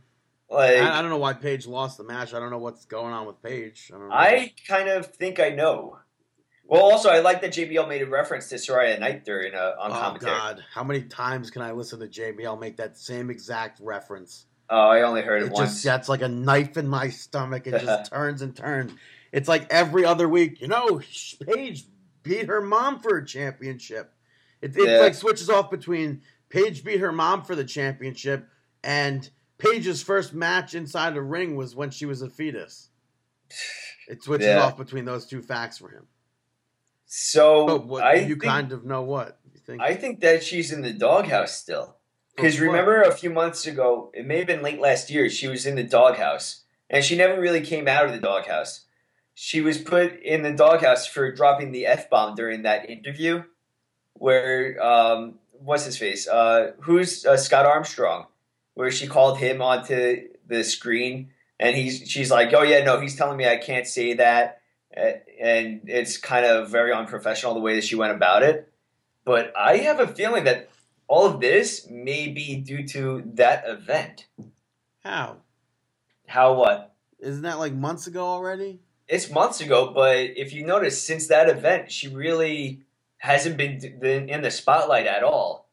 Like 0.50 0.76
I, 0.78 0.98
I 0.98 1.02
don't 1.02 1.10
know 1.10 1.18
why 1.18 1.32
Paige 1.34 1.66
lost 1.66 1.98
the 1.98 2.04
match. 2.04 2.34
I 2.34 2.38
don't 2.40 2.50
know 2.50 2.58
what's 2.58 2.84
going 2.84 3.12
on 3.12 3.26
with 3.26 3.42
Paige. 3.42 3.90
I. 4.10 4.26
I 4.26 4.52
kind 4.68 4.88
of 4.88 5.06
think 5.06 5.38
I 5.40 5.50
know. 5.50 5.98
Well, 6.66 6.82
also 6.82 7.10
I 7.10 7.20
like 7.20 7.42
that 7.42 7.52
JBL 7.52 7.88
made 7.88 8.02
a 8.02 8.06
reference 8.06 8.48
to 8.48 8.54
Saraya 8.56 8.98
Knight 8.98 9.24
during 9.24 9.54
uh, 9.54 9.72
on 9.78 9.90
oh 9.92 9.94
commentary. 9.94 10.32
God, 10.32 10.64
how 10.72 10.82
many 10.82 11.02
times 11.02 11.50
can 11.50 11.62
I 11.62 11.72
listen 11.72 12.00
to 12.00 12.06
JBL 12.06 12.58
make 12.58 12.78
that 12.78 12.96
same 12.96 13.30
exact 13.30 13.80
reference? 13.80 14.46
Oh, 14.70 14.88
I 14.88 15.02
only 15.02 15.20
heard 15.20 15.42
it, 15.42 15.46
It 15.46 15.52
once. 15.52 15.72
just 15.72 15.84
that's 15.84 16.08
like 16.08 16.22
a 16.22 16.28
knife 16.28 16.76
in 16.78 16.88
my 16.88 17.10
stomach. 17.10 17.66
It 17.66 17.80
just 17.82 18.10
turns 18.10 18.40
and 18.40 18.56
turns. 18.56 18.92
It's 19.30 19.48
like 19.48 19.66
every 19.70 20.04
other 20.06 20.26
week. 20.28 20.60
You 20.62 20.68
know, 20.68 21.00
Paige 21.46 21.84
beat 22.22 22.46
her 22.46 22.62
mom 22.62 23.00
for 23.00 23.18
a 23.18 23.26
championship. 23.26 24.12
It, 24.62 24.74
it 24.76 24.88
Yeah. 24.88 24.98
like 25.00 25.14
switches 25.14 25.50
off 25.50 25.70
between 25.70 26.22
Paige 26.48 26.82
beat 26.82 27.00
her 27.00 27.12
mom 27.12 27.42
for 27.42 27.54
the 27.54 27.64
championship 27.64 28.48
and 28.82 29.28
Paige's 29.58 30.02
first 30.02 30.32
match 30.32 30.74
inside 30.74 31.14
the 31.14 31.22
ring 31.22 31.56
was 31.56 31.76
when 31.76 31.90
she 31.90 32.06
was 32.06 32.22
a 32.22 32.30
fetus. 32.30 32.88
It 34.08 34.22
switches 34.22 34.46
Yeah. 34.48 34.62
off 34.62 34.78
between 34.78 35.04
those 35.04 35.26
two 35.26 35.42
facts 35.42 35.78
for 35.78 35.90
him. 35.90 36.06
So 37.06 37.78
what, 37.78 38.02
I 38.02 38.14
you 38.14 38.28
think, 38.36 38.42
kind 38.42 38.72
of 38.72 38.84
know 38.84 39.02
what 39.02 39.38
you 39.52 39.60
think. 39.60 39.80
I 39.80 39.94
think 39.94 40.20
that 40.20 40.42
she's 40.42 40.72
in 40.72 40.82
the 40.82 40.92
doghouse 40.92 41.52
still. 41.52 41.96
Because 42.34 42.58
remember 42.58 43.02
a 43.02 43.14
few 43.14 43.30
months 43.30 43.66
ago, 43.66 44.10
it 44.12 44.26
may 44.26 44.38
have 44.38 44.46
been 44.46 44.62
late 44.62 44.80
last 44.80 45.10
year, 45.10 45.30
she 45.30 45.46
was 45.46 45.66
in 45.66 45.76
the 45.76 45.84
doghouse. 45.84 46.62
And 46.90 47.04
she 47.04 47.16
never 47.16 47.40
really 47.40 47.60
came 47.60 47.88
out 47.88 48.04
of 48.04 48.12
the 48.12 48.18
doghouse. 48.18 48.86
She 49.34 49.60
was 49.60 49.78
put 49.78 50.20
in 50.20 50.42
the 50.42 50.52
doghouse 50.52 51.06
for 51.06 51.32
dropping 51.32 51.72
the 51.72 51.86
F 51.86 52.10
bomb 52.10 52.34
during 52.34 52.62
that 52.62 52.90
interview 52.90 53.44
where, 54.14 54.82
um, 54.84 55.34
what's 55.52 55.84
his 55.84 55.96
face? 55.96 56.28
Uh, 56.28 56.72
who's 56.80 57.24
uh, 57.24 57.36
Scott 57.36 57.66
Armstrong? 57.66 58.26
Where 58.74 58.90
she 58.90 59.06
called 59.06 59.38
him 59.38 59.62
onto 59.62 60.28
the 60.46 60.64
screen 60.64 61.30
and 61.60 61.76
he's 61.76 62.08
she's 62.08 62.30
like, 62.30 62.52
oh, 62.52 62.62
yeah, 62.62 62.84
no, 62.84 63.00
he's 63.00 63.16
telling 63.16 63.36
me 63.36 63.46
I 63.46 63.56
can't 63.56 63.86
say 63.86 64.14
that. 64.14 64.60
And 64.94 65.82
it's 65.86 66.16
kind 66.18 66.46
of 66.46 66.70
very 66.70 66.92
unprofessional 66.92 67.54
the 67.54 67.60
way 67.60 67.74
that 67.74 67.84
she 67.84 67.96
went 67.96 68.12
about 68.12 68.42
it. 68.42 68.72
But 69.24 69.52
I 69.56 69.78
have 69.78 70.00
a 70.00 70.06
feeling 70.06 70.44
that 70.44 70.70
all 71.08 71.26
of 71.26 71.40
this 71.40 71.88
may 71.90 72.28
be 72.28 72.56
due 72.56 72.86
to 72.88 73.22
that 73.34 73.64
event. 73.66 74.26
How? 75.02 75.38
How 76.26 76.54
what? 76.54 76.94
Isn't 77.20 77.42
that 77.42 77.58
like 77.58 77.72
months 77.74 78.06
ago 78.06 78.24
already? 78.26 78.80
It's 79.08 79.30
months 79.30 79.60
ago, 79.60 79.92
but 79.94 80.16
if 80.16 80.52
you 80.52 80.64
notice, 80.64 81.02
since 81.02 81.26
that 81.26 81.48
event, 81.48 81.92
she 81.92 82.08
really 82.08 82.80
hasn't 83.18 83.56
been, 83.56 83.98
been 84.00 84.28
in 84.28 84.42
the 84.42 84.50
spotlight 84.50 85.06
at 85.06 85.22
all. 85.22 85.68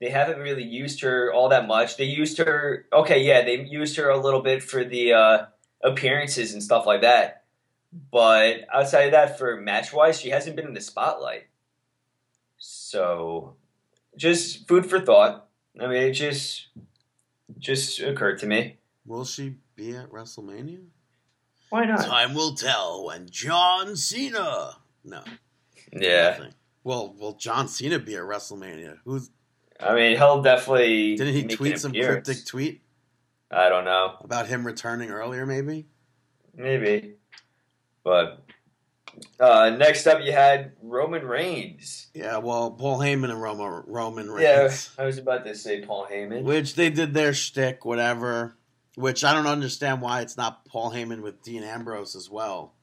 They 0.00 0.10
haven't 0.10 0.38
really 0.38 0.62
used 0.62 1.00
her 1.02 1.32
all 1.32 1.48
that 1.48 1.66
much. 1.66 1.96
They 1.96 2.04
used 2.04 2.38
her, 2.38 2.86
okay, 2.92 3.22
yeah, 3.22 3.42
they 3.42 3.60
used 3.64 3.96
her 3.96 4.08
a 4.08 4.20
little 4.20 4.42
bit 4.42 4.62
for 4.62 4.84
the 4.84 5.12
uh, 5.12 5.46
appearances 5.82 6.52
and 6.52 6.62
stuff 6.62 6.86
like 6.86 7.02
that. 7.02 7.44
But 7.92 8.66
outside 8.72 9.06
of 9.06 9.12
that, 9.12 9.38
for 9.38 9.56
match 9.60 9.92
wise, 9.92 10.20
she 10.20 10.30
hasn't 10.30 10.56
been 10.56 10.66
in 10.66 10.74
the 10.74 10.80
spotlight. 10.80 11.44
So, 12.58 13.56
just 14.16 14.68
food 14.68 14.86
for 14.86 15.00
thought. 15.00 15.48
I 15.80 15.86
mean, 15.86 16.02
it 16.02 16.12
just 16.12 16.68
just 17.58 18.00
occurred 18.00 18.38
to 18.40 18.46
me. 18.46 18.78
Will 19.06 19.24
she 19.24 19.56
be 19.74 19.96
at 19.96 20.10
WrestleMania? 20.10 20.84
Why 21.70 21.84
not? 21.84 22.04
Time 22.04 22.34
will 22.34 22.54
tell 22.54 23.06
when 23.06 23.28
John 23.30 23.96
Cena. 23.96 24.76
No. 25.04 25.22
Yeah, 25.92 26.30
nothing. 26.30 26.54
Well, 26.84 27.14
will 27.18 27.34
John 27.34 27.68
Cena 27.68 27.98
be 27.98 28.16
at 28.16 28.22
WrestleMania? 28.22 28.98
Who's 29.04 29.30
I 29.80 29.94
mean, 29.94 30.16
he'll 30.16 30.42
definitely 30.42 31.16
didn't 31.16 31.34
he 31.34 31.42
make 31.44 31.56
tweet 31.56 31.72
an 31.74 31.78
some 31.78 31.90
appearance. 31.92 32.26
cryptic 32.26 32.46
tweet 32.46 32.82
I 33.50 33.68
don't 33.68 33.84
know, 33.84 34.16
about 34.20 34.46
him 34.46 34.66
returning 34.66 35.10
earlier? 35.10 35.46
Maybe. 35.46 35.86
maybe, 36.54 37.14
but 38.08 38.42
uh, 39.40 39.70
next 39.70 40.06
up 40.06 40.22
you 40.24 40.32
had 40.32 40.72
Roman 40.82 41.26
Reigns. 41.26 42.08
Yeah. 42.14 42.38
Well, 42.38 42.70
Paul 42.70 42.98
Heyman 42.98 43.30
and 43.30 43.40
Roman 43.42 43.82
Roman 43.86 44.26
Yeah, 44.40 44.60
Reigns, 44.62 44.90
I 44.98 45.04
was 45.04 45.18
about 45.18 45.44
to 45.44 45.54
say 45.54 45.82
Paul 45.82 46.06
Heyman. 46.10 46.42
which 46.42 46.74
they 46.74 46.90
did 46.90 47.12
their 47.14 47.34
shtick, 47.34 47.84
whatever. 47.84 48.56
Which 48.96 49.22
I 49.22 49.32
don't 49.32 49.46
understand 49.46 50.00
why 50.02 50.22
it's 50.22 50.36
not 50.36 50.64
Paul 50.64 50.90
Heyman 50.90 51.20
with 51.22 51.42
Dean 51.42 51.62
Ambrose 51.62 52.16
as 52.16 52.28
well, 52.28 52.74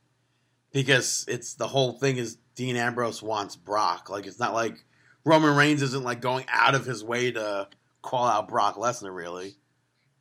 because 0.72 1.26
it's 1.28 1.56
the 1.56 1.68
whole 1.68 1.94
thing 1.94 2.16
is 2.18 2.38
Dean 2.56 2.78
Ambrose 2.78 3.22
wants 3.22 3.56
Brock. 3.58 4.10
Like 4.10 4.26
it's 4.26 4.40
not 4.40 4.54
like 4.54 4.78
Roman 5.26 5.58
Reigns 5.58 5.82
isn't 5.82 6.04
like 6.04 6.22
going 6.22 6.46
out 6.48 6.74
of 6.76 6.86
his 6.86 7.04
way 7.04 7.32
to 7.32 7.68
call 8.02 8.26
out 8.28 8.48
Brock 8.48 8.76
Lesnar, 8.76 9.14
really. 9.14 9.56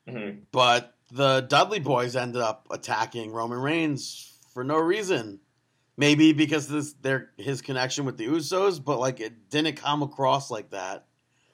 Mhm. 0.08 0.40
But 0.50 0.94
the 1.12 1.42
Dudley 1.42 1.78
boys 1.78 2.16
ended 2.16 2.42
up 2.42 2.66
attacking 2.72 3.30
Roman 3.30 3.58
Reigns 3.60 4.33
for 4.54 4.64
no 4.64 4.78
reason. 4.78 5.40
Maybe 5.96 6.32
because 6.32 6.66
this 6.66 6.94
their 6.94 7.30
his 7.36 7.60
connection 7.60 8.04
with 8.04 8.16
the 8.16 8.26
Usos, 8.26 8.82
but 8.84 8.98
like 8.98 9.20
it 9.20 9.48
didn't 9.50 9.76
come 9.76 10.02
across 10.02 10.50
like 10.50 10.70
that. 10.70 11.06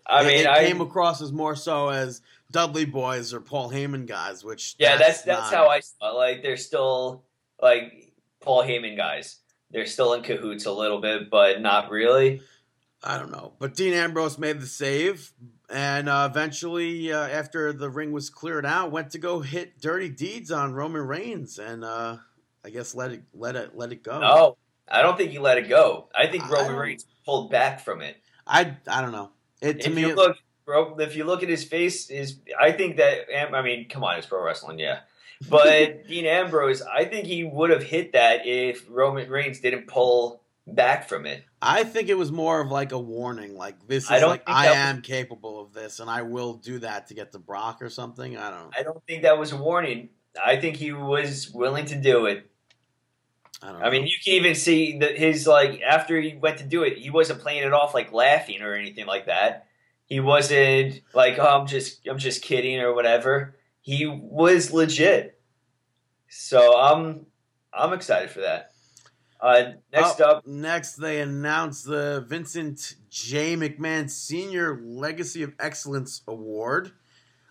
I 0.07 0.23
It- 0.23 0.27
mean, 0.27 0.39
it, 0.41 0.47
I 0.47 0.65
came 0.65 0.81
across 0.81 1.21
as 1.21 1.31
more 1.33 1.55
so 1.55 1.89
as 1.91 2.23
Dudley 2.51 2.87
boys 2.87 3.35
or 3.35 3.41
Paul 3.41 3.71
Heyman 3.71 4.07
guys, 4.07 4.43
which 4.43 4.77
yeah, 4.79 4.97
that's 4.97 5.23
that's 5.23 5.51
not- 5.51 5.55
how 5.55 5.69
I 5.69 5.81
saw. 5.81 6.11
it. 6.13 6.15
Like 6.15 6.43
they're 6.43 6.57
still 6.57 7.25
like 7.61 8.13
Paul 8.41 8.63
Heyman 8.63 8.97
guys. 8.97 9.41
They're 9.73 9.87
still 9.87 10.15
in 10.15 10.23
cahoots 10.23 10.65
a 10.65 10.73
little 10.73 11.01
bit, 11.03 11.29
but 11.31 11.61
not 11.61 11.91
really. 11.91 12.41
I 13.05 13.19
don't 13.19 13.31
know. 13.31 13.53
But 13.59 13.75
Dean 13.77 13.93
Ambrose 13.95 14.39
made 14.39 14.61
the 14.61 14.67
save, 14.67 15.33
and 15.71 16.09
uh, 16.09 16.29
eventually, 16.31 17.13
uh, 17.13 17.29
after 17.29 17.73
the 17.73 17.89
ring 17.91 18.11
was 18.13 18.31
cleared 18.31 18.67
out, 18.67 18.91
went 18.91 19.11
to 19.13 19.19
go 19.19 19.41
hit 19.41 19.81
dirty 19.81 20.09
deeds 20.09 20.51
on 20.51 20.73
Roman 20.75 21.03
Reigns, 21.07 21.59
and 21.59 21.85
uh, 21.85 22.17
I 22.65 22.71
guess 22.71 22.95
let 22.95 23.13
it 23.13 23.23
let 23.35 23.57
it 23.57 23.77
let 23.77 23.93
it 23.93 24.03
go. 24.03 24.21
No, 24.21 24.57
I 24.89 25.03
don't 25.03 25.17
think 25.17 25.33
you 25.33 25.41
let 25.41 25.59
it 25.59 25.69
go. 25.69 26.09
I 26.15 26.27
think 26.27 26.49
Roman 26.51 26.77
Reigns 26.77 27.07
pulled 27.25 27.51
back 27.51 27.81
from 27.81 28.01
it. 28.03 28.17
I 28.47 28.77
I 28.87 29.01
don't 29.01 29.13
know. 29.13 29.31
It 29.63 29.81
to 29.81 29.89
if 29.89 29.95
me, 29.95 30.03
you 30.03 30.15
look, 30.15 30.37
bro, 30.65 30.97
if 30.99 31.17
you 31.17 31.25
look 31.25 31.43
at 31.43 31.49
his 31.49 31.65
face, 31.65 32.11
is 32.11 32.39
I 32.59 32.73
think 32.73 32.97
that 32.97 33.27
I 33.55 33.63
mean, 33.63 33.89
come 33.89 34.05
on, 34.05 34.19
it's 34.19 34.27
pro 34.27 34.43
wrestling, 34.45 34.79
yeah. 34.79 35.01
But 35.49 36.07
Dean 36.09 36.27
Ambrose, 36.27 36.83
I 36.83 37.05
think 37.05 37.27
he 37.27 37.45
would 37.45 37.71
have 37.71 37.83
hit 37.83 38.13
that 38.13 38.47
if 38.47 38.87
Roman 38.91 39.31
Reigns 39.31 39.61
didn't 39.61 39.87
pull 39.87 40.43
back 40.67 41.09
from 41.09 41.27
it. 41.27 41.45
I 41.63 41.85
think 41.85 42.09
it 42.09 42.17
was 42.17 42.33
more 42.33 42.61
of 42.61 42.71
like 42.71 42.93
a 42.93 42.99
warning, 42.99 43.57
like 43.57 43.87
this 43.87 44.05
is 44.05 44.11
I 44.11 44.21
don't 44.21 44.31
like 44.31 44.43
I 44.47 44.67
that 44.67 44.71
was- 44.71 44.77
am 44.77 45.03
capable 45.03 45.61
of 45.61 45.73
this, 45.73 46.01
and 46.01 46.11
I 46.11 46.23
will 46.23 46.55
do 46.55 46.79
that 46.81 47.09
to 47.09 47.15
get 47.15 47.33
to 47.33 47.39
Brock 47.39 47.83
or 47.83 47.91
something. 47.91 48.37
I 48.37 48.51
don't. 48.51 48.75
I 48.79 48.83
don't 48.83 49.03
think 49.07 49.23
that 49.23 49.39
was 49.39 49.53
a 49.53 49.57
warning. 49.57 50.11
I 50.43 50.57
think 50.57 50.77
he 50.77 50.93
was 50.93 51.51
willing 51.51 51.87
to 51.87 51.97
do 51.97 52.27
it. 52.27 52.50
I 53.63 53.73
don't. 53.73 53.83
I 53.83 53.91
mean, 53.91 54.07
you 54.07 54.17
can 54.25 54.35
even 54.35 54.55
see 54.55 54.99
that 54.99 55.19
his 55.19 55.47
like 55.47 55.81
after 55.83 56.21
he 56.21 56.35
went 56.35 56.59
to 56.59 56.65
do 56.65 56.83
it, 56.83 56.99
he 56.99 57.11
wasn't 57.11 57.41
playing 57.41 57.65
it 57.65 57.73
off 57.73 57.95
like 57.95 58.13
laughing 58.13 58.63
or 58.63 58.75
anything 58.75 59.07
like 59.07 59.27
that. 59.27 59.67
He 60.07 60.19
wasn't 60.21 61.03
like, 61.15 61.39
"Oh, 61.39 61.61
I'm 61.61 61.67
just, 61.67 62.07
I'm 62.09 62.19
just 62.19 62.43
kidding" 62.43 62.81
or 62.81 62.95
whatever. 62.95 63.57
He 63.81 64.07
was 64.07 64.73
legit. 64.73 65.41
So 66.29 66.79
I'm, 66.79 67.27
I'm 67.73 67.93
excited 67.93 68.31
for 68.31 68.41
that. 68.41 68.71
Uh, 69.41 69.73
next 69.93 70.21
Oh, 70.21 70.31
up, 70.31 70.47
next 70.47 70.97
they 70.97 71.21
announced 71.21 71.87
the 71.87 72.25
Vincent 72.29 72.97
J. 73.09 73.57
McMahon 73.57 74.11
Senior 74.11 74.81
Legacy 74.83 75.43
of 75.43 75.55
Excellence 75.59 76.23
Award. 76.29 76.93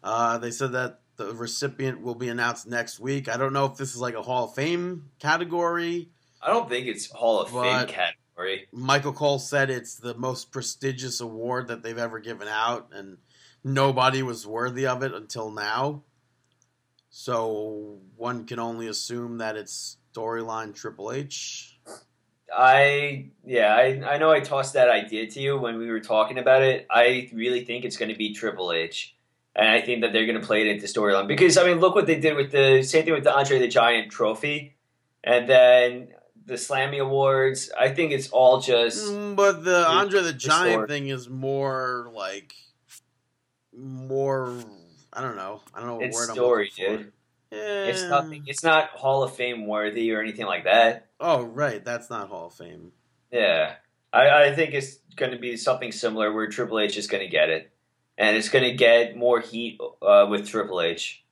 Uh, 0.04 0.38
they 0.38 0.52
said 0.52 0.72
that 0.74 1.02
the 1.18 1.34
recipient 1.34 2.02
will 2.02 2.16
be 2.16 2.30
announced 2.30 2.68
next 2.68 3.00
week. 3.00 3.28
I 3.28 3.38
don't 3.38 3.54
know 3.54 3.66
if 3.66 3.76
this 3.76 3.94
is 3.94 4.02
like 4.02 4.16
a 4.16 4.22
Hall 4.22 4.46
of 4.46 4.56
Fame 4.56 5.10
category 5.20 6.10
I 6.42 6.48
don't 6.52 6.70
think 6.70 6.88
it's 6.88 7.12
Hall 7.12 7.42
of 7.42 7.50
Fame 7.50 7.88
category. 7.88 8.68
Michael 8.72 9.14
Cole 9.14 9.40
said 9.40 9.70
it's 9.70 9.96
the 9.96 10.14
most 10.14 10.52
prestigious 10.52 11.20
award 11.20 11.68
that 11.68 11.84
they've 11.84 11.98
ever 11.98 12.20
given 12.20 12.48
out, 12.48 12.90
and 12.94 13.18
nobody 13.64 14.24
was 14.24 14.48
worthy 14.48 14.88
of 14.88 15.04
it 15.04 15.14
until 15.14 15.52
now. 15.52 16.04
So 17.10 18.00
one 18.16 18.46
can 18.46 18.60
only 18.60 18.88
assume 18.88 19.40
that 19.40 19.58
it's 19.58 19.98
storyline 20.14 20.74
Triple 20.74 21.12
H. 21.12 21.78
I 22.56 23.30
yeah, 23.46 23.76
I 23.76 24.14
I 24.14 24.18
know 24.18 24.32
I 24.32 24.40
tossed 24.40 24.74
that 24.74 24.90
idea 24.90 25.30
to 25.30 25.40
you 25.40 25.58
when 25.58 25.78
we 25.78 25.90
were 25.90 26.00
talking 26.00 26.38
about 26.38 26.62
it. 26.62 26.88
I 26.90 27.30
really 27.34 27.66
think 27.66 27.84
it's 27.84 27.98
going 27.98 28.10
to 28.10 28.18
be 28.18 28.34
Triple 28.34 28.72
H, 28.72 29.16
and 29.56 29.68
I 29.68 29.82
think 29.82 30.02
that 30.02 30.14
they're 30.14 30.26
going 30.26 30.40
to 30.40 30.46
play 30.46 30.62
it 30.62 30.68
into 30.68 30.86
storyline 30.88 31.28
because 31.28 31.58
I 31.58 31.66
mean, 31.66 31.80
look 31.80 31.96
what 31.96 32.08
they 32.08 32.20
did 32.20 32.36
with 32.36 32.52
the 32.52 32.84
same 32.84 33.06
thing 33.06 33.14
with 33.14 33.24
the 33.24 33.36
Andre 33.36 33.60
the 33.60 33.68
Giant 33.68 34.12
Trophy, 34.12 34.76
and 35.24 35.50
then 35.50 36.10
the 36.46 36.56
Slammy 36.56 37.00
Awards. 37.00 37.72
I 37.80 37.90
think 37.90 38.12
it's 38.12 38.30
all 38.30 38.60
just 38.60 39.12
Mm, 39.12 39.36
But 39.36 39.64
the 39.64 39.88
Andre 39.88 40.22
the 40.22 40.34
Giant 40.34 40.88
thing 40.88 41.08
is 41.08 41.30
more 41.30 42.10
like 42.14 42.54
more. 43.76 44.54
I 45.14 45.22
don't 45.22 45.36
know. 45.36 45.62
I 45.74 45.80
don't 45.80 45.88
know 45.88 45.96
what 45.96 46.06
it's 46.06 46.18
word 46.18 46.30
story, 46.34 46.72
I'm 46.78 46.84
looking 46.84 47.04
dude. 47.06 47.14
Yeah. 47.52 47.86
It's 47.86 48.04
nothing. 48.04 48.44
It's 48.46 48.64
not 48.64 48.90
Hall 48.92 49.24
of 49.24 49.34
Fame 49.36 49.66
worthy 49.66 50.12
or 50.12 50.22
anything 50.22 50.46
like 50.46 50.66
that. 50.66 51.08
Oh 51.20 51.44
right, 51.46 51.84
that's 51.84 52.10
not 52.10 52.30
Hall 52.30 52.48
of 52.48 52.54
Fame. 52.54 52.92
Yeah, 53.32 53.74
I, 54.14 54.46
I 54.46 54.56
think 54.56 54.74
it's 54.74 54.98
going 55.16 55.32
to 55.32 55.38
be 55.40 55.58
something 55.58 55.92
similar 55.92 56.32
where 56.32 56.48
Triple 56.48 56.80
H 56.80 56.98
is 56.98 57.08
going 57.08 57.24
to 57.24 57.30
get 57.30 57.50
it, 57.50 57.72
and 58.20 58.36
it's 58.36 58.50
going 58.50 58.66
to 58.66 58.74
get 58.74 59.16
more 59.16 59.40
heat 59.40 59.80
uh, 60.02 60.28
with 60.30 60.48
Triple 60.48 60.82
H. 60.82 61.24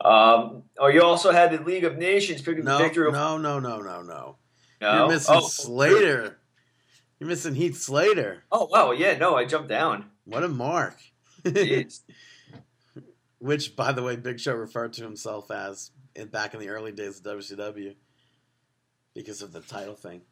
Um, 0.00 0.64
oh, 0.78 0.88
you 0.88 1.02
also 1.02 1.30
had 1.30 1.52
the 1.52 1.62
League 1.62 1.84
of 1.84 1.96
Nations 1.98 2.42
picking 2.42 2.64
No, 2.64 2.78
the 2.78 2.84
victory. 2.84 3.12
no, 3.12 3.38
no, 3.38 3.60
no, 3.60 3.80
no, 3.80 4.02
no. 4.02 4.36
No? 4.80 4.98
You're 4.98 5.08
missing 5.08 5.34
oh, 5.36 5.46
Slater. 5.46 6.38
You're 7.18 7.28
missing 7.28 7.54
Heath 7.54 7.76
Slater. 7.78 8.42
Oh 8.52 8.68
wow, 8.70 8.90
yeah, 8.92 9.16
no, 9.16 9.36
I 9.36 9.46
jumped 9.46 9.68
down. 9.68 10.10
What 10.24 10.42
a 10.42 10.48
mark. 10.48 10.96
Which, 13.38 13.76
by 13.76 13.92
the 13.92 14.02
way, 14.02 14.16
Big 14.16 14.40
Show 14.40 14.54
referred 14.54 14.94
to 14.94 15.02
himself 15.02 15.50
as 15.50 15.92
in, 16.14 16.28
back 16.28 16.52
in 16.54 16.60
the 16.60 16.68
early 16.70 16.92
days 16.92 17.18
of 17.18 17.24
WCW 17.38 17.94
because 19.14 19.40
of 19.40 19.52
the 19.52 19.60
title 19.60 19.94
thing. 19.94 20.22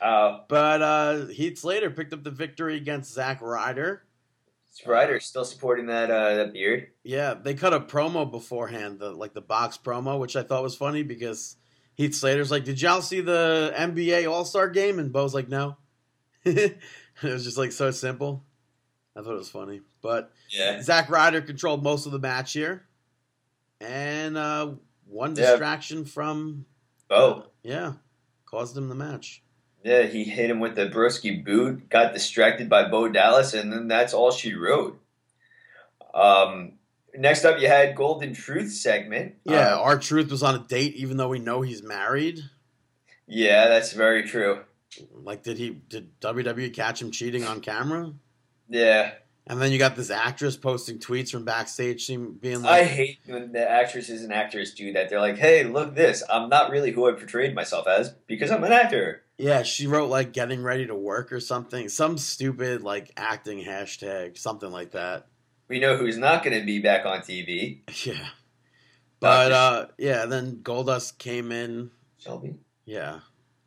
Uh, 0.00 0.38
But 0.48 0.82
uh, 0.82 1.26
Heath 1.26 1.58
Slater 1.58 1.90
picked 1.90 2.12
up 2.12 2.24
the 2.24 2.30
victory 2.30 2.76
against 2.76 3.12
Zack 3.12 3.40
Ryder. 3.42 4.02
Ryder 4.86 5.20
still 5.20 5.44
supporting 5.44 5.86
that 5.86 6.10
uh, 6.10 6.34
that 6.36 6.52
beard. 6.52 6.88
Yeah, 7.04 7.34
they 7.34 7.54
cut 7.54 7.72
a 7.72 7.80
promo 7.80 8.30
beforehand, 8.30 8.98
the 8.98 9.10
like 9.10 9.32
the 9.34 9.40
box 9.40 9.78
promo, 9.82 10.18
which 10.18 10.36
I 10.36 10.42
thought 10.42 10.62
was 10.62 10.74
funny 10.76 11.02
because 11.02 11.56
Heath 11.94 12.14
Slater's 12.14 12.50
like, 12.50 12.64
"Did 12.64 12.80
y'all 12.82 13.00
see 13.02 13.20
the 13.20 13.72
NBA 13.76 14.30
All 14.30 14.44
Star 14.44 14.68
game?" 14.68 14.98
And 14.98 15.12
Bo's 15.12 15.34
like, 15.34 15.48
"No." 15.48 15.76
it 16.44 16.76
was 17.22 17.44
just 17.44 17.56
like 17.58 17.72
so 17.72 17.90
simple. 17.90 18.44
I 19.16 19.22
thought 19.22 19.34
it 19.34 19.38
was 19.38 19.48
funny, 19.48 19.80
but 20.02 20.32
Yeah, 20.50 20.82
Zack 20.82 21.08
Ryder 21.08 21.40
controlled 21.42 21.84
most 21.84 22.06
of 22.06 22.12
the 22.12 22.18
match 22.18 22.52
here, 22.52 22.84
and 23.80 24.36
uh, 24.36 24.72
one 25.06 25.36
Yeah. 25.36 25.42
distraction 25.52 26.04
from 26.04 26.66
Oh, 27.10 27.44
yeah 27.62 27.92
caused 28.46 28.76
him 28.76 28.88
the 28.88 28.94
match. 28.96 29.43
Yeah, 29.84 30.04
he 30.04 30.24
hit 30.24 30.48
him 30.50 30.60
with 30.60 30.74
the 30.76 30.86
Broski 30.86 31.44
boot, 31.44 31.90
got 31.90 32.14
distracted 32.14 32.68
by 32.70 32.88
Bo 32.88 33.08
Dallas, 33.08 33.52
and 33.52 33.70
then 33.70 33.86
that's 33.86 34.14
all 34.14 34.30
she 34.32 34.54
wrote. 34.54 34.98
Um, 36.14 36.72
next 37.14 37.44
up, 37.44 37.60
you 37.60 37.68
had 37.68 37.94
Golden 37.94 38.32
Truth 38.34 38.72
segment. 38.72 39.34
Yeah, 39.44 39.74
Uh, 39.74 39.80
R-Truth 39.80 40.30
was 40.30 40.42
on 40.42 40.54
a 40.54 40.58
date, 40.66 40.94
even 40.94 41.16
though 41.16 41.28
we 41.28 41.38
know 41.38 41.62
he's 41.62 41.82
married. 41.82 42.40
yeah, 43.26 43.68
that's 43.68 43.92
very 43.92 44.22
true. 44.22 44.60
Like, 45.12 45.42
did 45.42 45.58
he 45.58 45.70
did 45.70 46.18
WWE 46.20 46.72
catch 46.72 47.02
him 47.02 47.10
cheating 47.10 47.44
on 47.44 47.60
camera? 47.60 48.12
Yeah, 48.68 49.10
And 49.46 49.60
then 49.60 49.72
you 49.72 49.78
got 49.78 49.96
this 49.96 50.08
actress 50.08 50.56
posting 50.56 50.98
tweets 50.98 51.30
from 51.30 51.44
backstage, 51.44 52.06
being 52.06 52.62
like 52.62 52.82
I 52.82 52.84
hate 52.84 53.18
when 53.26 53.52
the 53.52 53.68
actresses 53.68 54.22
and 54.22 54.32
actors 54.32 54.72
do 54.72 54.92
that. 54.94 55.10
They're 55.10 55.20
like, 55.20 55.36
"Hey, 55.36 55.64
look 55.64 55.94
this! 55.94 56.22
I'm 56.30 56.48
not 56.48 56.70
really 56.70 56.92
who 56.92 57.06
I 57.08 57.12
portrayed 57.12 57.54
myself 57.54 57.86
as 57.88 58.10
because 58.26 58.50
I'm 58.50 58.64
an 58.64 58.72
actor." 58.72 59.23
"Yeah." 59.38 59.62
She 59.62 59.86
wrote 59.86 60.08
like 60.10 60.32
"getting 60.32 60.62
ready 60.62 60.86
to 60.86 60.94
work" 60.94 61.32
or 61.32 61.40
something, 61.40 61.88
some 61.88 62.18
stupid 62.18 62.82
like 62.82 63.10
acting 63.16 63.64
hashtag, 63.64 64.36
something 64.38 64.70
like 64.70 64.92
that. 64.92 65.26
We 65.68 65.80
know 65.80 65.96
who's 65.96 66.18
not 66.18 66.44
going 66.44 66.58
to 66.58 66.64
be 66.66 66.78
back 66.80 67.06
on 67.06 67.20
TV. 67.20 67.80
Yeah, 68.06 68.26
but 69.20 69.52
uh, 69.52 69.86
yeah. 69.98 70.26
Then 70.26 70.56
Goldust 70.62 71.18
came 71.18 71.50
in. 71.52 71.90
Shelby, 72.18 72.56
Yeah, 72.86 73.20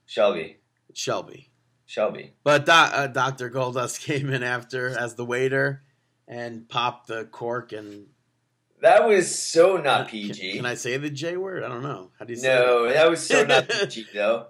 Shelby, 0.05 0.57
Shelby. 0.93 1.49
Shelby. 1.85 2.33
But 2.43 2.65
Do- 2.65 2.71
uh, 2.73 3.07
Doctor 3.07 3.49
Goldust 3.49 4.01
came 4.05 4.29
in 4.31 4.43
after 4.43 4.89
as 4.89 5.15
the 5.15 5.23
waiter 5.25 5.83
and 6.27 6.67
popped 6.67 7.07
the 7.07 7.23
cork 7.25 7.71
and 7.71 8.07
That 8.81 9.07
was 9.07 9.33
so 9.33 9.77
not 9.77 10.09
Can- 10.09 10.19
PG. 10.27 10.53
Can, 10.57 10.65
I 10.65 10.73
say 10.75 10.97
the 10.97 11.09
J 11.09 11.37
word? 11.37 11.63
I 11.63 11.69
don't 11.69 11.83
know. 11.83 12.11
How 12.19 12.25
do 12.25 12.33
you 12.33 12.39
say 12.39 12.47
no, 12.49 12.87
that? 12.87 12.93
that 12.95 13.09
was 13.09 13.25
so 13.25 13.45
not 13.45 13.69
PG 13.69 14.07
though. 14.13 14.47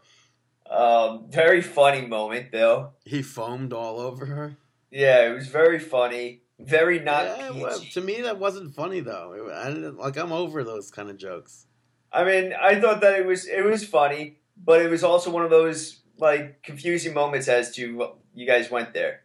Um, 0.70 1.26
very 1.30 1.62
funny 1.62 2.06
moment 2.06 2.52
though. 2.52 2.92
He 3.06 3.22
foamed 3.22 3.74
all 3.74 4.00
over 4.00 4.26
her. 4.26 4.58
Yeah, 4.92 5.30
it 5.30 5.34
was 5.34 5.48
very 5.48 5.80
funny. 5.80 6.42
Very 6.60 7.00
not 7.00 7.26
Yeah, 7.26 7.50
PG. 7.50 7.62
well, 7.62 7.80
to 7.80 8.02
me, 8.02 8.22
that 8.22 8.40
wasn't 8.40 8.74
funny 8.74 9.00
though. 9.00 9.50
I 9.54 9.70
didn't, 9.70 9.98
like 9.98 10.18
I'm 10.18 10.32
over 10.32 10.64
those 10.64 10.90
kind 10.92 11.10
of 11.10 11.18
jokes. 11.18 11.68
I 12.12 12.24
mean, 12.24 12.54
I 12.60 12.80
thought 12.80 13.02
that 13.02 13.20
it 13.20 13.26
was 13.26 13.48
it 13.48 13.64
was 13.64 13.86
funny, 13.86 14.38
but 14.58 14.82
it 14.82 14.90
was 14.90 15.04
also 15.04 15.30
one 15.30 15.44
of 15.44 15.50
those 15.50 16.02
like 16.18 16.64
confusing 16.64 17.14
moments 17.14 17.48
as 17.48 17.76
to 17.76 17.96
what 17.96 18.18
you 18.34 18.48
guys 18.48 18.72
went 18.72 18.94
there. 18.94 19.22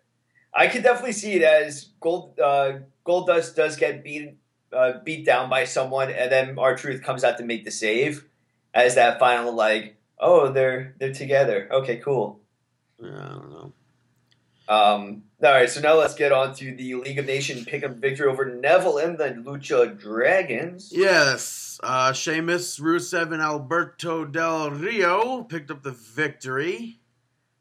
I 0.55 0.66
could 0.66 0.82
definitely 0.82 1.12
see 1.12 1.32
it 1.35 1.43
as 1.43 1.89
Gold 2.01 2.39
uh, 2.39 2.81
Goldust 3.06 3.56
does 3.56 3.77
get 3.77 4.05
beat 4.05 4.36
uh, 4.73 4.94
beat 5.05 5.24
down 5.24 5.48
by 5.48 5.64
someone, 5.64 6.10
and 6.10 6.31
then 6.31 6.59
R-Truth 6.59 7.02
comes 7.02 7.24
out 7.24 7.39
to 7.39 7.44
make 7.44 7.64
the 7.64 7.70
save 7.70 8.27
as 8.74 8.94
that 8.97 9.19
final 9.19 9.52
like, 9.55 9.97
oh, 10.23 10.51
they're 10.51 10.94
they're 10.99 11.12
together. 11.12 11.69
Okay, 11.70 11.97
cool. 11.97 12.40
Yeah, 12.99 13.11
I 13.11 13.28
don't 13.28 13.51
know. 13.51 13.73
Um, 14.69 15.24
all 15.43 15.51
right, 15.51 15.69
so 15.69 15.81
now 15.81 15.94
let's 15.94 16.15
get 16.15 16.32
on 16.32 16.55
to 16.55 16.74
the 16.74 16.94
League 16.94 17.19
of 17.19 17.27
Nations 17.27 17.65
pickup 17.65 17.97
victory 17.97 18.28
over 18.28 18.44
Neville 18.47 18.99
and 18.99 19.19
the 19.19 19.31
Lucha 19.31 19.99
Dragons. 19.99 20.90
Yes, 20.94 21.81
uh, 21.82 22.12
Sheamus, 22.12 22.78
Rusev, 22.78 23.32
and 23.32 23.43
Alberto 23.43 24.24
Del 24.24 24.70
Rio 24.70 25.43
picked 25.43 25.70
up 25.70 25.82
the 25.82 25.90
victory. 25.90 27.01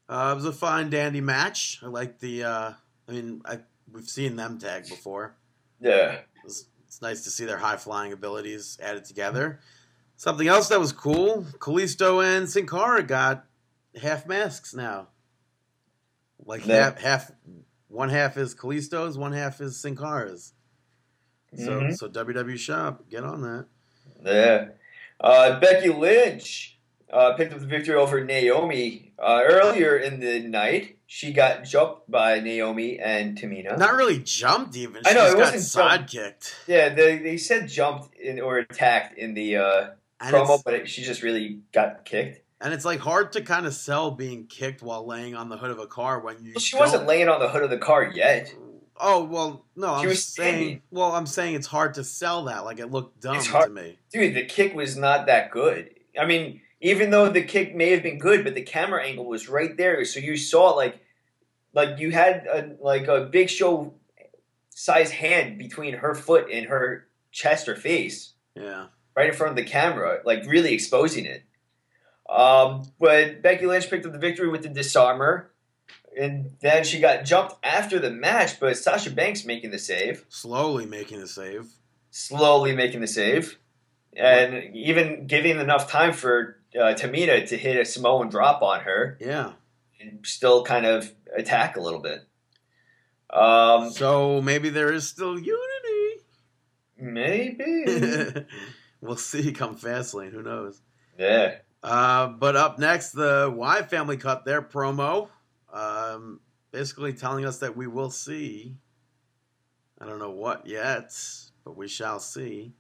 Uh, 0.08 0.30
it 0.32 0.36
was 0.36 0.46
a 0.46 0.54
fine, 0.54 0.90
dandy 0.90 1.22
match. 1.22 1.80
I 1.84 1.88
like 1.88 2.20
the. 2.20 2.44
Uh, 2.44 2.74
I 3.08 3.12
mean, 3.12 3.42
I, 3.46 3.60
we've 3.92 4.08
seen 4.08 4.36
them 4.36 4.60
tag 4.60 4.88
before. 4.88 5.36
Yeah. 5.82 6.20
It's, 6.46 6.66
it's 6.86 7.02
nice 7.02 7.24
to 7.24 7.30
see 7.30 7.46
their 7.46 7.58
high 7.58 7.78
flying 7.78 8.14
abilities 8.14 8.78
added 8.82 9.06
together. 9.06 9.60
Something 10.22 10.48
else 10.48 10.70
that 10.70 10.80
was 10.80 10.92
cool: 10.92 11.48
Kalisto 11.58 12.24
and 12.24 12.48
Sin 12.48 12.68
Cara 12.68 13.02
got 13.02 13.44
half 14.00 14.28
masks 14.28 14.72
now. 14.72 15.08
Like 16.46 16.64
Yeah. 16.64 16.76
half, 16.92 17.02
half, 17.02 17.32
one 17.88 18.10
half 18.10 18.38
is 18.38 18.54
Kalisto's, 18.54 19.18
one 19.18 19.34
half 19.34 19.60
is 19.62 19.82
Sin 19.82 19.96
Cara's. 19.98 20.54
So, 21.56 21.82
Mhm. 21.82 21.98
so 21.98 22.08
WWE 22.08 22.56
Shop, 22.56 23.10
get 23.10 23.24
on 23.24 23.42
that. 23.42 23.66
Yeah. 24.24 24.66
Uh, 25.20 25.60
Becky 25.60 25.90
Lynch 25.90 26.78
uh, 27.12 27.34
picked 27.34 27.52
up 27.54 27.60
the 27.60 27.66
victory 27.66 27.96
over 27.96 28.24
Naomi 28.24 29.14
uh, 29.18 29.42
earlier 29.44 29.98
in 29.98 30.20
the 30.20 30.40
night. 30.42 31.00
She 31.08 31.34
got 31.34 31.64
jumped 31.64 32.12
by 32.12 32.40
Naomi 32.42 33.00
and 33.00 33.36
Tamina. 33.36 33.76
Not 33.76 33.96
really 33.96 34.20
jumped 34.20 34.76
even. 34.76 35.02
I 35.04 35.14
know, 35.14 35.26
it 35.32 35.36
wasn't 35.36 35.64
side 35.64 36.08
jumped. 36.08 36.12
kicked. 36.12 36.56
yeah, 36.68 36.90
they, 36.90 37.18
they 37.18 37.38
said 37.38 37.68
jumped 37.68 38.16
in, 38.16 38.40
or 38.40 38.60
attacked 38.60 39.18
in 39.18 39.34
the 39.34 39.58
uh, 39.58 39.88
And 40.22 40.36
promo, 40.36 40.62
but 40.64 40.74
it, 40.76 40.90
she 40.90 41.02
just 41.04 41.24
really 41.24 41.60
got 41.74 42.06
kicked. 42.06 42.42
and 42.62 42.74
it's 42.74 42.86
like 42.86 43.00
hard 43.00 43.32
to 43.34 43.42
kind 43.42 43.66
of 43.66 43.74
sell 43.74 44.12
being 44.12 44.46
kicked 44.48 44.82
while 44.84 45.06
laying 45.06 45.36
on 45.36 45.50
the 45.50 45.58
hood 45.58 45.72
of 45.72 45.80
a 45.80 45.88
car 45.88 46.20
when 46.20 46.44
you. 46.44 46.52
Well, 46.56 46.62
she 46.62 46.72
don't- 46.78 46.82
wasn't 46.82 47.08
laying 47.08 47.28
on 47.28 47.40
the 47.40 47.50
hood 47.50 47.64
of 47.64 47.70
the 47.70 47.78
car 47.80 48.04
yet. 48.14 48.54
Oh 49.04 49.24
well, 49.24 49.66
no. 49.76 49.88
She 50.02 50.10
I'm 50.10 50.16
saying. 50.16 50.16
standing. 50.16 50.82
Well, 50.92 51.12
I'm 51.14 51.26
saying 51.26 51.56
it's 51.56 51.66
hard 51.68 51.96
to 51.96 52.04
sell 52.04 52.46
that. 52.46 52.66
Like 52.66 52.80
it 52.80 52.92
looked 52.92 53.20
dumb 53.20 53.42
to 53.42 53.70
me. 53.70 53.98
Dude, 54.14 54.36
the 54.36 54.46
kick 54.46 54.76
was 54.76 54.96
not 54.96 55.26
that 55.26 55.50
good. 55.50 55.90
I 56.20 56.26
mean, 56.26 56.62
even 56.82 57.10
though 57.10 57.28
the 57.30 57.42
kick 57.42 57.76
may 57.76 57.90
have 57.92 58.04
been 58.04 58.20
good, 58.20 58.44
but 58.44 58.54
the 58.54 58.62
camera 58.62 59.04
angle 59.04 59.26
was 59.26 59.50
right 59.50 59.76
there, 59.76 60.06
so 60.06 60.20
you 60.20 60.38
saw 60.38 60.72
like, 60.72 61.00
like 61.74 61.98
you 62.00 62.12
had 62.12 62.46
a, 62.46 62.76
like 62.80 63.08
a 63.08 63.22
big 63.22 63.50
show 63.50 63.94
size 64.70 65.10
hand 65.12 65.58
between 65.58 65.94
her 65.96 66.14
foot 66.14 66.48
and 66.52 66.68
her 66.68 67.08
chest 67.32 67.68
or 67.68 67.76
face, 67.76 68.34
Yeah. 68.56 68.88
Right 69.16 69.30
in 69.30 69.34
front 69.36 69.52
of 69.52 69.56
the 69.58 69.70
camera, 69.70 70.20
like 70.26 70.46
really 70.46 70.74
exposing 70.74 71.26
it. 71.26 71.44
Um, 72.30 72.84
but 73.00 73.42
Becky 73.42 73.66
Lynch 73.66 73.90
picked 73.90 74.06
up 74.06 74.14
the 74.14 74.20
victory 74.20 74.48
with 74.50 74.64
the 74.64 74.70
disarmer, 74.70 75.52
and 76.18 76.52
then 76.62 76.84
she 76.84 77.00
got 77.00 77.26
jumped 77.26 77.56
after 77.64 78.00
the 78.00 78.10
match, 78.12 78.60
but 78.60 78.78
Sasha 78.78 79.12
Banks 79.12 79.44
making 79.46 79.72
the 79.72 79.80
save 79.80 80.26
Slowly 80.30 80.86
making 80.86 81.20
the 81.20 81.28
save. 81.28 81.68
slowly 82.10 82.74
making 82.76 83.02
the 83.02 83.08
save, 83.08 83.58
and 84.16 84.76
even 84.76 85.28
giving 85.28 85.60
enough 85.60 85.90
time 85.90 86.14
for 86.14 86.58
uh, 86.76 86.94
Tamina 86.94 87.46
to 87.50 87.58
hit 87.58 87.78
a 87.78 87.84
Samoan 87.86 88.30
drop 88.30 88.62
on 88.62 88.82
her 88.82 89.18
Yeah. 89.20 89.54
and 90.00 90.26
still 90.26 90.64
kind 90.64 90.86
of 90.86 91.12
attack 91.38 91.76
a 91.76 91.82
little 91.82 92.00
bit. 92.02 92.20
Um, 93.30 93.92
So 93.92 94.42
maybe 94.42 94.70
there 94.70 94.92
is 94.94 95.08
still 95.08 95.38
unity. 95.38 96.24
maybe. 96.98 97.86
we'll 99.02 99.18
see 99.18 99.52
come 99.54 99.76
Fastlane. 99.76 100.32
Who 100.32 100.44
knows? 100.44 100.82
yeah. 101.18 101.56
Uh, 101.84 102.28
but 102.28 102.56
up 102.56 102.78
next, 102.78 103.12
the 103.12 103.52
Wyatt 103.54 103.90
family 103.90 104.16
cut 104.16 104.46
their 104.46 104.62
promo, 104.62 105.30
um, 105.74 106.40
basically 106.72 107.12
telling 107.12 107.44
us 107.44 107.58
that 107.58 107.76
we 107.76 107.88
will 107.88 108.12
see. 108.12 108.76
I 110.00 110.06
don't 110.06 110.20
know 110.20 110.32
what 110.32 110.68
yet, 110.68 111.12
but 111.66 111.76
we 111.76 111.88
shall 111.88 112.20
see. 112.20 112.74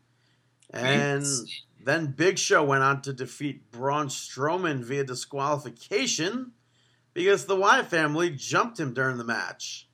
And 0.72 1.26
then 1.84 2.14
Big 2.16 2.38
Show 2.38 2.64
went 2.64 2.84
on 2.84 3.02
to 3.02 3.14
defeat 3.14 3.72
Braun 3.72 4.08
Strowman 4.08 4.84
via 4.84 5.04
disqualification 5.04 6.52
because 7.14 7.46
the 7.46 7.56
Wyatt 7.56 7.88
family 7.88 8.30
jumped 8.30 8.80
him 8.80 8.94
during 8.94 9.18
the 9.18 9.24
match. 9.24 9.90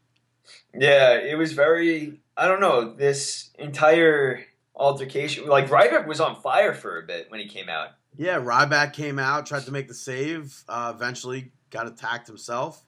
Yeah, 0.73 1.13
it 1.13 1.37
was 1.37 1.53
very. 1.53 2.19
I 2.35 2.47
don't 2.47 2.61
know. 2.61 2.93
This 2.93 3.49
entire 3.57 4.45
altercation, 4.77 5.47
like 5.47 5.67
Ryback 5.67 6.07
was 6.07 6.19
on 6.21 6.39
fire 6.41 6.73
for 6.73 6.99
a 6.99 7.03
bit 7.03 7.29
when 7.29 7.39
he 7.39 7.47
came 7.47 7.67
out. 7.69 7.89
Yeah, 8.15 8.39
Ryback 8.39 8.93
came 8.93 9.19
out, 9.19 9.45
tried 9.45 9.63
to 9.65 9.71
make 9.71 9.87
the 9.87 9.93
save, 9.93 10.63
uh, 10.69 10.93
eventually 10.95 11.51
got 11.69 11.87
attacked 11.87 12.27
himself. 12.27 12.83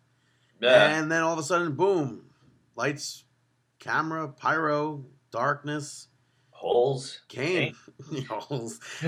Yeah, 0.61 0.97
And 0.97 1.11
then 1.11 1.21
all 1.23 1.33
of 1.33 1.39
a 1.39 1.43
sudden, 1.43 1.73
boom, 1.73 2.25
lights, 2.75 3.23
camera, 3.79 4.27
pyro, 4.27 5.05
darkness, 5.31 6.07
holes. 6.51 7.21
Kane. 7.29 7.75
Holes. 8.29 8.79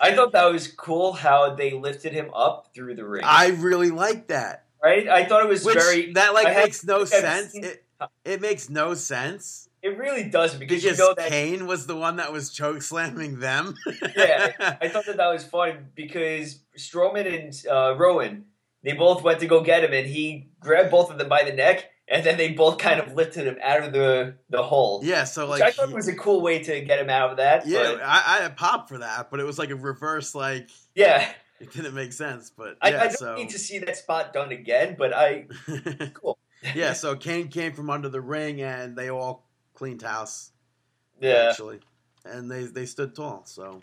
I 0.00 0.14
thought 0.14 0.32
that 0.32 0.50
was 0.52 0.68
cool 0.68 1.12
how 1.12 1.54
they 1.54 1.72
lifted 1.72 2.12
him 2.12 2.30
up 2.34 2.68
through 2.74 2.94
the 2.94 3.04
ring. 3.06 3.22
I 3.24 3.48
really 3.48 3.90
like 3.90 4.28
that. 4.28 4.64
right? 4.82 5.06
I 5.08 5.26
thought 5.26 5.42
it 5.44 5.48
was 5.48 5.64
Which 5.64 5.74
very. 5.76 6.12
that 6.14 6.32
like 6.34 6.46
I 6.46 6.54
makes 6.54 6.82
no 6.84 7.02
I've 7.02 7.08
sense. 7.08 7.52
seen- 7.52 7.64
It, 7.64 7.84
it 8.24 8.40
makes 8.40 8.68
no 8.70 8.94
sense 8.94 9.65
It 9.86 9.96
really 9.98 10.24
doesn't 10.24 10.58
because, 10.58 10.82
because 10.82 10.98
you 10.98 11.04
know 11.04 11.14
that. 11.14 11.28
Kane 11.28 11.66
was 11.66 11.86
the 11.86 11.94
one 11.96 12.16
that 12.16 12.32
was 12.32 12.50
choke 12.50 12.82
slamming 12.82 13.38
them. 13.38 13.74
Yeah, 14.16 14.76
I 14.80 14.88
thought 14.88 15.06
that 15.06 15.16
that 15.18 15.28
was 15.32 15.44
fun 15.44 15.88
because 15.94 16.60
Strowman 16.76 17.26
and 17.32 17.66
uh, 17.70 17.96
Rowan, 17.96 18.46
they 18.82 18.92
both 18.92 19.22
went 19.22 19.40
to 19.40 19.46
go 19.46 19.62
get 19.62 19.84
him, 19.84 19.92
and 19.92 20.06
he 20.06 20.48
grabbed 20.58 20.90
both 20.90 21.10
of 21.10 21.18
them 21.18 21.28
by 21.28 21.44
the 21.44 21.52
neck, 21.52 21.84
and 22.08 22.24
then 22.24 22.36
they 22.36 22.52
both 22.52 22.78
kind 22.78 22.98
of 22.98 23.12
lifted 23.14 23.46
him 23.46 23.58
out 23.62 23.82
of 23.84 23.92
the 23.92 24.34
the 24.50 24.62
hole. 24.62 25.00
yeah. 25.04 25.24
So 25.24 25.42
Which 25.50 25.60
like, 25.60 25.68
I 25.68 25.70
thought 25.70 25.88
he- 25.88 25.94
was 25.94 26.08
a 26.08 26.14
cool 26.16 26.40
way 26.40 26.62
to 26.64 26.80
get 26.80 26.98
him 26.98 27.10
out 27.10 27.30
of 27.30 27.36
that. 27.36 27.66
yeah, 27.66 27.92
but 27.94 28.02
I, 28.02 28.22
I 28.26 28.42
had 28.42 28.56
popped 28.56 28.88
for 28.88 28.98
that, 28.98 29.30
but 29.30 29.38
it 29.38 29.44
was 29.44 29.58
like 29.58 29.70
a 29.70 29.76
reverse. 29.76 30.34
Like 30.34 30.68
yeah. 30.94 31.30
it 31.60 31.72
didn't 31.72 31.94
make 31.94 32.12
sense. 32.12 32.50
But 32.50 32.76
I, 32.82 32.90
yeah, 32.90 32.96
I 32.96 33.04
don't 33.04 33.18
so 33.18 33.34
need 33.36 33.50
to 33.50 33.58
see 33.58 33.78
that 33.78 33.96
spot 33.96 34.32
done 34.32 34.50
again, 34.50 34.96
but 34.98 35.12
I 35.14 35.46
cool. 36.14 36.38
yeah, 36.74 36.92
so 36.92 37.14
Kane 37.16 37.48
came 37.48 37.72
from 37.72 37.88
under 37.90 38.08
the 38.08 38.20
ring, 38.20 38.62
and 38.62 38.96
they 38.96 39.10
all 39.10 39.45
cleaned 39.76 40.02
house. 40.02 40.50
Yeah, 41.20 41.48
actually, 41.50 41.80
and 42.24 42.50
they 42.50 42.64
they 42.64 42.86
stood 42.86 43.14
tall. 43.14 43.42
So 43.46 43.80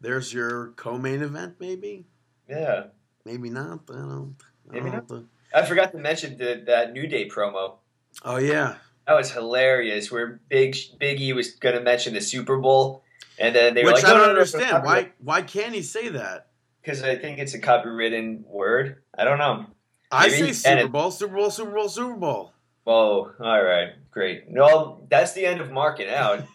there's 0.00 0.32
your 0.32 0.68
co-main 0.76 1.22
event, 1.22 1.56
maybe, 1.58 2.06
yeah. 2.48 2.84
maybe 3.24 3.50
not. 3.50 3.80
I 3.90 3.94
don't. 3.94 4.36
I 4.70 4.74
Maybe 4.74 4.90
don't 4.90 5.10
know. 5.10 5.24
I 5.54 5.64
forgot 5.64 5.92
to 5.92 5.98
mention 5.98 6.38
the, 6.38 6.62
that 6.66 6.92
New 6.92 7.06
Day 7.06 7.28
promo. 7.28 7.76
Oh 8.24 8.36
yeah, 8.38 8.76
That 9.06 9.14
was 9.14 9.30
hilarious. 9.30 10.10
Where 10.10 10.40
Big 10.48 10.76
Big 10.98 11.20
E 11.20 11.32
was 11.32 11.52
going 11.52 11.74
to 11.76 11.82
mention 11.82 12.14
the 12.14 12.20
Super 12.20 12.58
Bowl, 12.58 13.02
and 13.38 13.54
then 13.54 13.74
they 13.74 13.84
were 13.84 13.92
like, 13.92 14.04
I 14.04 14.10
don't 14.10 14.18
no, 14.18 14.24
no, 14.24 14.30
understand. 14.30 14.84
Why 14.84 15.10
why 15.18 15.42
can't 15.42 15.74
he 15.74 15.82
say 15.82 16.08
that? 16.08 16.48
Because 16.82 17.02
I 17.02 17.16
think 17.16 17.38
it's 17.38 17.54
a 17.54 17.60
copywritten 17.60 18.44
word. 18.46 19.02
I 19.16 19.24
don't 19.24 19.38
know. 19.38 19.66
I 20.10 20.28
Maybe- 20.28 20.52
say 20.52 20.76
Super 20.80 20.88
Bowl, 20.88 21.10
Super 21.10 21.36
Bowl, 21.36 21.50
Super 21.50 21.70
Bowl, 21.72 21.88
Super 21.88 22.14
Bowl. 22.14 22.52
Whoa! 22.86 23.32
All 23.40 23.62
right, 23.64 23.94
great. 24.12 24.48
No, 24.48 25.04
that's 25.10 25.32
the 25.32 25.44
end 25.44 25.60
of 25.60 25.70
marking 25.72 26.08
out. 26.08 26.44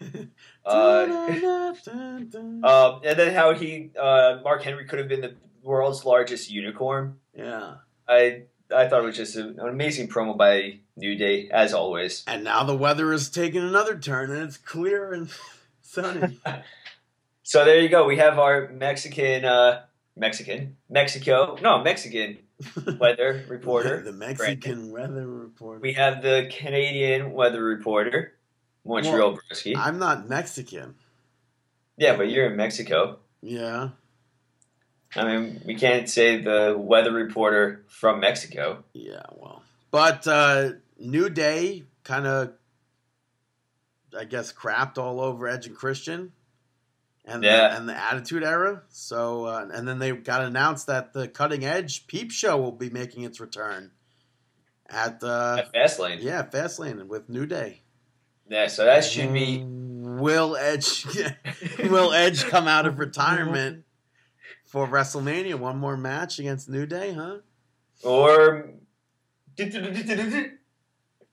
Uh, 0.64 1.34
um, 1.92 3.00
and 3.04 3.18
then 3.18 3.34
how 3.34 3.52
he 3.52 3.90
uh, 4.00 4.38
Mark 4.44 4.62
Henry 4.62 4.84
could 4.84 5.00
have 5.00 5.08
been 5.08 5.20
the 5.20 5.34
world's 5.64 6.04
largest 6.04 6.48
unicorn. 6.52 7.16
yeah, 7.36 7.78
I 8.08 8.44
I 8.72 8.86
thought 8.86 9.02
it 9.02 9.06
was 9.06 9.16
just 9.16 9.34
an 9.34 9.58
amazing 9.58 10.06
promo 10.06 10.36
by 10.38 10.78
New 10.96 11.16
Day 11.16 11.48
as 11.50 11.74
always. 11.74 12.22
and 12.28 12.44
now 12.44 12.62
the 12.62 12.76
weather 12.76 13.12
is 13.12 13.28
taking 13.28 13.60
another 13.60 13.98
turn, 13.98 14.30
and 14.30 14.44
it's 14.44 14.56
clear 14.56 15.12
and 15.12 15.30
sunny. 15.82 16.38
So 17.42 17.64
there 17.64 17.80
you 17.80 17.88
go. 17.88 18.06
We 18.06 18.18
have 18.18 18.38
our 18.38 18.68
Mexican, 18.68 19.44
uh, 19.44 19.82
Mexican, 20.14 20.76
Mexico, 20.88 21.58
no 21.60 21.82
Mexican 21.82 22.38
weather 22.98 23.44
reporter. 23.48 24.00
the 24.02 24.12
Mexican 24.12 24.90
weather 24.90 25.26
reporter. 25.26 25.80
We 25.80 25.92
have 25.94 26.22
the 26.22 26.48
Canadian 26.50 27.32
weather 27.32 27.62
reporter, 27.62 28.34
Montreal 28.84 29.38
Broski. 29.38 29.76
I'm 29.76 29.98
not 29.98 30.28
Mexican. 30.28 30.94
Yeah, 31.96 32.16
but 32.16 32.30
you're 32.30 32.46
in 32.46 32.56
Mexico. 32.56 33.18
Yeah, 33.42 33.90
I 35.14 35.24
mean, 35.24 35.60
we 35.66 35.74
can't 35.74 36.08
say 36.08 36.40
the 36.40 36.74
weather 36.78 37.12
reporter 37.12 37.84
from 37.88 38.20
Mexico. 38.20 38.84
yeah. 38.92 39.22
Well, 39.36 39.62
but 39.90 40.26
uh, 40.26 40.70
New 40.98 41.28
Day 41.28 41.84
kind 42.04 42.26
of, 42.26 42.52
I 44.18 44.24
guess, 44.24 44.52
crapped 44.52 44.96
all 44.98 45.20
over 45.20 45.46
Edge 45.46 45.66
and 45.66 45.76
Christian. 45.76 46.32
And, 47.24 47.44
Yeah. 47.44 47.68
the, 47.68 47.76
and 47.76 47.88
the 47.88 47.96
Attitude 47.96 48.42
Era. 48.42 48.82
So, 48.88 49.44
uh, 49.46 49.68
and 49.72 49.86
then 49.86 49.98
they 50.00 50.10
got 50.12 50.42
announced 50.42 50.88
that 50.88 51.12
the 51.12 51.28
Cutting 51.28 51.64
Edge 51.64 52.06
Peep 52.08 52.30
Show 52.32 52.56
will 52.56 52.72
be 52.72 52.90
making 52.90 53.22
its 53.22 53.38
return 53.40 53.92
at 54.90 55.22
uh, 55.22 55.58
At 55.60 55.72
Fastlane. 55.72 56.20
yeah 56.20 56.42
Fastlane 56.42 57.06
with 57.06 57.28
New 57.28 57.46
Day. 57.46 57.82
Yeah, 58.48 58.66
so 58.66 58.84
that 58.84 59.04
should 59.04 59.32
be. 59.32 59.62
Will 59.64 60.56
Edge 60.56 61.06
Will 61.78 62.12
Edge 62.12 62.44
come 62.44 62.66
out 62.66 62.86
of 62.86 62.98
retirement 62.98 63.84
for 64.66 64.86
WrestleMania? 64.88 65.54
One 65.54 65.78
more 65.78 65.96
match 65.96 66.38
against 66.40 66.68
New 66.68 66.86
Day, 66.86 67.12
huh? 67.12 67.36
Or. 68.02 68.70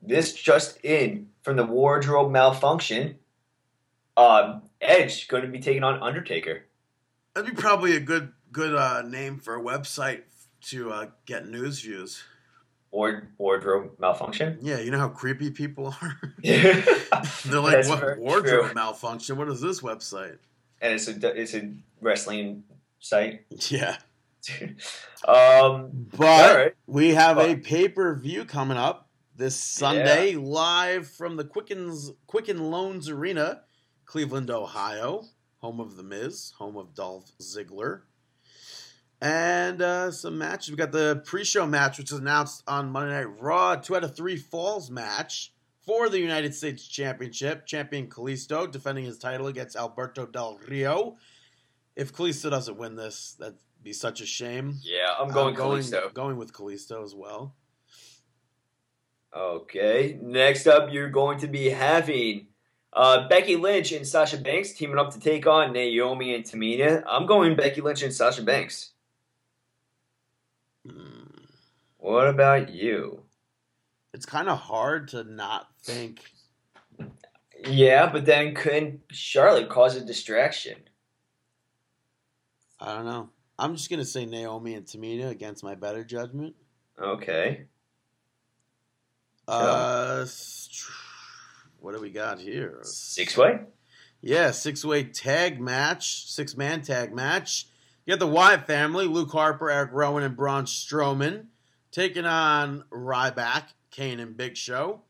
This 0.02 0.34
just 0.34 0.84
in 0.84 1.30
from 1.42 1.58
the 1.58 1.66
wardrobe 1.66 2.32
malfunction. 2.32 3.18
Um, 4.16 4.62
Edge 4.82 5.28
going 5.28 5.44
to 5.44 5.50
be 5.50 5.60
taking 5.60 5.84
on 5.84 6.02
Undertaker. 6.02 6.66
That'd 7.34 7.56
be 7.56 7.62
probably 7.62 7.96
a 7.96 8.00
good 8.00 8.32
good 8.52 8.76
uh, 8.76 9.04
name 9.04 9.40
for 9.40 9.56
a 9.56 9.62
website 9.62 10.22
to 10.62 10.92
uh, 10.92 11.06
get 11.26 11.48
news 11.48 11.82
views. 11.82 12.24
Or 12.92 13.30
wardrobe 13.38 13.92
malfunction. 14.00 14.58
Yeah, 14.62 14.80
you 14.80 14.90
know 14.90 14.98
how 14.98 15.10
creepy 15.10 15.52
people 15.52 15.96
are. 16.02 16.20
They're 16.44 17.60
like, 17.60 17.88
"What 17.88 18.18
wardrobe 18.18 18.66
true. 18.66 18.74
malfunction? 18.74 19.38
What 19.38 19.48
is 19.50 19.62
this 19.62 19.82
website?" 19.82 20.38
And 20.82 20.94
it's 20.94 21.08
a 21.08 21.40
it's 21.40 21.54
a 21.54 21.72
wrestling 22.02 22.64
site. 23.00 23.46
Yeah, 23.70 23.98
um, 25.28 26.08
but 26.18 26.56
right. 26.56 26.76
we 26.88 27.14
have 27.14 27.38
a 27.38 27.56
pay 27.56 27.90
per 27.90 28.16
view 28.16 28.46
coming 28.46 28.78
up 28.78 29.10
this 29.36 29.56
Sunday, 29.56 30.34
live 30.34 31.08
from 31.08 31.38
the 31.38 31.44
Quickens 31.44 32.12
Quicken 32.28 32.72
Loans 32.72 33.10
Arena, 33.10 33.62
Cleveland, 34.10 34.50
Ohio, 34.50 35.24
home 35.60 35.80
of 35.80 35.96
the 35.96 36.02
Miz, 36.02 36.52
home 36.58 36.78
of 36.78 36.96
Dolph 36.96 37.32
Ziggler, 37.40 38.02
and 39.22 39.84
uh, 39.84 40.10
some 40.10 40.36
matches. 40.36 40.72
We 40.72 40.78
got 40.78 40.92
the 40.92 41.22
pre-show 41.26 41.68
match, 41.68 42.00
which 42.00 42.10
was 42.10 42.20
announced 42.20 42.64
on 42.68 42.90
Monday 42.90 43.14
Night 43.14 43.40
Raw, 43.40 43.76
two 43.76 43.96
out 43.96 44.04
of 44.04 44.16
three 44.16 44.36
falls 44.36 44.90
match 44.90 45.54
for 45.86 46.10
the 46.10 46.18
United 46.18 46.56
States 46.56 46.88
Championship. 46.88 47.68
Champion 47.68 48.08
Kalisto 48.08 48.72
defending 48.72 49.06
his 49.06 49.20
title 49.20 49.46
against 49.46 49.76
Alberto 49.76 50.26
Del 50.26 50.58
Rio. 50.68 51.18
If 51.96 52.12
Kalisto 52.12 52.50
doesn't 52.50 52.80
win 52.80 52.96
this, 52.96 53.36
that'd 53.38 53.60
be 53.84 53.94
such 53.94 54.22
a 54.22 54.26
shame. 54.26 54.80
Yeah, 54.82 55.14
I'm 55.20 55.30
going 55.30 55.54
going, 55.54 55.82
Kalisto. 55.84 56.12
going 56.16 56.38
with 56.38 56.52
Kalisto 56.52 57.04
as 57.04 57.14
well. 57.14 57.54
Okay, 59.38 60.18
next 60.20 60.66
up, 60.66 60.92
you're 60.92 61.12
going 61.12 61.38
to 61.42 61.48
be 61.48 61.70
having 61.70 62.48
uh, 62.94 63.28
Becky 63.28 63.56
Lynch 63.56 63.92
and 63.92 64.08
Sasha 64.08 64.38
Banks 64.38 64.74
teaming 64.74 64.98
up 64.98 65.14
to 65.14 65.20
take 65.20 65.46
on 65.46 65.74
Naomi 65.74 66.34
and 66.36 66.44
Tamina. 66.44 67.04
I'm 67.08 67.26
going 67.26 67.56
Becky 67.56 67.82
Lynch 67.82 68.02
and 68.02 68.14
Sasha 68.14 68.44
Banks. 68.44 68.92
Hmm. 70.88 71.24
What 71.98 72.28
about 72.28 72.70
you? 72.70 73.24
It's 74.14 74.26
kind 74.26 74.50
of 74.50 74.58
hard 74.58 75.10
to 75.10 75.24
not 75.24 75.68
think. 75.84 76.32
Yeah, 77.66 78.10
but 78.12 78.26
then 78.26 78.56
couldn't 78.56 79.02
Charlotte 79.12 79.70
cause 79.70 79.96
a 79.96 80.02
distraction? 80.02 80.78
I 82.80 82.96
don't 82.96 83.06
know. 83.06 83.30
I'm 83.60 83.76
just 83.76 83.90
gonna 83.90 84.06
say 84.06 84.26
Naomi 84.26 84.76
and 84.76 84.86
Tamina 84.86 85.30
against 85.30 85.64
my 85.64 85.76
better 85.76 86.04
judgment. 86.04 86.56
Okay. 87.00 87.66
Uh, 89.48 90.26
what 91.82 91.96
do 91.96 92.02
we 92.02 92.10
got 92.10 92.40
here? 92.40 92.80
Six 92.84 93.38
way? 93.38 93.60
Yeah, 94.22 94.52
six 94.52 94.84
way 94.84 95.04
tag 95.04 95.60
match, 95.62 96.30
six 96.30 96.56
man 96.58 96.82
tag 96.82 97.14
match. 97.14 97.68
You 98.06 98.14
got 98.16 98.20
the 98.20 98.28
Wyatt 98.28 98.66
family, 98.66 99.06
Luke 99.06 99.32
Harper, 99.32 99.70
Eric 99.70 99.92
Rowan, 99.94 100.24
and 100.24 100.36
Braun 100.36 100.66
Strowman, 100.66 101.46
taking 101.92 102.26
on 102.26 102.84
Ryback, 102.92 103.66
Kane, 103.92 104.20
and 104.20 104.36
Big 104.36 104.58
Show. 104.58 105.02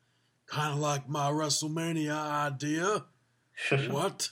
Kind 0.48 0.74
of 0.74 0.80
like 0.80 1.08
my 1.08 1.30
WrestleMania 1.30 2.14
idea. 2.16 3.06
what? 3.90 4.30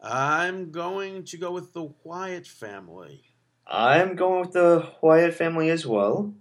I'm 0.00 0.70
going 0.70 1.24
to 1.24 1.36
go 1.36 1.52
with 1.52 1.72
the 1.72 1.92
Wyatt 2.04 2.46
family. 2.46 3.22
I'm 3.66 4.16
going 4.16 4.40
with 4.40 4.52
the 4.52 4.88
Wyatt 5.02 5.34
family 5.34 5.70
as 5.70 5.86
well. 5.86 6.34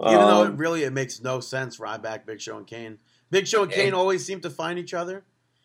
Even 0.00 0.20
though 0.20 0.42
it 0.44 0.48
Um, 0.48 0.56
really 0.56 0.82
it 0.84 0.92
makes 0.92 1.22
no 1.22 1.40
sense, 1.40 1.78
Ryback, 1.78 2.26
Big 2.26 2.40
Show, 2.40 2.58
and 2.58 2.66
Kane. 2.66 2.98
Big 3.30 3.46
Show 3.46 3.64
and 3.64 3.72
Kane 3.72 3.92
Eh. 3.92 3.96
always 3.96 4.24
seem 4.24 4.40
to 4.40 4.50
find 4.50 4.78
each 4.78 4.94
other. 4.94 5.24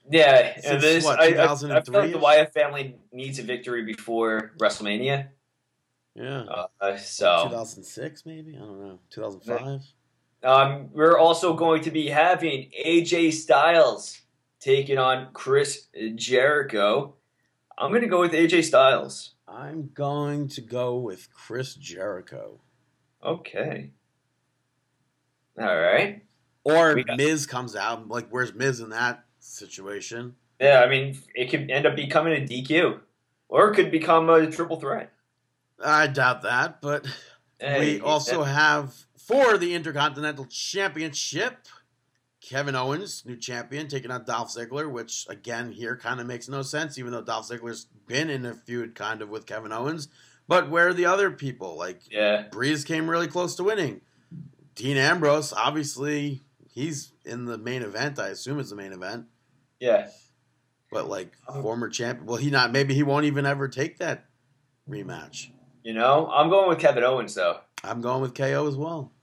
yeah, 0.09 0.53
since, 0.55 0.65
and 0.65 0.81
this 0.81 1.05
what, 1.05 1.19
I, 1.19 1.33
I, 1.35 1.51
I 1.53 1.55
feel 1.55 1.69
like 1.69 2.11
the? 2.11 2.17
Wyatt 2.17 2.53
family 2.53 2.95
needs 3.11 3.39
a 3.39 3.43
victory 3.43 3.83
before 3.83 4.51
WrestleMania. 4.57 5.27
Yeah. 6.15 6.43
Uh, 6.81 6.97
so 6.97 7.43
2006, 7.45 8.25
maybe? 8.25 8.55
I 8.55 8.59
don't 8.59 8.81
know. 8.81 8.99
2005? 9.11 9.81
Um, 10.43 10.89
we're 10.91 11.17
also 11.17 11.53
going 11.53 11.83
to 11.83 11.91
be 11.91 12.07
having 12.09 12.71
AJ 12.85 13.33
Styles 13.33 14.21
taking 14.59 14.97
on 14.97 15.27
Chris 15.33 15.87
Jericho. 16.15 17.15
I'm 17.77 17.91
going 17.91 18.01
to 18.01 18.07
go 18.07 18.19
with 18.19 18.33
AJ 18.33 18.63
Styles. 18.65 19.35
I'm 19.47 19.91
going 19.93 20.47
to 20.49 20.61
go 20.61 20.97
with 20.97 21.29
Chris 21.31 21.75
Jericho. 21.75 22.59
Okay. 23.23 23.91
All 25.59 25.79
right. 25.79 26.23
Or 26.63 26.95
got- 26.95 27.17
Miz 27.17 27.45
comes 27.45 27.75
out. 27.75 28.07
Like, 28.07 28.27
where's 28.29 28.53
Miz 28.53 28.79
in 28.79 28.89
that 28.89 29.25
situation? 29.39 30.35
Yeah, 30.59 30.83
I 30.85 30.89
mean, 30.89 31.17
it 31.33 31.49
could 31.49 31.71
end 31.71 31.85
up 31.87 31.95
becoming 31.95 32.33
a 32.33 32.45
DQ, 32.45 32.99
or 33.49 33.71
it 33.71 33.75
could 33.75 33.89
become 33.91 34.29
a 34.29 34.49
triple 34.49 34.79
threat. 34.79 35.11
I 35.83 36.05
doubt 36.07 36.43
that, 36.43 36.81
but 36.81 37.07
Hey, 37.59 37.95
we 37.95 38.01
also 38.01 38.43
have 38.43 38.93
for 39.17 39.57
the 39.57 39.73
Intercontinental 39.73 40.45
Championship 40.45 41.67
Kevin 42.41 42.75
Owens, 42.75 43.23
new 43.25 43.37
champion, 43.37 43.87
taking 43.87 44.11
on 44.11 44.25
Dolph 44.25 44.49
Ziggler, 44.53 44.91
which 44.91 45.25
again 45.29 45.71
here 45.71 45.95
kind 45.95 46.19
of 46.19 46.25
makes 46.25 46.49
no 46.49 46.63
sense, 46.63 46.97
even 46.97 47.11
though 47.11 47.21
Dolph 47.21 47.47
Ziggler's 47.47 47.85
been 48.07 48.29
in 48.29 48.45
a 48.45 48.53
feud 48.53 48.95
kind 48.95 49.21
of 49.21 49.29
with 49.29 49.45
Kevin 49.45 49.71
Owens. 49.71 50.07
But 50.47 50.69
where 50.69 50.89
are 50.89 50.93
the 50.93 51.05
other 51.05 51.31
people? 51.31 51.77
Like 51.77 52.01
yeah, 52.11 52.47
Breeze 52.51 52.83
came 52.83 53.09
really 53.09 53.27
close 53.27 53.55
to 53.55 53.63
winning. 53.63 54.01
Dean 54.75 54.97
Ambrose, 54.97 55.53
obviously, 55.53 56.41
he's 56.73 57.13
in 57.25 57.45
the 57.45 57.57
main 57.57 57.81
event. 57.83 58.19
I 58.19 58.29
assume 58.29 58.59
it's 58.59 58.69
the 58.69 58.75
main 58.75 58.93
event. 58.93 59.25
yeah. 59.79 60.07
But 60.91 61.07
like 61.07 61.31
Oh. 61.47 61.61
former 61.61 61.87
champion, 61.87 62.25
well, 62.25 62.35
he 62.35 62.49
not. 62.49 62.73
Maybe 62.73 62.93
he 62.93 63.01
won't 63.03 63.23
even 63.25 63.45
ever 63.45 63.69
take 63.69 63.99
that 63.99 64.25
rematch. 64.89 65.49
You 65.83 65.93
know, 65.93 66.29
I'm 66.29 66.49
going 66.49 66.67
with 66.67 66.79
Kevin 66.79 67.03
Owens 67.05 67.33
though. 67.33 67.59
I'm 67.83 68.01
going 68.01 68.21
with 68.21 68.33
KO 68.35 68.67
as 68.67 68.75
well. 68.75 69.13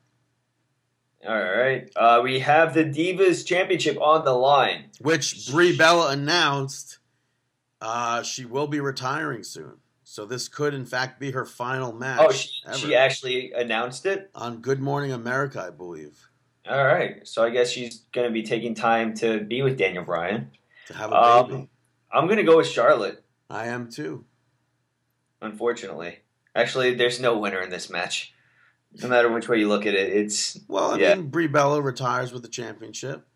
All 1.29 1.35
right. 1.37 1.91
Uh, 1.95 2.21
we 2.23 2.39
have 2.41 2.75
the 2.75 2.85
Divas 2.85 3.45
Championship 3.47 4.01
on 4.01 4.25
the 4.25 4.33
line. 4.33 4.85
Which 5.01 5.51
Brie 5.51 5.77
Bella 5.77 6.11
announced 6.13 6.99
uh, 7.83 8.23
she 8.23 8.45
will 8.45 8.67
be 8.67 8.81
retiring 8.81 9.43
soon. 9.43 9.75
So 10.05 10.25
this 10.25 10.49
could, 10.49 10.73
in 10.75 10.87
fact, 10.87 11.21
be 11.21 11.33
her 11.33 11.45
final 11.45 11.93
match 11.93 12.19
Oh, 12.21 12.33
she, 12.33 12.51
she 12.75 12.95
actually 12.97 13.53
announced 13.53 14.07
it. 14.07 14.31
on 14.35 14.61
Good 14.63 14.81
Morning 14.81 15.13
America, 15.13 15.63
I 15.67 15.71
believe, 15.71 16.28
All 16.69 16.85
right. 16.85 17.27
So 17.27 17.43
I 17.45 17.51
guess 17.51 17.71
she's 17.71 18.01
going 18.13 18.27
to 18.27 18.33
be 18.33 18.43
taking 18.43 18.75
time 18.75 19.15
to 19.15 19.41
be 19.41 19.63
with 19.63 19.79
Daniel 19.79 20.05
Bryan. 20.05 20.51
to 20.87 20.95
have 20.95 21.11
a 21.13 21.15
Um, 21.17 21.49
baby. 21.51 21.69
I'm 22.13 22.27
going 22.27 22.39
to 22.39 22.45
go 22.45 22.57
with 22.59 22.67
Charlotte, 22.67 23.23
I 23.51 23.67
am 23.67 23.91
too. 23.91 24.25
unfortunately. 25.41 26.19
Actually, 26.55 26.95
there's 26.95 27.21
no 27.21 27.39
winner 27.39 27.61
in 27.61 27.71
this 27.71 27.89
match. 27.91 28.35
No 29.03 29.09
matter 29.09 29.31
which 29.31 29.49
way 29.49 29.59
you 29.59 29.69
look 29.69 29.87
at 29.87 29.95
it, 29.95 30.11
it's. 30.11 30.59
Well, 30.67 30.93
I 30.93 30.99
Yeah. 30.99 31.15
mean, 31.15 31.29
Brie 31.29 31.47
Bella 31.47 31.81
retires 31.83 32.33
with 32.33 32.43
the 32.43 32.49
championship. 32.49 33.27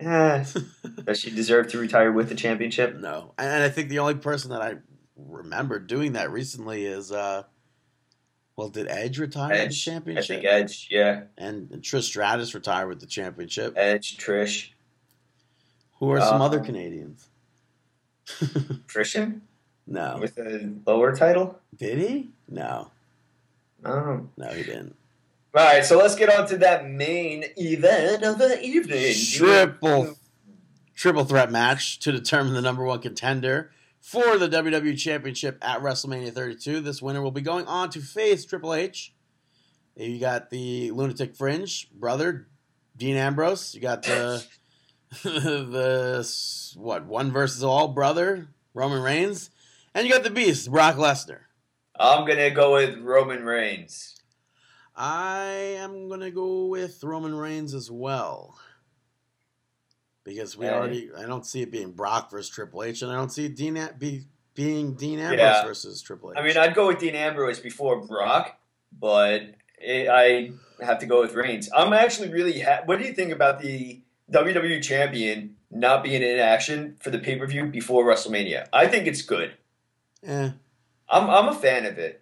Eh, 0.00 0.44
does 1.04 1.20
she 1.20 1.30
deserve 1.30 1.68
to 1.72 1.78
retire 1.78 2.12
with 2.12 2.28
the 2.28 2.34
championship? 2.36 2.96
No, 2.96 3.34
and 3.38 3.62
I 3.62 3.68
think 3.68 3.88
the 3.88 3.98
only 3.98 4.14
person 4.14 4.50
that 4.52 4.62
I 4.62 4.76
remember 5.16 5.78
doing 5.80 6.12
that 6.12 6.30
recently 6.30 6.86
is, 6.86 7.10
uh, 7.12 7.42
well, 8.56 8.68
did 8.68 8.88
Edge 8.88 9.18
retire 9.18 9.50
with 9.50 9.84
the 9.84 9.92
Edge. 9.92 10.18
I 10.18 10.20
think 10.22 10.44
Edge, 10.44 10.88
yeah. 10.90 11.22
and 11.38 11.70
Trish 11.82 12.02
Stratus 12.02 12.54
retired 12.54 12.88
with 12.88 13.00
the 13.00 13.06
championship. 13.06 13.74
Edge, 13.76 14.16
Trish. 14.18 14.70
Who 15.98 16.10
are 16.10 16.20
some 16.20 16.42
other 16.42 16.58
um, 16.58 16.64
Canadians? 16.64 17.28
Christian? 18.88 19.42
No, 19.86 20.18
With 20.20 20.38
a 20.38 20.72
lower 20.86 21.14
title? 21.14 21.58
did 21.76 21.98
he? 21.98 22.30
No, 22.48 22.90
I 23.84 24.18
no, 24.36 24.48
he 24.48 24.62
didn't. 24.62 24.96
All 25.54 25.64
right, 25.64 25.84
so 25.84 25.98
let's 25.98 26.14
get 26.14 26.30
on 26.30 26.46
to 26.48 26.56
that 26.58 26.88
main 26.88 27.44
event 27.58 28.22
of 28.22 28.38
the 28.38 28.60
evening. 28.62 29.14
triple 29.32 30.16
triple 30.94 31.24
threat 31.24 31.50
match 31.50 31.98
to 32.00 32.12
determine 32.12 32.54
the 32.54 32.62
number 32.62 32.84
one 32.84 33.00
contender 33.00 33.70
for 34.02 34.36
the 34.36 34.48
WWE 34.48 34.98
Championship 34.98 35.56
at 35.62 35.80
WrestleMania 35.80 36.32
32. 36.32 36.80
This 36.80 37.00
winner 37.00 37.22
will 37.22 37.30
be 37.30 37.40
going 37.40 37.66
on 37.66 37.88
to 37.90 38.00
face 38.00 38.44
Triple 38.44 38.74
H. 38.74 39.14
You 39.96 40.18
got 40.18 40.50
the 40.50 40.90
Lunatic 40.90 41.36
Fringe 41.36 41.88
brother, 41.94 42.48
Dean 42.96 43.16
Ambrose. 43.16 43.74
You 43.74 43.80
got 43.80 44.02
the 44.02 44.44
the 45.22 46.28
what 46.76 47.06
one 47.06 47.30
versus 47.30 47.62
all 47.62 47.88
brother, 47.88 48.48
Roman 48.74 49.02
Reigns, 49.02 49.50
and 49.94 50.06
you 50.06 50.12
got 50.12 50.24
the 50.24 50.30
Beast, 50.30 50.70
Brock 50.70 50.96
Lesnar. 50.96 51.40
I'm 51.98 52.26
gonna 52.26 52.50
go 52.50 52.72
with 52.72 52.98
Roman 52.98 53.44
Reigns. 53.44 54.16
I 54.96 55.76
am 55.78 56.08
gonna 56.08 56.30
go 56.30 56.66
with 56.66 57.04
Roman 57.04 57.34
Reigns 57.34 57.74
as 57.74 57.90
well. 57.90 58.58
Because 60.24 60.56
we 60.56 60.66
Yeah. 60.66 60.74
already 60.76 61.10
I 61.16 61.26
don't 61.26 61.44
see 61.46 61.62
it 61.62 61.70
being 61.72 61.90
Brock 61.92 62.30
versus 62.30 62.48
Triple 62.50 62.82
H, 62.84 63.02
and 63.02 63.10
I 63.10 63.14
don't 63.16 63.30
see 63.30 63.48
Dean 63.48 63.76
A- 63.76 63.92
be, 63.98 64.22
being 64.54 64.94
Dean 64.94 65.18
Ambrose 65.18 65.38
Yeah. 65.40 65.64
versus 65.64 66.00
Triple 66.02 66.30
H. 66.32 66.36
I 66.38 66.42
mean, 66.46 66.56
I'd 66.56 66.74
go 66.74 66.86
with 66.88 66.98
Dean 66.98 67.14
Ambrose 67.14 67.58
before 67.58 68.00
Brock, 68.06 68.56
but 68.92 69.42
it, 69.78 70.08
I 70.08 70.52
have 70.84 70.98
to 71.00 71.06
go 71.06 71.20
with 71.22 71.34
Reigns. 71.34 71.68
I'm 71.74 71.92
actually 71.92 72.28
really. 72.28 72.60
Ha- 72.60 72.82
what 72.84 72.98
do 73.00 73.04
you 73.04 73.12
think 73.12 73.32
about 73.32 73.60
the 73.60 74.00
WWE 74.30 74.80
Champion 74.80 75.56
not 75.70 76.04
being 76.04 76.22
in 76.22 76.38
action 76.38 76.96
for 77.00 77.10
the 77.10 77.18
pay 77.18 77.36
per 77.36 77.46
view 77.46 77.66
before 77.66 78.04
WrestleMania? 78.04 78.66
I 78.72 78.86
think 78.86 79.06
it's 79.08 79.22
good. 79.22 79.54
eh, 80.24 80.50
I'm 81.08 81.28
I'm 81.30 81.48
a 81.48 81.54
fan 81.54 81.84
of 81.84 81.98
it. 81.98 82.20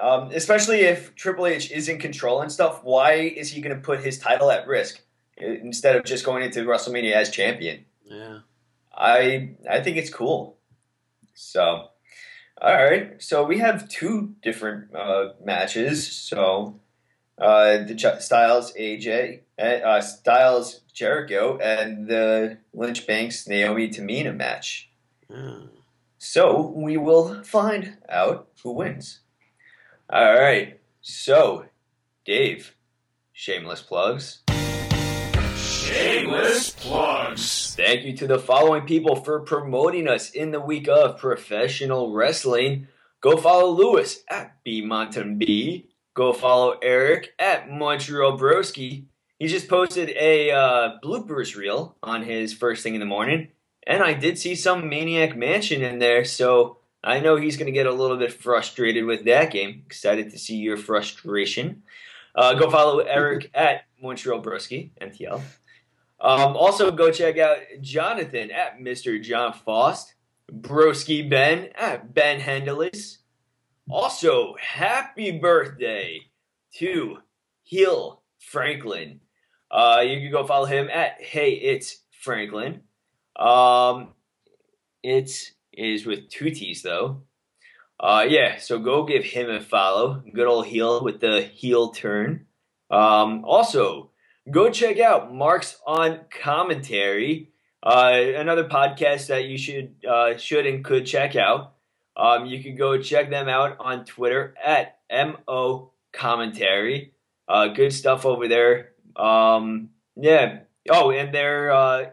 Um, 0.00 0.30
especially 0.32 0.80
if 0.80 1.14
Triple 1.14 1.46
H 1.46 1.70
is 1.70 1.88
in 1.88 1.98
control 1.98 2.40
and 2.40 2.50
stuff. 2.50 2.82
Why 2.82 3.12
is 3.12 3.50
he 3.52 3.60
going 3.60 3.76
to 3.76 3.82
put 3.82 4.00
his 4.00 4.18
title 4.18 4.50
at 4.50 4.66
risk 4.66 4.96
i- 4.96 5.02
instead 5.42 5.96
of 5.96 6.04
just 6.04 6.24
going 6.24 6.42
into 6.44 6.60
WrestleMania 6.64 7.12
as 7.12 7.30
champion? 7.30 7.84
yeah. 8.04 8.38
I 8.94 9.54
I 9.70 9.80
think 9.80 9.96
it's 9.96 10.10
cool. 10.10 10.58
So, 11.34 11.88
all 12.60 12.74
right. 12.84 13.20
So 13.22 13.42
we 13.44 13.58
have 13.58 13.88
two 13.88 14.34
different 14.42 14.94
uh, 14.94 15.32
matches. 15.42 16.10
So, 16.12 16.78
uh, 17.38 17.78
the 17.84 17.94
Ch- 17.94 18.20
Styles 18.22 18.72
AJ, 18.74 19.40
uh, 19.58 19.62
uh, 19.62 20.00
Styles 20.02 20.82
Jericho, 20.92 21.56
and 21.58 22.06
the 22.06 22.58
Lynch 22.74 23.06
Banks 23.06 23.48
Naomi 23.48 23.88
Tamina 23.88 24.36
match. 24.36 24.90
yeah. 25.30 25.60
So 26.18 26.72
we 26.76 26.96
will 26.98 27.42
find 27.42 27.96
out 28.08 28.48
who 28.62 28.72
wins. 28.72 29.20
All 30.10 30.34
right. 30.34 30.78
So, 31.00 31.64
Dave, 32.24 32.76
shameless 33.32 33.82
plugs. 33.82 34.42
Shameless 35.82 36.70
plugs. 36.70 37.74
Thank 37.74 38.04
you 38.04 38.16
to 38.18 38.28
the 38.28 38.38
following 38.38 38.86
people 38.86 39.16
for 39.16 39.40
promoting 39.40 40.06
us 40.06 40.30
in 40.30 40.52
the 40.52 40.60
week 40.60 40.86
of 40.86 41.18
professional 41.18 42.12
wrestling. 42.12 42.86
Go 43.20 43.36
follow 43.36 43.70
Lewis 43.70 44.22
at 44.30 44.62
B 44.62 44.80
Mountain 44.80 45.38
B. 45.38 45.88
Go 46.14 46.32
follow 46.32 46.78
Eric 46.82 47.34
at 47.36 47.68
Montreal 47.68 48.38
Broski. 48.38 49.06
He 49.40 49.48
just 49.48 49.68
posted 49.68 50.10
a 50.10 50.52
uh, 50.52 50.98
bloopers 51.02 51.56
reel 51.56 51.96
on 52.00 52.22
his 52.22 52.54
first 52.54 52.84
thing 52.84 52.94
in 52.94 53.00
the 53.00 53.06
morning, 53.06 53.48
and 53.84 54.04
I 54.04 54.14
did 54.14 54.38
see 54.38 54.54
some 54.54 54.88
Maniac 54.88 55.36
Mansion 55.36 55.82
in 55.82 55.98
there, 55.98 56.24
so 56.24 56.78
I 57.02 57.18
know 57.18 57.34
he's 57.34 57.56
going 57.56 57.66
to 57.66 57.72
get 57.72 57.86
a 57.86 57.92
little 57.92 58.16
bit 58.16 58.32
frustrated 58.32 59.04
with 59.04 59.24
that 59.24 59.50
game. 59.50 59.82
Excited 59.86 60.30
to 60.30 60.38
see 60.38 60.56
your 60.56 60.76
frustration. 60.76 61.82
Uh, 62.36 62.54
go 62.54 62.70
follow 62.70 63.00
Eric 63.00 63.50
at 63.52 63.84
Montreal 64.00 64.40
Broski, 64.40 64.90
MTL. 65.00 65.42
Um, 66.22 66.56
also, 66.56 66.92
go 66.92 67.10
check 67.10 67.36
out 67.36 67.58
Jonathan 67.80 68.52
at 68.52 68.78
Mr. 68.78 69.20
John 69.20 69.52
Faust, 69.52 70.14
Broski 70.50 71.28
Ben 71.28 71.70
at 71.74 72.14
Ben 72.14 72.38
Hendelis. 72.38 73.18
Also, 73.90 74.54
happy 74.60 75.32
birthday 75.32 76.20
to 76.76 77.18
Hill 77.64 78.22
Franklin. 78.38 79.20
Uh, 79.68 80.04
you 80.06 80.20
can 80.20 80.30
go 80.30 80.46
follow 80.46 80.66
him 80.66 80.88
at 80.88 81.20
Hey 81.20 81.54
It's 81.54 81.98
Franklin. 82.20 82.82
Um, 83.34 84.10
it 85.02 85.50
is 85.72 86.06
with 86.06 86.28
two 86.28 86.50
T's 86.50 86.82
though. 86.82 87.22
Uh, 87.98 88.26
yeah, 88.28 88.58
so 88.58 88.78
go 88.78 89.04
give 89.04 89.24
him 89.24 89.50
a 89.50 89.60
follow. 89.60 90.22
Good 90.32 90.46
old 90.46 90.66
heel 90.66 91.02
with 91.02 91.20
the 91.20 91.40
heel 91.42 91.90
turn. 91.90 92.46
Um, 92.90 93.44
also, 93.44 94.11
go 94.50 94.70
check 94.70 94.98
out 94.98 95.34
Marks 95.34 95.78
on 95.86 96.20
Commentary, 96.30 97.50
uh, 97.82 98.12
another 98.36 98.68
podcast 98.68 99.28
that 99.28 99.44
you 99.44 99.56
should 99.58 99.94
uh, 100.08 100.36
should 100.36 100.66
and 100.66 100.84
could 100.84 101.06
check 101.06 101.36
out. 101.36 101.74
Um, 102.16 102.46
you 102.46 102.62
can 102.62 102.76
go 102.76 103.00
check 103.00 103.30
them 103.30 103.48
out 103.48 103.76
on 103.80 104.04
Twitter 104.04 104.54
at 104.62 104.98
mo 105.10 105.92
commentary. 106.12 107.14
Uh, 107.48 107.68
good 107.68 107.92
stuff 107.92 108.26
over 108.26 108.48
there. 108.48 108.90
Um, 109.16 109.90
yeah. 110.16 110.60
Oh, 110.90 111.10
and 111.10 111.34
their 111.34 111.72
uh, 111.72 112.04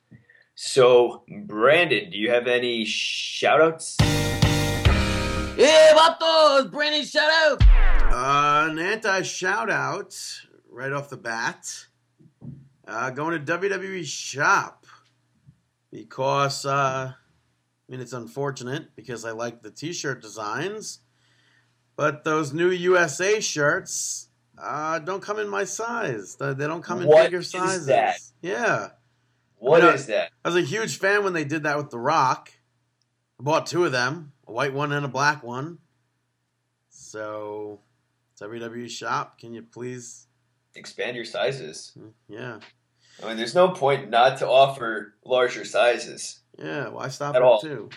So, 0.55 1.25
Brandon, 1.29 2.11
do 2.11 2.19
you 2.19 2.31
have 2.31 2.47
any 2.47 2.85
shout 2.85 3.61
outs? 3.61 3.97
Hey, 5.57 5.93
vatos! 5.95 6.71
Brandon, 6.71 7.05
shout 7.05 7.31
out! 7.31 7.63
Uh, 8.13 8.71
an 8.71 8.79
anti 8.79 9.23
shout 9.23 9.71
out 9.71 10.15
right 10.71 10.93
off 10.93 11.11
the 11.11 11.17
bat. 11.17 11.67
Uh, 12.87 13.11
going 13.11 13.45
to 13.45 13.59
WWE 13.59 14.05
Shop 14.05 14.87
because, 15.91 16.65
uh, 16.65 17.13
I 17.13 17.93
mean, 17.93 18.01
it's 18.01 18.13
unfortunate 18.13 18.95
because 18.95 19.25
I 19.25 19.33
like 19.33 19.63
the 19.63 19.71
t 19.71 19.93
shirt 19.93 20.23
designs, 20.23 21.01
but 21.97 22.25
those 22.25 22.53
new 22.53 22.71
USA 22.71 23.41
shirts 23.41 24.29
uh, 24.59 24.99
don't 25.01 25.23
come 25.23 25.39
in 25.39 25.49
my 25.49 25.65
size. 25.65 26.37
They 26.37 26.55
don't 26.55 26.83
come 26.83 27.03
in 27.03 27.09
What 27.09 27.25
bigger 27.27 27.39
is 27.39 27.51
sizes. 27.51 27.87
that? 27.87 28.19
Yeah. 28.43 28.89
What 29.59 29.83
Well, 29.83 29.95
is 29.95 30.07
that? 30.07 30.31
I 30.45 30.49
was 30.49 30.57
a 30.57 30.61
huge 30.63 30.99
fan 30.99 31.25
when 31.25 31.33
they 31.33 31.45
did 31.45 31.63
that 31.65 31.77
with 31.77 31.91
The 31.91 31.99
Rock. 31.99 32.53
I 33.41 33.43
bought 33.43 33.67
two 33.67 33.85
of 33.85 33.93
them, 33.93 34.33
a 34.47 34.53
white 34.53 34.73
one 34.75 34.93
and 34.93 35.05
a 35.05 35.09
black 35.09 35.43
one. 35.43 35.79
So, 36.91 37.81
it's 38.33 38.43
WWE 38.43 38.89
shop. 38.91 39.39
Can 39.39 39.55
you 39.55 39.63
please? 39.63 40.27
Expand 40.75 41.17
your 41.17 41.25
sizes. 41.25 41.97
Yeah, 42.29 42.59
I 43.23 43.27
mean, 43.29 43.37
there's 43.39 43.55
no 43.55 43.69
point 43.71 44.11
not 44.11 44.39
to 44.39 44.49
offer 44.49 45.15
larger 45.25 45.65
sizes. 45.65 46.41
yeah. 46.59 46.89
Why 46.89 47.09
stop 47.09 47.35
At 47.35 47.41
at, 47.41 47.43
all. 47.43 47.61
two? 47.61 47.89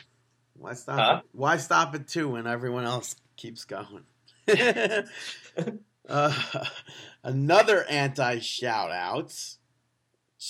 Why 0.53 0.73
stop? 0.73 0.97
Huh? 0.99 1.21
Why 1.33 1.57
stop 1.57 1.93
at 1.95 2.07
two 2.07 2.29
when 2.29 2.47
everyone 2.47 2.85
else 2.85 3.15
keeps 3.35 3.65
going? 3.65 4.03
uh, 6.09 6.33
another 7.23 7.85
anti 7.85 8.39
shout 8.39 8.91
outs 8.91 9.59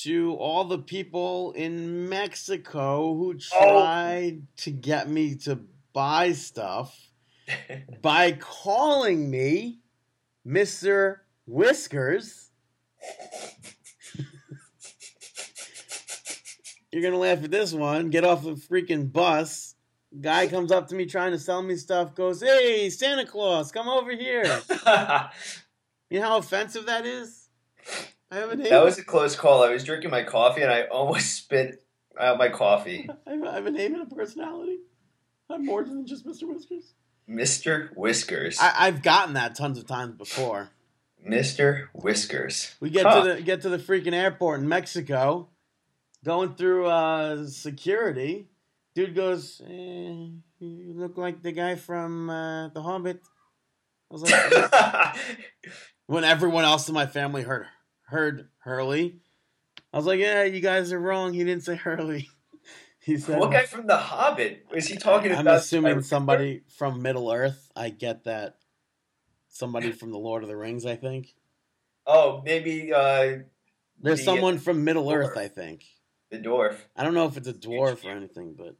to 0.01 0.35
all 0.35 0.65
the 0.65 0.79
people 0.79 1.51
in 1.53 2.07
Mexico 2.09 3.15
who 3.15 3.33
tried 3.35 4.43
to 4.57 4.71
get 4.71 5.09
me 5.09 5.35
to 5.35 5.59
buy 5.93 6.31
stuff 6.31 7.11
by 8.01 8.31
calling 8.33 9.29
me 9.29 9.79
Mr. 10.45 11.17
Whiskers. 11.45 12.51
You're 16.91 17.03
gonna 17.03 17.17
laugh 17.17 17.43
at 17.43 17.51
this 17.51 17.71
one. 17.73 18.09
Get 18.09 18.23
off 18.23 18.43
the 18.43 18.53
freaking 18.53 19.11
bus. 19.11 19.68
Guy 20.19 20.47
comes 20.47 20.71
up 20.71 20.87
to 20.87 20.95
me 20.95 21.05
trying 21.05 21.31
to 21.31 21.39
sell 21.39 21.61
me 21.61 21.75
stuff, 21.75 22.15
goes, 22.15 22.41
Hey, 22.41 22.89
Santa 22.89 23.25
Claus, 23.25 23.71
come 23.71 23.87
over 23.87 24.11
here. 24.11 24.61
You 26.11 26.19
know 26.19 26.25
how 26.27 26.37
offensive 26.37 26.87
that 26.87 27.05
is? 27.05 27.49
I 28.31 28.37
have 28.37 28.49
a 28.49 28.55
name. 28.55 28.71
That 28.71 28.83
was 28.83 28.97
a 28.97 29.03
close 29.03 29.35
call. 29.35 29.61
I 29.61 29.69
was 29.69 29.83
drinking 29.83 30.09
my 30.09 30.23
coffee 30.23 30.63
and 30.63 30.71
I 30.71 30.85
almost 30.85 31.35
spit 31.43 31.83
out 32.19 32.39
my 32.39 32.49
coffee. 32.49 33.07
I 33.27 33.31
have- 33.33 33.43
have 33.53 33.65
a 33.67 33.71
name 33.71 33.93
and 33.93 34.11
a 34.11 34.15
personality. 34.15 34.77
I'm 35.51 35.65
more 35.65 35.83
than 35.83 36.07
just 36.07 36.25
Mr. 36.25 36.47
Whiskers. 36.51 36.93
Mr. 37.29 37.95
Whiskers. 37.95 38.57
I, 38.59 38.87
I've 38.87 39.03
gotten 39.03 39.35
that 39.35 39.53
tons 39.53 39.77
of 39.77 39.85
times 39.85 40.15
before. 40.15 40.71
Mr. 41.27 41.89
Whiskers. 41.93 42.73
We 42.79 42.89
get 42.89 43.05
Huh. 43.05 43.21
to 43.23 43.33
the 43.35 43.41
get 43.43 43.61
to 43.61 43.69
the 43.69 43.77
freaking 43.77 44.13
airport 44.13 44.61
in 44.61 44.67
Mexico, 44.67 45.49
going 46.25 46.55
through 46.55 46.87
uh, 46.87 47.45
security. 47.45 48.47
Dude 48.99 49.15
goes, 49.15 49.61
eh, 49.65 49.69
"You 50.59 50.93
look 50.93 51.17
like 51.17 51.41
the 51.41 51.53
guy 51.53 51.75
from 51.75 52.29
uh, 52.29 52.67
The 52.67 52.81
Hobbit." 52.81 53.21
I 54.11 54.13
was 54.13 54.23
like, 54.23 55.15
when 56.07 56.25
everyone 56.25 56.65
else 56.65 56.89
in 56.89 56.93
my 56.93 57.05
family 57.05 57.43
heard 57.43 57.65
heard 58.07 58.49
Hurley, 58.57 59.21
I 59.93 59.97
was 59.97 60.05
like, 60.05 60.19
"Yeah, 60.19 60.43
you 60.43 60.59
guys 60.59 60.91
are 60.91 60.99
wrong. 60.99 61.31
He 61.33 61.45
didn't 61.45 61.63
say 61.63 61.75
Hurley." 61.75 62.27
He 63.01 63.17
said, 63.17 63.39
what 63.39 63.51
guy 63.51 63.63
from 63.63 63.87
The 63.87 63.95
Hobbit? 63.97 64.65
is 64.75 64.85
he 64.87 64.97
talking 64.97 65.31
about 65.31 65.47
I'm 65.47 65.55
assuming 65.55 66.01
somebody 66.03 66.63
from 66.77 67.01
Middle 67.01 67.31
Earth. 67.31 67.71
I 67.73 67.89
get 67.89 68.25
that. 68.25 68.57
Somebody 69.47 69.93
from 69.93 70.11
the 70.11 70.17
Lord 70.19 70.43
of 70.43 70.49
the 70.49 70.57
Rings, 70.57 70.85
I 70.85 70.97
think. 70.97 71.33
Oh, 72.05 72.41
maybe 72.45 72.91
uh, 72.93 73.37
There's 74.01 74.19
The- 74.19 74.25
someone 74.25 74.59
from 74.59 74.83
Middle 74.83 75.09
Earth. 75.11 75.37
I 75.37 75.47
think. 75.47 75.85
the 76.29 76.37
dwarf. 76.39 76.75
I 76.95 77.03
don't 77.05 77.13
know 77.13 77.25
if 77.25 77.37
it's 77.37 77.47
a 77.47 77.53
dwarf 77.53 78.03
or 78.05 78.11
anything, 78.11 78.53
but 78.55 78.75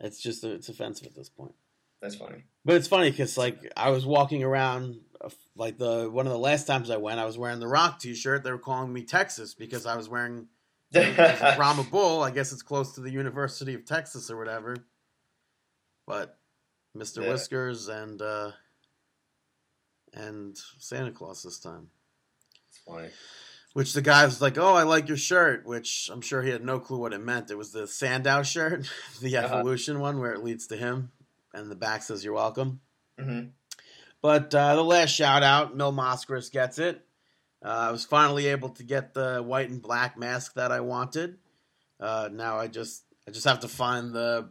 it's 0.00 0.20
just 0.20 0.44
it's 0.44 0.68
offensive 0.68 1.06
at 1.06 1.14
this 1.14 1.28
point. 1.28 1.54
That's 2.00 2.14
funny. 2.14 2.44
But 2.64 2.76
it's 2.76 2.88
funny 2.88 3.10
because 3.10 3.36
like 3.36 3.70
I 3.76 3.90
was 3.90 4.06
walking 4.06 4.42
around, 4.42 5.00
uh, 5.20 5.28
like 5.54 5.76
the 5.76 6.10
one 6.10 6.26
of 6.26 6.32
the 6.32 6.38
last 6.38 6.66
times 6.66 6.90
I 6.90 6.96
went, 6.96 7.20
I 7.20 7.26
was 7.26 7.36
wearing 7.36 7.60
the 7.60 7.68
Rock 7.68 8.00
T-shirt. 8.00 8.42
They 8.42 8.50
were 8.50 8.58
calling 8.58 8.92
me 8.92 9.04
Texas 9.04 9.54
because 9.54 9.86
I 9.86 9.96
was 9.96 10.08
wearing 10.08 10.48
Brahma 10.92 11.84
Bull. 11.90 12.22
I 12.22 12.30
guess 12.30 12.52
it's 12.52 12.62
close 12.62 12.94
to 12.94 13.00
the 13.00 13.10
University 13.10 13.74
of 13.74 13.84
Texas 13.84 14.30
or 14.30 14.38
whatever. 14.38 14.76
But 16.06 16.38
Mr. 16.96 17.22
Yeah. 17.22 17.30
Whiskers 17.30 17.88
and 17.88 18.20
uh, 18.22 18.52
and 20.14 20.56
Santa 20.78 21.12
Claus 21.12 21.42
this 21.42 21.58
time. 21.58 21.88
It's 22.70 22.78
funny. 22.78 23.08
Which 23.72 23.92
the 23.92 24.02
guy 24.02 24.24
was 24.24 24.40
like, 24.42 24.58
"Oh, 24.58 24.74
I 24.74 24.82
like 24.82 25.06
your 25.08 25.16
shirt," 25.16 25.64
which 25.64 26.10
I'm 26.12 26.20
sure 26.20 26.42
he 26.42 26.50
had 26.50 26.64
no 26.64 26.80
clue 26.80 26.98
what 26.98 27.12
it 27.12 27.20
meant. 27.20 27.50
It 27.50 27.58
was 27.58 27.70
the 27.72 27.86
Sandow 27.86 28.42
shirt, 28.42 28.90
the 29.20 29.36
Uh-huh. 29.36 29.46
evolution 29.58 30.00
one, 30.00 30.18
where 30.18 30.32
it 30.32 30.42
leads 30.42 30.66
to 30.68 30.76
him, 30.76 31.12
and 31.54 31.70
the 31.70 31.76
back 31.76 32.02
says 32.02 32.24
"You're 32.24 32.34
welcome." 32.34 32.80
hmm 33.18 33.40
But 34.22 34.52
uh, 34.54 34.74
the 34.74 34.82
last 34.84 35.10
shout 35.10 35.42
out, 35.44 35.76
Mil 35.76 35.92
Mascaras 35.92 36.50
gets 36.50 36.78
it. 36.78 37.06
Uh, 37.64 37.68
I 37.68 37.90
was 37.92 38.04
finally 38.04 38.46
able 38.48 38.70
to 38.70 38.82
get 38.82 39.14
the 39.14 39.40
white 39.42 39.70
and 39.70 39.80
black 39.80 40.18
mask 40.18 40.54
that 40.54 40.72
I 40.72 40.80
wanted. 40.80 41.38
Uh, 42.00 42.28
now 42.32 42.56
I 42.58 42.66
just 42.66 43.04
I 43.28 43.30
just 43.30 43.46
have 43.46 43.60
to 43.60 43.68
find 43.68 44.12
the 44.12 44.50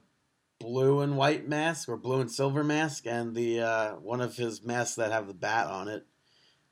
blue 0.60 1.02
and 1.02 1.18
white 1.18 1.48
mask 1.48 1.90
or 1.90 1.98
blue 1.98 2.22
and 2.22 2.32
silver 2.32 2.64
mask 2.64 3.06
and 3.08 3.36
the 3.36 3.62
uh, 3.62 3.92
one 3.96 4.22
of 4.22 4.36
his 4.38 4.64
masks 4.64 4.96
that 4.96 5.12
have 5.12 5.28
the 5.28 5.34
bat 5.34 5.68
on 5.68 5.88
it. 5.90 6.06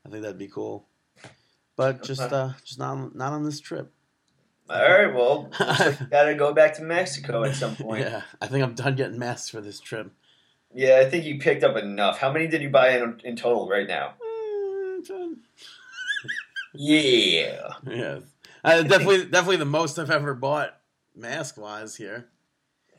I 0.05 0.09
think 0.09 0.21
that'd 0.21 0.37
be 0.37 0.47
cool. 0.47 0.87
But 1.77 2.03
just 2.03 2.19
uh, 2.21 2.51
just 2.65 2.79
not 2.79 2.97
on, 2.97 3.11
not 3.15 3.31
on 3.31 3.45
this 3.45 3.61
trip. 3.61 3.93
All 4.69 4.81
right. 4.81 5.13
Well, 5.13 5.49
like 5.59 6.09
gotta 6.09 6.35
go 6.35 6.53
back 6.53 6.73
to 6.73 6.81
Mexico 6.83 7.43
at 7.45 7.55
some 7.55 7.75
point. 7.77 8.01
Yeah, 8.01 8.23
I 8.41 8.47
think 8.47 8.63
I'm 8.63 8.73
done 8.73 8.95
getting 8.95 9.17
masks 9.17 9.49
for 9.49 9.61
this 9.61 9.79
trip. 9.79 10.11
Yeah, 10.73 10.97
I 10.97 11.09
think 11.09 11.23
you 11.23 11.39
picked 11.39 11.63
up 11.63 11.77
enough. 11.77 12.17
How 12.17 12.31
many 12.31 12.47
did 12.47 12.61
you 12.61 12.69
buy 12.69 12.97
in, 12.97 13.21
in 13.23 13.35
total 13.37 13.69
right 13.69 13.87
now? 13.87 14.15
Mm. 15.09 15.37
Yeah. 16.73 17.69
Yes, 17.87 18.23
uh, 18.63 18.81
definitely, 18.81 19.25
definitely 19.25 19.57
the 19.57 19.65
most 19.65 19.97
I've 19.97 20.11
ever 20.11 20.33
bought 20.33 20.75
mask 21.15 21.57
wise 21.57 21.95
here. 21.95 22.27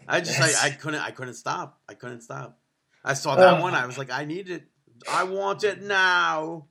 I 0.06 0.20
just, 0.20 0.38
Yes. 0.38 0.62
I, 0.62 0.68
I 0.68 0.70
couldn't, 0.70 1.00
I 1.00 1.10
couldn't 1.10 1.34
stop. 1.34 1.78
I 1.88 1.94
couldn't 1.94 2.22
stop. 2.22 2.58
I 3.04 3.12
saw 3.14 3.34
that 3.36 3.54
Ugh. 3.54 3.60
one. 3.60 3.74
I 3.74 3.84
was 3.86 3.98
like, 3.98 4.10
I 4.10 4.24
need 4.24 4.48
it. 4.48 4.64
I 5.10 5.24
want 5.24 5.64
it 5.64 5.82
now. 5.82 6.66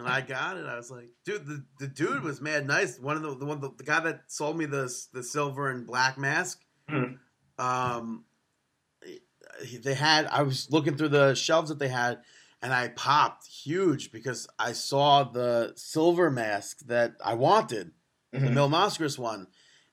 And 0.00 0.08
I 0.08 0.20
got 0.20 0.56
it. 0.56 0.66
I 0.66 0.76
was 0.76 0.90
like, 0.90 1.08
dude, 1.24 1.46
the, 1.46 1.64
the 1.78 1.86
dude 1.86 2.22
was 2.22 2.40
mad 2.40 2.66
nice. 2.66 2.98
One 2.98 3.16
of 3.16 3.22
the 3.22 3.34
the 3.36 3.44
one 3.46 3.60
the, 3.60 3.70
the 3.76 3.84
guy 3.84 4.00
that 4.00 4.22
sold 4.28 4.56
me 4.58 4.66
the 4.66 4.92
the 5.12 5.22
silver 5.22 5.70
and 5.70 5.86
black 5.86 6.18
mask. 6.18 6.60
Hmm. 6.88 7.14
Um, 7.58 8.24
they 9.82 9.94
had. 9.94 10.26
I 10.26 10.42
was 10.42 10.70
looking 10.70 10.96
through 10.96 11.08
the 11.10 11.34
shelves 11.34 11.68
that 11.68 11.78
they 11.78 11.88
had, 11.88 12.20
and 12.62 12.72
I 12.72 12.88
popped 12.88 13.46
huge 13.46 14.12
because 14.12 14.48
I 14.58 14.72
saw 14.72 15.24
the 15.24 15.72
silver 15.76 16.30
mask 16.30 16.80
that 16.86 17.14
I 17.24 17.34
wanted, 17.34 17.92
the 18.32 18.38
Mhm. 18.38 18.54
Mil 18.54 18.68
Mascaras 18.70 19.18
one, 19.18 19.48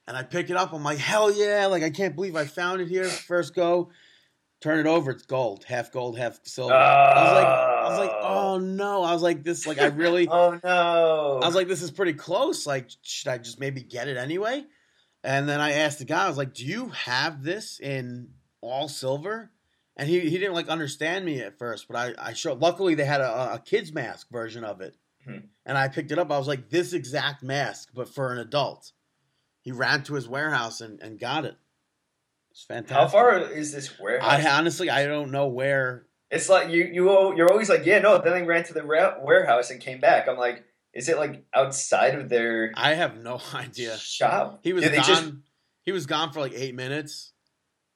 and 0.08 0.16
I 0.16 0.24
pick 0.24 0.50
it 0.50 0.56
up. 0.56 0.74
I'm 0.74 0.84
like, 0.84 1.00
hell 1.00 1.32
yeah! 1.32 1.66
Like 1.68 1.84
I 1.84 1.90
can't 1.90 2.16
believe 2.16 2.36
I 2.36 2.46
found 2.46 2.82
it 2.82 2.88
here. 2.88 3.06
First 3.06 3.54
go, 3.56 3.92
turn 4.62 4.80
it 4.80 4.88
over. 4.88 5.12
It's 5.12 5.24
gold, 5.24 5.64
half 5.64 5.92
gold, 5.92 6.18
half 6.18 6.40
silver. 6.44 6.74
I 6.74 7.24
was 7.24 7.34
like, 7.34 7.48
I 7.48 7.90
was 7.90 8.00
like, 8.00 8.18
oh 8.22 8.58
no! 8.60 9.04
I 9.04 9.14
was 9.14 9.22
like, 9.22 9.44
this, 9.44 9.66
like 9.68 9.80
I 9.80 9.88
really. 9.88 10.28
Oh 10.32 10.60
no. 10.64 11.40
I 11.42 11.46
was 11.46 11.56
like, 11.56 11.68
this 11.68 11.82
is 11.82 11.92
pretty 11.92 12.14
close. 12.14 12.66
Like, 12.68 12.90
should 13.02 13.30
I 13.30 13.38
just 13.38 13.60
maybe 13.60 13.82
get 13.82 14.08
it 14.08 14.18
anyway? 14.18 14.64
And 15.24 15.48
then 15.50 15.60
I 15.60 15.74
asked 15.74 16.00
the 16.00 16.06
guy, 16.06 16.26
I 16.26 16.30
was 16.30 16.38
like, 16.38 16.54
do 16.54 16.66
you 16.66 16.90
have 16.90 17.44
this 17.44 17.80
in 17.80 18.30
all 18.62 18.88
silver? 18.88 19.52
and 20.00 20.08
he 20.08 20.20
he 20.20 20.38
didn't 20.38 20.54
like 20.54 20.70
understand 20.70 21.26
me 21.26 21.40
at 21.42 21.58
first, 21.58 21.88
but 21.88 21.98
I 21.98 22.14
I 22.30 22.34
showed. 22.34 22.60
Luckily, 22.62 22.94
they 22.96 23.04
had 23.06 23.20
a, 23.22 23.56
a 23.56 23.60
kids 23.66 23.92
mask 23.92 24.28
version 24.32 24.64
of 24.64 24.80
it, 24.82 24.96
Hmm. 25.26 25.40
and 25.66 25.76
I 25.78 25.88
picked 25.88 26.12
it 26.12 26.20
up. 26.20 26.32
I 26.32 26.38
was 26.38 26.48
like, 26.48 26.70
this 26.70 26.94
exact 26.94 27.42
mask, 27.44 27.90
but 27.96 28.08
for 28.08 28.32
an 28.32 28.38
adult. 28.38 28.92
He 29.62 29.72
ran 29.74 30.04
to 30.04 30.14
his 30.14 30.30
warehouse 30.30 30.80
and, 30.80 31.02
and 31.02 31.20
got 31.20 31.44
it. 31.44 31.58
It's 32.58 32.66
fantastic. 32.66 32.98
How 32.98 33.08
far 33.08 33.38
is 33.38 33.72
this 33.72 34.00
warehouse? 34.00 34.44
I 34.44 34.50
honestly 34.58 34.90
I 34.90 35.06
don't 35.06 35.30
know 35.30 35.46
where. 35.46 36.08
It's 36.32 36.50
like 36.50 36.70
you 36.72 36.86
you 36.92 37.36
you're 37.38 37.52
always 37.52 37.70
like 37.70 37.86
yeah 37.86 38.00
no. 38.00 38.18
Then 38.20 38.34
they 38.34 38.42
ran 38.42 38.64
to 38.64 38.74
the 38.74 38.82
ra- 38.82 39.18
warehouse 39.24 39.70
and 39.70 39.80
came 39.80 40.00
back. 40.00 40.28
I'm 40.28 40.38
like, 40.40 40.64
is 40.92 41.08
it 41.08 41.18
like 41.18 41.46
outside 41.54 42.16
of 42.16 42.30
their 42.30 42.72
I 42.76 42.96
have 42.96 43.16
no 43.22 43.40
idea. 43.54 43.96
shop? 44.00 44.62
He 44.64 44.74
was 44.74 44.84
gone. 44.86 44.94
just- 45.04 45.34
He 45.84 45.92
was 45.92 46.08
gone 46.08 46.32
for 46.34 46.40
like 46.40 46.54
eight 46.56 46.74
minutes. 46.74 47.32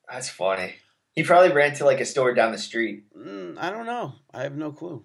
That's 0.07 0.29
funny. 0.29 0.75
He 1.13 1.23
probably 1.23 1.51
ran 1.53 1.73
to 1.77 1.85
like 1.85 1.99
a 1.99 2.05
store 2.05 2.35
down 2.35 2.51
the 2.51 2.59
street. 2.59 3.05
Mm, 3.17 3.57
I 3.57 3.71
don't 3.71 3.87
know. 3.87 4.13
I 4.31 4.43
have 4.43 4.55
no 4.55 4.71
clue. 4.71 5.03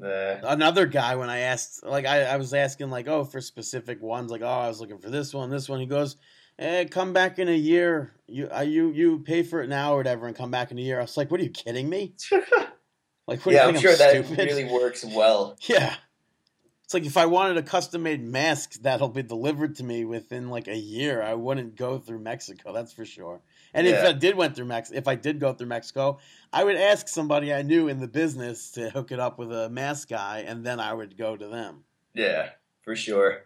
Uh, 0.00 0.36
Another 0.44 0.86
guy, 0.86 1.16
when 1.16 1.28
I 1.28 1.40
asked, 1.40 1.84
like, 1.84 2.06
I, 2.06 2.22
I 2.22 2.36
was 2.36 2.54
asking, 2.54 2.90
like, 2.90 3.08
oh, 3.08 3.24
for 3.24 3.40
specific 3.40 4.00
ones, 4.00 4.30
like, 4.30 4.40
oh, 4.40 4.46
I 4.46 4.68
was 4.68 4.80
looking 4.80 4.98
for 4.98 5.10
this 5.10 5.34
one, 5.34 5.50
this 5.50 5.68
one. 5.68 5.80
He 5.80 5.86
goes, 5.86 6.16
eh, 6.60 6.84
come 6.84 7.12
back 7.12 7.40
in 7.40 7.48
a 7.48 7.56
year. 7.56 8.12
You, 8.28 8.48
uh, 8.54 8.60
you, 8.60 8.90
you 8.92 9.18
pay 9.18 9.42
for 9.42 9.60
it 9.60 9.68
now 9.68 9.94
or 9.94 9.96
whatever, 9.96 10.28
and 10.28 10.36
come 10.36 10.52
back 10.52 10.70
in 10.70 10.78
a 10.78 10.82
year. 10.82 10.98
I 10.98 11.02
was 11.02 11.16
like, 11.16 11.30
what 11.30 11.40
are 11.40 11.44
you 11.44 11.50
kidding 11.50 11.88
me? 11.88 12.14
Like, 13.26 13.46
what 13.46 13.54
yeah, 13.54 13.62
do 13.62 13.68
I'm 13.68 13.74
you 13.76 13.80
sure 13.80 13.92
think 13.92 14.26
that 14.26 14.26
stupid? 14.26 14.44
really 14.48 14.64
works 14.64 15.04
well. 15.04 15.56
Yeah. 15.68 15.94
It's 16.82 16.92
like 16.94 17.06
if 17.06 17.16
I 17.16 17.26
wanted 17.26 17.56
a 17.58 17.62
custom 17.62 18.02
made 18.02 18.20
mask 18.20 18.72
that'll 18.82 19.08
be 19.08 19.22
delivered 19.22 19.76
to 19.76 19.84
me 19.84 20.04
within 20.04 20.48
like 20.50 20.66
a 20.66 20.76
year, 20.76 21.22
I 21.22 21.34
wouldn't 21.34 21.76
go 21.76 21.98
through 21.98 22.18
Mexico, 22.18 22.72
that's 22.72 22.92
for 22.92 23.04
sure. 23.04 23.40
And 23.72 23.86
if 23.86 24.04
I 24.04 24.10
did 24.10 24.34
went 24.34 24.56
through 24.56 24.64
Mex 24.64 24.90
if 24.90 25.06
I 25.06 25.14
did 25.14 25.38
go 25.38 25.52
through 25.52 25.68
Mexico, 25.68 26.18
I 26.52 26.64
would 26.64 26.74
ask 26.74 27.06
somebody 27.06 27.54
I 27.54 27.62
knew 27.62 27.86
in 27.86 28.00
the 28.00 28.08
business 28.08 28.72
to 28.72 28.90
hook 28.90 29.12
it 29.12 29.20
up 29.20 29.38
with 29.38 29.52
a 29.52 29.68
mask 29.68 30.08
guy 30.08 30.40
and 30.44 30.66
then 30.66 30.80
I 30.80 30.92
would 30.92 31.16
go 31.16 31.36
to 31.36 31.46
them. 31.46 31.84
Yeah, 32.12 32.48
for 32.82 32.96
sure. 32.96 33.44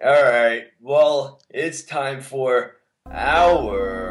All 0.00 0.22
right. 0.22 0.66
Well, 0.80 1.42
it's 1.50 1.82
time 1.82 2.20
for 2.20 2.76
our 3.10 4.06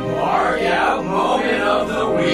Mark 0.00 0.60
out 0.62 1.04
moment 1.04 1.62
of 1.62 1.88
the 1.88 2.10
week. 2.10 2.26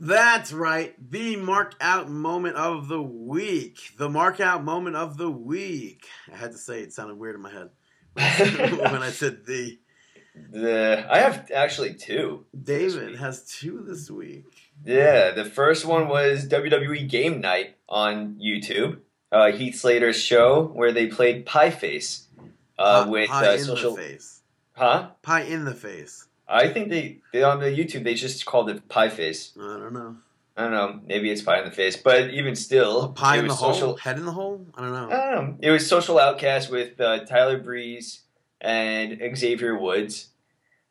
That's 0.00 0.52
right. 0.52 0.94
The 1.10 1.34
mark 1.34 1.74
out 1.80 2.08
moment 2.08 2.54
of 2.54 2.86
the 2.86 3.02
week. 3.02 3.80
The 3.98 4.08
mark 4.08 4.38
out 4.38 4.62
moment 4.62 4.94
of 4.94 5.16
the 5.16 5.32
week. 5.32 6.06
I 6.32 6.36
had 6.36 6.52
to 6.52 6.58
say 6.58 6.78
it 6.78 6.92
sounded 6.92 7.18
weird 7.18 7.34
in 7.34 7.42
my 7.42 7.50
head 7.50 7.70
when 8.14 9.02
I 9.02 9.10
said 9.10 9.44
the. 9.46 9.80
The. 10.50 11.06
I 11.08 11.18
have 11.18 11.50
actually 11.54 11.94
two. 11.94 12.44
David 12.60 13.16
has 13.16 13.44
two 13.44 13.84
this 13.86 14.10
week. 14.10 14.44
Yeah, 14.84 15.30
the 15.30 15.44
first 15.44 15.84
one 15.84 16.08
was 16.08 16.48
WWE 16.48 17.08
Game 17.08 17.40
Night 17.40 17.76
on 17.88 18.36
YouTube. 18.42 18.98
Uh, 19.32 19.50
Heath 19.52 19.76
Slater's 19.76 20.20
show 20.20 20.64
where 20.64 20.92
they 20.92 21.06
played 21.08 21.44
Pie 21.46 21.70
Face 21.70 22.28
uh, 22.78 23.04
Pie- 23.04 23.10
with 23.10 23.28
pie 23.28 23.46
uh, 23.48 23.52
in 23.54 23.58
social. 23.60 23.94
the 23.96 24.02
face. 24.02 24.40
Huh? 24.72 25.08
Pie 25.22 25.42
in 25.42 25.64
the 25.64 25.74
face. 25.74 26.26
I 26.46 26.68
think 26.68 26.90
they, 26.90 27.18
they 27.32 27.42
on 27.42 27.58
the 27.60 27.66
YouTube 27.66 28.04
they 28.04 28.14
just 28.14 28.44
called 28.44 28.68
it 28.70 28.88
Pie 28.88 29.08
Face. 29.08 29.52
I 29.58 29.78
don't 29.78 29.92
know. 29.92 30.16
I 30.56 30.62
don't 30.62 30.72
know. 30.72 31.00
Maybe 31.06 31.30
it's 31.30 31.42
pie 31.42 31.58
in 31.58 31.64
the 31.64 31.70
face, 31.72 31.96
but 31.96 32.30
even 32.30 32.54
still, 32.54 33.08
pie 33.08 33.36
it 33.36 33.40
in 33.40 33.44
the 33.46 33.52
was 33.54 33.80
hole. 33.80 33.96
Head 33.96 34.18
in 34.18 34.24
the 34.24 34.32
hole. 34.32 34.64
I 34.76 34.82
don't 34.82 34.92
know. 34.92 35.10
I 35.10 35.34
don't 35.34 35.50
know. 35.50 35.56
It 35.60 35.70
was 35.70 35.88
Social 35.88 36.18
Outcast 36.20 36.70
with 36.70 37.00
uh, 37.00 37.24
Tyler 37.24 37.58
Breeze 37.58 38.20
and 38.64 39.36
Xavier 39.36 39.78
Woods, 39.78 40.28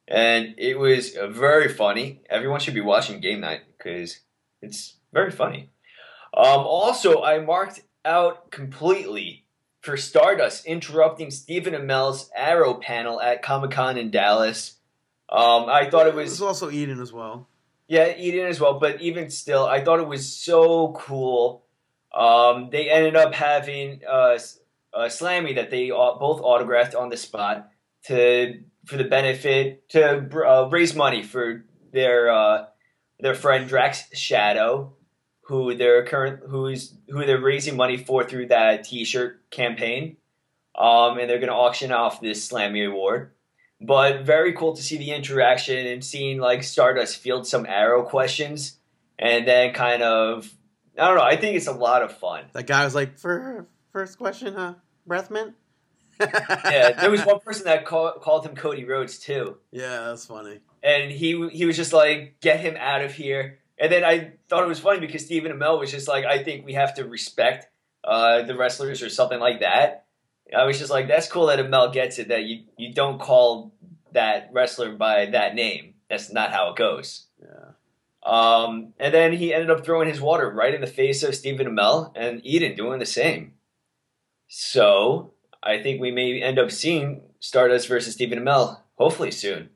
and 0.07 0.55
it 0.57 0.77
was 0.77 1.17
very 1.29 1.67
funny. 1.67 2.21
Everyone 2.29 2.59
should 2.59 2.75
be 2.75 2.81
watching 2.81 3.19
Game 3.19 3.39
Night 3.41 3.61
because 3.77 4.19
it's 4.61 4.97
very 5.11 5.31
funny. 5.31 5.71
Um, 6.35 6.59
also, 6.59 7.23
I 7.23 7.39
marked 7.39 7.81
out 8.05 8.51
completely 8.51 9.45
for 9.81 9.97
Stardust 9.97 10.65
interrupting 10.65 11.29
Stephen 11.31 11.73
Amell's 11.73 12.29
Arrow 12.35 12.75
panel 12.75 13.19
at 13.19 13.41
Comic 13.41 13.71
Con 13.71 13.97
in 13.97 14.11
Dallas. 14.11 14.75
Um, 15.29 15.65
I 15.67 15.89
thought 15.89 16.05
it 16.07 16.09
It 16.09 16.15
was 16.15 16.29
was 16.31 16.41
also 16.41 16.69
Eden 16.71 17.01
as 17.01 17.11
well. 17.11 17.47
yeah, 17.87 18.15
Eden 18.15 18.45
as 18.47 18.59
well. 18.59 18.79
But 18.79 19.01
even 19.01 19.29
still, 19.29 19.65
I 19.65 19.83
thought 19.83 19.99
it 19.99 20.07
was 20.07 20.31
so 20.31 20.93
cool. 20.93 21.65
Um, 22.13 22.69
they 22.71 22.89
ended 22.91 23.15
up 23.15 23.33
having 23.33 24.01
uh, 24.07 24.37
uh, 24.93 25.05
Slammy 25.05 25.55
that 25.55 25.69
they 25.69 25.89
both 25.89 26.41
autographed 26.41 26.95
on 26.95 27.09
the 27.09 27.17
spot 27.17 27.69
to 28.05 28.61
for 28.85 28.97
the 28.97 29.03
benefit 29.03 29.89
to 29.89 30.27
uh, 30.45 30.67
raise 30.69 30.95
money 30.95 31.23
for 31.23 31.65
their 31.91 32.29
uh, 32.29 32.65
their 33.19 33.35
friend 33.35 33.67
Drax 33.67 34.15
Shadow, 34.17 34.93
who 35.41 35.75
they're 35.75 36.05
current 36.05 36.41
who's 36.47 36.95
who 37.09 37.25
they're 37.25 37.41
raising 37.41 37.75
money 37.75 37.97
for 37.97 38.23
through 38.23 38.47
that 38.47 38.83
T-shirt 38.83 39.49
campaign. 39.49 40.17
Um, 40.75 41.19
and 41.19 41.29
they're 41.29 41.37
going 41.37 41.49
to 41.49 41.55
auction 41.55 41.91
off 41.91 42.19
this 42.19 42.49
Slammy 42.49 42.87
award. 42.87 43.31
But 43.79 44.25
very 44.25 44.53
cool 44.53 44.75
to 44.75 44.81
see 44.81 44.97
the 44.97 45.11
interaction 45.11 45.85
and 45.85 46.03
seeing 46.03 46.39
like 46.39 46.63
Stardust 46.63 47.17
field 47.17 47.45
some 47.45 47.65
arrow 47.67 48.01
questions 48.01 48.77
and 49.19 49.47
then 49.47 49.73
kind 49.73 50.01
of 50.01 50.51
I 50.97 51.07
don't 51.07 51.17
know, 51.17 51.23
I 51.23 51.35
think 51.35 51.57
it's 51.57 51.67
a 51.67 51.73
lot 51.73 52.03
of 52.03 52.17
fun. 52.17 52.45
That 52.53 52.67
guy 52.67 52.83
was 52.85 52.93
like, 52.93 53.17
for 53.17 53.67
first 53.93 54.17
question, 54.17 54.55
huh? 54.55 54.73
Breath 55.07 55.31
mint? 55.31 55.53
Yeah, 56.19 56.91
there 56.91 57.09
was 57.09 57.25
one 57.25 57.39
person 57.39 57.65
that 57.65 57.85
call, 57.85 58.11
called 58.19 58.45
him 58.45 58.55
Cody 58.55 58.83
Rhodes 58.83 59.17
too. 59.17 59.57
Yeah, 59.71 60.07
that's 60.07 60.25
funny. 60.25 60.59
And 60.83 61.11
he 61.11 61.47
he 61.49 61.65
was 61.65 61.77
just 61.77 61.93
like, 61.93 62.35
get 62.41 62.59
him 62.59 62.75
out 62.77 63.01
of 63.01 63.13
here. 63.13 63.59
And 63.79 63.91
then 63.91 64.03
I 64.03 64.33
thought 64.49 64.63
it 64.63 64.67
was 64.67 64.79
funny 64.79 64.99
because 64.99 65.25
Stephen 65.25 65.51
Amell 65.51 65.79
was 65.79 65.91
just 65.91 66.07
like, 66.07 66.25
I 66.25 66.43
think 66.43 66.65
we 66.65 66.73
have 66.73 66.95
to 66.95 67.05
respect 67.05 67.67
uh, 68.03 68.43
the 68.43 68.55
wrestlers 68.55 69.01
or 69.01 69.09
something 69.09 69.39
like 69.39 69.61
that. 69.61 70.05
I 70.55 70.65
was 70.65 70.77
just 70.77 70.91
like, 70.91 71.07
that's 71.07 71.27
cool 71.27 71.47
that 71.47 71.59
Amell 71.59 71.91
gets 71.91 72.19
it 72.19 72.27
that 72.27 72.43
you, 72.43 72.63
you 72.77 72.93
don't 72.93 73.19
call 73.19 73.73
that 74.11 74.49
wrestler 74.51 74.91
by 74.91 75.25
that 75.27 75.55
name. 75.55 75.95
That's 76.09 76.31
not 76.31 76.51
how 76.51 76.69
it 76.69 76.75
goes. 76.75 77.25
Yeah. 77.41 77.71
Um, 78.23 78.93
and 78.99 79.13
then 79.13 79.33
he 79.33 79.53
ended 79.53 79.71
up 79.71 79.83
throwing 79.83 80.07
his 80.07 80.21
water 80.21 80.49
right 80.49 80.73
in 80.73 80.81
the 80.81 80.87
face 80.87 81.23
of 81.23 81.33
Stephen 81.35 81.67
Amell 81.67 82.11
and 82.15 82.41
Eden 82.45 82.75
doing 82.75 82.99
the 82.99 83.05
same. 83.05 83.53
So 84.55 85.33
I 85.63 85.81
think 85.81 85.99
we 85.99 86.11
may 86.11 86.39
end 86.39 86.59
up 86.59 86.69
seeing 86.69 87.21
Stardust 87.39 87.87
versus 87.87 88.13
Stephen 88.13 88.37
Amell 88.37 88.81
hopefully 88.99 89.31
soon. 89.31 89.71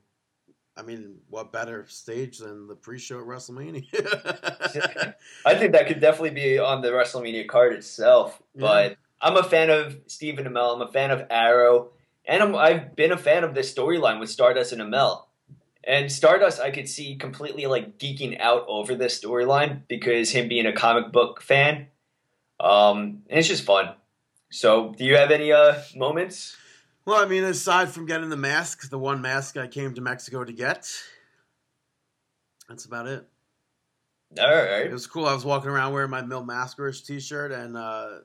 I 0.76 0.82
mean, 0.82 1.16
what 1.28 1.50
better 1.50 1.84
stage 1.88 2.38
than 2.38 2.68
the 2.68 2.76
pre-show 2.76 3.18
at 3.18 3.26
WrestleMania? 3.26 3.84
I 5.44 5.56
think 5.56 5.72
that 5.72 5.88
could 5.88 5.98
definitely 5.98 6.30
be 6.30 6.60
on 6.60 6.80
the 6.82 6.90
WrestleMania 6.90 7.48
card 7.48 7.72
itself. 7.72 8.40
But 8.54 8.98
I'm 9.20 9.36
a 9.36 9.42
fan 9.42 9.68
of 9.68 9.98
Stephen 10.06 10.44
Amell. 10.44 10.76
I'm 10.76 10.82
a 10.82 10.92
fan 10.92 11.10
of 11.10 11.26
Arrow, 11.28 11.88
and 12.24 12.40
I'm, 12.40 12.54
I've 12.54 12.94
been 12.94 13.10
a 13.10 13.18
fan 13.18 13.42
of 13.42 13.54
this 13.54 13.74
storyline 13.74 14.20
with 14.20 14.30
Stardust 14.30 14.72
and 14.72 14.80
Amell. 14.80 15.24
And 15.82 16.12
Stardust, 16.12 16.60
I 16.60 16.70
could 16.70 16.88
see 16.88 17.16
completely 17.16 17.66
like 17.66 17.98
geeking 17.98 18.38
out 18.38 18.64
over 18.68 18.94
this 18.94 19.20
storyline 19.20 19.82
because 19.88 20.30
him 20.30 20.46
being 20.46 20.66
a 20.66 20.72
comic 20.72 21.10
book 21.10 21.42
fan. 21.42 21.88
Um, 22.60 23.22
and 23.28 23.40
it's 23.40 23.48
just 23.48 23.64
fun. 23.64 23.96
So, 24.50 24.94
do 24.96 25.04
you 25.04 25.16
have 25.16 25.30
any 25.30 25.52
uh, 25.52 25.80
moments? 25.94 26.56
well, 27.08 27.22
I 27.22 27.26
mean, 27.26 27.44
aside 27.44 27.88
from 27.88 28.04
getting 28.04 28.28
the 28.28 28.36
mask, 28.36 28.90
the 28.90 28.98
one 28.98 29.22
mask 29.22 29.56
I 29.56 29.66
came 29.66 29.94
to 29.94 30.00
Mexico 30.02 30.44
to 30.44 30.52
get, 30.52 30.92
that's 32.68 32.84
about 32.84 33.06
it. 33.06 33.26
All 34.38 34.46
right. 34.46 34.84
It 34.84 34.92
was 34.92 35.06
cool. 35.06 35.24
I 35.24 35.32
was 35.32 35.44
walking 35.44 35.70
around 35.70 35.94
wearing 35.94 36.10
my 36.10 36.20
Mil 36.20 36.44
Mascaras 36.44 37.04
T-shirt, 37.04 37.50
and 37.50 37.78
uh, 37.78 38.18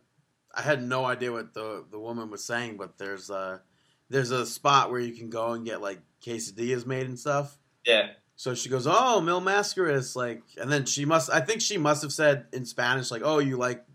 I 0.53 0.61
had 0.61 0.83
no 0.83 1.05
idea 1.05 1.31
what 1.31 1.53
the 1.53 1.85
the 1.89 1.99
woman 1.99 2.29
was 2.29 2.43
saying. 2.43 2.75
But 2.75 2.97
there's 2.97 3.29
a 3.29 3.61
there's 4.09 4.31
a 4.31 4.45
spot 4.45 4.91
where 4.91 4.99
you 4.99 5.13
can 5.13 5.29
go 5.29 5.53
and 5.53 5.65
get 5.65 5.81
like 5.81 6.01
quesadillas 6.21 6.85
made 6.85 7.07
and 7.07 7.17
stuff. 7.17 7.57
Yeah. 7.85 8.09
So 8.35 8.53
she 8.53 8.67
goes, 8.67 8.85
"Oh, 8.85 9.21
Mil 9.21 9.39
Mascaras," 9.39 10.13
like, 10.13 10.43
and 10.59 10.69
then 10.69 10.85
she 10.85 11.05
must. 11.05 11.29
I 11.29 11.39
think 11.39 11.61
she 11.61 11.77
must 11.77 12.01
have 12.01 12.11
said 12.11 12.47
in 12.51 12.65
Spanish, 12.65 13.11
like, 13.11 13.21
"Oh, 13.23 13.39
you 13.39 13.55
like 13.55 13.85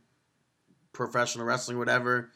professional 0.98 1.46
wrestling, 1.46 1.78
whatever." 1.78 2.30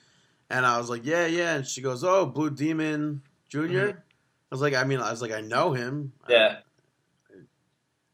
And 0.49 0.65
I 0.65 0.79
was 0.79 0.89
like, 0.89 1.05
"Yeah, 1.05 1.27
yeah." 1.27 1.57
And 1.57 1.67
she 1.67 1.83
goes, 1.83 2.03
"Oh, 2.03 2.25
Blue 2.25 2.49
Demon 2.49 3.21
Junior." 3.51 4.05
I 4.51 4.55
was 4.55 4.63
like, 4.63 4.75
"I 4.75 4.85
mean, 4.85 5.01
I 5.01 5.11
was 5.11 5.21
like, 5.21 5.33
I 5.33 5.43
know 5.43 5.73
him." 5.73 6.13
Yeah. 6.29 6.59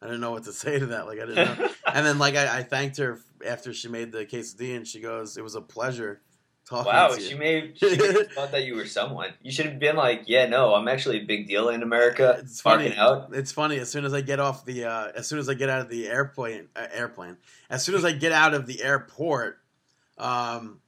I 0.00 0.06
didn't 0.06 0.20
know 0.20 0.30
what 0.30 0.44
to 0.44 0.52
say 0.64 0.78
to 0.78 0.86
that. 0.86 1.06
Like, 1.06 1.20
I 1.20 1.26
didn't 1.26 1.58
know. 1.58 1.68
and 1.92 2.06
then, 2.06 2.18
like, 2.18 2.36
I, 2.36 2.58
I 2.58 2.62
thanked 2.62 2.96
her 2.98 3.20
after 3.46 3.72
she 3.72 3.88
made 3.88 4.10
the 4.12 4.24
quesadilla, 4.24 4.76
and 4.76 4.86
she 4.88 5.00
goes, 5.00 5.36
"It 5.36 5.42
was 5.42 5.54
a 5.54 5.60
pleasure 5.60 6.22
talking 6.68 6.92
Wow, 6.92 7.08
to 7.08 7.20
you." 7.20 7.28
she 7.28 7.34
may 7.34 7.72
she 7.74 7.96
have 7.96 8.32
thought 8.32 8.52
that 8.52 8.64
you 8.64 8.76
were 8.76 8.86
someone. 8.86 9.30
You 9.42 9.50
should 9.50 9.66
have 9.66 9.78
been 9.78 9.96
like, 9.96 10.24
yeah, 10.26 10.46
no, 10.46 10.74
I'm 10.74 10.86
actually 10.86 11.22
a 11.22 11.24
big 11.24 11.48
deal 11.48 11.70
in 11.70 11.82
America. 11.82 12.36
It's 12.40 12.60
funny. 12.60 12.94
Out. 12.94 13.30
It's 13.32 13.52
funny. 13.52 13.78
As 13.78 13.90
soon 13.90 14.04
as 14.04 14.14
I 14.14 14.20
get 14.20 14.38
off 14.38 14.64
the, 14.64 14.84
uh, 14.84 15.08
as 15.16 15.26
soon 15.26 15.38
as 15.38 15.48
I 15.48 15.54
get 15.54 15.68
out 15.70 15.80
of 15.80 15.88
the 15.88 16.08
airplane, 16.08 16.68
uh, 16.76 16.86
airplane, 16.92 17.36
as 17.70 17.84
soon 17.84 17.94
as 17.94 18.04
I 18.04 18.12
get 18.12 18.32
out 18.32 18.54
of 18.54 18.66
the 18.66 18.82
airport, 18.82 19.58
um, 20.18 20.80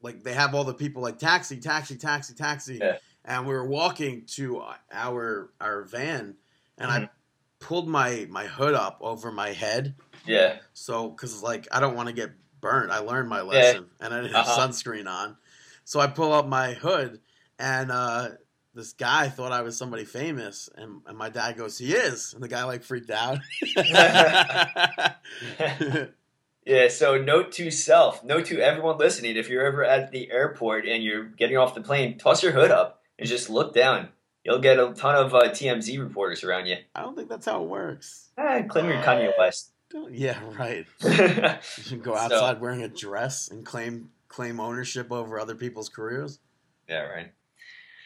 like 0.00 0.22
they 0.22 0.34
have 0.34 0.54
all 0.54 0.64
the 0.64 0.74
people 0.74 1.02
like 1.02 1.18
taxi, 1.18 1.58
taxi, 1.58 1.96
taxi, 1.96 2.34
taxi, 2.34 2.78
Yeah. 2.82 2.96
and 3.24 3.46
we 3.46 3.52
were 3.52 3.66
walking 3.66 4.24
to 4.36 4.62
our 4.92 5.50
our 5.60 5.82
van, 5.84 6.36
and 6.78 6.90
I 6.90 7.00
Mhm. 7.00 7.08
pulled 7.60 7.88
my 7.88 8.26
my 8.30 8.46
hood 8.46 8.74
up 8.74 8.98
over 9.00 9.32
my 9.32 9.52
head, 9.52 9.94
Yeah. 10.26 10.58
so 10.72 11.08
because 11.10 11.42
like 11.42 11.66
I 11.72 11.80
don't 11.80 11.96
want 11.96 12.08
to 12.08 12.14
get 12.14 12.30
burnt. 12.60 12.90
I 12.90 12.98
learned 12.98 13.28
my 13.28 13.40
lesson, 13.42 13.90
and 14.00 14.14
I 14.14 14.20
didn't 14.20 14.36
have 14.36 14.46
Uh-huh. 14.46 14.68
sunscreen 14.68 15.08
on, 15.08 15.36
so 15.84 16.00
I 16.00 16.06
pull 16.06 16.32
up 16.32 16.46
my 16.46 16.74
hood, 16.74 17.20
and 17.58 17.90
uh, 17.90 18.30
this 18.74 18.92
guy 18.92 19.28
thought 19.28 19.52
I 19.52 19.62
was 19.62 19.76
somebody 19.76 20.04
famous, 20.04 20.68
and, 20.76 21.02
and 21.06 21.18
my 21.18 21.28
dad 21.28 21.56
goes, 21.56 21.78
"He 21.78 21.92
is," 21.94 22.34
and 22.34 22.42
the 22.42 22.48
guy 22.48 22.64
like 22.64 22.82
freaked 22.84 23.10
out. 23.10 23.38
Yeah, 26.68 26.88
so 26.88 27.16
note 27.16 27.50
to 27.52 27.70
self, 27.70 28.22
note 28.22 28.44
to 28.46 28.60
everyone 28.60 28.98
listening, 28.98 29.38
if 29.38 29.48
you're 29.48 29.64
ever 29.64 29.82
at 29.84 30.10
the 30.12 30.30
airport 30.30 30.86
and 30.86 31.02
you're 31.02 31.24
getting 31.24 31.56
off 31.56 31.74
the 31.74 31.80
plane, 31.80 32.18
toss 32.18 32.42
your 32.42 32.52
hood 32.52 32.70
up 32.70 33.00
and 33.18 33.26
just 33.26 33.48
look 33.48 33.72
down. 33.72 34.08
You'll 34.44 34.58
get 34.58 34.78
a 34.78 34.92
ton 34.92 35.14
of 35.16 35.34
uh, 35.34 35.44
TMZ 35.50 35.98
reporters 35.98 36.44
around 36.44 36.66
you. 36.66 36.76
I 36.94 37.00
don't 37.00 37.16
think 37.16 37.30
that's 37.30 37.46
how 37.46 37.62
it 37.62 37.68
works. 37.68 38.28
Ah, 38.36 38.60
claim 38.68 38.84
you're 38.86 39.00
Kanye 39.02 39.32
West. 39.38 39.70
Don't- 39.90 40.12
Yeah, 40.14 40.38
right. 40.58 40.84
You 41.02 41.82
should 41.82 42.02
go 42.02 42.14
outside 42.14 42.60
wearing 42.60 42.82
a 42.82 42.88
dress 42.88 43.48
and 43.48 43.64
claim 43.64 44.10
claim 44.28 44.60
ownership 44.60 45.10
over 45.10 45.40
other 45.40 45.54
people's 45.54 45.88
careers. 45.88 46.38
Yeah, 46.86 47.04
right. 47.04 47.32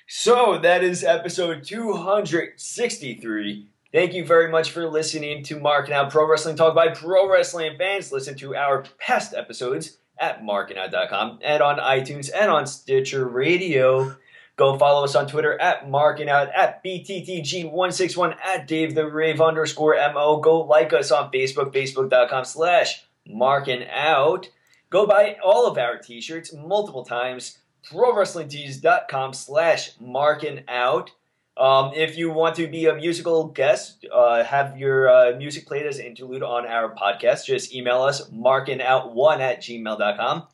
So 0.07 0.59
that 0.59 0.85
is 0.85 1.03
episode 1.03 1.65
263. 1.65 3.69
Thank 3.93 4.15
you 4.15 4.25
very 4.25 4.51
much 4.51 4.71
for 4.71 4.89
listening 4.89 5.43
to 5.45 5.61
Marking 5.61 5.93
Out 5.93 6.11
Pro 6.11 6.27
Wrestling 6.27 6.57
Talk 6.57 6.75
by 6.75 6.89
Pro 6.89 7.31
Wrestling 7.31 7.77
Fans. 7.77 8.11
Listen 8.11 8.35
to 8.39 8.57
our 8.57 8.85
past 8.99 9.35
episodes 9.35 9.99
at 10.19 10.43
markingout.com 10.43 11.41
and 11.43 11.63
on 11.63 11.79
iTunes 11.79 12.31
and 12.35 12.51
on 12.51 12.67
Stitcher 12.67 13.29
Radio. 13.29 14.17
Go 14.57 14.79
follow 14.79 15.05
us 15.05 15.15
on 15.15 15.27
Twitter 15.27 15.61
at 15.61 15.91
Marking 15.91 16.31
Out, 16.31 16.49
at 16.55 16.83
BTTG161, 16.83 18.37
at 18.43 18.67
Dave 18.67 18.95
the 18.95 19.07
Rave 19.07 19.43
underscore 19.43 19.97
MO. 20.15 20.41
Go 20.41 20.61
like 20.63 20.95
us 20.95 21.11
on 21.11 21.31
Facebook, 21.31 21.75
facebook.com 21.75 22.45
slash 22.47 23.05
Marking 23.27 23.85
Out. 23.91 24.49
Go 24.89 25.07
buy 25.07 25.37
all 25.45 25.67
of 25.67 25.77
our 25.77 25.99
t-shirts 25.99 26.55
multiple 26.55 27.05
times. 27.05 27.59
ProWrestlingTees.com 27.91 29.35
slash 29.35 29.91
Marking 30.01 30.65
Out. 30.69 31.11
Um, 31.57 31.93
if 31.95 32.17
you 32.17 32.31
want 32.31 32.57
to 32.57 32.67
be 32.67 32.87
a 32.87 32.95
musical 32.95 33.49
guest, 33.49 34.07
uh, 34.13 34.43
have 34.43 34.79
your 34.79 35.09
uh, 35.09 35.37
music 35.37 35.67
played 35.67 35.87
as 35.87 35.99
an 35.99 36.07
interlude 36.07 36.43
on 36.43 36.67
our 36.67 36.95
podcast, 36.95 37.45
just 37.45 37.75
email 37.75 38.03
us 38.03 38.29
markingout1 38.31 39.41
at 39.41 39.61
gmail.com. 39.61 40.47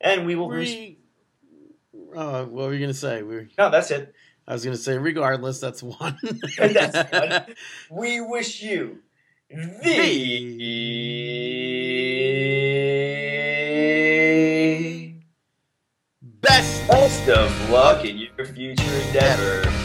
And 0.00 0.26
we 0.26 0.34
will... 0.34 0.48
Re- 0.48 0.98
uh, 2.14 2.44
what 2.44 2.68
were 2.68 2.74
you 2.74 2.80
gonna 2.80 2.94
say? 2.94 3.22
We 3.22 3.48
no, 3.58 3.70
that's 3.70 3.90
it. 3.90 4.14
I 4.48 4.54
was 4.54 4.64
gonna 4.64 4.76
say, 4.76 4.96
regardless, 4.96 5.60
that's 5.60 5.82
one. 5.82 6.16
That's 6.58 7.12
one. 7.12 7.54
We 7.90 8.20
wish 8.20 8.62
you 8.62 9.00
the 9.50 9.76
Best. 16.22 16.88
best 16.88 17.28
of 17.28 17.70
luck 17.70 18.04
in 18.04 18.18
your 18.18 18.46
future 18.46 18.82
endeavors. 19.06 19.75